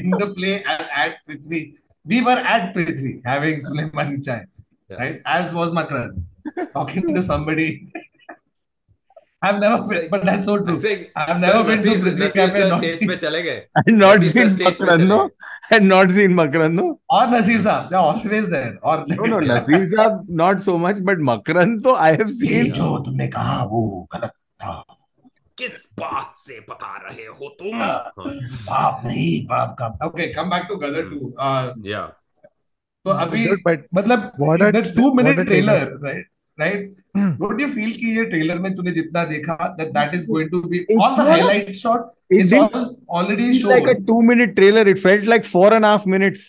in 0.00 0.16
the 0.16 0.32
play 0.34 0.54
at 0.54 1.16
Prithvi 1.26 1.60
we 2.06 2.20
were 2.20 2.38
at 2.38 2.74
Prithvi 2.74 3.20
having 3.26 3.60
sulemani 3.60 4.16
chai 4.20 4.44
right 4.90 5.22
as 5.28 5.52
was 5.52 5.70
Makarand 5.74 6.24
talking 6.74 7.14
to 7.16 7.22
somebody 7.22 7.68
I've 9.48 9.56
never 9.62 9.78
been, 9.90 10.04
but 10.10 10.24
that's 10.26 10.44
so 10.48 10.56
true. 10.58 10.74
saying, 10.82 11.00
I've 11.16 11.40
never 11.44 11.62
been 11.68 11.80
to 11.84 11.94
Prithvi 12.02 12.18
Nasir 12.18 12.40
Cafe 12.40 12.66
stage 12.78 12.98
seen- 13.00 13.08
पे 13.10 13.16
चले 13.22 13.42
गए 13.42 13.56
And 13.82 13.98
not 14.02 14.20
Nasir 14.20 14.48
seen? 14.48 14.76
गए. 14.90 15.30
And 15.78 15.88
not 15.92 16.12
seen 16.16 16.36
Makaran, 16.40 16.74
no? 16.80 16.86
or 17.18 17.22
Nasir 17.32 17.58
Saab. 17.66 17.88
They're 17.90 17.98
always 18.12 18.48
there. 18.54 18.78
Or 18.82 18.96
No, 19.08 19.24
no, 19.32 19.40
Nasir 19.40 19.80
Saab, 19.94 20.20
not 20.42 20.62
so 20.68 20.76
much, 20.86 21.02
but 21.10 21.24
Makaran, 21.30 21.74
though, 21.86 21.96
I 22.08 22.10
have 22.22 22.32
seen. 22.40 22.72
जो 22.80 22.90
तुमने 23.08 23.28
कहा 23.36 23.62
वो 23.74 23.82
गलत 24.14 24.32
था 24.62 24.76
किस 25.58 25.74
बात 25.98 26.34
से 26.38 26.58
बता 26.68 26.96
रहे 27.08 27.24
हो 27.26 27.48
तुम 27.58 27.74
हाँ, 27.82 28.12
बाप 28.18 29.02
नहीं 29.06 29.30
बाप 29.46 29.74
का 29.80 29.86
okay 30.06 30.26
come 30.34 30.50
back 30.50 30.64
to 30.68 30.76
Gadar 30.84 31.10
two 31.10 31.32
yeah 31.90 32.06
तो 33.04 33.10
अभी 33.24 33.46
मतलब 33.94 34.30
What 34.44 34.62
a- 34.62 34.72
the 34.78 34.82
two 34.96 35.10
what 35.18 35.30
don't 37.14 37.58
you 37.58 37.68
feel 37.72 37.90
कि 37.96 38.16
ये 38.16 38.24
ट्रेलर 38.24 38.58
में 38.58 38.74
तूने 38.76 38.92
जितना 38.92 39.24
देखा 39.32 39.56
that 39.78 39.92
that 39.94 40.14
is 40.14 40.26
going 40.26 40.48
to 40.50 40.62
be 40.72 40.78
It's 40.88 41.00
all 41.00 41.16
the 41.16 41.24
highlight 41.30 41.76
shot 41.76 42.10
It 42.30 42.44
it's 42.44 42.52
all 42.52 42.96
already 43.08 43.52
feel 43.52 43.68
like 43.68 43.82
a 43.84 43.94
shown 43.94 44.06
two 44.06 44.22
minute 44.22 44.56
trailer. 44.56 44.86
It 44.92 44.98
felt 44.98 45.24
like 45.24 45.44
four 45.44 45.72
and 45.74 45.84
a 45.84 45.88
half 45.88 46.06
minutes. 46.06 46.44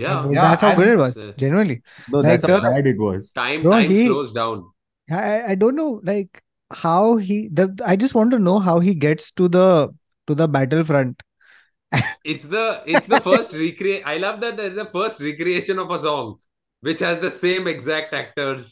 yeah 0.00 0.26
Yeah, 0.34 0.42
that's 0.42 0.62
how 0.64 0.74
good 0.76 0.88
it 0.88 0.96
was 0.98 1.16
uh, 1.22 1.32
genuinely 1.40 1.82
No, 2.12 2.20
Like 2.20 2.40
that's 2.40 2.50
how 2.50 2.60
the- 2.60 2.68
bad 2.74 2.86
it 2.92 2.98
was. 2.98 3.30
time 3.38 3.62
Bro, 3.62 3.72
time 3.72 3.90
he- 3.90 4.06
slows 4.06 4.32
down 4.32 4.62
I, 5.10 5.42
I 5.52 5.54
don't 5.54 5.76
know 5.76 6.00
like 6.10 6.42
how 6.84 7.16
he 7.16 7.48
the 7.60 7.66
I 7.84 7.96
just 8.04 8.14
want 8.14 8.30
to 8.36 8.38
know 8.38 8.58
how 8.58 8.78
he 8.80 8.94
gets 8.94 9.30
to 9.42 9.48
the 9.56 9.66
to 10.26 10.34
the 10.34 10.48
battlefront. 10.48 11.22
it's 12.24 12.44
the 12.44 12.64
it's 12.86 13.06
the 13.06 13.20
first 13.20 13.52
recreate 13.52 14.02
I 14.06 14.16
love 14.16 14.40
that 14.40 14.56
the 14.56 14.86
first 14.86 15.20
recreation 15.20 15.78
of 15.78 15.90
a 15.90 15.98
song 15.98 16.36
which 16.80 17.00
has 17.00 17.20
the 17.20 17.30
same 17.30 17.68
exact 17.68 18.14
actors 18.14 18.70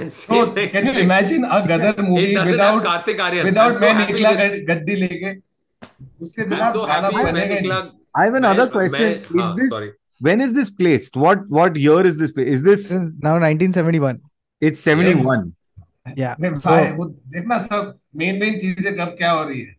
and 0.00 0.12
so 0.12 0.38
same 0.38 0.54
can 0.54 0.86
you 0.86 0.92
exact- 0.92 0.98
imagine 1.02 1.44
a 1.44 1.60
Gadar 1.72 1.92
movie 2.08 2.36
without 2.50 2.82
Kartik 2.86 3.18
Aaryan 3.26 3.44
without 3.50 3.74
I'm 3.74 3.78
so 3.80 3.86
मैं 3.86 3.94
निकला 4.06 4.32
गद्दी 4.72 4.96
लेके 5.02 5.34
उसके 6.26 6.42
I'm 6.42 6.50
बिना 6.50 6.72
so 6.76 6.86
गाना 6.92 7.10
बनेगा 7.10 7.54
ही 7.54 7.68
नहीं। 7.68 7.90
I 8.20 8.24
have 8.28 8.34
another 8.42 8.66
question. 8.78 9.06
मैं- 9.06 9.20
is 9.20 9.40
हाँ, 9.42 9.54
this 9.60 9.70
sorry 9.76 9.90
when 10.28 10.40
is 10.48 10.52
this 10.58 10.70
placed? 10.80 11.16
What 11.26 11.46
what 11.60 11.76
year 11.86 12.00
is 12.10 12.18
this? 12.24 12.36
Is 12.56 12.62
this 12.68 12.88
This 12.88 12.90
is 12.98 13.12
now 13.28 13.36
1971. 13.46 14.20
it's 14.68 14.80
seventy 14.88 15.14
one? 15.30 15.46
Yeah. 16.20 16.36
So, 16.66 16.70
वो 16.98 17.04
देखना 17.34 17.58
सब 17.62 17.94
मेन 18.22 18.38
मेन 18.40 18.58
चीज़ें 18.60 18.92
कब 18.98 19.14
क्या 19.18 19.30
हो 19.38 19.42
रही 19.48 19.60
है 19.60 19.74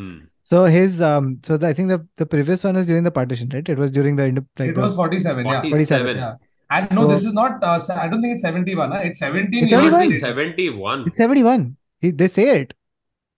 Hmm. 0.00 0.12
so 0.50 0.60
his 0.74 0.94
um 1.06 1.26
so 1.46 1.56
the, 1.62 1.66
I 1.68 1.74
think 1.78 1.90
the 1.92 1.98
the 2.20 2.26
previous 2.34 2.62
one 2.66 2.78
was 2.80 2.86
during 2.90 3.04
the 3.08 3.12
partition, 3.18 3.50
right? 3.56 3.68
It 3.74 3.80
was 3.82 3.90
during 3.96 4.16
the 4.20 4.26
like 4.30 4.70
it 4.70 4.74
the, 4.78 4.84
was 4.84 4.94
47 5.00 5.50
yeah 5.50 5.60
47 5.74 6.16
yeah 6.22 6.30
and 6.76 6.92
no 6.98 7.06
this 7.12 7.24
is 7.30 7.32
not 7.38 7.62
uh, 7.70 7.78
I 8.04 8.08
don't 8.08 8.22
think 8.22 8.34
it's 8.34 8.42
71 8.42 8.90
huh? 8.92 8.98
it's 9.08 9.18
17 9.18 9.62
It's 9.64 9.72
years 9.72 9.92
Must 9.92 9.94
71? 9.94 10.08
be 10.08 10.14
later. 10.14 10.26
71 10.26 11.04
it's 11.06 11.16
71. 11.16 11.76
He, 12.00 12.10
they 12.10 12.28
say 12.28 12.46
it. 12.60 12.74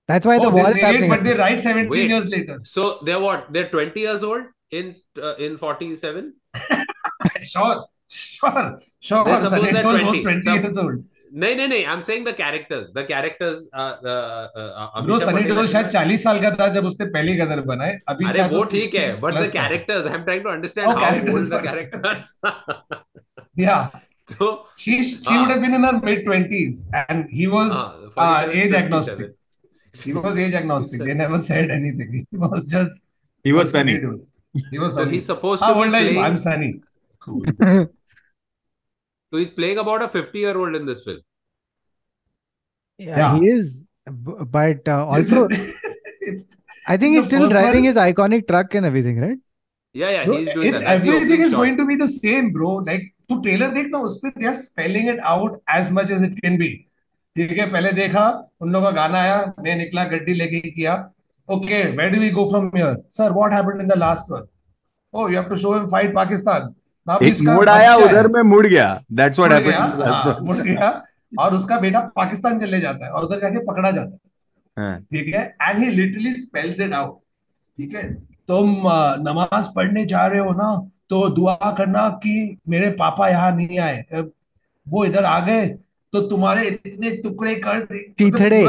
That's 0.09 0.27
why 0.27 0.39
the 0.39 0.47
Oh, 0.47 0.51
wall 0.51 0.65
they 0.65 0.71
is 0.71 0.75
say 0.77 0.81
it, 0.81 0.85
happening. 0.85 1.11
but 1.11 1.25
they 1.25 1.35
write 1.43 1.61
17 1.61 1.89
Wait. 1.91 2.09
years 2.11 2.29
later. 2.29 2.61
so 2.65 2.99
they're 3.05 3.21
what 3.21 3.47
they're 3.53 3.69
20 3.71 4.01
years 4.01 4.23
old 4.23 4.45
in 4.71 4.95
uh, 5.23 5.35
in 5.37 5.57
47 5.57 6.35
Sure, 7.43 7.85
sure, 8.07 8.81
sure. 9.01 9.25
Let's 9.25 9.43
suppose 9.49 9.73
they're 9.73 9.83
Deol 9.85 10.01
20. 10.01 10.23
20 10.23 10.41
Some- 10.41 10.63
years 10.63 10.79
old. 10.79 11.05
नहीं 11.43 11.57
नहीं 11.57 11.69
नहीं 11.69 11.85
I 11.85 11.95
am 11.95 12.01
saying 12.07 12.27
the 12.27 12.35
characters 12.37 12.93
the 12.97 13.05
characters 13.09 13.69
bro 15.07 15.19
Sunny 15.19 15.43
Deol 15.43 15.67
शायद 15.75 15.91
40 15.95 16.23
साल 16.25 16.41
का 16.43 16.51
था 16.61 16.69
जब 16.75 16.87
उसने 16.87 17.07
पहली 17.17 17.37
गदर 17.37 17.61
बनाए 17.71 17.99
अभी 18.09 18.29
अरे 18.29 18.49
वो 18.55 18.65
ठीक 18.75 18.95
है 18.95 19.09
but 19.21 19.39
the 19.39 19.51
characters 19.53 20.07
I 20.07 20.15
am 20.15 20.25
trying 20.25 20.43
to 20.45 20.51
understand 20.51 20.89
how 20.89 21.35
old 21.35 21.55
the 21.55 21.63
characters 21.67 22.35
या 23.59 23.79
तो 24.33 24.47
she 24.83 24.93
she 25.05 25.35
would 25.39 25.51
have 25.51 25.61
been 25.63 25.75
in 25.79 25.83
her 25.87 25.97
mid 26.05 26.21
20s 26.27 26.77
and 27.01 27.33
he 27.39 27.47
was 27.55 27.75
uh, 28.17 28.49
age 28.61 28.77
agnostic 28.79 29.35
he 29.95 30.15
was 30.15 30.39
age 30.45 30.55
agnostic 30.61 31.03
they 31.09 31.17
never 31.19 31.41
said 31.49 31.75
anything 31.75 32.15
he 32.15 32.41
was 32.45 32.71
just 32.71 33.05
he 33.45 33.53
was 33.57 33.75
sunny 33.75 33.97
he 34.71 34.79
was 34.79 34.95
sunny. 34.95 35.05
so 35.05 35.11
he's 35.11 35.27
supposed 35.33 35.63
to 35.63 35.67
how 35.67 35.83
old 35.83 35.99
are 35.99 36.03
you 36.07 36.25
i'm 36.29 36.39
sunny 36.47 36.71
cool 37.27 37.45
so 39.34 39.38
he's 39.44 39.52
playing 39.60 39.78
about 39.86 40.02
a 40.02 40.10
50 40.10 40.40
year 40.46 40.58
old 40.58 40.76
in 40.82 40.86
this 40.94 41.04
film 41.10 41.20
Yeah, 43.00 43.18
Yeah. 43.18 43.36
he 43.40 43.48
is. 43.50 43.84
B- 44.24 44.34
But 44.56 44.88
uh, 44.94 45.06
also, 45.08 45.48
it's 46.30 46.58
I 46.88 46.98
think 46.98 47.14
the 47.14 47.20
he's 47.20 47.28
still 47.28 47.44
first 47.44 47.52
driving 47.56 47.84
one- 47.84 47.90
his 47.90 47.96
iconic 48.04 48.48
truck 48.48 48.74
and 48.80 48.86
everything, 48.90 49.20
right? 49.28 49.38
yeah 50.00 50.10
yeah 50.14 50.26
Bro, 50.26 50.34
he's 50.40 50.50
doing 50.56 50.68
it's 50.70 50.80
that 50.80 50.88
That's 50.88 51.04
the 51.06 51.12
everything 51.12 51.30
opening 51.30 51.42
is 51.46 51.52
shot. 51.54 51.58
going 51.62 51.78
to 51.78 51.86
be 51.92 51.96
the 52.02 52.08
same, 52.16 52.50
bro. 52.58 52.72
Like 52.90 53.06
तू 53.30 53.36
trailer 53.46 53.72
देखना 53.78 54.00
उस 54.10 54.20
पे 54.24 54.30
they 54.42 54.48
are 54.52 54.58
spelling 54.66 55.08
it 55.14 55.20
out 55.32 55.56
as 55.78 55.92
much 56.00 56.12
as 56.18 56.26
it 56.28 56.36
can 56.44 56.58
be. 56.64 56.70
ठीक 57.38 57.52
है 57.58 57.66
पहले 57.72 57.92
देखा 58.02 58.26
उन 58.62 58.72
लोगों 58.74 58.86
का 58.88 58.92
गाना 59.00 59.20
आया 59.22 59.38
मैं 59.66 59.76
निकला 59.84 60.04
गड्डी 60.14 60.34
लेके 60.34 60.60
किया 60.70 60.94
okay 61.56 61.82
where 62.00 62.12
do 62.16 62.22
we 62.26 62.30
go 62.38 62.46
from 62.54 62.70
here 62.80 62.94
sir 63.20 63.28
what 63.40 63.56
happened 63.58 63.84
in 63.86 63.92
the 63.94 63.98
last 64.04 64.32
one 64.36 64.48
oh 65.14 65.28
you 65.34 65.38
have 65.42 65.50
to 65.54 65.58
show 65.66 65.74
him 65.78 65.88
fight 65.96 66.14
Pakistan 66.20 66.66
now 66.66 66.74
एक 67.09 67.41
मोड़ 67.41 67.69
आया 67.69 67.95
उधर 67.95 68.29
में 68.29 68.43
मुड़ 68.43 68.67
गया। 68.67 69.03
That's 69.13 69.39
what 69.39 69.39
मुड़ 69.39 69.53
happened. 69.53 69.73
गया 69.73 69.85
in 69.85 69.99
the 69.99 70.05
last 70.05 70.25
हाँ, 70.25 70.37
one. 70.37 70.47
मुड़ 70.47 70.57
गया 70.57 71.05
और 71.41 71.55
उसका 71.55 71.79
बेटा 71.81 72.01
पाकिस्तान 72.17 72.61
चले 72.61 72.81
जाता 72.81 73.07
है 73.07 73.11
और 73.13 73.25
उधर 73.25 73.41
जाके 73.41 73.59
पकड़ा 73.59 73.91
जाता 73.91 74.11
है। 74.11 74.87
हाँ. 74.87 75.01
ठीक 75.01 75.35
है? 75.35 75.57
And 75.63 75.79
he 75.79 75.87
literally 75.87 76.35
spells 76.35 76.81
it 76.81 76.95
out 76.95 77.19
ठीक 77.79 77.95
है? 77.97 78.15
तुम 78.49 78.83
नमाज़ 79.29 79.69
पढ़ने 79.77 80.05
जा 80.05 80.27
रहे 80.27 80.41
हो 80.41 80.51
ना 80.51 80.91
तो 81.11 81.29
दुआ 81.29 81.55
करना 81.79 82.09
कि 82.09 82.59
मेरे 82.69 82.91
पापा 82.91 83.29
यहाँ 83.29 83.57
नहीं 83.57 83.79
आए। 83.79 84.05
वो 84.89 85.05
इधर 85.05 85.25
आ 85.25 85.39
गए 85.41 85.67
तो 86.13 86.21
तुम्हारे 86.21 86.67
इतने 86.87 87.11
टुकड़े 87.11 87.55
कर 87.55 87.81
दे 87.81 88.15
मतलब 88.21 88.39
चिथड़े। 88.39 88.67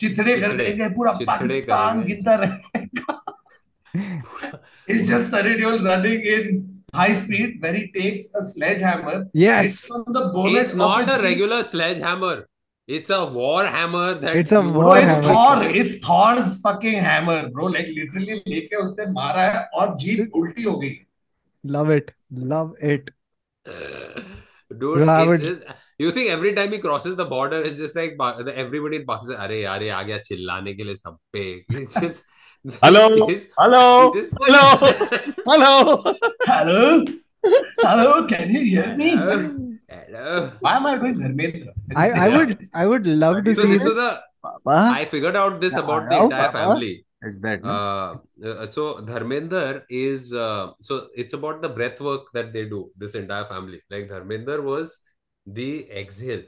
चिथड़े 0.00 0.36
कर 0.40 0.52
देंगे 0.52 0.88
पूरा 0.88 1.12
पाकिस्तान। 1.12 2.02
गिनता 2.02 2.34
रहेगा। 2.34 3.22
Sunny 5.30 5.56
Deol 5.58 5.84
running 5.84 6.20
in 6.20 6.79
high 6.93 7.13
speed 7.21 7.61
where 7.61 7.73
he 7.77 7.85
takes 7.95 8.27
a 8.35 8.41
sledgehammer 8.49 9.15
Yes. 9.33 9.65
hits 9.65 9.91
on 9.99 10.03
the 10.17 10.25
bonnet 10.35 10.61
it's 10.63 10.73
of 10.73 10.79
not 10.83 11.09
a 11.09 11.13
a 11.13 11.15
Jeep. 11.15 11.23
regular 11.25 11.63
sledgehammer 11.71 12.35
it's 12.97 13.09
a 13.09 13.19
war 13.35 13.65
hammer 13.75 14.07
that 14.23 14.35
It's 14.39 14.51
a 14.51 14.61
you- 14.63 14.71
Bro, 14.73 14.81
war 14.87 14.97
it's 15.03 15.13
hammer. 15.13 15.27
Thor. 15.27 15.69
It's 15.81 15.93
Thor's 16.07 16.49
fucking 16.65 16.97
hammer, 17.05 17.37
bro. 17.55 17.69
Like 17.75 17.87
literally 17.95 18.35
लेके 18.53 18.75
उसने 18.81 19.05
मारा 19.11 19.45
है 19.53 19.63
और 19.81 19.95
jeep 20.03 20.35
उल्टी 20.41 20.63
हो 20.63 20.75
गई. 20.83 20.91
Love 21.75 21.89
it. 21.95 22.11
Love 22.51 22.75
it. 22.91 23.09
Dude, 23.65 24.79
Bro, 24.79 25.07
I 25.09 25.21
it's 25.21 25.27
would- 25.29 25.41
just, 25.47 25.63
you 26.03 26.11
think 26.11 26.29
every 26.35 26.53
time 26.59 26.71
he 26.71 26.79
crosses 26.85 27.15
the 27.15 27.25
border, 27.25 27.61
it's 27.69 27.79
just 27.79 27.95
like 28.01 28.15
Pa- 28.21 28.41
the- 28.49 28.55
everybody 28.65 28.97
in 29.01 29.05
Pakistan, 29.09 29.37
अरे 29.47 29.61
यार 29.61 29.83
ये 29.83 29.89
आ 29.89 30.01
गया 30.11 30.17
चिल्लाने 30.29 30.73
के 30.75 30.83
लिए 30.83 30.95
सब 30.95 31.17
पे. 31.35 31.65
It's 31.81 31.99
just 32.05 32.25
Hello? 32.82 33.26
this- 33.28 33.46
Hello? 33.56 34.12
this- 34.12 34.34
Hello? 34.40 34.96
Hello? 35.46 36.02
Hello, 36.46 37.04
hello, 37.80 38.26
can 38.26 38.50
you 38.50 38.60
hear 38.64 38.96
me? 38.96 39.10
Hello. 39.88 40.52
Why 40.60 40.76
am 40.76 40.86
I 40.86 40.98
doing 40.98 41.14
Dharmendra? 41.16 41.72
I, 41.96 42.10
I 42.10 42.28
would 42.28 42.58
I 42.74 42.86
would 42.86 43.06
love 43.06 43.44
to 43.44 43.54
So 43.54 43.62
see 43.62 43.72
this 43.72 43.84
was 43.84 43.96
a. 43.96 44.22
Papa? 44.42 44.92
I 44.94 45.04
figured 45.04 45.36
out 45.36 45.60
this 45.60 45.76
about 45.76 46.08
the 46.10 46.16
entire 46.16 46.46
Papa? 46.46 46.58
family. 46.58 47.06
It's 47.22 47.40
that. 47.40 47.62
no? 47.62 47.70
Uh, 47.70 48.14
uh, 48.46 48.66
so 48.66 48.96
Dharmender 49.08 49.82
is 49.90 50.32
uh, 50.32 50.72
so 50.80 51.08
it's 51.14 51.34
about 51.34 51.60
the 51.62 51.68
breath 51.68 52.00
work 52.00 52.30
that 52.34 52.52
they 52.52 52.64
do. 52.66 52.90
This 52.96 53.14
entire 53.14 53.44
family, 53.46 53.80
like 53.90 54.08
Dharmender 54.08 54.62
was 54.62 55.00
the 55.46 55.90
exhale. 55.90 56.42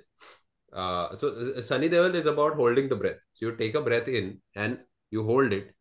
Uh, 0.72 1.14
so 1.14 1.28
uh, 1.56 1.60
Sunny 1.62 1.88
Deol 1.88 2.14
is 2.14 2.26
about 2.26 2.54
holding 2.54 2.88
the 2.88 2.96
breath. 2.96 3.16
So 3.32 3.46
you 3.46 3.56
take 3.56 3.74
a 3.74 3.80
breath 3.82 4.08
in 4.08 4.40
and 4.56 4.78
you 5.10 5.24
hold 5.24 5.52
it 5.52 5.74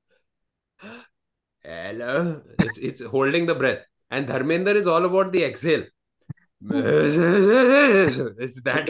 Hello, 1.64 2.42
it's, 2.60 2.78
it's 2.78 3.02
holding 3.02 3.46
the 3.46 3.54
breath, 3.54 3.80
and 4.10 4.26
Dharmender 4.28 4.74
is 4.76 4.86
all 4.86 5.04
about 5.04 5.32
the 5.32 5.42
exhale. 5.44 5.82
it's 6.70 8.60
that. 8.62 8.88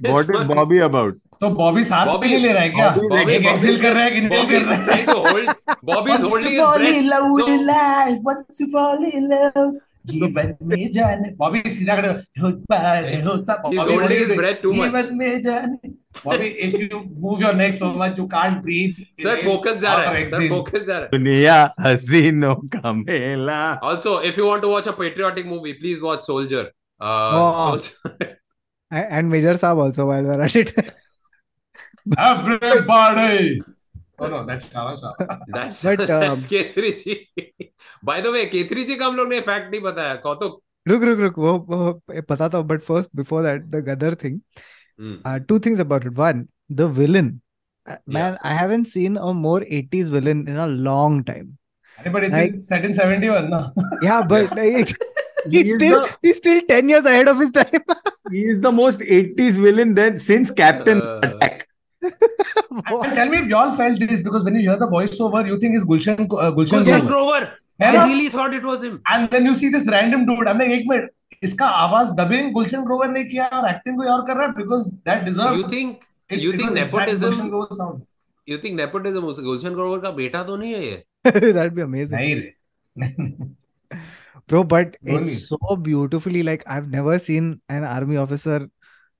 what 0.00 0.20
it's 0.20 0.28
is 0.28 0.28
not- 0.28 0.48
Bobby 0.48 0.78
about? 0.78 1.14
तो 1.40 1.48
बॉबी 1.54 1.82
सांस 1.84 2.08
भी 2.08 2.12
Bobby- 2.12 2.28
नहीं 2.30 2.40
ले 2.42 2.52
रहा 2.52 2.62
है 2.62 2.68
क्या? 2.70 2.88
Bobby- 2.96 3.08
Bobby, 3.12 3.32
एक 3.32 3.42
Bobby 3.42 3.52
exhale 3.54 3.80
कर 3.82 3.92
रहा 3.92 4.02
है 4.02 4.10
कि 4.10 4.20
is- 4.20 4.26
inhale 4.26 4.42
Bobby 4.42 4.52
कर 4.52 4.60
is 4.60 4.68
रहा 4.68 4.76
है? 4.76 4.84
trying 4.86 5.06
to 5.06 5.14
hold. 5.14 5.46
Bobby 5.90 6.10
is 6.10 6.20
Wants 6.20 6.28
holding 6.28 6.44
to 6.44 6.50
his 6.50 6.58
fall 6.64 6.78
breath. 6.78 6.98
in 6.98 7.08
love 7.12 7.26
with 7.32 7.48
So- 7.48 7.64
life, 7.70 8.18
wants 8.28 8.58
to 8.58 8.66
fall 8.74 9.00
in 9.12 9.24
love 9.32 9.72
जीवन 10.10 10.48
में 10.70 10.90
जाने 10.92 11.28
बॉबी 11.40 11.60
सीधा 11.70 11.96
खड़े 11.96 12.08
होता 12.42 12.78
है 12.78 13.20
होता 13.24 13.54
He's 13.54 13.62
Bobby, 13.64 13.76
what 13.78 13.88
holding 13.88 14.06
are 14.06 14.12
you 14.12 14.18
his 14.22 14.28
doing? 14.28 14.38
breath 14.40 14.62
too 14.62 14.72
much. 14.74 14.86
जीवन 14.86 15.06
में 15.18 15.42
जाने 15.42 15.90
Bobby 16.24 16.48
if 16.66 16.74
you 16.82 17.00
move 17.26 17.40
your 17.44 17.52
neck 17.60 17.74
so 17.80 17.90
much 18.02 18.18
you 18.22 18.26
can't 18.34 18.60
breathe 18.66 18.98
Sir, 19.22 19.36
inhale 19.36 19.44
focus 19.48 19.80
जा 19.84 19.94
रहा 19.98 20.10
or 20.12 20.16
है. 20.16 20.24
Sir, 20.26 20.40
exhale. 20.40 20.52
focus 20.54 20.86
जा 20.86 20.98
रहा 20.98 21.04
है. 21.04 21.10
दुनिया 21.18 21.56
हसीनों 21.88 22.54
का 22.76 22.92
मेला 23.00 23.60
Also, 23.90 24.14
if 24.30 24.40
you 24.42 24.46
want 24.50 24.62
to 24.68 24.72
watch 24.74 24.90
a 24.94 24.96
patriotic 25.02 25.50
movie, 25.54 25.74
please 25.82 26.02
watch 26.10 26.24
Soldier. 26.30 26.64
Uh, 27.00 27.30
Oh. 27.42 27.76
Soldier. 27.76 28.38
A- 29.00 29.06
And 29.18 29.30
Major 29.36 29.54
Saab 29.64 29.78
also 29.86 30.06
while 30.12 30.22
we're 30.32 30.42
at 30.48 30.56
it. 30.64 30.74
everybody 32.18 33.62
oh 34.18 34.26
no 34.32 34.44
that's 34.46 34.68
Shava 34.72 34.92
Shava 35.02 35.38
That's, 35.48 35.82
But, 35.82 36.00
um, 36.10 36.20
that's 36.20 36.46
K3 36.46 36.92
ji. 37.02 37.14
By 38.02 38.20
the 38.20 38.30
way, 38.32 38.42
K3 38.50 38.84
जी 38.86 38.96
का 38.96 39.06
हम 39.06 39.16
लोग 39.16 39.28
ने 39.28 39.40
fact 39.48 39.70
नहीं 39.70 39.80
बताया 39.82 40.14
कौतुक 40.26 40.60
रुक 40.88 41.02
रुक 41.08 41.18
रुक 41.20 41.38
वो 41.38 41.52
वो 41.68 41.92
पता 42.30 42.48
था 42.54 42.62
but 42.72 42.82
first 42.90 43.10
before 43.22 43.42
that 43.48 43.66
the 43.74 43.82
Gadar 43.88 44.12
thing 44.22 44.40
Hmm. 44.98 45.14
uh, 45.24 45.38
two 45.48 45.58
things 45.66 45.78
about 45.86 46.04
it 46.10 46.14
one 46.26 46.42
the 46.82 46.88
villain 47.00 47.30
Uh, 47.92 47.94
man 48.16 48.32
Yeah. 48.34 48.34
I 48.48 48.50
haven't 48.56 48.88
seen 48.88 49.16
a 49.28 49.30
more 49.44 49.60
80s 49.76 50.10
villain 50.16 50.42
in 50.50 50.58
a 50.64 50.66
long 50.88 51.14
time 51.30 51.46
but 52.16 52.24
it's 52.26 52.36
Like- 52.40 52.52
in, 52.58 52.60
set 52.66 52.84
in 52.88 52.92
71 52.98 53.48
no 53.54 53.58
yeah 54.08 54.20
but 54.32 54.52
like, 54.58 54.92
He 55.46 55.54
he's 55.54 55.70
is 55.70 55.74
still 55.78 55.96
the- 56.02 56.12
he's 56.26 56.36
still 56.42 56.60
10 56.68 56.92
years 56.92 57.08
ahead 57.12 57.30
of 57.32 57.40
his 57.44 57.50
time 57.56 57.82
he 58.36 58.44
is 58.52 58.60
the 58.66 58.72
most 58.76 59.00
80s 59.16 59.58
villain 59.64 59.94
then 59.98 60.20
since 60.26 60.52
Captain's 60.60 61.08
Uh, 61.14 61.18
Attack 61.30 61.66
and 62.02 63.16
tell 63.16 63.28
me 63.32 63.38
if 63.38 63.48
y'all 63.54 63.74
felt 63.80 63.98
this 64.12 64.22
because 64.28 64.44
when 64.50 64.54
you 64.60 64.62
hear 64.68 64.76
the 64.84 64.88
voiceover 64.94 65.42
you 65.50 65.58
think 65.64 65.76
it's 65.80 65.84
Gulshan 65.94 66.22
uh, 66.22 66.52
Gulshan 66.60 66.84
Gulshan 66.84 67.08
Grover. 67.08 67.08
Grover. 67.08 67.42
है 67.82 67.88
I 67.90 67.92
ना? 67.96 68.04
really 68.12 68.28
thought 68.36 68.54
it 68.60 68.64
was 68.70 68.82
him. 68.86 69.00
and 69.16 69.30
then 69.34 69.46
you 69.50 69.54
see 69.64 69.68
this 69.76 69.86
random 69.96 70.24
dude 70.30 70.48
I'm 70.54 70.58
like 70.64 70.70
एक 70.78 70.86
minute 70.88 71.10
इसका 71.43 71.65
आवाज़ 71.85 72.13
dubbing 72.17 72.51
Gulshan 72.53 72.83
Grover 72.85 73.09
ने 73.11 73.23
किया 73.23 73.47
और 73.59 73.69
acting 73.69 73.97
कोई 73.97 74.07
और 74.07 74.25
कर 74.27 74.37
रहा 74.37 74.47
है 74.47 74.53
because 74.61 74.91
that 75.09 75.25
deserved 75.29 75.57
You 75.59 75.67
think 75.73 76.05
it, 76.29 76.39
you 76.45 76.51
it 76.53 76.57
think 76.61 76.69
was 76.71 76.79
exact 76.83 76.93
nepotism- 76.93 77.33
Gulshan 77.33 77.49
Grover 77.55 77.75
sound 77.81 78.05
you 78.51 78.57
think 78.63 78.79
nepotism 78.81 79.23
उस 79.33 79.39
गुलशन 79.49 79.73
ग्रोवर 79.73 79.99
का 80.01 80.11
बेटा 80.21 80.43
तो 80.43 80.55
नहीं 80.57 80.73
है 80.73 80.83
ये? 80.85 81.03
that'd 81.53 81.75
be 81.75 81.81
amazing 81.87 82.17
नहीं 82.17 82.35
रे 82.35 83.55
bro 84.47 84.63
but 84.63 84.95
Really? 85.03 85.21
it's 85.21 85.47
so 85.49 85.75
beautifully 85.87 86.43
like 86.49 86.63
I've 86.75 86.89
never 86.89 87.17
seen 87.19 87.49
an 87.69 87.83
army 87.83 88.17
officer 88.17 88.59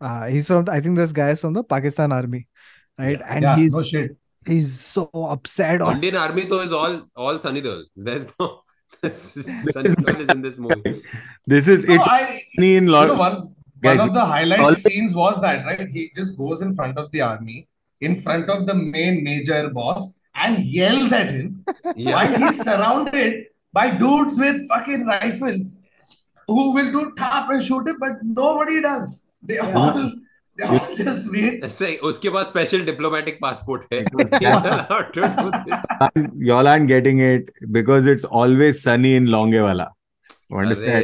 uh, 0.02 0.28
he's 0.28 0.48
from 0.48 0.64
the, 0.66 0.72
I 0.72 0.80
think 0.82 0.96
this 0.98 1.12
guy 1.12 1.32
is 1.32 1.42
from 1.42 1.54
the 1.54 1.64
Pakistan 1.64 2.12
army 2.12 2.48
right 2.98 3.20
yeah, 3.20 3.34
and 3.36 3.44
yeah 3.44 3.56
he's 3.58 3.74
no 3.74 3.84
shit 3.84 4.16
he's 4.46 4.80
so 4.80 5.10
upset 5.36 5.82
on 5.82 5.96
Indian 5.96 6.16
army 6.24 6.46
though 6.46 6.62
is 6.62 6.72
all 6.72 6.94
all 7.16 7.40
Sunny 7.40 7.62
Deol. 7.62 7.82
There's 7.98 8.26
no 8.40 8.48
Sunny 9.04 9.90
Deol 9.90 10.20
is 10.20 10.30
in 10.30 10.42
this 10.42 10.58
movie. 10.58 11.02
this 11.46 11.68
is 11.68 11.86
no, 11.86 11.94
it's 11.96 12.08
I 12.08 12.42
funny 12.56 12.76
in 12.76 12.86
you 12.86 12.92
know 12.92 13.14
one 13.16 13.54
Guys, 13.82 14.00
one 14.00 14.08
of 14.10 14.14
the 14.16 14.26
highlight 14.26 14.60
all- 14.60 14.76
scenes 14.76 15.14
was 15.16 15.40
that 15.42 15.66
right 15.66 15.88
he 15.88 16.12
just 16.16 16.38
goes 16.38 16.62
in 16.62 16.74
front 16.74 16.98
of 16.98 17.12
the 17.12 17.22
army 17.22 17.68
in 18.02 18.16
front 18.16 18.50
of 18.50 18.66
the 18.66 18.74
main 18.74 19.24
major 19.24 19.70
boss 19.70 20.14
and 20.36 20.66
yells 20.66 21.12
at 21.12 21.30
him 21.30 21.64
Yeah. 21.96 22.14
while 22.16 22.34
he's 22.40 22.64
surrounded 22.64 23.46
by 23.74 23.92
dudes 23.92 24.38
with 24.40 24.68
fucking 24.68 25.06
rifles 25.06 25.80
who 26.48 26.72
will 26.72 26.92
do 26.92 27.14
tap 27.18 27.50
and 27.52 27.62
shoot 27.64 27.88
him, 27.88 27.98
but 28.00 28.14
nobody 28.24 28.82
does. 28.82 29.28
They 29.42 29.58
all 29.60 29.78
all 29.78 29.94
just 29.94 30.16
wait. 30.16 30.24
ऐसे 30.24 30.27
उसके 32.04 32.30
पास 32.30 32.48
special 32.48 32.86
diplomatic 32.86 33.40
passport 33.42 33.94
है 33.94 34.04
y'all 36.50 36.68
aren't 36.68 36.88
getting 36.88 37.20
it 37.20 37.52
because 37.72 38.08
it's 38.08 38.26
always 38.26 38.82
sunny 38.82 39.16
in 39.16 39.26
Longewala 39.26 39.88
you 40.50 40.58
understand 40.58 41.04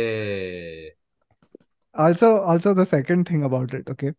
also 1.96 2.42
also 2.42 2.74
the 2.74 2.86
second 2.86 3.26
thing 3.26 3.44
about 3.44 3.74
it 3.74 3.90
okay 3.90 4.14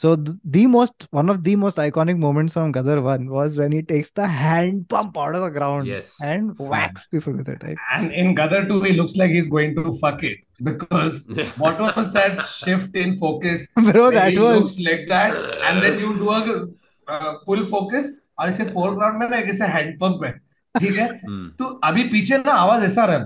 so 0.00 0.14
the, 0.14 0.38
the 0.44 0.66
most 0.66 1.06
one 1.10 1.30
of 1.30 1.42
the 1.44 1.56
most 1.56 1.78
iconic 1.78 2.18
moments 2.18 2.52
from 2.54 2.72
Gadar 2.72 3.02
1 3.02 3.30
was 3.30 3.56
when 3.56 3.72
he 3.72 3.80
takes 3.82 4.10
the 4.20 4.26
hand 4.26 4.88
pump 4.90 5.16
out 5.18 5.34
of 5.34 5.40
the 5.42 5.48
ground 5.50 5.86
Yes. 5.86 6.10
and 6.22 6.58
whacks 6.58 7.06
people 7.06 7.32
with 7.32 7.48
it 7.48 7.62
right 7.62 7.78
And 7.94 8.12
in 8.12 8.34
Gadar 8.34 8.68
2, 8.68 8.82
he 8.82 8.92
looks 8.92 9.16
like 9.16 9.30
he's 9.30 9.48
going 9.48 9.74
to 9.76 9.94
fuck 10.02 10.22
it 10.22 10.38
because 10.62 11.22
what 11.56 11.80
was 11.96 12.12
that 12.12 12.44
shift 12.44 12.94
in 13.04 13.16
focus? 13.16 13.66
bro 13.74 14.04
when 14.06 14.14
that 14.14 14.32
he 14.32 14.38
was 14.38 14.60
looks 14.60 14.78
like 14.90 15.08
that, 15.08 15.34
and 15.70 15.82
then 15.82 15.98
you 15.98 16.12
do 16.18 16.30
a 16.30 16.66
uh, 17.08 17.34
full 17.46 17.64
focus 17.64 18.12
और 18.40 18.48
इसे 18.48 18.64
foreground 18.74 19.18
में 19.18 19.28
ना 19.30 19.36
एक 19.38 19.46
ऐसे 19.54 19.66
hand 19.76 19.98
pump 20.04 20.24
है 20.24 20.34
ठीक 20.79 20.95
है? 20.95 21.07
हम्म। 21.07 21.49
तो 21.49 21.65
अभी 21.65 22.03
पीछे 22.03 22.37
ना 22.37 22.51
आवाज़ 22.51 22.83
ऐसा 22.83 23.05
रहा 23.05 23.17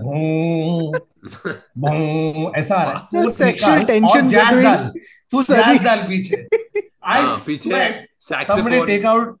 भों 1.76 2.52
ऐसा 2.58 2.84
सेक्सुअल 3.30 3.82
टेंशन 3.82 4.28
तू 5.32 5.42
जैज 5.42 5.82
डाल 5.84 6.02
पीछे। 6.02 6.36
आई 7.04 7.22
हाँ, 7.22 7.36
पीछे 7.46 7.90
टेक 8.86 9.06
आउट 9.06 9.38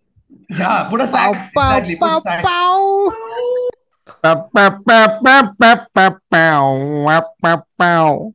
या 0.52 0.78
पाओ 7.78 8.32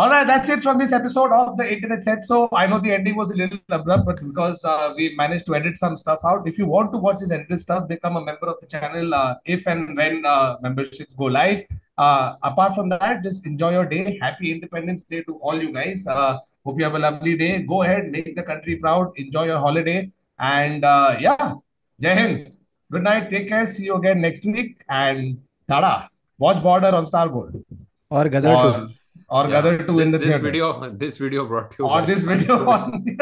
All 0.00 0.08
right, 0.08 0.26
that's 0.26 0.48
it 0.48 0.60
from 0.60 0.78
this 0.78 0.92
episode 0.92 1.30
of 1.30 1.58
the 1.58 1.70
Internet 1.70 2.02
Said. 2.04 2.24
So 2.24 2.48
I 2.54 2.66
know 2.66 2.78
the 2.78 2.90
ending 2.90 3.16
was 3.16 3.30
a 3.32 3.34
little 3.34 3.58
abrupt, 3.68 4.06
but 4.06 4.18
because 4.26 4.64
uh, 4.64 4.94
we 4.96 5.14
managed 5.14 5.44
to 5.48 5.54
edit 5.54 5.76
some 5.76 5.98
stuff 5.98 6.20
out, 6.24 6.48
if 6.48 6.56
you 6.56 6.64
want 6.64 6.90
to 6.92 6.96
watch 6.96 7.18
this 7.18 7.30
edited 7.30 7.60
stuff, 7.60 7.86
become 7.86 8.16
a 8.16 8.24
member 8.24 8.46
of 8.46 8.58
the 8.62 8.66
channel 8.66 9.12
uh, 9.14 9.34
if 9.44 9.66
and 9.66 9.94
when 9.98 10.24
uh, 10.24 10.56
memberships 10.62 11.12
go 11.12 11.26
live. 11.26 11.64
Uh, 11.98 12.36
apart 12.42 12.74
from 12.74 12.88
that, 12.88 13.22
just 13.22 13.44
enjoy 13.44 13.72
your 13.72 13.84
day. 13.84 14.16
Happy 14.22 14.50
Independence 14.50 15.02
Day 15.02 15.22
to 15.24 15.34
all 15.36 15.62
you 15.62 15.70
guys. 15.70 16.06
Uh, 16.06 16.38
hope 16.64 16.78
you 16.78 16.84
have 16.84 16.94
a 16.94 16.98
lovely 16.98 17.36
day. 17.36 17.60
Go 17.60 17.82
ahead, 17.82 18.10
make 18.10 18.34
the 18.34 18.42
country 18.42 18.76
proud. 18.76 19.12
Enjoy 19.16 19.44
your 19.44 19.58
holiday. 19.58 20.10
And 20.38 20.82
uh, 20.82 21.18
yeah, 21.20 21.56
Jai 22.00 22.14
Hind. 22.14 22.52
Good 22.90 23.02
night. 23.02 23.28
Take 23.28 23.50
care. 23.50 23.66
See 23.66 23.84
you 23.84 23.96
again 23.96 24.22
next 24.22 24.46
week. 24.46 24.82
And 24.88 25.42
tada. 25.68 26.08
Watch 26.38 26.62
Border 26.62 26.94
on 26.94 27.04
Star 27.04 27.28
Gold. 27.28 27.62
or 28.10 28.24
Gadar 28.24 28.88
2 28.88 28.99
Or, 29.30 29.48
Yeah. 29.48 29.62
Gadar 29.62 29.86
2 29.86 30.00
in 30.00 30.10
the 30.10 30.18
this, 30.18 30.26
this 30.26 30.34
theater. 30.36 30.42
video 30.44 30.90
this 30.90 31.18
video 31.18 31.46
brought 31.46 31.70
to 31.72 31.76
you 31.80 31.84
or 31.88 32.00
by- 32.00 32.06
this 32.06 32.24
video 32.24 32.68
on 32.68 33.16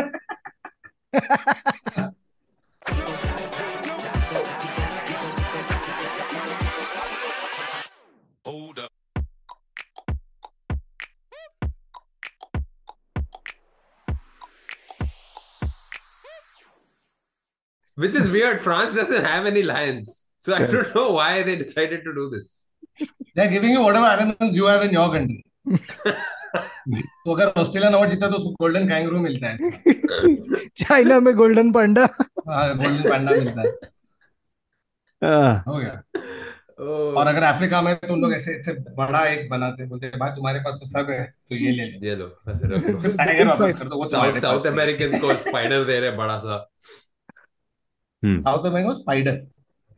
which 17.97 18.14
is 18.14 18.30
weird. 18.30 18.60
France 18.60 18.94
doesn't 18.94 19.24
have 19.24 19.47
any 19.47 19.62
lions 19.62 20.28
so 20.36 20.55
I 20.55 20.66
don't 20.66 20.94
know 20.94 21.10
why 21.10 21.43
they 21.43 21.56
decided 21.56 22.05
to 22.05 22.14
do 22.14 22.30
this. 22.30 22.66
They're 23.35 23.51
giving 23.51 23.70
you 23.70 23.80
whatever 23.82 24.06
animals 24.06 24.56
you 24.56 24.66
have 24.66 24.82
in 24.82 24.93
your 24.93 25.10
country 25.10 25.44
तो 27.24 27.34
अगर 27.34 27.46
Australia 27.60 27.90
not 27.90 28.10
जीता 28.10 28.28
तो 28.28 28.36
उसको 28.36 28.50
golden 28.50 28.88
kangaroo 28.88 29.20
मिलता 29.20 29.48
है। 29.48 29.56
China 30.76 31.20
में 31.20 31.34
golden 31.36 31.72
पांडा 31.72 32.06
golden 32.06 33.10
पैंडा 33.10 33.32
मिलता 33.32 33.62
है। 33.62 33.72
Ah, 35.22 35.66
हो 35.68 35.76
गया। 35.76 36.02
और 37.16 37.26
अगर 37.26 37.42
अफ्रीका 37.42 37.82
में 37.82 37.96
तो 37.96 38.12
उन 38.14 38.20
लोग 38.20 38.32
ऐसे 38.32 38.52
ऐसे 38.58 38.72
बड़ा 38.94 39.24
एक 39.26 39.48
बनाते 39.50 39.86
बोलते 39.86 40.06
हैं 40.06 40.18
भाई 40.18 40.30
तुम्हारे 40.30 40.58
पास 40.58 40.74
तो 40.74 40.86
सब 40.86 41.10
है 41.10 41.34
तो 41.48 41.54
ये 41.54 41.70
ले 41.70 41.84
ले। 41.84 42.08
ये 42.08 42.16
लो 42.16 42.26
टाइगर 42.26 43.46
वापस 43.48 43.78
कर 43.78 43.88
दो 43.88 43.96
वो 43.96 44.06
साउथ 44.08 44.38
साउथ 44.38 44.66
अमेरिकन 44.66 45.18
को 45.18 45.36
स्पाइडर 45.36 45.84
दे 45.84 46.00
रहे 46.00 46.10
बड़ा 46.10 46.38
सा। 46.38 46.70
साउथ 48.22 48.66
अमेरिका 48.66 48.92
स्पाइडर 48.92 49.46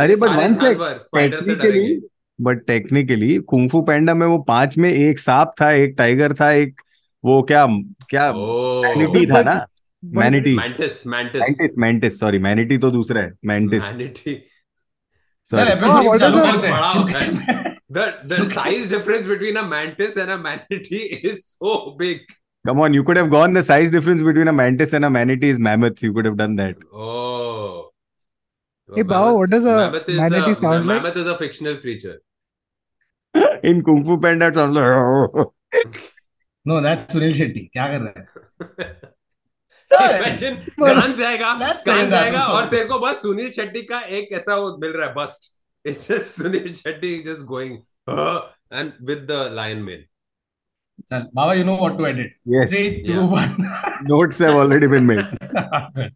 अरे 0.00 0.16
but 0.16 0.28
one 0.28 0.54
technically 1.14 2.00
but 2.40 2.66
technically 2.66 3.36
kung fu 3.36 3.82
panda 3.82 4.14
में 4.14 4.26
वो 4.26 4.38
पाँच 4.38 4.78
में 4.78 4.90
एक 4.90 5.18
सांप 5.18 5.52
था 5.60 5.70
एक 5.70 5.94
टाइगर 5.98 6.34
था 6.34 6.50
एक 6.50 6.80
वो 7.24 7.42
क्या 7.42 7.66
क्या 8.10 8.32
मैनिटी 8.32 9.26
था 9.26 9.42
ना? 9.42 9.66
Manatee 10.04 10.56
mantis 10.56 11.78
mantis 11.78 12.20
sorry 12.20 12.38
manatee 12.38 12.78
तो 12.78 12.90
दूसरा 12.90 13.20
है 13.20 13.32
मैंटिस 13.44 13.82
मैनिटी 13.82 14.42
सर 15.44 15.68
एपिसोड 15.68 16.20
चालू 16.20 16.38
करते 16.38 16.68
हैं 16.68 17.68
the 17.90 18.04
the 18.24 18.38
size 18.50 18.86
difference 18.86 19.26
between 19.26 19.56
a 19.56 19.62
mantis 19.62 20.16
and 20.16 20.30
a 20.30 20.38
manatee 20.38 21.20
is 21.30 21.56
so 21.56 21.96
big 21.98 22.20
Come 22.68 22.80
on, 22.80 22.92
you 22.92 23.02
could 23.02 23.16
have 23.16 23.30
gone 23.30 23.54
the 23.54 23.62
size 23.62 23.90
difference 23.90 24.20
between 24.20 24.46
a 24.46 24.52
mantis 24.52 24.92
and 24.92 25.02
a 25.02 25.08
manatee 25.08 25.48
is 25.48 25.58
mammoth. 25.58 26.02
You 26.02 26.12
could 26.12 26.26
have 26.26 26.36
done 26.36 26.56
that. 26.56 26.76
Oh. 26.92 27.88
Hey, 28.94 29.04
Bao, 29.04 29.36
what 29.36 29.48
does 29.48 29.64
a 29.64 29.90
manatee 29.90 30.50
a, 30.50 30.54
sound 30.54 30.84
a, 30.84 30.86
like? 30.86 31.02
Mammoth 31.02 31.16
is 31.16 31.26
a 31.26 31.38
fictional 31.38 31.78
creature. 31.78 32.20
In 33.62 33.82
Kung 33.82 34.04
Fu 34.04 34.18
Panda, 34.20 34.48
it 34.48 34.54
sounds 34.54 34.74
like. 34.74 35.46
no, 36.66 36.82
that's 36.82 37.14
Sunil 37.14 37.34
Shetty. 37.34 37.70
What 37.74 37.86
are 37.86 37.92
you 37.92 37.98
doing? 38.00 38.26
Imagine 39.90 40.54
गान 40.80 41.14
जाएगा 41.14 41.54
गान 41.86 42.10
जाएगा 42.10 42.42
और 42.42 42.68
तेरे 42.68 42.84
को 42.84 42.98
बस 42.98 43.22
सुनील 43.22 43.50
शेट्टी 43.50 43.82
का 43.82 44.00
Baba, 51.32 51.56
you 51.56 51.64
know 51.64 51.76
what 51.76 51.96
to 51.98 52.06
edit. 52.06 52.32
Yes. 52.44 52.70
Three, 52.70 53.02
two, 53.04 53.14
yeah. 53.14 53.22
one. 53.22 53.70
Notes 54.02 54.38
have 54.38 54.54
already 54.54 54.86
been 54.86 55.06
made. 55.06 55.26